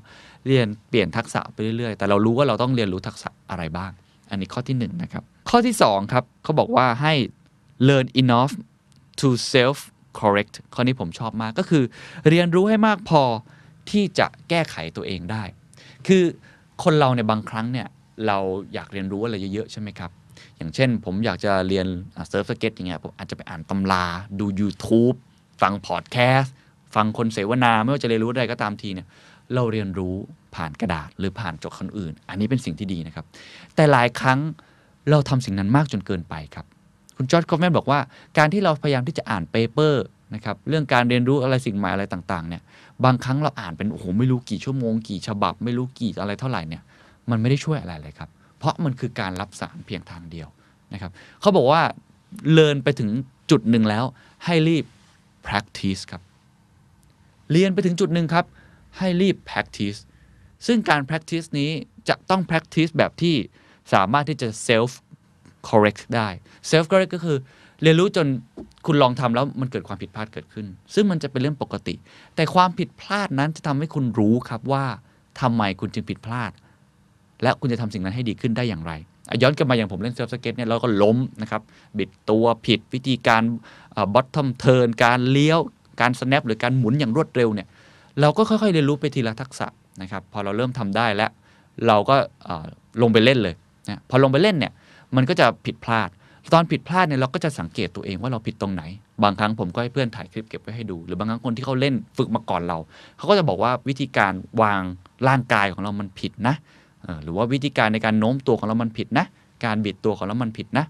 [0.46, 3.90] เรียนเปลี่ยนทักษะไปเรื่อยๆ แต่เรารู้ว่าเราต้องเรียนรู้ทักษะอะไรบ้าง
[4.30, 7.14] อันนี้ข้อที่หนึ่งนะครับข้อที่สองครับเขาบอกว่าให้
[7.88, 8.52] learn enough
[9.20, 9.78] to self
[10.20, 11.84] correct ข้อนี้ผมชอบมากก็คือ
[12.28, 13.22] เรียนรู้ให้มากพอ
[13.90, 15.42] ที่จะแก้ไขตัวเองได้
[16.06, 16.22] คือ
[16.82, 17.88] คนเราในยบางครั้งเนี่ย
[18.26, 18.38] เรา
[18.74, 20.10] อยากเรียนรู้อะไรเยอะๆใช่ไหมครับ
[20.56, 21.86] อย่างเช่น ผมอยากจะเรียน
[22.28, 24.04] เซิร์ฟสเก็ตอย่างเงี้ยผมอาจจะไปอ่านตำรา
[24.40, 25.16] ดู YouTube
[25.62, 26.54] ฟังพอดแคสต์
[26.94, 29.06] ฟังคนเสวนา ไม่ว่าจะเรียนรู้อะไรก็ตามทีเนี่ย
[29.54, 30.14] เราเรียนรู้
[30.54, 33.24] ผ่านกระดาษหรือผ่านจากคนอื่น อันนี้เป็นสิ่งที่ดีนะครับ
[33.74, 34.38] แต่หลายครั้ง
[35.10, 36.66] เราทำสิ่งนั้นมากจนเกินไปครับ
[37.16, 38.00] คุณ Josh Kaufman บอกว่า
[38.38, 40.04] การที่เราพยายามที่จะอ่าน paper
[40.34, 42.62] นะครับเรื่องการเรียนรู้อะไรสิ่งใหม่อะไรต่างๆเนี่ย
[43.04, 46.82] บางครั้งเราอ่านเป็นโอ้โหไม่รู้กี่ชั่วโมง กี่ฉบับ ไม่รู้กี่อะไรเท่าไหร่เนี่ย
[47.30, 48.28] มันไม่ได้ช่วยอะไรเลยครับ
[48.60, 50.48] เพราะมันคือการรับสารเพียงทางเดียว
[50.92, 51.82] นะครับเขาบอกว่า
[52.52, 53.10] เรียนไปถึง
[53.50, 54.04] จุดหนึ่งแล้ว
[54.44, 54.84] ให้รีบ
[55.46, 56.22] practice ครับ
[57.52, 58.44] เรียนไปถึงจุดหนึ่งครับ
[58.98, 59.98] ให้รีบ practice
[60.66, 61.70] ซึ่งการ practice นี้
[62.08, 63.36] จะต้อง practice แบบที่
[63.92, 64.90] สามารถที่จะ self
[65.68, 66.28] correct ได้
[66.70, 67.38] self correct ก็คือ
[67.82, 68.26] เรียนรู้จน
[68.86, 71.94] คุณลองทำแล้วมันเกิดความผิดพลาดเกิดขึ้น ซึ่งมันจะเป็นเรื่องปกติ
[72.34, 74.86] แต่ความผิดพลาดนั้นจะทำให้คุณรู้ครับว่า
[75.40, 76.50] ทำไมคุณจึงผิดพลาด
[77.42, 78.92] และคุณจะทำสิ่งนั้นให้ดีขึ้นได้อย่างไร
[79.42, 81.62] ย้อนกลับมาอย่างผมเล่นเซิร์ฟสเก็ตเนี่ยเราก็ล้มนะครับ
[81.98, 83.42] บิดตัวผิดวิธีการ
[84.14, 85.60] bottom turn การเลี้ยว
[86.00, 87.66] การ snap หรือการหมุนอย่างรวดเร็วเนี่ย
[88.20, 89.66] เราก็ค่อยๆเรียนรู้ไปทีละทักษะ
[90.02, 91.30] นะครับพอเราเริ่มทำได้แล้ว
[91.86, 92.16] เราก็
[93.02, 93.54] ลงไปเล่นเลย
[93.88, 94.72] นะพอลงไปเล่นเนี่ย
[95.16, 96.08] มันก็จะผิดพลาด
[96.54, 98.82] ตอนผิดพลาดเนี่ยเราก็จะสังเกตตัวเองว่าเราผิดตรงไหน
[99.22, 102.78] บางครั้งผมก็ให้เพื่อนถ่ายคลิปเก็บไว้ให้ดู หรือบางครั้งคนที่เขาเล่นฝึกมาก่อนเรา
[103.16, 104.82] เขาก็จะบอกว่าวิธีการวาง
[105.28, 106.54] ร่างกายของเรามันผิดนะ
[107.22, 109.26] หรือว่าวิธีการในการโน้มตัวของเรามันผิดนะ
[109.64, 110.84] การบิดตัวของเรามันผิดนะ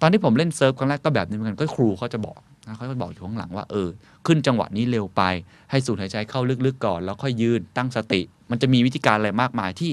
[0.00, 3.88] ตอนที่ผมเล่นเซิร์ฟครั้งแรกก็แบบนี้เหมือนกันก็ครูเขาจะบอกนะเขาจะบอกอยู่ข้างหลังว่าเออ
[4.26, 5.22] ขึ้นจังหวะนี้เร็วไป
[5.70, 8.20] ให้สูดหายใจเข้าลึกๆก่อน แล้วค่อยยืนตั้งสติ
[8.50, 9.90] มันจะมีวิธีการอะไรมากมายที่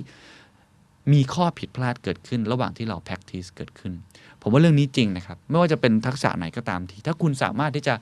[1.14, 3.94] มีข้อผิดพลาดเกิดขึ้น ระหว่างที่เรา practice เกิดขึ้น
[4.41, 7.94] ผมว่าเรื่องนี้จริงนะครับ ไม่ว่าจะเป็นทักษะไหนก็ตามที ถ้าคุณสามารถที่จะ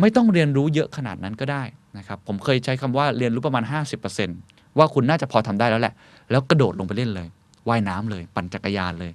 [0.00, 1.62] ไม่ต้องเรียนรู้เยอะขนาดนั้นก็ได้
[1.98, 3.64] นะครับ ผมเคยใช้คำว่าเรียนรู้ประมาณ
[4.10, 5.94] 50% ว่าคุณน่าจะพอทำได้แล้วแหละ
[6.30, 7.28] แล้วกระโดดลงไปเล่นเลย
[7.68, 9.12] ว่ายน้ำเลย ปั่นจักรยานเลย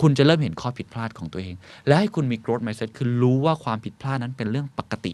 [0.00, 1.54] คุณจะเริ่มเห็นข้อผิดพลาดของตัวเอง
[1.86, 5.12] และให้คุณมี growth mindset คือรู้ว่าความผิดพลาดนั้นเป็นเรื่องปกติ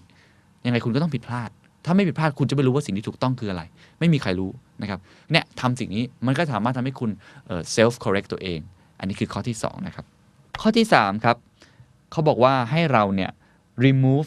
[0.64, 1.50] ยังไงคุณก็ต้องผิดพลาด
[1.84, 3.62] ถ้าไม่ผิดพลาดคุณจะไม่รู้ว่าสิ่งที่ถูกต้องคืออะไร
[3.98, 4.50] ไม่มีใครรู้
[4.82, 5.00] นะครับ
[5.32, 7.10] เนี่ยทำสิ่งนี้มันก็สามารถทำให้คุณ
[7.76, 8.58] self correct ตัวเอง
[8.98, 10.04] อันนี้คือข้อที่ 2 นะครับ
[10.60, 11.36] ข้อที่ 3 ครับ
[12.10, 13.30] เขาบอกว่าให้เราเนี่ย
[13.84, 14.26] remove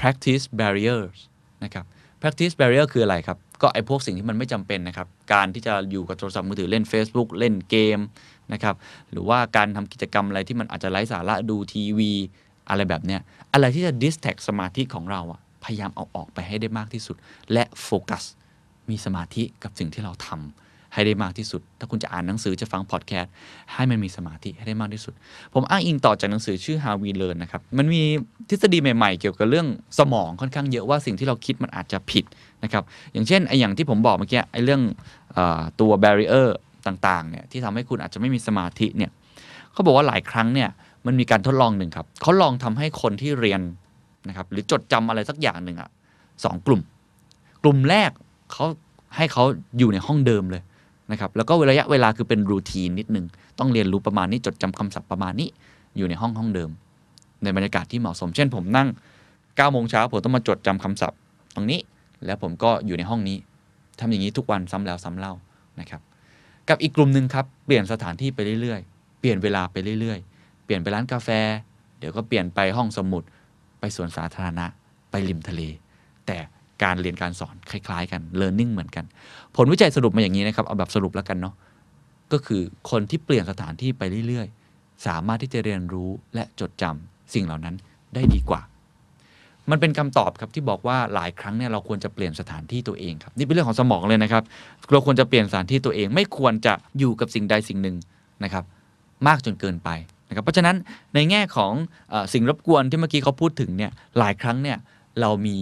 [0.00, 1.18] practice barriers
[1.64, 1.84] นะครับ
[2.24, 7.98] practice barrier คืออะไรครับ ก็ไอ้พวกสิ่งที่มันไม่จำเป็นนะครับ การที่จะอยู่กับโทรศัพท์มือถือเล่น Facebook เล่นเกม
[8.52, 8.74] นะครับ
[9.10, 12.12] หรือว่าการทำกิจกรรมอะไรที่มันอาจจะไร้สาระดูทีวี
[12.68, 13.20] อะไรแบบเนี้ย
[13.52, 17.16] อะไรที่จะ distract สมาธิของเราอะพยายามเอาออกไปให้ได้มากที่สุด
[17.52, 18.24] และโฟกัส
[18.90, 20.63] มีสมาธิกับสิ่งที่เราทำ
[20.94, 23.32] ให้ได้มากที่สุด ถ้าคุณจะอ่านหนังสือจะฟังพอดแคสต์
[23.72, 25.14] ให้มันมีสมาธิให้ได้มากที่สุด
[25.54, 28.02] ผมอ้างอิงต่อจากหนังสือชื่อ How We Learn นะครับ มันมี
[28.48, 29.66] ทฤษฎีใหม่ๆ เกี่ยวกับเรื่อง
[29.98, 32.24] สมองค่อนข้างเยอะว่าสิ่งที่เราคิดมันอาจจะผิด
[32.64, 34.82] นะครับ อย่างเช่นไอ้อย่างที่ผมบอกเมื่อกี้ไอ้เรื่อง
[35.36, 35.38] อ
[35.80, 36.48] ตัว barrier
[36.86, 39.10] ต่างๆเนี่ยที่ทำให้คุณอาจจะไม่มีสมาธิเนี่ย
[39.72, 40.68] เขาบอกว่าหลายครั้งเนี่ย
[41.06, 43.60] มันมีการทดลองหนึ่งครับเขาลองทำให้คนที่เรียน
[44.28, 45.90] นะครับหรือจดจำอะไรสักอย่างหนึ่งอะ
[46.44, 46.80] สองกลุ่ม
[47.62, 48.10] กลุ่มแรก
[48.52, 48.64] เขา
[49.16, 49.44] ให้เขา
[49.78, 50.62] อยู่ในห้องเดิมเลย
[51.10, 53.26] นะครับแล้วก็ระยะเวลาคือเป็นรูทีนนิดนึง
[53.58, 55.48] ต้องเรียนรู้ประมาณนี้จดจำคำศัพท์ประมาณนี้
[55.96, 56.70] อยู่ในห้องห้องเดิม
[57.42, 58.88] ในบรรยากาศที่เหมาะสม เช่น ผมนั่ง
[59.34, 61.18] 9โมงเช้าผมต้องมาจดจำคำศัพท์
[61.54, 61.80] ตรงนี้
[62.24, 63.36] แล้วผมก็อยู่ในห้องนี้
[64.00, 65.32] ทำอย่างนี้ทุกวันซ้ำแล้วซ้ำเล่า
[65.80, 66.00] นะครับ
[66.68, 71.28] กับอีกกลุ่มหนึ่งครับเปลี่ยนสถานที่ไปเรื่อยๆ เปลี่ยนเวลาไปเรื่อยๆ เปลี่ยนไปร้านกาแฟ
[71.98, 73.22] เดี๋ยวก็เปลี่ยนไปห้องสมุด
[73.80, 74.66] ไปสวนสาธารณะ
[75.10, 75.62] ไปริมทะเล
[76.26, 76.38] แต่
[76.82, 79.04] การเรียนการสอนคล้าย ๆ กัน learning เหมือนกัน
[79.56, 81.54] ผลวิจัยสรุปมาอย่างนี้นะครับ เอาแบบสรุปแล้วกันเนาะ
[82.32, 87.74] ก็คือคนที่เปลี่ยนสถานที่ไปเรื่อยๆ สามารถที่จะเรียนรู้และจดจำสิ่งเหล่านั้น
[88.14, 88.60] ได้ดีกว่า
[89.70, 94.42] มันเป็นคำตอบครับที่บอกว่าหลายครั้งเนี่ยเราควรจะเปลี่ยนสถานที่ตัวเองครับนี่เป็นเรื่องของสมองเลยนะครับ
[94.92, 97.96] เราควรจะเปลี่ยนสถานที่ตัวเอง ไม่ควรจะอยู่กับสิ่งใดสิ่งหนึ่ง
[98.44, 98.64] นะครับ
[99.26, 99.90] มากจนเกินไป
[100.28, 100.76] นะครับเพราะฉะนั้น
[101.14, 101.72] ในแง่ของ
[102.12, 104.78] อสิ่งรบกวนที่เมื่อกี้เขาพูดถึงเนี่ยหลายครั้งเนี่ย
[105.20, 105.56] เรามี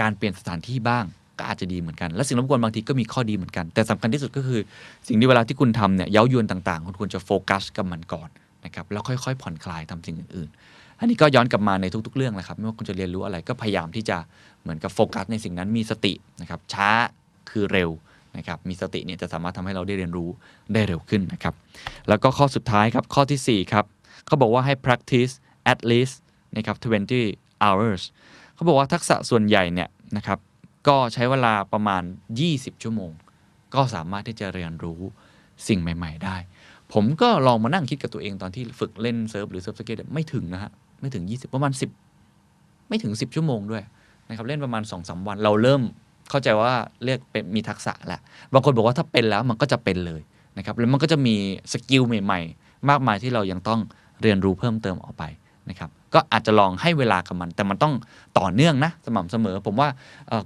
[0.00, 1.04] การเปลี่ยนสถานที่บ้าง
[1.38, 4.60] ก็อาจจะดีเหมือนกัน และสิ่งรบกวนบางทีก็มีข้อดีเหมือนกัน แต่สำคัญที่สุดก็คือ
[5.08, 8.28] สิ่งที่เวลาที่คุณทำเนี่ยเย้ายวนต่างๆคุณควรจะโฟกัสกับมันก่อน
[8.64, 14.16] นะครับแล้วค่อยๆ ผ่อนคลายทำสิ่งอื่นๆ อันนี้ก็ย้อนกลับมาในทุกๆ เรื่องแหละครับไม่ว่าคุณจะเรียนรู้อะไรก็พยายามที่จะ
[14.62, 16.90] เหมือนกับโฟกัสในสิ่งนั้นมีสตินะครับช้า
[17.50, 17.90] คือเร็ว
[18.36, 20.28] นะครับมีสติเนี่ยจะสามารถทำให้เราได้เรียนรู้
[20.72, 21.54] ได้เร็วขึ้นนะครับ
[22.08, 23.84] แล้วก็ข้อสุดท้ายครับข้อทีสี่4ครับ
[24.26, 25.32] เขาบอกว่าให้ practice
[25.72, 26.16] at least
[26.56, 26.76] นะครับ
[27.22, 28.02] 20 hours
[28.54, 30.38] เขาบอกว่าทักษะส่วนใหญ่เนี่ยนะครับ
[30.88, 32.02] ก็ใช้เวลาประมาณ
[32.42, 33.12] 20 ชั่วโมง
[33.74, 35.00] ก็สามารถที่จะเรียนรู้
[35.68, 36.36] สิ่งใหม่ ๆ ได้
[36.92, 41.72] ผมก็ลองมานั่งคิดกับตัวเองตอนที่ฝึกเล่นเซิร์ฟหรือเซิร์ฟสเก็ตไม่ถึงนะฮะ ไม่ถึง 20 ประมาณ
[42.30, 43.82] 10 ไม่ถึง 10 ชั่วโมงด้วย
[44.28, 45.82] นะครับเล่นประมาณสองวันเราเริ่ม
[46.30, 46.72] เข้าใจว่า
[47.04, 48.20] เรียกเป็นมีทักษะแล้ว
[48.52, 50.20] บางคนบอกว่าถ้าเป็นแล้วมันก็จะเป็นเลย
[50.58, 51.34] นะครับแล้วมันก็จะมี
[51.72, 53.80] skill ใหม่ ๆ มากมายที่เรายังต้อง
[54.22, 55.24] เรียนรู้เพิ่มเติมออกไป
[55.70, 57.94] นะครับ ก็อาจจะลองให้เวลากับมัน แต่มันต้อง
[58.38, 59.88] ต่อเนื่องนะ สม่ำเสมอ ผมว่า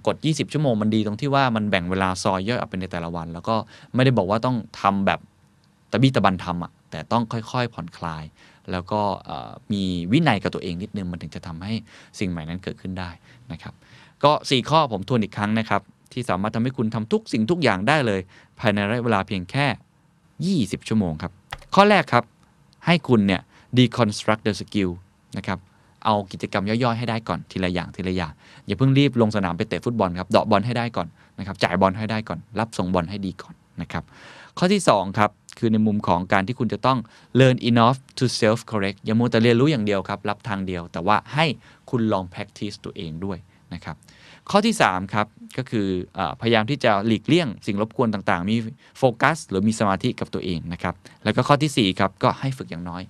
[0.06, 3.56] กด 20 ชั่วโมงมันดีตรงที่ว่ามันแบ่งเวลาซอยย่อยออกเป็นในแต่ละวัน แล้วก็
[3.94, 5.20] ไม่ได้บอกว่าต้องทำแบบ
[5.90, 8.24] ตะบี้ตะบันทำอะแต่ต้องค่อยๆผ่อนคลาย
[8.72, 9.00] แล้วก็
[9.72, 9.82] มี
[10.12, 11.72] วินัยกับตัวเองนิดนึงมันถึงจะทำให้
[12.18, 13.10] สิ่งใหม่นั้นเกิดขึ้นได้
[13.52, 13.74] นะครับ
[14.24, 15.82] ก็ 4 ข้อผมทวนอีกครั้งนะครับ
[16.12, 18.20] ที่สามารถทำให้คุณทำทุกสิ่งทุกอย่างได้เลย
[18.60, 19.66] ภายในระยะเวลาเพียงแค่
[20.66, 21.32] 20 ชั่วโมงครับ
[21.74, 22.24] ข้อแรกครับ
[22.86, 23.42] ให้คุณเนี่ย
[23.78, 24.90] deconstruct the skill
[25.36, 25.58] นะครับ
[26.04, 28.32] เอากิจกรรมย่อยๆให้ได้ก่อนทีละอย่างทีละอย่าง
[28.66, 31.08] อย่าเพิ่งรีบลงสนามไปเตะฟุตบอลครับเดาะบอลให้ได้ก่อน
[31.38, 34.04] นะครับจ่ายบอลให้ได้ก่อน รับส่งบอลให้ดีก่อนนะครับ
[34.58, 36.98] ข้อที่2ครับคือในมุมของการที่คุณจะต้อง
[37.40, 41.46] learn enough to self correct อย่ามัวแต่เรียนรู้อย่างเดียวครับ รับทางเดียว แต่ว่าให้
[41.90, 43.38] คุณลอง practice ตัวเองด้วย
[43.74, 43.96] นะครับ
[44.50, 45.26] ข้อที่3ครับ
[45.56, 45.86] ก็คือ
[46.18, 48.56] อพยายามที่จะหลีกเลี่ยงสิ่งรบกวนต่างๆ มี
[48.98, 50.94] โฟกัส หรือมีสมาธิกับตัวเองนะครับ
[51.24, 53.02] แล้วก็ข้อทีสี่4ครับก็ให้ฝึกอย่างน้อย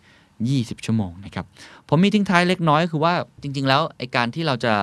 [0.44, 1.44] 20 ชั่วโมงนะครับ
[1.88, 4.74] ผมมีทิ้งท้ายเล็กน้อยคือว่าจริง ๆ แล้วไอการที่เราจะ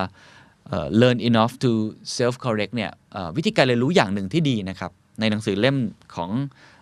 [1.02, 1.72] learn enough to
[2.18, 2.92] self correct เนี่ย
[3.38, 5.78] วิธีการเรียนรู้อย่างหนึ่งที่ดีนะครับ ในหนังสือเล่ม
[6.16, 6.30] ของ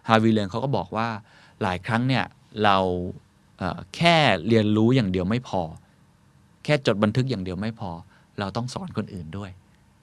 [0.08, 1.08] How We Learn เขาก็บอกว่า
[1.62, 2.26] หลายครั้งเนี่ย
[2.64, 2.78] เรา
[3.96, 4.16] แค่
[4.48, 5.62] เรียนรู้อย่างเดียวไม่พอ
[6.64, 7.92] แค่จดบันทึกอย่างเดียวไม่พอ
[8.40, 9.50] เราต้องสอนคนอื่นด้วย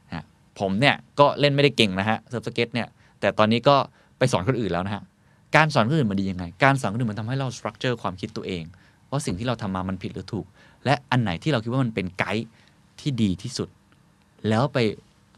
[0.09, 0.25] นะ
[0.59, 2.89] ผมเนี่ยก็เล่นไม่ได้เก่งนะฮะเซิร์ฟสเก็ตเนี่ย
[3.21, 3.77] แต่ตอนนี้ก็
[4.19, 5.03] ไปสอนคนอื่นแล้วนะฮะ
[5.57, 8.65] การสอนคนอื่นมันดียังไง การสอนคนอื่นมันทำให้เรา structure ความคิดตัวเอง
[9.11, 10.47] ว่าสิ่งที่เราทำมามันผิดหรือถูก
[10.85, 12.47] และอันไหนที่เราคิดว่ามันเป็นไกด์
[13.01, 13.69] ที่ดีที่สุด
[14.49, 14.79] แล้วไป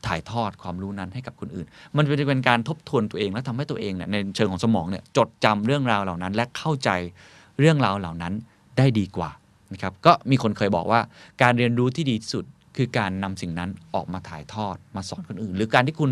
[0.07, 1.67] ถ่ายทอดความรู้นั้นให้กับคนอื่น
[1.97, 6.91] มันจะเป็นการทบทวนตัวเองและทำให้ตัวเองเนี่ยในเชิงของสมองเนี่ยจดจำเรื่องราวเหล่านั้น และเข้าใจ
[7.59, 8.33] เรื่องราวเหล่านั้น
[8.79, 9.31] ได้ดีกว่า
[9.73, 11.01] นะครับก็มีคนเคยบอกว่า
[11.43, 12.45] การเรียนรู้ที่ดีที่สุด
[12.77, 16.11] คือการนำสิ่งนั้นออกมาถ่ายทอดมาสอนคนอื่น หรือการที่คุณ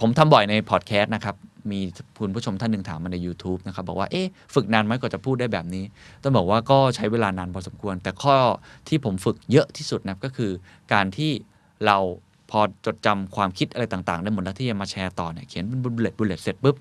[0.00, 1.36] ผมทำบ่อยในพอดแคสต์นะครับ
[1.70, 1.80] มี
[2.18, 5.84] คุณผู้ชมท่านหนึ่งถามมาใน YouTube นะครับ บอกว่า เอ๊ะ ฝึกนานไหมกว่าจะพูดได้แบบนี้
[6.22, 8.36] ต้องบอกว่าก็ใช้เวลานานพอสมควร แต่ข้อ
[8.88, 10.50] ที่ผมฝึกเยอะที่สุดนะก็คือ
[10.92, 11.30] การที่
[11.86, 11.98] เรา
[12.50, 16.76] พอจดจำความคิดอะไรต่างๆ ได้หมดแล้วที่จะมาแชร์ต่อเนี่ยเขียนเป็น bullet bullet เสร็จปุ๊บ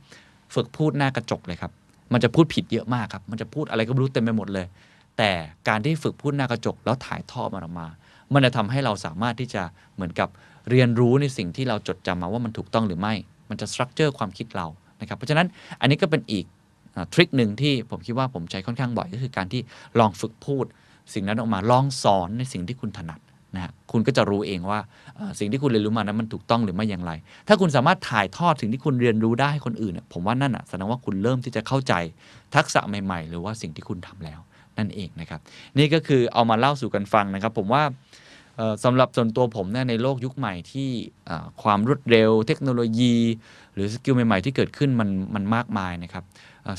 [0.55, 1.71] ฝึกพูดหน้ากระจกเลยครับ
[2.13, 4.65] มันจะพูดผิดเยอะมากครับ มันจะพูดอะไรก็ไม่รู้เต็มไปหมดเลย
[5.17, 5.31] แต่
[5.67, 7.87] การที่ฝึกพูดหน้ากระจกแล้วถ่ายทอดมันออกมา
[8.33, 9.63] มันจะทำให้เราสามารถที่จะ
[9.95, 10.29] เหมือนกับ
[10.69, 13.13] เรียนรู้ในสิ่งที่เราจดจำมาว่ามันถูกต้องหรือไม่
[13.49, 14.67] มันจะสตรัคเจอร์ความคิดเรา
[15.01, 15.47] นะครับเพราะฉะนั้น
[15.81, 16.45] อันนี้ก็เป็นอีก
[17.13, 19.61] ทริคหนึ่งที่ผมคิดว่าผมใช้ค่อนข้างบ่อยก็คือการที่
[19.99, 20.65] ลองฝึกพูด
[21.13, 23.19] สิ่งนั้นออกมาลองสอนในสิ่งที่คุณถนัด
[23.55, 24.79] นะฮะคุณก็จะรู้เองว่า
[25.39, 27.11] สิ่งที่คุณเรียนรู้มานั้นมันถูกต้องหรือไม่อย่างไร
[27.47, 31.93] ถ้าคุณสามารถถ่ายทอดสิ่งที่คุณเรียนรู้ได้ให้คนอื่นเนี่ยผมว่านั่นอะแสดงว่าคุณเริ่มที่จะเข้าใจ
[32.55, 34.39] ทักษะใหม่ ๆ หรือว่าสิ่งที่คุณทำแล้ว
[34.77, 35.39] นั่นเองนะครับ
[35.77, 37.83] นี่ก็คือเอามาเล่าสู่กันฟังนะครับ ผมว่า
[38.83, 40.89] สำหรับส่วนตัวผมเนี่ยในโลกยุคใหม่ที่
[41.61, 43.15] ความรวดเร็วเทคโนโลยี
[43.73, 46.23] หรือสกิลใหม่ ๆ ที่เกิดขึ้นมันมันมากมายนะครับ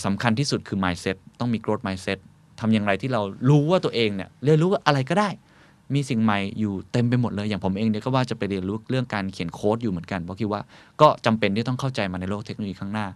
[0.05, 2.19] สำคัญที่สุดคือ mindset ต้องมี growth mindset
[2.61, 5.31] ทำอย่างไรที่เรารู้ว่าตัวเองเนี่ยเรียนรู้ว่าอะไรก็ได้
[5.95, 10.61] มีสิ่งใหม่อยู่เต็มไปหมดเลย อย่างผมเองเนี่ยก็ว่าจะไปเรียนรู้เรื่องการเขียนโค้ดอยู่เหมือนกันเพราะคิดว่า
[11.01, 13.07] ก็จำเป็นที่ต้องเข้าใจมาในโลกเทคโนโลยีข้างหน้า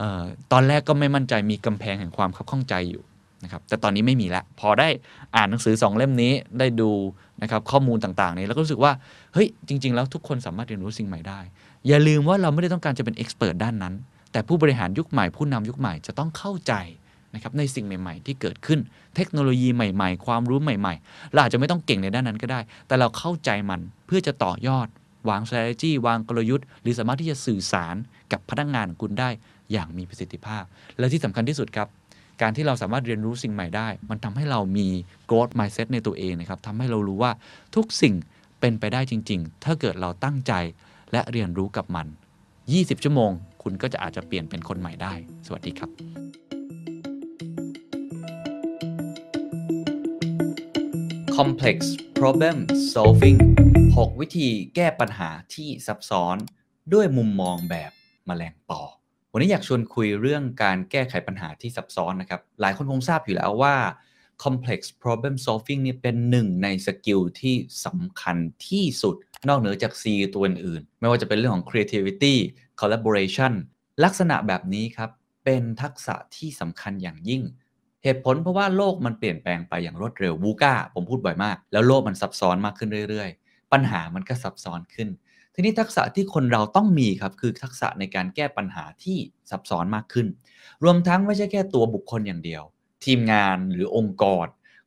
[0.00, 0.22] ออ
[0.52, 3.02] ตอนแรกก็ไม่มั่นใจมีกำแพงแห่งความคับข้องใจอยู่
[3.44, 4.88] นะครับแต่ตอนนี้ไม่มีแล้วพอได้
[5.36, 6.90] อ่านหนังสือ 2 เล่มนี้ได้ดู
[7.42, 8.92] นะครับข้อมูลต่างๆนี้แล้วก็รู้สึกว่า
[9.34, 11.40] เฮ้ยจริง ๆ แล้วทุกคนสามารถเรียนรู้สิ่งใหม่ได้
[11.86, 13.94] อย่าลืมว่าเราไม่ได้ต้องการจะเป็นเอ็กซ์เพรสด้านนั้น
[14.32, 16.74] แต่ผู้บริหารยุคใหม่ผู้นำยุคใหม่จะต้องเข้าใจ
[17.34, 18.80] นะครับในสิ่งใหม่ ๆ ที่เกิดขึ้น
[19.16, 24.88] เทคโนโลยีใหม่ ๆ ความรู้ใหม่ๆ เราอาจจะไม่ต้องเก่งในด้านนั้นก็ได้ แต่เราเข้าใจมันเพื่อจะต่อยอด
[25.28, 27.96] วาง strategy วางกลยุทธ์ หรือสามารถที่จะสื่อสาร
[28.32, 29.30] กับพนักงานของคุณได้
[29.72, 30.64] อย่างมีประสิทธิภาพ
[30.98, 31.88] และที่สำคัญที่สุดครับ
[32.42, 34.88] การที่เราสามารถเรียนรู้สิ่งใหม่ได้ มันทำให้เรามี
[35.30, 37.32] growth mindset ในตัวเองนะครับทำให้เรารู้ว่า
[37.76, 38.14] ทุกสิ่ง
[38.60, 40.52] เป็นไปได้จริง ๆ ถ้าเกิดเราตั้งใจ
[41.12, 42.06] และเรียนรู้กับมัน
[42.56, 43.30] 20 ชั่วโมง
[43.62, 45.14] คุณก็จะอาจจะเปลี่ยนเป็นคนใหม่ได้
[45.46, 45.90] สวัสดีครับ
[51.36, 51.76] complex
[52.20, 52.56] problem
[52.94, 53.38] solving
[53.84, 56.36] 6 วิธีแก้ปัญหาที่ซับซ้อน
[56.92, 57.90] ด้วยมุมมองแบบ
[58.26, 58.82] แมลงปอ
[59.32, 63.74] วันนี้อยากชวนคุยเรื่องการแก้ไขปัญหาที่ซับซ้อนนะครับ หลายคนคงทราบอยู่แล้วว่า
[64.44, 67.54] complex problem solving นี่เป็นหนึ่งในสกิลที่
[67.84, 68.36] สำคัญ
[68.68, 69.14] ที่สุด
[69.48, 70.04] นอกเหนือจาก C
[70.34, 72.34] ตัวอื่น ไม่ว่าจะเป็นเรื่องของ creativity
[72.80, 73.52] collaboration
[74.04, 75.10] ลักษณะแบบนี้ครับ
[75.44, 77.42] เป็นทักษะที่สำคัญอย่างยิ่ง
[78.04, 85.08] เหตุผลเพราะว่าโลกมันเปลี่ยนแปลงไปอย่างรวดเร็ว VUCA ผมพูดบ่อยมาก แล้วโลกมันซับซ้อนมากขึ้นเรื่อยๆ ปัญหามันก็ซับซ้อนขึ้น
[85.60, 89.18] ทีนี้ทักษะที่คนเราต้องมีครับคือทักษะในการแก้ปัญหาที่
[89.50, 90.26] ซับซ้อนมากขึ้น
[90.84, 92.62] รวมทั้งไม่ใช่แค่ตัวบุคคลอย่างเดียว
[93.04, 94.46] ทีมงานหรือองค์กร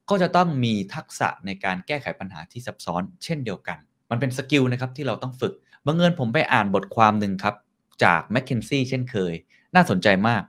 [0.09, 3.77] ก็จะต้องมีทักษะในการแก้ไขปัญหาที่ซับซ้อน เช่นเดียวกัน
[4.09, 5.53] มันเป็น skill นะครับที่เราต้องฝึก
[5.85, 7.55] บังเอิญผมไปอ่านบทความหนึ่งครับ
[8.03, 9.33] จาก McKinsey เช่นเคย
[9.75, 10.41] น่าสนใจมาก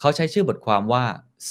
[0.00, 1.04] เขาใช้ชื่อบทความว่า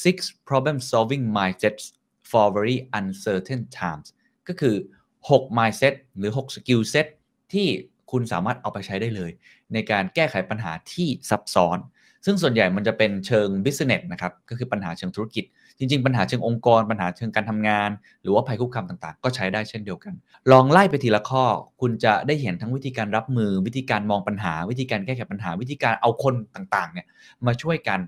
[0.04, 0.18] six
[0.48, 1.86] problem solving mindsets
[2.30, 4.08] for very uncertain times
[4.48, 4.76] ก็คือ
[5.20, 7.08] 6 mindset หรือ 6 skill set
[7.54, 7.68] ที่
[8.12, 9.32] คุณสามารถเอาไปใช้ได้เลย
[9.74, 11.80] ในการแก้ไขปัญหาที่ซับซ้อน
[12.26, 15.44] ซึ่งส่วนใหญ่มันจะเป็นเชิง business นะครับก็คือปัญหาเชิงธุรกิจ
[15.78, 17.90] จริง ๆ ปัญหาเชิงองค์กร ปัญหาเชิงการทำงาน
[18.22, 20.14] หรือว่าภัยคุกคามต่างๆ ก็ใช้ได้เช่นเดียวกัน
[20.52, 21.44] ลองไล่ไปทีละข้อ
[21.82, 27.08] คุณจะได้เห็นทั้งวิธีการรับมือ วิธีการมองปัญหา วิธีการแก้ไขปัญหา วิธีการเอาคนต่างๆเนี่ย
[27.46, 28.00] มาช่วยกัน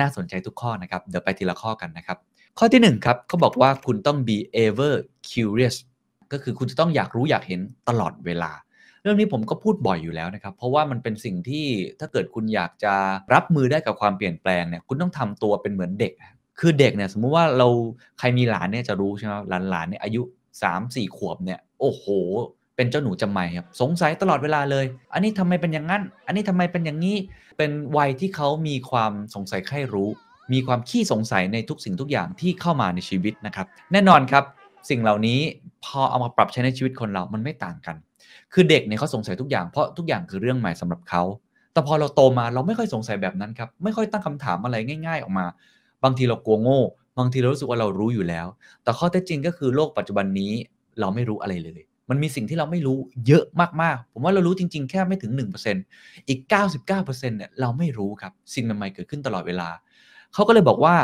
[0.00, 2.18] น่าสนใจทุกข้อนะครับเดี๋ยวไปทีละข้อกันนะครับ
[2.58, 4.94] ข้อที่1ครับเขาบอกว่าคุณต้อง be ever
[5.30, 5.76] curious
[6.32, 8.52] ก็คือคุณจะต้องอยากรู้อยากเห็นตลอดเวลา
[9.02, 11.66] เรื่องนี้ผมก็พูดบ่อยอยู่แล้วนะครับ เพราะว่ามันเป็นสิ่งที่
[12.00, 12.94] ถ้าเกิดคุณอยากจะ
[13.34, 16.12] รับมือได้กับความเปลี่ยนแปลงเนี่ยคุณต้องทำตัวเป็นเหมือนเด็ก
[16.60, 17.68] คือเด็กเนี่ยสมมุติว่าเรา
[18.18, 20.22] ใครมีหลานเนี่ยจะรู้ใช่ไหมหลานหลานเนี่ยอายุ
[20.62, 22.04] 3 4 ขวบเนี่ยโอ้โห
[22.76, 27.16] เป็นเจ้าหนูจำไม่ครับสงสัยตลอดเวลาเลย อันนี้ทำไมเป็นอย่างนั้น อันนี้ทำไมเป็นอย่างนี้
[27.58, 30.08] เป็นวัยที่เขามีความสงสัยใคร่รู้
[30.52, 34.44] มีความขี้สงสัยในทุกสิ่งทุกอย่างที่เข้ามาในชีวิตนะครับ แน่นอนครับ
[34.90, 35.38] สิ่งเหล่านี้
[35.84, 37.96] พอเอามาปรับใช้ในชีวิตคนเรามันไม่ต่างกัน
[38.54, 41.22] คือเด็กเนี่ยเขาสงสัยทุกอย่างเพราะทุกอย่างคือเรื่องใหม่สำหรับเขา
[41.72, 44.76] แต่พอเราโตมาเราไม่ค่อยสงสัยแบบนั้นครับ ไม่ค่อยตั้งคำถามอะไร
[45.06, 45.46] ง่าย ๆ ออกมา
[46.04, 46.80] บางทีเรากลัวโง่
[47.18, 48.46] บางทีเรารู้สึกว่าเรารู้อยู่แล้ว
[48.82, 50.52] แต่ข้อเท็จจริงก็คือโลกปัจจุบันนี้
[51.00, 51.80] เราไม่รู้อะไรเลย
[52.10, 53.44] มันมีสิ่งที่เราไม่รู้เยอะ
[53.82, 55.32] มากๆ ผมว่าเรารู้จริง ๆ แค่ไม่ถึง
[55.80, 56.40] 1%อีก
[56.88, 59.68] 99%เนี่ยเราไม่รู้ครับ สิ่งใหม่ๆเกิดขึ้นตลอดเวลา
[60.34, 60.96] เขาก็เลยบอกว่า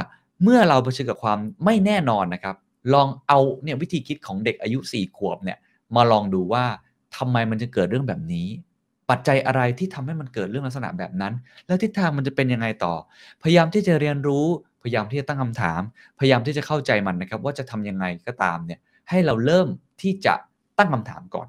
[0.42, 2.56] เมื่อเราเผชิญกับความไม่แน่นอนนะครับ
[2.94, 5.58] ลองเอาเนี่ยวิธีคิดของเด็กอายุ 4 ขวบเนี่ย
[5.96, 6.64] มาลองดูว่า
[7.18, 8.48] ทำไมมันจะเกิดเรื่องแบบนี้
[9.10, 11.34] ปัจจัยอะไรที่ทำให้มันเกิดเรื่องลักษณะแบบนั้น
[11.66, 12.94] แล้วทิศทางมันจะเป็นยังไงต่อ
[13.42, 14.46] พยายามที่จะเรียนรู้
[14.82, 15.80] พยายามที่จะตั้งคำถาม
[16.18, 18.80] พยายามที่จะเข้าใจมันนะครับ ว่าจะทำยังไงก็ตามเนี่ย
[19.10, 19.68] ให้เราเริ่ม
[20.02, 20.34] ที่จะ
[20.78, 21.48] ตั้งคำถามก่อน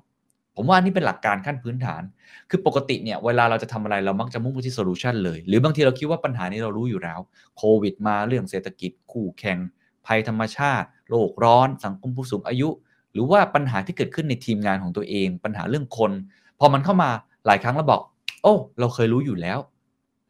[0.56, 2.02] ผมว่านี่เป็นหลักการขั้นพื้นฐาน
[2.50, 7.20] คือปกติเนี่ยเวลาเราจะทำอะไรเรามักจะมุ่งไปที่โซลูชันเลย หรือบางทีเราคิดว่าปัญหานี้เรารู้อยู่แล้ว
[7.58, 9.58] โควิดมาเรื่องเศรษฐกิจ คู่แข่ง
[10.06, 12.70] ภัยธรรมชาติ โลกร้อน สังคมผู้สูงอายุ
[13.14, 16.12] หรือว่าปัญหาที่เกิดขึ้นในทีมงานของตัวเอง ปัญหาเรื่องคน
[16.60, 17.10] พอมันเข้ามา
[17.46, 18.02] หลายครั้งเราบอก
[18.44, 19.60] โอ้ เราเคยรู้อยู่แล้ว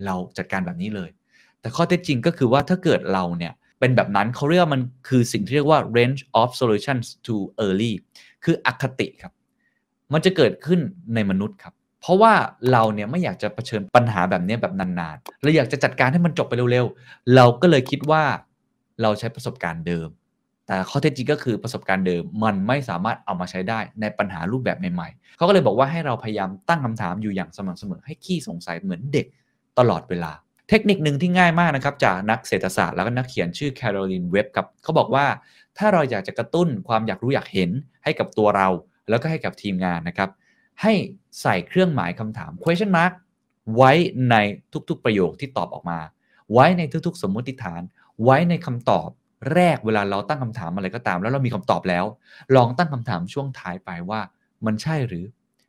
[0.06, 1.10] เราจัดการแบบนี้เลย
[1.62, 7.94] แต่ข้อเท็จจริงก็คือว่าถ้าเกิดเราเนี่ยเป็นแบบนั้นเขาเรียกมันคือสิ่งที่เรียกว่า range of solutions too early
[8.44, 9.34] คืออคติครับ
[10.14, 10.80] มันจะเกิดขึ้น
[11.16, 12.34] ในมนุษย์ครับ เพราะว่า
[12.72, 18.24] เราเนี่ยไม่อยากจะเผชิญปัญหาแบบนี้แบบนานๆ เราอยากจะจัดการให้มันจบไปเร็วๆ เราก็เลยคิดว่า
[19.02, 20.10] เราใช้ประสบการณ์เดิม
[20.70, 29.26] แต่ข้อเท็จจริงก็คือประสบการณ์เดิมมันไม่สามารถเอามาใช้ได้ในปัญหารูปแบบใหม่ๆเขาก็เลยบอกว่าให้เราพยายามตั้งคำถามอยู่อย่างสม่ำเสมอให้ขี้สงสัยเหมือนเด็ก
[29.80, 30.32] ตลอดเวลา
[30.70, 35.26] เทคนิคหนึ่งที่ง่ายมากนะครับจากนักเศรษฐศาสตร์แล้วก็นักเขียนชื่อแคโรลินเว็บครับเขาบอกว่า
[35.78, 37.70] ถ้าเราอยากจะกระตุ้นความอยากรู้อยากเห็น
[38.04, 38.68] ให้กับตัวเรา
[39.10, 40.30] แล้วก็ให้กับทีมงานนะครับ
[40.82, 40.94] ให้
[41.42, 43.14] ใส่เครื่องหมายคำถาม question mark
[43.76, 43.92] ไว้
[44.32, 44.36] ใน
[44.90, 46.00] ทุกๆประโยคที่ตอบออกมา
[46.54, 47.82] ไว้ในทุกๆ สมมติฐาน
[48.24, 49.10] ไว้ในคำตอบ
[49.54, 52.06] แรกเวลาเราตั้งคำถามอะไรก็ตาม แล้วเรามีคำตอบแล้ว
[52.56, 54.22] ลองตั้งคำถามช่วงท้ายไปว่า
[54.66, 55.26] มันใช่หรือ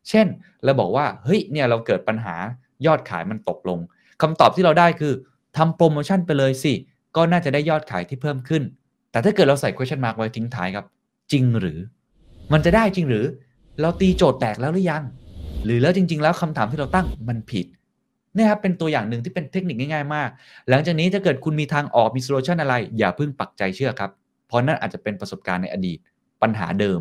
[0.08, 0.26] เช่น
[0.64, 2.36] เราบอกว่าเฮ้ยเนี่ยเราเกิดปัญหา
[2.86, 3.78] ยอดขายมันตกลง
[4.22, 5.12] คำตอบที่เราได้คือ
[5.56, 6.72] ทำโปรโมชั่นไปเลยสิ
[7.16, 8.62] ก็น่าจะได้ยอดขายที่เพิ่มขึ้น
[9.10, 10.86] แต่ถ้าเกิดเราใส่ question mark ไว้ทิ้งท้ายครับ
[11.32, 11.78] จริงหรือ
[12.52, 13.24] มันจะได้จริงหรือ
[13.80, 15.02] เราตีโจทย์แตกแล้วหรือยัง
[15.64, 17.66] หรือแล้วจริง ๆ แล้วคำถามที่เราตั้งมันผิด
[18.34, 20.30] นี่ครับเป็นตัวอย่างหนึ่งที่เป็นเทคนิคง่ายๆมาก
[20.68, 24.10] หลังจากนี้ถ้าเกิดคุณมีทางออกมี solution อะไร อย่าเพิ่งปักใจเชื่อครับ
[24.46, 25.98] เพราะนั่นอาจจะเป็นประสบการณ์ในอดีต
[26.42, 27.00] ปัญหาเดิม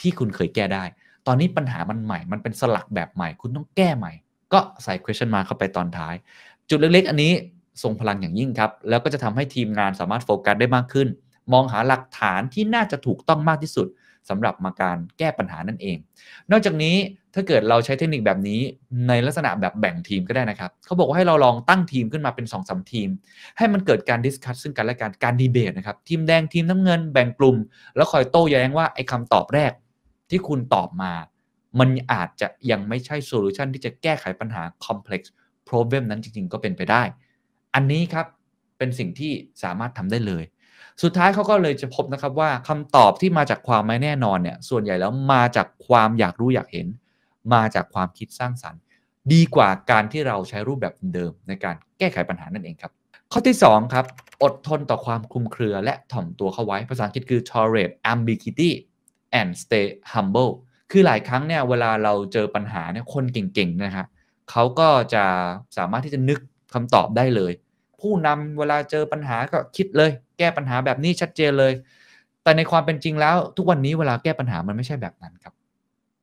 [0.00, 0.84] ที่คุณเคยแก้ได้
[1.26, 4.12] ตอนนี้ปัญหามันใหม่ มันเป็นสลักแบบใหม่ คุณต้องแก้ใหม่
[4.52, 6.14] ก็ใส่ question mark เข้าไปตอนท้าย
[6.68, 7.32] จุดเล็กๆ อันนี้
[7.82, 11.08] ทรงพลังอย่างยิ่งครับ แล้วก็จะทำให้ทีมงานสามารถโฟกัสได้มากขึ้น
[11.52, 13.86] มองหาหลักฐานที่น่าจะถูกต้องมากที่สุด
[14.28, 15.96] สำหรับมาการแก้ปัญหานั่นเอง
[16.50, 16.96] นอกจากนี้
[17.34, 18.60] ถ้าเกิดเราใช้เทคนิคแบบนี้
[19.08, 23.08] ในลักษณะแบบแบ่งทีมก็ได้นะครับเขาบอกว่าให้เราลองตั้งทีมขึ้นมาเป็น2อสทีม
[23.58, 27.56] ให้มันเกิดการ discuss ซึ่งกันและกันการดีเบตนะครับทีมแดงทีมน้ำเงินแบ่งกลุ่ม
[27.96, 29.72] แล้วคอยโต้แย้งว่าไอ้คำตอบแรก
[30.30, 31.12] ที่คุณตอบมา
[31.78, 35.22] มันอาจจะยังไม่ใช่โซลูชันที่จะแก้ไขปัญหา complex
[35.68, 37.02] problem นั้นจริงๆ ก็เป็นไปได้
[37.74, 38.26] อันนี้ครับ
[38.78, 39.32] เป็นสิ่งที่
[39.62, 40.44] สามารถทำได้เลย
[41.02, 46.86] สุดท้ายเขาก็เลยจะพบนะครับว่าคำตอบที่มาจากความไม่แน่นอนเนี่ยส่วนใหญ่แล้วมาจากความอยากรู้อยากเห็น
[47.54, 48.80] มาจากความคิดสร้างสรรค์
[49.32, 52.92] ดีกว่าการที่เราใช้รูปแบบเดิมในการแก้ไขปัญหานั่นเองครับ
[53.32, 54.06] ข้อที่2ครับ
[54.42, 58.70] อดทนต่อความคลุมเครือ และถ่อมตัวเข้าไว้ภาษาอังกฤษคือ tolerate ambiguity
[59.40, 60.52] and stay humble
[60.90, 64.06] คือหลายครั้งเนี่ยเวลาเราเจอปัญหาเนี่ยคนเก่งๆนะครับ
[64.50, 65.24] เขาก็จะ
[65.76, 66.38] สามารถที่จะนึก
[66.74, 67.52] คำตอบได้เลย
[68.00, 71.72] ผู้นำเวลาเจอปัญหาก็คิดเลย แก้ปัญหาแบบนี้ชัดเจนเลย
[72.42, 75.54] แต่ในความเป็นจริงแล้ว ทุกวันนี้เวลาแก้ปัญหามันไม่ใช่แบบนั้นครับ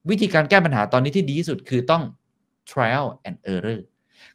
[0.09, 2.03] วิธีการแก้ปัญหาตอนนี้ที่ดีที่สุดคือต้อง
[2.69, 3.81] trial and error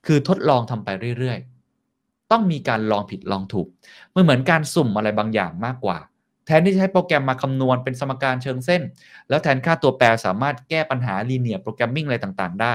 [0.06, 0.88] คือทดลองทำไป
[1.18, 3.66] เรื่อยๆ ต้องมีการลองผิดลองถูก
[4.14, 5.98] มันเหมือนการสุ่มอะไรบางอย่างมากกว่า
[6.46, 8.82] แทนที่จะใช้โปรแกรมมาคำนวณเป็นสมการเชิงเส้น
[9.28, 12.74] แล้วแทนค่าตัวแปรสามารถแก้ปัญหา linear programming อะไรต่างๆ ได้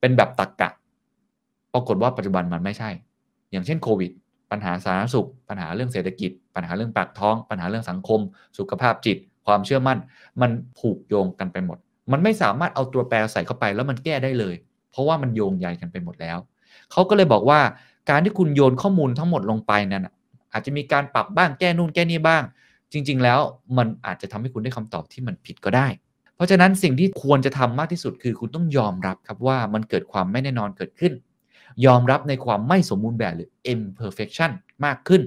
[0.00, 0.70] เป็นแบบตรรกกะ
[1.72, 2.90] ปรากฏว่าปัจจุบันมันไม่ใช่
[3.50, 4.10] อย่างเช่นโควิด
[4.50, 8.20] ปัญหาสาธารณสุข ปัญหาเรื่องเศรษฐกิจ ปัญหาเรื่องปากท้อง ปัญหาเรื่องสังคม
[8.58, 9.16] สุขภาพจิต
[9.46, 9.98] ความเชื่อมั่น
[10.40, 11.78] มันผูกโยงกันไปหมด
[12.12, 14.54] มันไม่สามารถเอาตัวแปรใส่เข้าไปแล้วมันแก้ได้เลย
[14.90, 16.38] เพราะว่ามันโยงใยกันไปหมดแล้ว
[16.92, 17.60] เขาก็เลยบอกว่า
[18.10, 20.08] การที่คุณโยนข้อมูลทั้งหมดลงไปนั้น
[20.52, 22.42] อาจจะมีการปรับบ้างแก้นู่นแก้นี่บ้าง
[22.92, 23.40] จริง ๆ แล้ว
[23.78, 25.86] มันอาจจะทำให้คุณได้คำตอบที่มันผิดก็ได้
[26.36, 31.12] เพราะฉะนั้นสิ่งที่ควรจะทำมากที่สุดคือ คุณต้องยอมรับครับว่ามันเกิดความไม่แน่นอนเกิดขึ้น
[31.86, 34.50] ยอมรับในความไม่สมบูรณ์แบบหรือ imperfection
[34.84, 35.22] มากขึ้น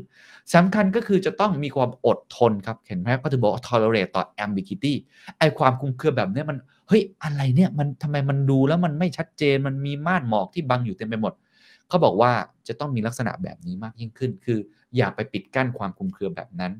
[0.53, 4.93] สำคัญก็คือจะต้องมีความอดทนครับ เห็นไหมก็ถึงบอก tolerate ต่อ ambiguity
[5.37, 6.57] ไอความคุมเครือแบบนี้มัน
[6.87, 11.33] เฮ้ย อะไรเนี่ย มันทำไมมันดูแล้วมันไม่ชัดเจน มันมีม่านหมอกที่บังอยู่เต็มไปหมด
[11.87, 12.31] เขาบอกว่า
[12.67, 14.59] จะต้องมีลักษณะแบบนี้มากยิ่งขึ้น คือ
[14.97, 16.71] อย่าไปปิดกั้นความคุมเครือแบบนั้น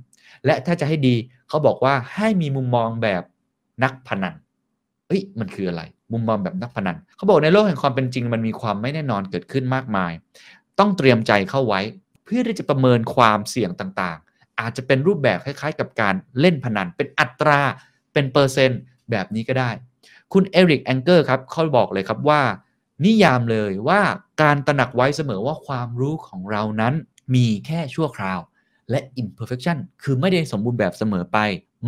[0.46, 1.16] และถ้าจะให้ดี
[1.50, 3.24] เขาบอกว่าให้มีมุมมองแบบ
[3.84, 4.36] นักพนัน
[5.08, 5.82] เอ้ย มันคืออะไร
[6.14, 10.12] มุมมองแบบนักพนันเขาบอกในโลกแห่งความเป็นจริงมันมีความไม่แน่นอนเกิดขึ้นมากมาย
[10.80, 11.82] ต้องเตรียมใจเข้าไว้
[12.26, 17.60] เพื่อที่จะประเมินความเสี่ยงต่างๆ อาจจะเป็นรูปแบบคล้ายๆ กับการเล่นพนัน เป็นอัตรา
[18.14, 18.80] เป็นเปอร์เซ็นต์
[19.12, 19.72] แบบนี้ก็ได้
[20.34, 22.42] คุณเอริกแองเกอร์ครับเขาบอกเลยครับว่า
[23.06, 24.02] นิยามเลยว่า
[24.42, 26.94] การตระหนักไว้เสมอว่าความรู้ของเรานั้น
[27.36, 28.40] มีแค่ชั่วคราว
[28.94, 31.38] และ imperfection คือไม่ได้สมบูรณ์แบบเสมอไป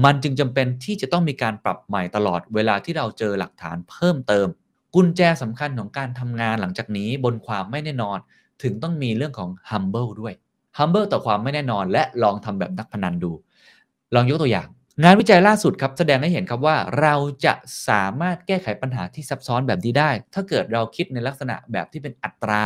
[0.04, 4.48] มันจึงจำเป็นที่จะต้องมีการปรับใหม่ตลอดเวลาที่เราเจอหลักฐานเพิ่มเติม
[4.96, 8.18] กุญแจสำคัญของการทำงานหลังจากนี้บนความไม่แน่นอน
[8.64, 10.34] ถึงต้องมีเรื่องของ humble ด้วย
[10.78, 13.32] humble ต่อความไม่แน่นอน และลองทำแบบนักพนันดู
[14.16, 14.68] ลองยกตัวอย่าง
[15.04, 17.16] งานวิจัยล่าสุดครับแสดงให้เห็นครับว่าเรา
[17.46, 17.54] จะ
[17.88, 22.62] สามารถแก้ไขปัญหาที่ซับซ้อนแบบนี้ได้ ถ้าเกิดเราคิดในลักษณะแบบที่เป็นอัตรา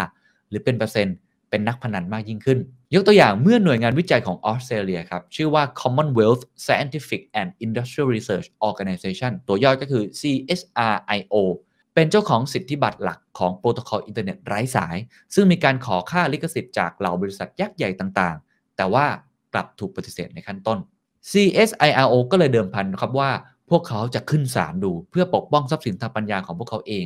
[0.49, 1.15] หรือเป็นเปอร์เซ็นต์
[1.49, 2.59] เป็นนักพนันมากยิ่งขึ้น
[2.93, 11.35] ยกตัวอย่างเมื่อหน่วยงานวิจัยของออสเตรเลียครับ ชื่อว่า Commonwealth Scientific and Industrial Research Organization ตัวย่อก็คือ CSRIO
[11.93, 14.95] เป็นเจ้าของสิทธิบัตรหลักของโปรโตคอลอินเทอร์เน็ตไร้สาย
[15.35, 19.05] ซึ่งมีการขอค่าลิขสิทธิ์จากเหล่าบริษัทยักษ์ใหญ่ต่างๆ แต่ว่า
[19.53, 20.77] กลับถูกปฏิเสธในขั้นต้น
[21.31, 23.29] CSIRO ก็เลยเดิมพันครับว่า
[23.69, 27.05] พวกเขาจะขึ้นศาลดูเพื่อปกป้องทรัพย์สินทางปัญญาของพวกเขาเอง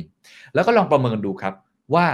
[0.54, 1.54] แล้วก็ลองประเมินดูครับ
[1.94, 2.06] ว่า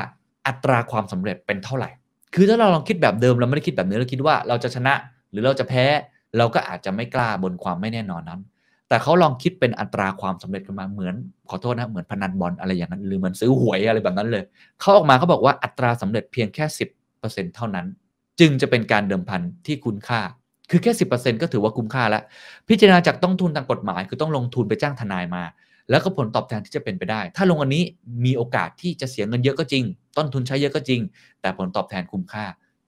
[0.47, 1.91] อัตราความสำเร็จเป็นเท่าไหร่
[2.35, 4.95] คือถ้าเราลองคิดแบบเดิมเราไม่ได้คิดแบบนี้เราคิดว่าเราจะชนะ
[5.31, 5.85] หรือเราจะแพ้
[6.39, 8.41] เราก็อาจจะไม่กล้าบนความไม่แน่นอนนั้น
[8.89, 11.15] แต่เขาลองคิดเป็นอัตราความสำเร็จกันมาเหมือน
[11.49, 14.45] ขอโทษนะเหมือนพนันบอลอะไรอย่างนั้นหรือเหมือนซื้อหวยอะไรแบบนั้นเลย
[14.81, 16.89] เขาออกมาเขาบอกว่าอัตราสำเร็จเพียงแค่สิบ
[17.19, 17.87] เปอร์เซ็นเท่านั้น
[18.41, 20.21] จึงจะเป็นการเดิมพันที่คุณค่า
[20.71, 22.23] คือแค่สิบเปอร์เซ็นก็ถือว่าคุ้มค่าแล้ว
[22.69, 25.43] พิจารณาจากต้องทุนทางกฎหมาย คือต้องลงทุนไปจ้างทนายมา
[25.91, 27.83] แล้วก็ผลตอบแทนที่จะเป็นไปได้ ถ้าลงอันนี้
[28.25, 29.85] มีโอกาสที่จะเสียเงินเยอะก็จริง
[30.17, 31.01] ต้นทุนใช้เยอะก็จริง
[31.41, 32.45] แต่ผลตอบแทนคุ้มค่า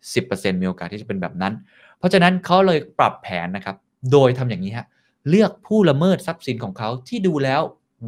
[0.09, 1.55] 10%มีโอกาสที่จะเป็นแบบนั้น
[1.99, 3.77] เพราะฉะนั้นเขาเลยปรับแผนนะครับ
[4.13, 4.87] โดยทำอย่างนี้ฮะ
[5.29, 7.61] เลือกผู้ละเมิดทรัพย์สินของเขาที่ดูแล้ว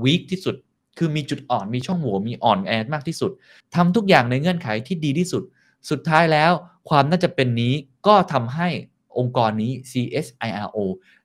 [0.03, 0.57] วีคที่สุด
[0.99, 3.31] คือมีจุดอ่อนมีช่องโหว่มีอ่อนแอมากที่สุด
[3.75, 5.43] ทำทุกอย่างในเงื่อนไขที่ดีที่สุด
[5.91, 6.53] สุดท้ายแล้ว
[6.89, 7.75] ความน่าจะเป็นนี้
[8.07, 8.69] ก็ทำให้
[9.19, 10.79] องค์กรนี้ CSIRO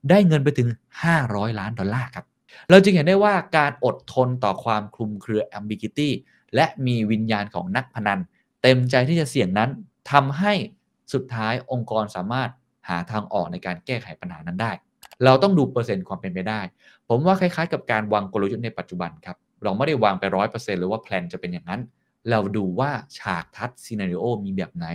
[0.10, 0.70] ได้เงินไปถึง
[1.14, 2.26] 500 ล้านดอลลาร์ครับ
[2.70, 6.10] เราจึงเห็นได้ว่าการอดทนต่อความคลุมเครือ ambiguity
[6.56, 8.20] และมีวิญญาณของนักพนัน
[8.61, 9.69] เต็มใจที่จะเสี่ยงนั้น
[10.11, 10.53] ทำให้
[11.14, 12.49] สุดท้ายองค์กรสามารถ
[12.90, 14.72] หาทางออกในการแก้ไขปัญหานั้นได้
[15.26, 16.61] เราต้องดูเปอร์เซ็นต์ความเป็นไปได้
[17.10, 21.81] ผมว่าคล้ายๆ กับการวางกลยุทธ์ในปัจจุบันครับ เราไม่ได้วางไปร้อยเปอร์เซ็นต์หรือว่า plan จะเป็นอย่างนั้น
[22.30, 24.86] เราดูว่าฉากทัศน์ scenario มีแบบไหน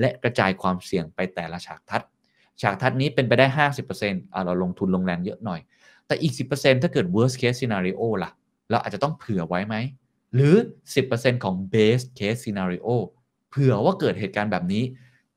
[0.00, 2.08] และกระจายความเสี่ยงไปแต่ละฉากทัศน์
[2.62, 3.46] ฉากทัศน์นี้เป็นไปได้
[3.90, 5.60] 50%อ่าเราลงทุนลงแรงเยอะหน่อย
[6.06, 8.30] แต่อีก 10%ถ้าเกิด worst case scenario ล่ะ
[8.70, 9.74] เราอาจจะต้องเผื่อไว้ไหม
[10.34, 10.54] หรือ
[10.98, 12.88] 10%ของ best case scenario
[13.50, 14.82] เผื่อว่าเกิดเหตุการณ์แบบนี้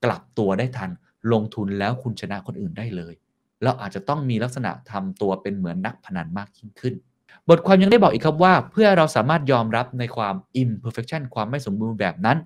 [0.03, 0.89] กลับตัวได้ทัน
[1.33, 3.13] ลงทุนแล้วคุณชนะคนอื่นได้เลย
[3.63, 6.93] เราอาจจะต้องมีลักษณะทำตัวเป็นเหมือนนักพนันมากยิ่งขึ้น
[7.49, 12.37] บทความยังได้บอกอีกครับว่า เพื่อเราสามารถยอมรับในความ imperfection ความไม่สมบูรณ์แบบนั้น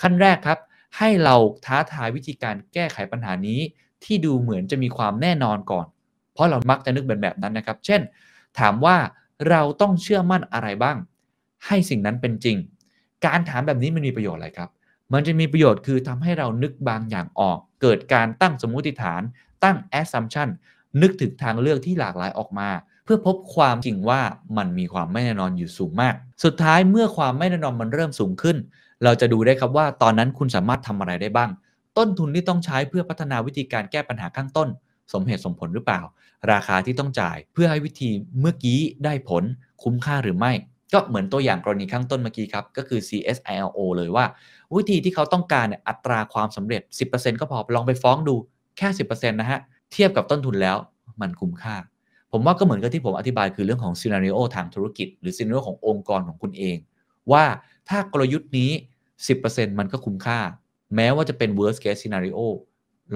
[0.00, 0.58] ขั้นแรกครับ
[0.98, 3.60] ให้เราท้าทายวิธีการแก้ไขปัญหานี้
[4.04, 5.86] ที่ดูเหมือนจะมีความแน่นอนก่อน
[6.32, 8.00] เพราะเรามักจะนึกเป็นแบบนั้นนะครับ เช่น
[8.58, 8.96] ถามว่า
[9.50, 10.96] เราต้องเชื่อมั่นอะไรบ้าง
[11.66, 12.56] ให้สิ่งนั้นเป็นจริง
[13.26, 14.70] การถามแบบนี้มันมีประโยชน์อะไรครับ
[15.12, 19.22] มันจะมีประโยชน์คือทำให้เรานึกบางอย่างออก เกิดการตั้งสมมุติฐาน
[19.64, 20.48] ตั้ง assumption
[21.02, 22.68] นึกถึงทางเลือกที่หลากหลายออกมา
[23.04, 24.20] เพื่อพบความจริงว่า
[24.56, 26.14] มันมีความไม่แน่นอนอยู่สูงมาก
[26.44, 28.56] สุดท้ายเมื่อความไม่แน่นอนมันเริ่มสูงขึ้น
[29.04, 31.50] เราจะดูได้ครับว่าตอนนั้นคุณสามารถทำอะไรได้บ้าง
[31.98, 34.68] ต้นทุนที่ต้องใช้เพื่อพัฒนาวิธีการแก้ปัญหาข้างต้น
[35.12, 36.00] สมเหตุสมผลหรือเปล่า
[36.52, 38.10] ราคาที่ต้องจ่ายเพื่อให้วิธี
[38.40, 39.44] เมื่อกี้ได้ผล
[39.82, 40.52] คุ้มค่าหรือไม่
[40.92, 44.24] ก็เหมือนตัวอย่างกรณีข้างต้นเมื่อกี้ครับ ก็คือ CSILO เลยว่า
[44.76, 48.34] วิธีที่เขาต้องการเนี่ยอัตราความสำเร็จ 10%ก็พอลองไปฟ้องดู
[48.78, 49.60] แค่ 10%นะฮะ
[49.92, 50.76] เทียบกับต้นทุนแล้ว
[51.20, 51.76] มันคุ้มค่า
[52.32, 56.76] ผมว่าก็เหมือนกับที่ผมอธิบายคือเรื่องของซีนารีโอทางธุรกิจ หรือซีนารีโอขององค์กรของคุณเอง
[57.32, 57.44] ว่า
[57.88, 58.70] ถ้ากลยุทธ์นี้
[59.26, 60.40] 10%มันก็คุ้มค่า
[60.96, 62.38] แม้ว่าจะเป็น worst case scenario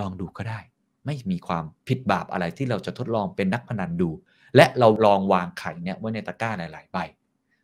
[0.01, 0.61] ลองดูก็ได้
[1.07, 4.11] ไม่มีความผิดบาปอะไรที่เราจะทดลองเป็นนักพนันดู
[4.57, 6.99] และเราลองวางไข่เนี่ยไว้ในตะกร้าหลาย ๆ ใบ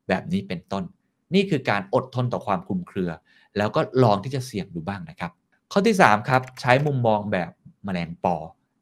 [0.09, 0.85] แบบนี้เป็นต้น
[1.35, 3.11] นี่คือการอดทนต่อความคลุมเครือ
[3.57, 5.33] แล้วก็ลองที่จะเสี่ยงดูบ้างนะครับ
[5.73, 7.51] ข้อที่3ครับใช้มุมมองแบบ
[7.85, 8.37] แมลงปอ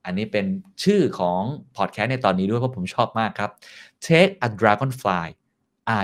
[0.05, 0.47] อันนี้เป็น
[0.85, 1.41] ชื่อของ
[1.77, 3.51] พอดแคสต์ในตอนนี้ด้วยเพราะผมชอบมากครับ
[4.07, 5.29] Take a dragonfly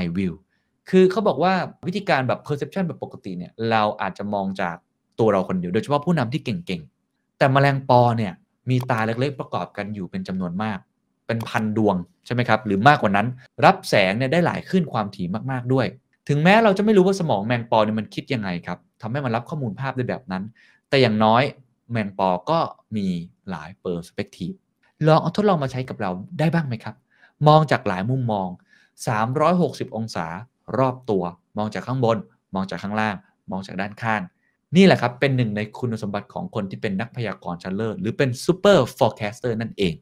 [0.01, 0.37] I will
[0.91, 1.55] คือเขาบอกว่า
[1.87, 4.77] วิธีการแบบ perception แบบปกติเนี่ยเราอาจจะมองจาก
[5.19, 8.33] ตัวเราคนเดียวโดยเฉพาะผู้นำที่เก่งๆ แต่มแมลงปอเนี่ย
[8.71, 10.79] มีตาเล็กๆประกอบกันอยู่เป็นจำนวนมาก
[11.31, 11.97] เป็นพันดวง
[12.27, 13.27] ใช่ไหมครับ หรือมากกว่านั้น
[13.65, 15.87] รับแสงเนี่ยได้หลายขึ้นความถี่มากๆด้วย
[16.29, 20.43] ถึงแม้เราจะไม่รู้ว่าสมองแมงปอเนี่ยมันคิดยังไงครับทำให้มันรับข้อมูลภาพได้แบบนั้น
[20.89, 21.43] แต่อย่างน้อย
[21.93, 22.59] แมงปอก็
[22.97, 23.07] มี
[23.51, 24.53] หลาย perspective
[25.07, 26.95] ลองเอาทดลองมาใช้กับเราได้บ้างไหมครับ
[27.49, 28.49] มองจากหลายมุมมอง
[29.27, 30.27] 360 องศา
[30.79, 31.25] รอบตัว
[31.57, 32.19] มองจากข้างบน
[32.55, 33.15] มองจากข้างล่าง
[33.51, 34.23] มองจากด้านข้าง
[34.77, 39.95] นี่แหละครับ เป็นหนึ่งในคุณสมบัติของคนที่เป็นนักพยากรณ์ชั้นเลิศหรือเป็น superforecaster นั่นเอง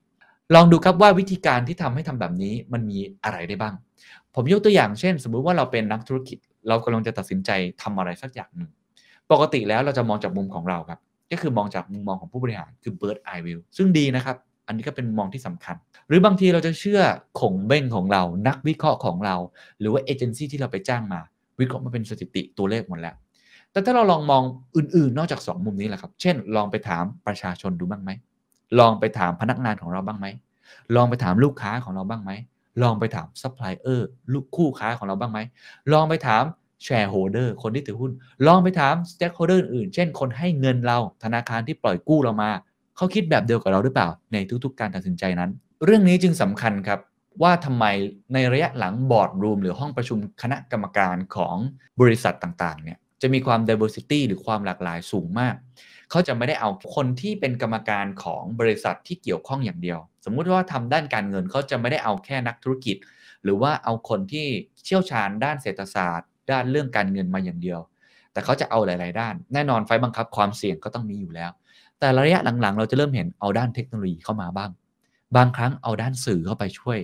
[0.54, 3.74] ลองดูครับว่าวิธีการที่ทำให้ทำแบบนี้มันมีอะไรได้บ้าง
[4.34, 6.38] ผมยกตัวอย่างเช่น สมมุติว่าเราเป็นนักธุรกิจ
[6.68, 7.50] เรากำลังจะตัดสินใจ
[7.82, 8.70] ทำอะไรสักอย่างหนึ่ง
[9.30, 11.00] ปกติแล้วเราจะมองจากมุมของเราครับ
[11.32, 15.76] ก็คือมองจากมุมมองของผู้บริหารคือ bird eye view ซึ่งดีนะครับ อันนี้ก็เป็นมองที่สำคัญ
[16.08, 17.00] หรือบางทีเราจะเชื่อ
[17.40, 19.36] ขงเบ้งของเรา นักวิเคราะห์ของเรา
[19.80, 21.20] หรือว่าเอเจนซี่ที่เราไปจ้างมา
[21.60, 23.14] วิเคราะห์มาเป็นสถิติตัวเลขหมดแล้ว
[23.72, 24.42] แต่ถ้าเราลองมอง
[24.76, 28.10] อื่นๆ นอกจาก 2 มุมนี้แหละครับ เช่น ลองไปถามประชาชนดูบ้างไหม
[28.78, 30.26] ลองไปถามพนักงานของเราบ้างไหม
[30.94, 32.30] ลองไปถามลูกค้าของเราบ้างไหม
[32.82, 35.38] ลองไปถามซัพพลายเออร์ลูกคู่ค้าของเราบ้างไหม
[35.92, 36.44] ลองไปถาม
[36.84, 38.12] shareholder คนที่ถือหุ้น
[38.46, 42.50] ลองไปถาม stakeholder อื่น เช่น คนให้เงินเราธนาคารที่ปล่อยกู้เรามา
[42.96, 45.50] เขาคิดแบบเดียวกับเราหรือเปล่า ในทุกๆ การตัดสินใจนั้น
[45.84, 47.00] เรื่องนี้จึงสำคัญครับ
[47.42, 47.84] ว่าทำไม
[48.32, 51.56] ในระยะหลัง boardroom หรือห้องประชุมคณะกรรมการของ
[52.00, 55.54] บริษัทต่างๆเนี่ยจะมีความ diversity หรือความหลากหลายสูงมาก
[56.10, 62.96] เขาจะไม่ได้เอาคนที่เป็นกรรมการของบริษัทที่เกี่ยวข้องอย่างเดียว สมมุติว่าทำด้านการเงินเขาจะไม่ได้เอาแค่นักธุรกิจ
[63.42, 64.46] หรือว่าเอาคนที่
[64.84, 67.80] เชี่ยวชาญด้านเศรษฐศาสตร์ ด้านเรื่องการเงินมาอย่างเดียว
[68.32, 71.50] แต่เขาจะเอาหลาย ๆ ด้าน แน่นอนไฟบังคับความเสี่ยงก็ต้องมีอยู่แล้ว
[71.98, 74.70] แต่ระยะหลัง ๆ เราจะเริ่มเห็นเอาด้านเทคโนโลยีเข้ามาบ้าง
[75.36, 76.98] บางครั้งเอาด้านสื่อเข้าไปช่วย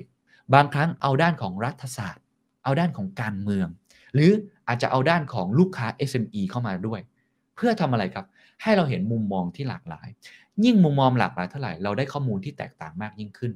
[0.54, 2.24] บางครั้งเอาด้านของรัฐศาสตร์
[2.64, 3.68] เอาด้านของการเมือง
[4.14, 4.30] หรือ
[4.68, 7.00] อาจจะเอาด้านของลูกค้า SME เข้ามาด้วย
[7.56, 8.26] เพื่อทำอะไรครับ
[8.62, 10.08] ให้เราเห็นมุมมองที่หลากหลาย
[10.64, 13.52] ยิ่งมุมมองหลากหลายเท่าไหร่เราได้ข้อมูลที่แตกต่างมากยิ่งขึ้น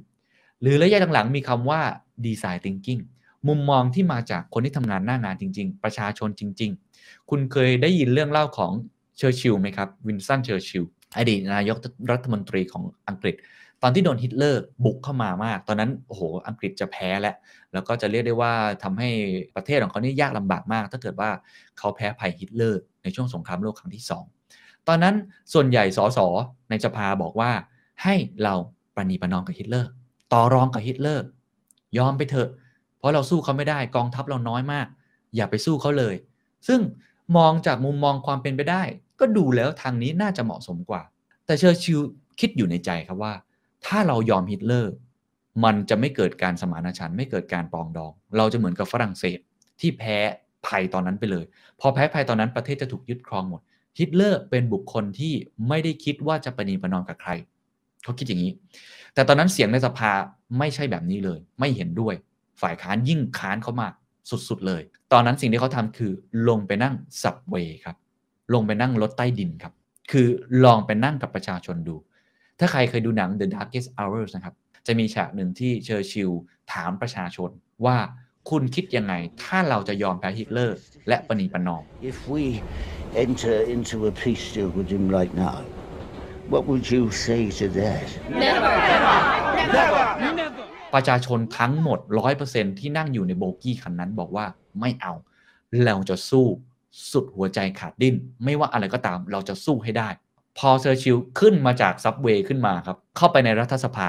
[0.61, 1.81] หรือระยะหลังๆมีคำว่า
[2.27, 3.03] design thinking
[3.49, 6.71] มุมมองที่มาจากคนที่ทำงานหน้างานจริง ๆ ประชาชนจริง
[7.01, 8.73] ๆ คุณเคยได้ยินเรื่องเล่าของ
[9.17, 10.85] เชอร์ชิลไหมครับวินสันเชอร์ชิล
[11.17, 11.77] อดีตนายก
[12.11, 13.37] รัฐมนตรีของอังกฤษ
[13.83, 17.37] ตอนที่โดนฮิตเลอร์บุกเข้ามามาก ตอนนั้นโอ้โหอังกฤษจะแพ้แล้ว
[17.73, 18.53] แล้วก็จะเรียกได้ว่า
[18.83, 19.11] ทำให้
[19.57, 21.31] ประเทศของเขานี่ยากลำบากมาก ถ้าเกิดว่า
[21.79, 24.38] เขาแพ้ภัยฮิตเลอร์ในช่วงสงครามโลกครั้งที่2
[24.89, 25.15] ตอนนั้น
[25.53, 26.19] ส่วนใหญ่สส
[26.71, 27.51] ในสภาบอกว่า
[28.03, 28.55] ให้เรา
[28.95, 29.91] ประนีประนอมกับฮิตเลอร์
[30.33, 31.25] ต่อรองกับฮิตเลอร์
[31.99, 32.49] ยอมไปเถอะ
[32.99, 34.87] เพราะเราสู้เขาไม่ได้กองทัพเราน้อยมาก
[35.37, 36.15] อย่าไปสู้เขาเลย
[36.69, 36.81] ซึ่ง
[37.37, 38.83] มองจากมุมมองความเป็นไปได้
[39.21, 41.03] ก็ดูแล้วทางนี้น่าจะเหมาะสมกว่า
[41.47, 42.01] แต่เชอร์ชิล
[42.41, 43.35] คิดอยู่ในใจครับว่า
[43.87, 44.93] ถ้าเรายอมฮิตเลอร์
[45.65, 49.39] มันจะไม่เกิดการสมานฉันท์ไม่เกิดการปรองดอง เราจะเหมือนกับฝรั่งเศส
[49.81, 50.17] ที่แพ้
[50.67, 51.45] ภัยตอนนั้นไปเลย
[51.81, 53.61] พอแพ้ภัยตอนนั้นประเทศจะถูกยึดครองหมด
[53.99, 55.33] ฮิตเลอร์เป็นบุคคลที่
[55.69, 57.31] ไม่ได้คิดว่าจะประนีประนอมกับใคร
[58.03, 58.53] เขาคิดอย่างนี้
[59.15, 60.13] แต่ตอนนั้นเสียงในสภา
[60.59, 62.15] ไม่ใช่แบบนี้เลย ไม่เห็นด้วย
[62.63, 63.93] ฝ่ายค้านยิ่งค้านเขามาก
[64.49, 66.13] สุดๆเลย ตอนนั้นสิ่งที่เขาทำคือ
[66.49, 67.97] ลงไปนั่งสับเวย์ครับ
[68.55, 69.73] ลงไปนั่งรถใต้ดินครับ
[70.11, 70.29] คือ
[70.65, 71.97] ลองไปนั่งกับประชาชนดู
[72.59, 74.55] ถ้าใครเคยดูหนัง The Darkest Hours นะครับ
[74.87, 76.31] จะมีฉากหนึ่งที่เชอร์ชิล
[76.73, 77.51] ถามประชาชน
[77.85, 77.97] ว่า
[78.51, 82.45] คุณคิดยังไง ถ้าเราจะยอมแพ้ฮิตเลอร์ และประนีประนอม If we
[83.25, 85.59] enter into a peace deal with him right now,
[86.53, 88.07] what would you say to that?
[90.95, 91.99] ประชาชนทั้งหมด
[92.41, 94.47] 100%ที่นั่งอยู่ในโบกี้คันนั้นบอกว่า
[94.81, 95.13] ไม่เอา
[95.85, 96.47] เราจะสู้
[97.13, 100.09] สุดหัวใจขาดดิ้น ไม่ว่าอะไรก็ตามเราจะสู้ให้ได้
[100.59, 104.09] พอเชอร์ชิลขึ้นมาจาก subway ขึ้นมาครับ เข้าไปในรัฐสภา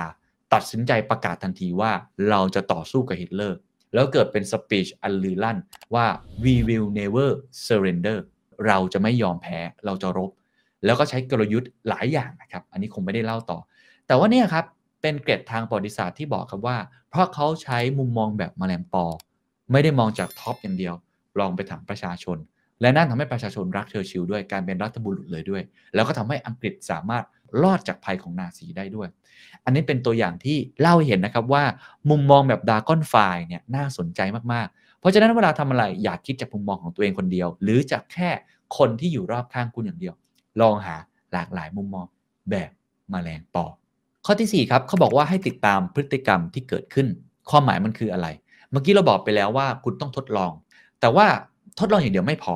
[0.53, 1.91] ตัดสินใจประกาศทันทีว่า
[2.29, 3.59] เราจะต่อสู้กับฮิตเลอร์
[3.93, 5.57] แล้วเกิดเป็น speech อันลือลั่น
[5.95, 6.05] ว่า
[6.43, 7.29] we will never
[7.67, 8.19] surrender
[8.67, 10.31] เราจะไม่ยอมแพ้เราจะรบ
[10.85, 13.59] แล้วก็ใช้กลยุทธ์หลายอย่างนะครับ อันนี้คงไม่ได้เล่าต่อ
[14.07, 14.65] แต่ว่าเนี่ยครับ
[15.01, 16.77] เป็นเกร็ดทางประวัติศาสตร์ที่บอกครับว่า
[17.09, 19.05] เพราะเขาใช้มุมมองแบบแมลงปอ
[19.71, 20.93] ไม่ได้มองจาก top อย่างเดียว
[21.39, 22.37] ลองไปถามประชาชน
[22.81, 25.63] และนั่นทำให้ประชาชนรักเชอร์ชิลด้วยการเป็นรัฐบุรุษเลยด้วย
[25.95, 27.23] แล้วก็ทำให้อังกฤษสามารถ
[27.63, 29.07] รอดจากภัยของนาซีได้ด้วย
[29.65, 31.63] อันนี้เป็นตัวอย่างที่เล่าให้เห็นนะครับว่า
[32.09, 33.13] มุมมองแบบดากอนไฟ
[33.47, 34.21] เนี่ยน่าสนใจ
[34.53, 38.29] มากๆ เพราะฉะนั้นเวลาทำอะไรอย่าคิดจากมุมมองของตัวเองคนเดียว หรือจากแค่
[38.77, 40.13] คนที่อยู่รอบข้างคุณอย่างเดียว
[40.61, 40.95] ลองหา
[41.33, 42.05] หลากหลายมุมมอง
[42.51, 42.71] แบบ
[43.13, 43.65] มแมลงปอ
[44.25, 47.07] ข้อที่ 4 ครับเขาบอกว่าให้ติดตามพฤติกรรมที่เกิดขึ้น
[47.49, 48.27] ความหมายมันคืออะไร
[48.71, 50.51] เมื่อกี้เราบอกไปแล้วว่าคุณต้องทดลอง
[50.99, 51.27] แต่ว่า
[51.79, 52.55] ทดลองอย่างเดียวไม่พอ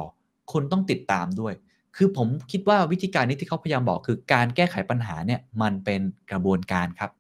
[0.52, 1.53] คุณต้องติดตามด้วย
[1.98, 7.11] คือผมคิดว่าวิธีการนี้ที่เขาพยายามบอกคือการแก้ไขปัญหาเนี่ยมันเป็นกระบวนการครับ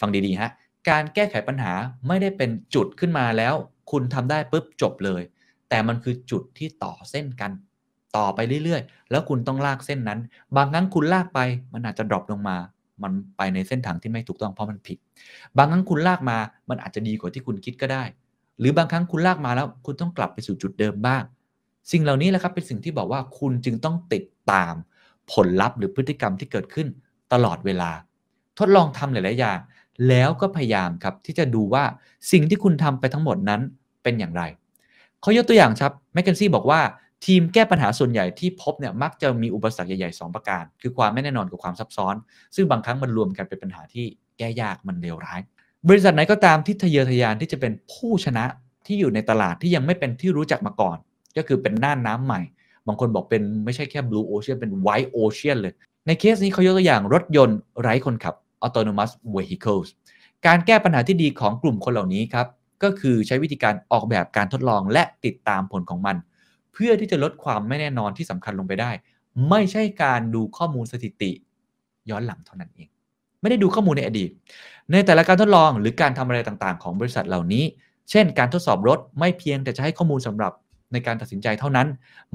[0.00, 0.50] ฟังดีๆฮะ
[0.90, 1.72] การแก้ไขปัญหา
[2.08, 3.54] ไม่ได้เป็นจุดขึ้นมาแล้ว
[3.90, 5.22] คุณทำได้ปุ๊บจบเลย
[5.68, 7.50] แต่มันคือจุดที่ต่อเส้นกัน
[8.16, 10.20] ต่อไปเรื่อยๆ แล้วคุณต้องลากเส้นนั้น
[10.56, 11.40] บางครั้งคุณลากไป
[11.72, 12.56] มันอาจจะดรอปลงมา
[13.02, 14.98] มันไปในเส้นทางที่ไม่ถูกต้องเพราะมันผิด
[15.56, 16.38] บางครั้งคุณลากมา
[16.70, 18.04] มันอาจจะดีกว่าที่คุณคิดก็ได้
[18.58, 21.22] หรือบางครั้งคุณลากมาแล้ว คุณต้องกลับไปสู่จุดเดิมบ้าง
[21.90, 24.74] สิ่งเหล่านี้แหละครับเป็นสิ่งที่บอกว่าคุณจึงต้องติดตาม
[25.32, 26.86] ผลลัพธ์หรือพฤติกรรมที่เกิดขึ้น
[27.32, 27.90] ตลอดเวลา
[28.58, 29.58] ทดลองทำหลาย ๆ อย่าง
[30.08, 31.84] แล้วก็พยายามครับที่จะดูว่า
[32.32, 33.60] สิ่งที่คุณทำไปทั้งหมดนั้น
[34.02, 34.42] เป็นอย่างไร
[35.20, 36.80] เขายกตัวอย่างครับแมคเคนซี่บอกว่า
[37.26, 42.14] ทีมแก้ปัญหาส่วนใหญ่ที่พบเนี่ยมักจะมีอุปสรรคใหญ่ ๆ 2 ประการ คือความไม่แน่นอนกับความซับซ้อน
[42.56, 44.04] ซึ่งบางครั้งมันรวมกันเป็นปัญหาที่
[44.38, 45.40] แก้ยากมันเลวร้าย
[45.88, 48.44] บริษัทไหนก็ตามที่ทะเยอทะยานที่จะเป็นผู้ชนะ
[48.86, 50.98] ที่อยู่ในตลาดที่ยังไม่เป็นที่รู้จักมาก่อน
[51.36, 52.40] ก็คือเป็นน่านน้ำใหม่
[52.86, 55.72] บางคนบอกเป็นไม่ใช่แค่ blue ocean เป็น white ocean เลย
[56.06, 58.34] ในเคสนี้เขายกตัวอย่างรถยนต์ไร้คนขับ
[58.66, 59.88] autonomous vehicles
[60.46, 62.46] การแก้ปัญหาที่ดีของกลุ่มคนเหล่านี้ครับ
[62.82, 66.16] ก็คือใช้วิธีการออกแบบการทดลองและติดตามผลของมัน
[66.72, 68.90] เพื่อที่จะลดความไม่แน่นอนที่สำคัญลงไปได้
[69.50, 71.30] ไม่ใช่การดูข้อมูลสถิติ
[72.10, 72.88] ย้อนหลังเท่านั้นเอง
[73.40, 74.30] ไม่ได้ดูข้อมูลในอดีต
[74.92, 77.64] ในแต่ละการทดลองหรือการทำอะไรต่างๆ ของบริษัทเหล่านี้
[78.10, 80.52] เช่น การทดสอบรถไม่เพียงแต่จะให้ข้อมูลสำหรับ
[80.92, 81.88] ในการตัดสินใจเท่านั้น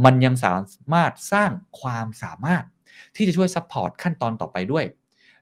[0.06, 0.54] มันยังสา
[0.94, 1.52] มารถสร้าง
[1.82, 2.64] ความสามารถ
[3.16, 4.86] ที่จะช่วย support ขั้นตอนต่อไปด้วย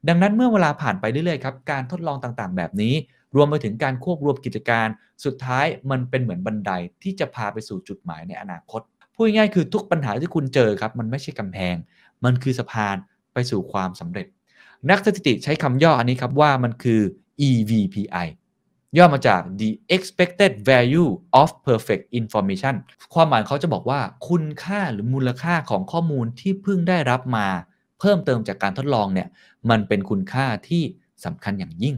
[0.08, 2.94] ดังนั้นเมื่อเวลาผ่านไปเรื่อยๆครับการทดลองต่างๆ แบบนี้
[3.36, 4.88] รวมไปถึงการควบรวมกิจการ
[5.26, 6.72] สุดท้ายมันเป็นเหมือนบันได
[7.04, 8.82] ที่จะพาไปสู่จุดหมายในอนาคต
[9.14, 11.76] พูดง่ายๆคือทุกปัญหาที่คุณเจอครับมันไม่ใช่กำแพง
[12.26, 12.96] มันคือสะพาน
[13.34, 14.28] ไปสู่ความสำเร็จ
[14.90, 17.02] นักสถิติใช้คำย่ออันนี้ครับว่ามันคือ
[17.48, 18.28] EVPI
[18.98, 21.10] ย่อมาจาก the expected value
[21.42, 22.76] of perfect information
[23.14, 27.48] ความหมายเขาจะบอกว่า คุณค่าหรือมูลค่าของข้อมูลที่เพิ่งได้รับมา
[28.00, 29.28] เพิ่มเติมจากการทดลองเนี่ย
[29.70, 30.84] มันเป็นคุณค่าที่
[31.26, 31.96] สำคัญอย่างยิ่ง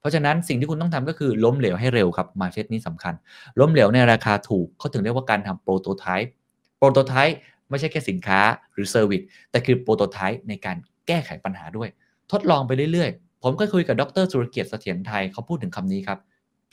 [0.00, 3.14] เพราะฉะนั้นสิ่งที่คุณต้องทำก็คือล้มเหลวให้เร็วครับ mindset นี้สำคัญ
[3.60, 7.36] ล้มเหลวในราคาถูกเขาถึงเรียกว่าการทำ prototype prototype
[7.70, 8.40] ไม่ใช่แค่สินค้า
[8.72, 11.88] หรือ service แต่คือ prototype ในการแก้ไขปัญหาด้วย
[12.32, 16.18] ทดลองไปเรื่อยๆ ผมก็คุยกับดรสุรเกียรติเสถียรไทยเขาพูดถึงคำนี้ครับ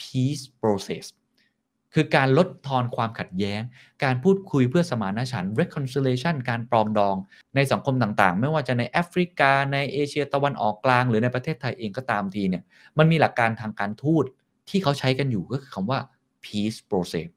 [0.02, 1.06] peace process
[1.94, 3.62] คือการลดทอนความขัดแย้ง
[4.04, 7.16] การพูดคุยเพื่อสมานฉันท์ reconciliation การปรองดอง
[7.56, 12.64] ในสังคมต่างๆ ไม่ว่าจะในแอฟริกา ในเอเชียตะวันออกกลาง หรือในประเทศไทยเองก็ตามทีเนี่ย
[12.98, 14.26] มันมีหลักการทางการทูต
[14.70, 16.00] ที่เขาใช้กันอยู่ก็คือคำว่า
[16.46, 17.28] peace process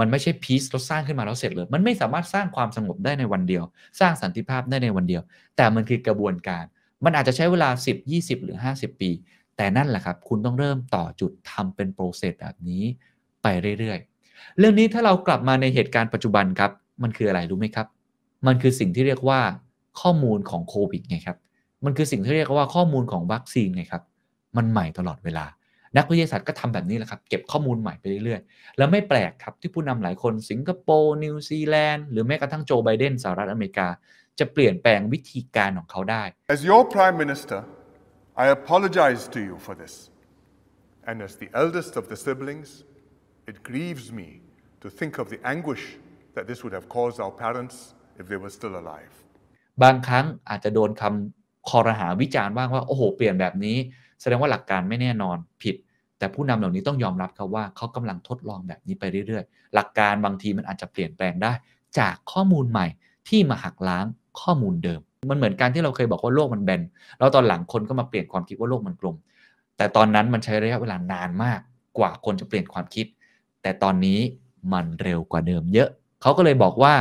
[0.00, 3.64] มันไม่ใช่ peace เราสร้างขึ้นมาแล้วเสร็จเลย มันไม่สามารถสร้างความสงบได้ในวันเดียว
[4.00, 5.22] สร้างสันติภาพได้ในวันเดียว
[5.56, 6.64] แต่มันคือกระบวนการ
[7.04, 9.10] มันอาจจะใช้เวลา 10 20 หรือ 50 ปี
[9.56, 12.82] แต่นั่นแหละครับ คุณต้องเริ่มต่อจุดทำเป็นโปรเซสแบบนี้
[13.42, 13.46] ไป
[13.78, 16.70] เรื่อยๆ เรื่องนี้ถ้าเรากลับมาในเหตุการณ์ปัจจุบันครับ
[17.02, 17.86] มันคืออะไรรู้ไหมครับ
[18.46, 19.40] มันคือสิ่งที่เรียกว่า
[20.00, 21.38] ข้อมูลของโควิดไงครับ
[21.84, 24.02] มันคือสิ่งที่เรียกว่าข้อมูลของวัคซีนไงครับ
[24.56, 25.46] มันใหม่ตลอดเวลา
[25.96, 33.88] นักวิทยาศาสตร์ก็ทำแบบนี้แหละครับ เก็บข้อมูลใหม่ไปเรื่อยๆ แล้วไม่แปลกครับที่ผู้นำหลายคนสิงคโปร์นิวซีแลนด์หรือแม้กระทั่งโจไบเดนสหรัฐอเมริกา
[34.38, 36.22] จะเปลี่ยนแปลงวิธีการของเขาได้
[36.54, 37.60] As your Prime Minister,
[38.44, 39.94] I apologize to you for this.
[41.08, 42.68] And as the eldest of the siblings,
[43.50, 44.28] it grieves me
[44.82, 45.84] to think of the anguish
[46.34, 47.74] that this would have caused our parents
[48.20, 49.14] if they were still alive.
[49.82, 53.76] บางครั้งอาจจะโดนคำคอรหาวิจารณ์บ้างว่าโอ้โหเปลี่ยนแบบนี้
[54.20, 55.76] แสดงว่าหลักการไม่แน่นอนผิด
[56.18, 61.52] แต่ผู้นำเหล่านี้ต้องยอมรับครับว่าเขากำลังทดลองแบบนี้ไปเรื่อยๆ หลักการบางทีมันอาจจะเปลี่ยนแปลงได้
[61.98, 62.86] จากข้อมูลใหม่
[63.28, 64.06] ที่มาหักล้าง
[64.42, 65.00] ข้อมูลเดิม
[65.30, 66.82] มันเหมือนการที่เราเคยบอกว่าโลกมันแบน
[67.18, 69.16] แล้วตอนหลังคนก็มาเปลี่ยนความคิดว่าโลกมันกลม
[69.76, 71.60] แต่ตอนนั้นมันใช้ระยะเวลานานมาก
[71.98, 73.06] กว่าคนจะเปลี่ยนความคิด
[73.62, 74.18] แต่ตอนนี้
[74.72, 75.88] มันเร็วกว่าเดิมเยอะ
[76.22, 76.94] เขาก็เลยบอกว่า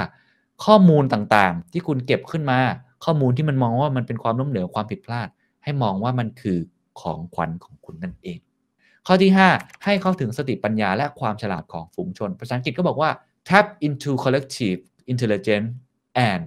[0.66, 2.60] ข้อมูลต่างๆ ที่คุณเก็บขึ้นมา
[3.06, 5.28] ข้อมูลที่มันมองว่ามันเป็นความล้มเหลวความผิดพลาด
[5.64, 6.58] ให้มองว่ามันคือ
[7.02, 8.40] ของขวัญของคุณนั่นเอง
[9.08, 13.10] ข้อที่ 5 ให้เข้าถึงสติปัญญาและความฉลาดของฝูงชน ภาษาอังกฤษก็บอกว่า
[13.50, 14.80] tap into collective
[15.12, 15.70] intelligence
[16.30, 16.44] and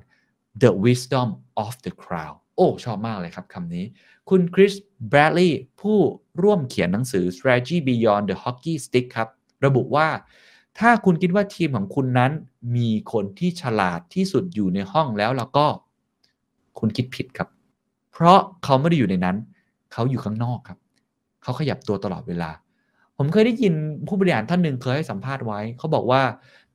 [0.63, 1.29] the wisdom
[1.65, 3.85] of the crowd โอ้ชอบมากเลยครับคำนี้
[4.31, 4.73] คุณคริส
[5.09, 5.99] แบรดลีย์ผู้
[6.43, 9.29] ร่วมเขียนหนังสือ strategy beyond the hockey stick ครับ
[9.65, 10.09] ระบุว่า
[10.79, 12.33] ถ้าคุณคิดว่าทีมของคุณนั้น
[12.77, 15.67] มีคนที่ฉลาดที่สุดอยู่ในห้องแล้วแล้วก็
[16.79, 17.49] คุณคิดผิดครับ
[18.13, 19.37] เพราะเขาไม่ได้อยู่ในนั้น
[19.93, 20.79] เขาอยู่ข้างนอกครับ
[21.43, 22.51] เขาขยับตัวตลอดเวลา
[23.17, 23.75] ผมเคยได้ยิน
[24.07, 26.23] ผู้บริหารท่านหนึ่งเคยให้สัมภาษณ์ไว้ เขาบอกว่า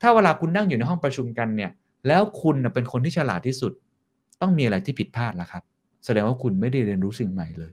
[0.02, 1.72] ถ้าเวลาคุณนั่งอยู่ในห้องประชุมกันเนี่ย
[2.08, 3.72] แล้วคุณเป็นคนที่ฉลาดที่สุด
[4.42, 5.64] ต้องมีอะไรที่ผิดพลาดแล้วครับ
[6.06, 7.72] แสดงว่าคุณไม่ได้เรียนรู้สิ่งใหม่เลย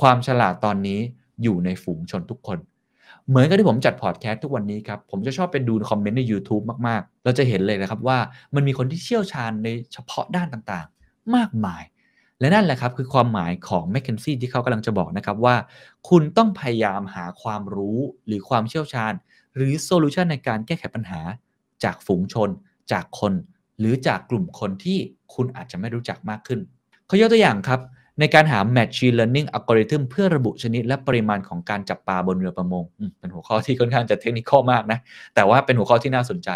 [0.00, 1.00] ความฉลาดตอนนี้
[1.42, 2.58] อยู่ในฝูงชนทุกคน
[3.28, 8.18] เหมือนกับที่ผมจัดพอดแคสต์ทุกวันนี้ครับ ผมจะชอบไปดู comment ใน YouTube มากๆ เราจะเห็นเลยนะครับว่า
[8.54, 11.82] มันมีคนที่เชี่ยวชาญในเฉพาะด้านต่างๆ มากมาย
[12.40, 15.56] และนั่นแหละครับคือความหมายของ m c k เคนซี่ที่เขากำลังจะบอกนะครับว่า
[16.08, 19.12] คุณต้องพยายามหาความรู้หรือความเชี่ยวชาญ
[19.56, 21.20] หรือ solution ในการแก้ไขปัญหา
[21.84, 22.48] จากฝูงชน
[22.92, 23.32] จากคน
[23.80, 24.98] หรือจากกลุ่มคนที่
[25.34, 26.60] คุณอาจจะไม่รู้จักมากขึ้น
[27.06, 27.80] เขายกตัวอย่างครับ
[28.20, 32.84] ในการหา Machine Learning Algorithm เพื่อระบุชนิดและปริมาณของการจับปลาบนเรือประมง
[33.18, 34.98] เป็นหัวข้อที่ค่อนข้างจะเทคนิคมากนะ
[35.34, 36.50] แต่ว่าเป็นหัวข้อที่น่าสนใจ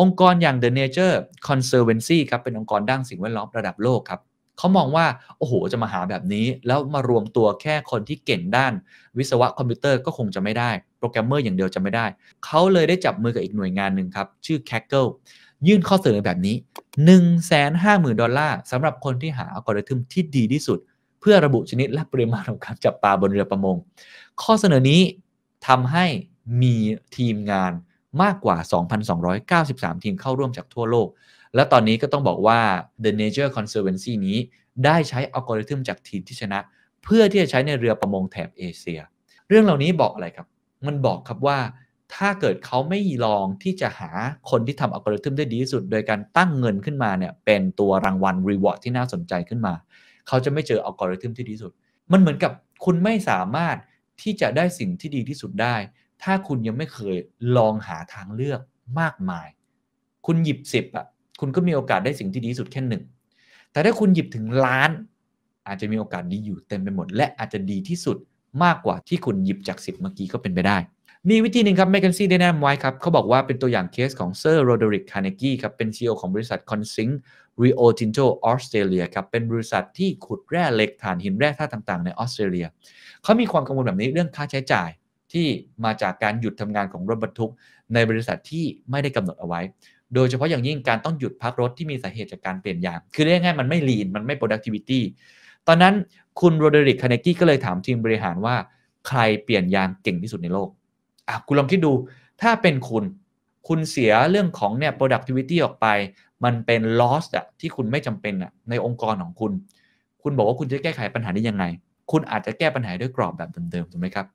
[0.00, 1.16] องค์กรอย่าง The Nature
[1.48, 4.20] Conservancy ครับเป็นองค์กรด้านสิ่งแวดล้อมระดับโลกครับ
[4.58, 5.06] เขามองว่า
[5.38, 8.72] โอ้โห จะมาหาแบบนี้ แล้วมารวมตัวแค่คนที่เก่งด้าน
[9.18, 12.06] วิศวะคอมพิวเตอร์ก็คงจะไม่ได้ โปรแกรมเมอร์อย่างเดียวจะไม่ได้
[12.44, 15.08] เขาเลยได้จับมือกับอีกหน่วยงานหนึ่งครับ ชื่อ Kaggle
[15.66, 16.56] ยื่นข้อเสนอแบบนี้
[17.38, 20.78] 150,000 ดอลลาร์สำหรับคนที่หาอัลกอริทึมที่ดีที่สุด
[21.20, 23.76] เพื่อระบุชนิดและปริมาณของการจับปลาบนเรือประมง
[24.42, 25.00] ข้อเสนอนี้
[25.68, 26.06] ทำให้
[26.62, 26.74] มี
[27.16, 27.72] ทีมงาน
[28.22, 28.56] มากกว่า
[29.30, 31.08] 2,293 ทีมเข้าร่วมจากทั่วโลก
[31.54, 32.60] และตอนนี้ก็ต้องบอกว่า
[33.04, 34.38] The Nature Conservancy นี้
[34.84, 36.58] ได้ใช้อัลกอริทึมจากทีมที่ชนะ
[37.04, 39.00] เพื่อที่จะใช้ในเรือประมงแถบเอเชีย
[39.48, 40.46] เรื่องเหล่านี้บอกอะไรครับ
[40.86, 41.58] มันบอกครับว่า
[42.14, 44.10] ถ้าเกิดเขาไม่ลองที่จะหา
[44.50, 49.74] คนที่ทำอัลกอริทึมได้ดีที่สุด โดยการตั้งเงินขึ้นมาเนี่ยเป็นตัวรางวัล reward ที่น่าสนใจขึ้นมา
[50.28, 51.72] เขาจะไม่เจออัลกอริทึมที่ดีที่สุด
[52.12, 52.52] มันเหมือนกับ
[52.84, 53.76] คุณไม่สามารถ
[54.22, 55.76] ที่จะได้สิ่งที่ดีที่สุดได้
[56.22, 57.16] ถ้าคุณยังไม่เคย
[57.56, 58.60] ลองหาทางเลือก
[59.00, 59.48] มากมาย
[60.26, 61.06] คุณหยิบสิบอะ
[61.40, 63.02] คุณก็มีโอกาสได้สิ่งที่ดีที่สุดแค่หนึ่ง
[63.72, 64.90] แต่ถ้าคุณหยิบถึงล้าน
[65.66, 68.16] อาจจะมีโอกาสดีอยู่เต็มไปหมด และอาจจะดีที่สุด
[68.64, 70.76] มากกว่าที่คุณหยิบจากสิบเมื่อกี้ก็เป็นไปได้
[71.30, 77.08] มีวิธีหนึ่งครับ m ม k เคนซี่ได้แนะนำไว้ครับเขาบอกว่าเป็นตัวอย่างเคสของ Sir Roderick Carnegie ครับเป็น CEO ของบริษัทคอนซิง
[77.62, 82.66] Rio Tinto ออสเตรเลียครับเป็นบริษัทที่ขุดแร่เหล็กถ่านหินแร่ธาตุต่างๆ ในออสเตรเลีย
[83.22, 84.88] เขามีความกังวลแบบนี้เรื่องค่าใช้จ่าย
[85.32, 85.46] ที่
[85.84, 87.50] มาจากการหยุดทำงานของรถบรรทุก
[87.94, 89.60] ในบริษัทที่ไม่ได้กำหนดเอาไว้
[90.14, 95.00] โดยเฉพาะอย่างยิ่งการต้องหยุดพักรถที่มีสาเหตุจากการเปลี่ยนยาง คือเรียกง่ายมันไม่ lean มันไม่ productivity
[95.68, 95.94] ตอนนั้น
[96.40, 98.56] คุณโรเดริกคาเนกี้ก็เลยถามทีมบริหารว่า
[99.08, 100.70] ใครเปลี่ยนยางเก่งที่สุดในโลก
[101.28, 101.92] อะคุณลองคิดดู
[102.42, 103.04] ถ้าเป็นคุณ
[103.68, 105.86] คุณเสียเรื่องของเนี่ย productivity ออกไป
[106.44, 109.52] มันเป็น loss อะที่คุณไม่จำเป็นอะในองค์กรของคุณ
[110.22, 111.64] คุณบอกว่าคุณจะแก้ไขปัญหาได้ยังไง
[112.10, 114.26] คุณอาจจะแก้ปัญหาด้วยกรอบแบบเดิมๆถูกไหมครับ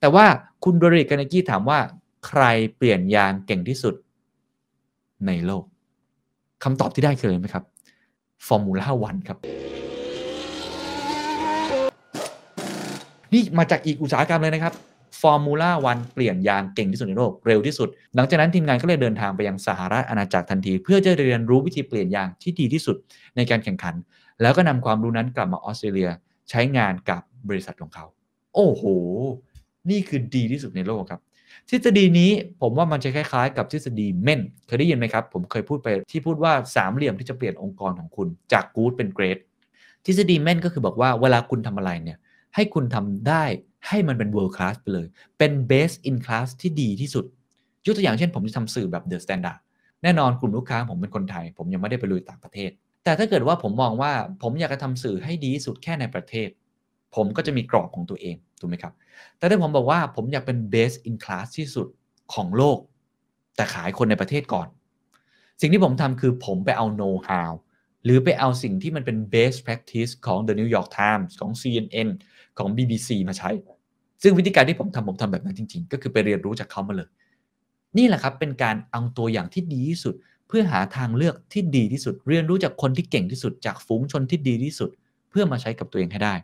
[0.00, 0.24] แต่ว่า
[0.64, 1.78] คุณ Roderick Carnegie ถามว่า
[2.26, 2.42] ใคร
[2.76, 3.94] เปลี่ยนยางเก่งที่สุด
[5.26, 5.64] ในโลก
[6.64, 7.64] คำตอบที่ได้คืออะไรไหมครับ
[8.46, 9.38] Formula One ครับ
[13.32, 14.74] นี่มาจากอีกอุตสาหกรรมเลยนะครับ
[15.20, 22.96] Formula One เปลี่ยนยางเก่งที่สุดในโลกเร็วที่สุด หลังจากนั้นทีมงานก็เลยเดินทางไปยังสหราชอาณาจักรทันที เพื่อจะเรียนรู้วิธีเปลี่ยนยางที่ดีที่สุด
[23.36, 23.94] ในการแข่งขัน
[24.42, 26.10] แล้วก็นำความรู้นั้นกลับมาออสเตรเลีย
[26.50, 28.04] ใช้งานกับบริษัทของเขา
[28.54, 28.82] โอ้โห
[29.90, 31.20] นี่คือดีที่สุดในโลกครับ
[31.70, 39.38] ทฤษฎีนี้ผมว่ามันจะคล้ายๆ กับทฤษฎีเม่นเคยได้ยินไหมครับ ผมเคยพูดไปที่พูดว่าสามเหลี่ยมที่จะเปลี่ยนองค์กรของคุณ จากกู๊ดเป็นเกรด
[40.06, 42.18] ทฤษฎีเม่นก็คือบอกว่าเวลาคุณทำอะไรเนี่ย
[42.54, 43.44] ให้คุณทำได้
[43.88, 45.06] ให้มันเป็น world class ไปเลย
[45.38, 47.24] เป็น best in class ที่ดีที่สุด
[47.86, 49.58] ยกตัวอย่างเช่นผมจะทำสื่อแบบ the standard
[50.02, 52.70] แน่นอนกลุ่มลูกค้าผมเป็นคนไทย ผมยังไม่ได้ไปลุยต่างประเทศ
[53.04, 56.48] แต่ถ้าเกิดว่าผมมองว่าผมอยากจะทำสื่อให้ดีที่สุดแค่ในประเทศ
[57.14, 58.92] ผมก็จะมีกรอบของตัวเองถูกไหมครับ
[59.38, 61.86] แต่ถ้าผมบอกว่าผมอยากเป็น best in class ที่สุด
[62.34, 62.78] ของโลก
[63.56, 64.68] แต่ขายคนในประเทศก่อน
[65.60, 67.50] สิ่งที่ผมทำคือผมไปเอา know how
[68.04, 72.08] หรือไปเอาสิ่งที่มันเป็น best practice ของ The New York Times ของ CNN
[72.58, 73.50] ของ BBC มาใช้
[74.22, 77.08] ซึ่งวิธีการที่ผมทำผมทำแบบนั้นจริง ๆ ก็คือไปเรียนรู้จากเขามาเลย
[77.98, 80.14] นี่แหละครับเป็นการเอาตัวอย่างที่ดีที่สุด
[80.48, 84.90] เพื่อหาทางเลือกที่ดีที่สุด เรียนรู้จากคนที่เก่งที่สุด จากฝูงชนที่ดีที่สุด
[85.30, 86.34] เพื่อมาใช้กับตัวเองให้ได้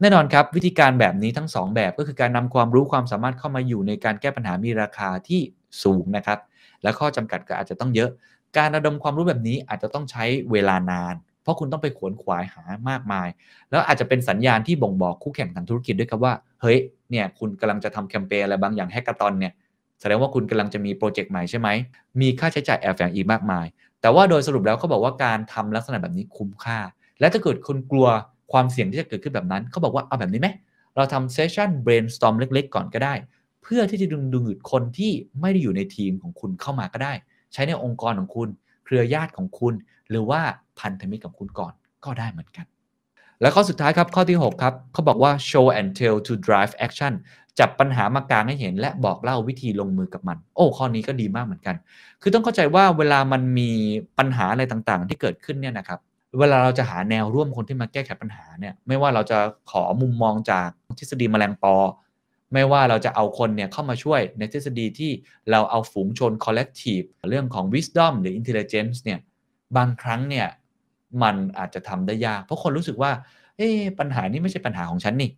[0.00, 5.40] แน่นอนครับวิธีการแบบนี้ทั้ง 2 แบบก็คือการนำความรู้ความสามารถเข้ามาอยู่ในการแก้ปัญหามีราคาที่
[5.82, 6.38] สูงนะครับ
[6.82, 8.10] และข้อจำกัดก็อาจจะต้องเยอะ
[8.58, 13.28] การระดมความรู้แบบนี้อาจจะต้องใช้เวลานาน เพราะคุณต้องไปขวนขวายหามากมาย
[13.70, 16.78] แล้วอาจจะเป็นสัญญาณที่บ่งบอกคู่แข่งทางธุรกิจด้วยครับว่า เฮ้ย
[17.10, 19.52] เนี่ยคุณกำลังจะทำแคมเปญอะไรบางอย่างแฮกเกอร์ตอนเนี่ย
[20.00, 21.68] แสดงว่าคุณกำลังจะมีโปรเจกต์ใหม่ใช่ไหม
[22.20, 23.66] มีค่าใช้จ่ายแอบแฝงอีกมากมาย
[24.00, 26.78] แต่ว่าโดยสรุปแล้วเขาบอกว่าการทำลักษณะแบบนี้คุ้มค่า
[27.20, 28.08] และถ้าเกิดคุณกลัว
[28.52, 30.48] ความเสี่ยงที่จะเกิดขึ้นแบบนั้น เขาบอกว่าเอาแบบนี้ไหม
[30.96, 33.14] เราทำเซสชั่น brainstorm เล็ก ๆ ก่อนก็ได้
[33.62, 37.12] เพื่อที่จะดึงดูดคนที่ไม่ได้อยู่ในทีมของคุณเข้ามาก็ได้
[37.52, 38.48] ใช้ในองค์กรของคุณ
[38.84, 39.74] เครือญาติของคุณ
[40.10, 40.42] หรือว่า
[40.80, 41.72] พันธมิตรของคุณก่อน
[42.04, 42.66] ก็ได้เหมือนกัน
[43.40, 47.12] และข้อสุดท้ายครับข้อที่ 6 ครับเขาบอกว่า show and tell to drive action
[47.58, 51.76] จับปัญหามากางให้เห็นและบอกเล่าวิธีลงมือกับมัน โอ้ข้อนี้ก็ดีมากเหมือนกัน
[52.22, 53.70] คือต้องเข้าใจว่าเวลามันมี
[54.18, 56.00] ปัญหาอะไรต่างๆ ที่เกิดขึ้นเนี่ยนะครับ
[56.40, 59.38] เวลาเราจะหาแนวร่วมคนที่มาแก้ไขปัญหาเนี่ยไม่ว่าเราจะ
[59.70, 61.74] ขอมุมมองจากทฤษฎีแมลงปอ
[62.52, 65.10] ไม่ว่าเราจะเอาคนเนี่ยเข้ามาช่วยในทฤษฎีที่
[65.50, 69.18] เราเอาฝูงชน collective เรื่องของ wisdom หรือ intelligence เนี่ย
[69.76, 70.46] บางครั้งเนี่ย
[71.22, 73.12] มันอาจจะทำได้ยาก เพราะคนรู้สึกว่า
[73.56, 73.68] เอ๊
[73.98, 75.30] ปัญหานี้ไม่ใช่ปัญหาของฉันนี่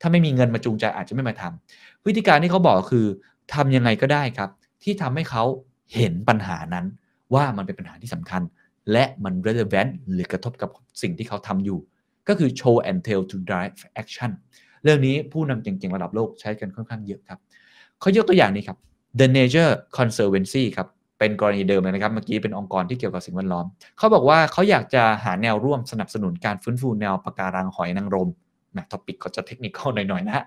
[0.00, 3.06] ถ้าไม่มีเงินมาจูงใจอาจจะไม่มาทำวิธีการที่เขาบอกคือ
[3.54, 4.50] ทำยังไงก็ได้ครับ
[4.82, 5.44] ที่ทำให้เขา
[5.94, 6.86] เห็นปัญหานั้น
[7.34, 8.42] ว่ามันเป็นปัญหาที่สำคัญ
[8.92, 10.70] และมัน relevant หรือกระทบกับ
[11.02, 11.78] สิ่งที่เขาทำอยู่
[12.28, 14.30] ก็คือ show and tell to drive action
[14.82, 17.38] เรื่องนี้ผู้นำเก่งๆระดับโลกใช้กันค่อนข้างเยอะครับ
[18.00, 18.78] เขายกตัวอย่างนี้ครับ
[19.18, 20.88] The Nature Conservancy ครับ
[21.20, 23.66] เป็นกรณีเดิมเลยนะครับ เมื่อกี้เป็นองค์กรที่เกี่ยวกับสิ่งแวดล้อม
[23.98, 28.28] เขาบอกว่าเขาอยากจะหาแนวร่วมสนับสนุนการฟื้นฟูแนวปะการังหอยนางรม
[28.76, 30.44] นะท็อปิกเขาจะเทคนิคหน่อยๆนะฮะ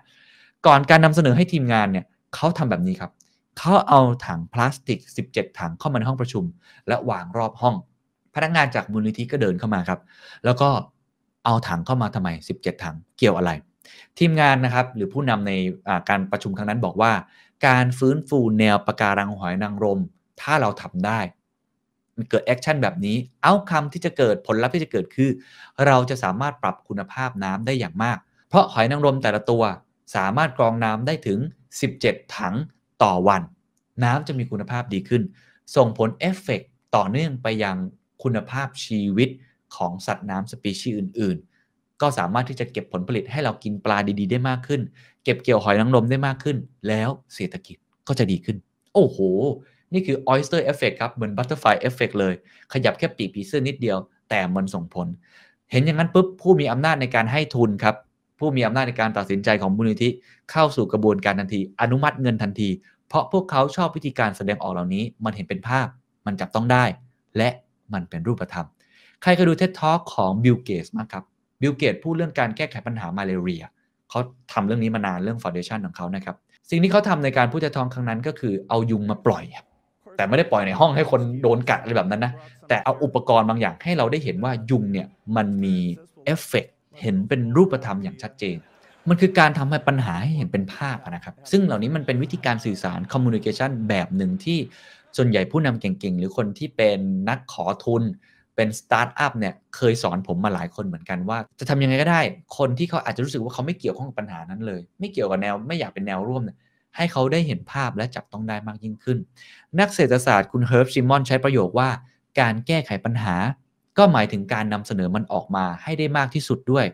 [0.66, 2.04] ก่อนการนำเสนอให้ทีมงานเนี่ย
[2.34, 3.10] เขาทำแบบนี้ครับ
[3.58, 4.98] เขาเอาถังพลาสติก
[5.30, 6.44] 17 ถังเข้ามาในห้องประชุม
[6.88, 7.74] และวางรอบห้อง
[8.34, 10.00] พนักงานจากมูลนิธิก็เดินเข้ามาครับ
[10.44, 10.68] แล้วก็
[11.44, 12.28] เอาถังเข้ามาทำไม
[12.58, 13.50] 17 ถังเกี่ยวอะไร
[14.18, 15.52] ทีมงานนะครับหรือผู้นำใน
[16.08, 17.12] การประชุมครั้งนั้นบอกว่า
[17.66, 20.00] การฟื้นฟูแนวปะการังหอยนางรม
[20.40, 21.20] ถ้าเราทำได้
[22.16, 25.30] มันเกิด action แบบนี้เอาคำที่จะเกิดผลลัพธ์ที่จะเกิดคือ
[25.86, 29.62] เราจะสามารถปรับคุณภาพน้ำได้อย่างมาก เพราะหอยนางรมแต่ละตัว
[30.16, 31.38] สามารถกรองน้ำได้ถึง
[31.88, 32.54] 17 ถัง
[33.02, 33.42] ต่อวัน
[34.04, 35.22] น้ำจะมีคุณภาพดีขึ้น
[35.76, 36.60] ส่งผลเอฟเฟก
[36.96, 37.76] ต่อเนื่องไปยัง
[38.22, 39.28] คุณภาพชีวิต
[39.76, 41.36] ของสัตว์น้ำสปีชีส์อื่น
[41.68, 44.80] ๆ ก็สามารถที่จะเก็บผลผลิตให้เรากินปลาดีๆ ได้มากขึ้น
[45.24, 46.56] เก็บเกี่ยวหอยนางรมได้มากขึ้น
[46.88, 47.76] แล้วเศรษฐกิจ
[48.08, 48.56] ก็จะดีขึ้น
[48.94, 49.18] โอ้โห
[49.94, 52.34] นี่คือ oyster effect ครับ เหมือน butterfly effect เลย
[52.72, 53.98] ขยับแค่ปีกผีเสื้อนิดเดียว
[54.30, 55.06] แต่มันส่งผล
[55.70, 57.94] เห็นอย่างนั้นปุ๊บผู้มีอำนาจในการให้ทุนครับ
[58.38, 60.08] ผู้มีอำนาจในการตัดสินใจของมูลนิธิ
[60.50, 62.68] เข้าสู่กระบวนการทันที อนุมัติเงินทันที
[63.08, 65.86] เพราะพวกเขาชอบวิธีการแสดงออกเหล่านี้ มันเห็นเป็นภาพ
[66.26, 66.84] มันจับต้องได้
[67.36, 67.48] และ
[67.92, 68.66] มันเป็นรูปธรรม
[69.22, 71.24] ใครเคยดู TED Talk ของ Bill Gates มากครับ
[71.60, 73.62] Bill Gates พูดเรื่องการแก้ไขปัญหา malaria
[74.10, 74.20] เขา
[74.52, 76.36] ทำเรื่องนี้มานานเรื่องฟ u n เดชันของเขานะครับ
[76.70, 79.66] สิ่งที่เขาทำในการพูดเท็ d ท a l k ครั้งนั้นก็คือเอายุงมาปล่อยครับ
[80.16, 82.32] แต่ไม่ได้ปล่อยในห้องให้คนโดนกัดอะไรแบบนั้นนะ
[82.68, 85.76] แต่เอาอุปกรณ์บางอย่างให้เราได้เห็นว่ายุงเนี่ยมันมี
[86.24, 86.66] เอฟเฟก
[87.00, 88.56] เห็นเป็นรูปธรรมอย่างชัดเจน
[89.08, 94.58] มันคือการทำให้ปัญหาให้เห็นเป็นภาพนะครับ ซึ่งเหล่านี้มันเป็นวิธีการสื่อสาร communication แบบหนึ่งที่
[95.16, 98.02] ส่วนใหญ่ผู้นำเก่งๆ หรือคนที่เป็นนักขอทุน
[98.56, 102.20] เป็นสตาร์ทอัพเนี่ยเคยสอนผมมาหลายคนเหมือนกันว่า จะทำยังไงก็ได้
[102.58, 106.56] คนที่เขาอาจจะรู้สึกว่าเขาไม่เกี่ยวข้องกับปัญหานั้นเลย ไม่เกี่ยวกับแนวไม่อยากเป็นแนวร่วมเนี่ย
[106.96, 109.18] ให้เขาได้เห็นภาพและจับต้องได้มากยิ่งขึ้น
[109.80, 111.90] นักเศรษฐศาสตร์คุณ Herb Simon ใช้ประโยคว่า
[112.40, 113.36] การแก้ไขปัญหา
[113.98, 116.86] ก็หมายถึงการนำเสนอมันออกมาให้ได้มากที่สุดด้วย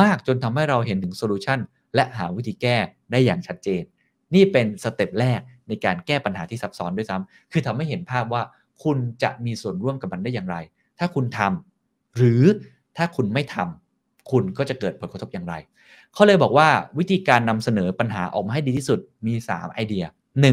[0.00, 1.58] มากจนทำให้เราเห็นถึง solution
[1.94, 2.76] และหาวิธีแก้
[3.10, 3.82] ได้อย่างชัดเจน
[4.34, 8.42] นี่เป็น step แรกในการแก้ปัญหาที่ซับซ้อนด้วยซ้ำคือทำให้เห็นภาพว่า
[8.82, 10.56] คุณจะมีส่วนร่วมกับมันได้อย่างไร
[10.98, 12.42] ถ้าคุณทำหรือ
[12.96, 15.54] ถ้าคุณไม่ทำคุณก็จะเกิดผลกระทบอย่างไร
[16.14, 16.68] เขาเลยบอกว่า
[16.98, 20.04] วิธีการนำเสนอปัญหาออกมาให้ดีที่สุดมี 3 ไอเดีย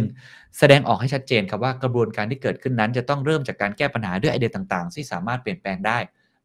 [0.05, 0.57] 1.
[0.57, 5.97] แสดงออกให้ชัดเจนครับว่ากระบวนการที่เกิดขึ้นนั้น จะต้องเริ่มจากการแก้ปัญหาด้วยไอเดียต่างๆ ที่สามารถเปลี่ยนแปลงได้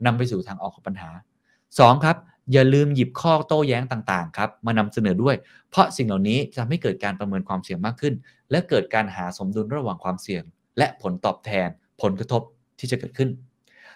[0.07, 1.11] นำไปสู่ทางออกของปัญหา
[1.59, 2.05] 2.
[2.05, 2.17] ครับ
[2.53, 5.37] อย่าลืมหยิบข้อโต้แย้งต่างๆครับมานำเสนอด้วย
[5.71, 8.15] เพราะสิ่งเหล่านี้จะทำให้เกิดการประเมินความเสี่ยงมากขึ้น
[8.51, 10.43] และเกิดการหาสมดุลระหว่างความเสี่ยง
[10.79, 11.69] และผลตอบแทน
[12.03, 12.43] ผลกระทบ
[12.79, 13.29] ที่จะเกิดขึ้น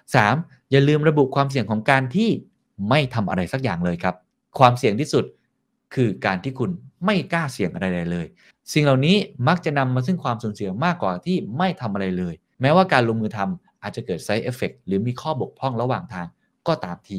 [0.02, 0.70] 3.
[0.70, 2.30] อย่าลืมระบุความเสี่ยงของการที่
[2.88, 4.14] ไม่ทำอะไรสักอย่างเลยครับ
[4.58, 5.24] ความเสี่ยงที่สุด
[5.94, 6.70] คือการที่คุณ
[7.04, 8.26] ไม่กล้าเสี่ยงอะไรเลย
[8.72, 9.16] สิ่งเหล่านี้
[9.48, 16.26] มักจะนำมาซึ่งความสูญเสียมากกว่าที่ไม่ทำอะไรเลย แม้ว่าการลงมือทำอาจจะเกิด side effect หรือมีข้อบกพร่องระหว่างทาง
[16.66, 17.18] ก็ตามที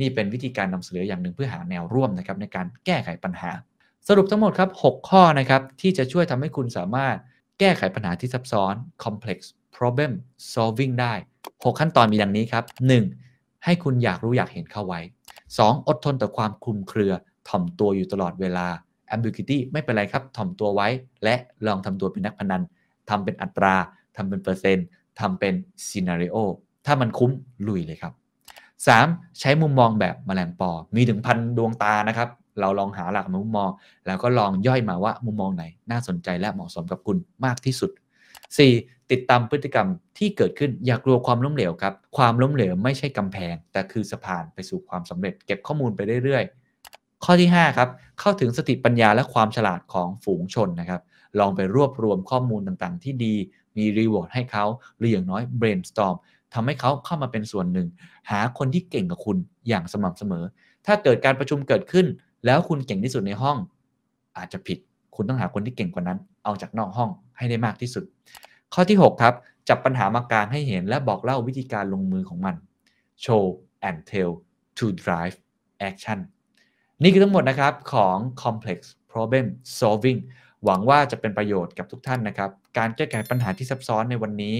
[0.00, 3.50] นี่เป็นวิธีการนำเสนออย่างหนึ่งเพื่อหาแนวร่วมนะครับในการแก้ไขปัญหา
[4.08, 7.16] สรุปทั้งหมดครับ 6 ข้อนะครับที่จะช่วยทำให้คุณสามารถ
[7.58, 9.38] แก้ไขปัญหาที่ซับซ้อน complex
[9.76, 10.12] problem
[10.52, 11.14] solving ได้
[11.48, 12.64] 6 ขั้นตอนมีดังนี้ครับ
[13.14, 13.64] 1.
[13.64, 15.00] ให้คุณอยากรู้อยากเห็นเข้าไว้
[15.58, 15.88] 2.
[15.88, 17.12] อดทนต่อความคลุมเครือ
[17.48, 18.66] ถ่อมตัวอยู่ตลอดเวลา
[19.14, 20.88] ambiguity ไม่เป็นไรครับถ่อมตัวไว้
[21.24, 21.34] และ
[21.66, 22.62] ลองทำตัวเป็นนักพนัน
[23.10, 23.74] ทำเป็นอัตรา
[24.16, 24.86] ทำเป็นเปอร์เซ็นต์
[25.20, 25.54] ทำเป็น
[25.86, 26.36] scenario
[26.86, 27.30] ถ้ามันคุ้ม
[27.68, 28.12] ลุยเลยครับ
[28.76, 29.40] 3.
[29.40, 32.28] ใช้มุมมองแบบแมลงปอ มีถึงพันดวงตานะครับ
[32.60, 33.70] เราลองหาหลักมุมมอง
[34.06, 37.90] แล้วก็ลองย่อยมาว่ามุมมองไหน น่าสนใจและเหมาะสมกับคุณมากที่สุด
[38.52, 39.10] 4.
[39.12, 47.88] ติดตามพฤติกรรมที่เกิดขึ้นอย่ากลัวความล้มเหลวครับ ความล้มเหลวไม่ใช่กำแพง แต่คือสะพานไปสู่ความสำเร็จ เก็บข้อมูลไปเรื่อยๆ ข้อที่ 5 ครับ
[48.20, 51.00] เข้าถึงสติปัญญาและความฉลาดของฝูงชนนะครับ
[51.38, 53.34] ลองไปรวบรวมข้อมูลต่างๆ ที่ดี
[53.76, 54.64] มีรีวอร์ดให้เขา
[54.98, 56.16] หรืออย่างน้อย brainstorm
[56.54, 57.88] ทำให้เขาเข้ามาเป็นส่วนหนึ่ง
[58.30, 59.36] หาคนที่เก่งกับคุณ
[59.68, 60.44] อย่างสม่ำเสมอ
[60.86, 62.06] ถ้าเกิดการประชุมเกิดขึ้น
[62.46, 63.56] แล้วคุณเก่งที่สุดในห้อง
[64.36, 64.78] อาจจะผิด
[65.14, 68.04] คุณต้องหาคนที่เก่งกว่านั้น เอาจากนอกห้อง ให้ได้มากที่สุด
[68.74, 69.34] ข้อที่ 6 ครับ
[69.68, 72.56] จับปัญหามากลางให้เห็นและบอกเล่าวิธีการลงมือของมัน
[73.24, 73.44] show
[73.88, 74.32] and tell
[74.78, 75.36] to drive
[75.88, 76.18] action
[77.02, 78.78] นี่คือทั้งหมดนะครับของ complex
[79.12, 79.44] problem
[79.78, 80.18] solving
[80.64, 84.56] หวังว่าจะเป็นประโยชน์กับทุกท่านนะครับ การแก้ไขปัญหาที่ซับซ้อนในวันนี้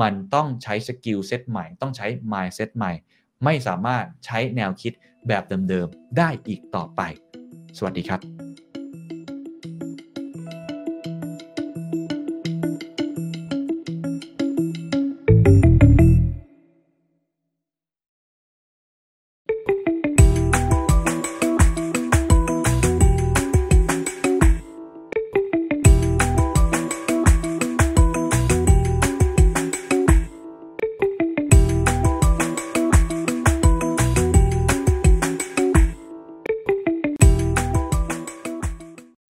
[0.00, 2.92] มันต้องใช้สกิลเซตใหม่ ต้องใช้ mindset ใหม่
[3.44, 4.92] ไม่สามารถใช้แนวคิด
[5.28, 7.00] แบบเดิมๆ ได้อีกต่อไป
[7.76, 8.49] สวัสดีครับ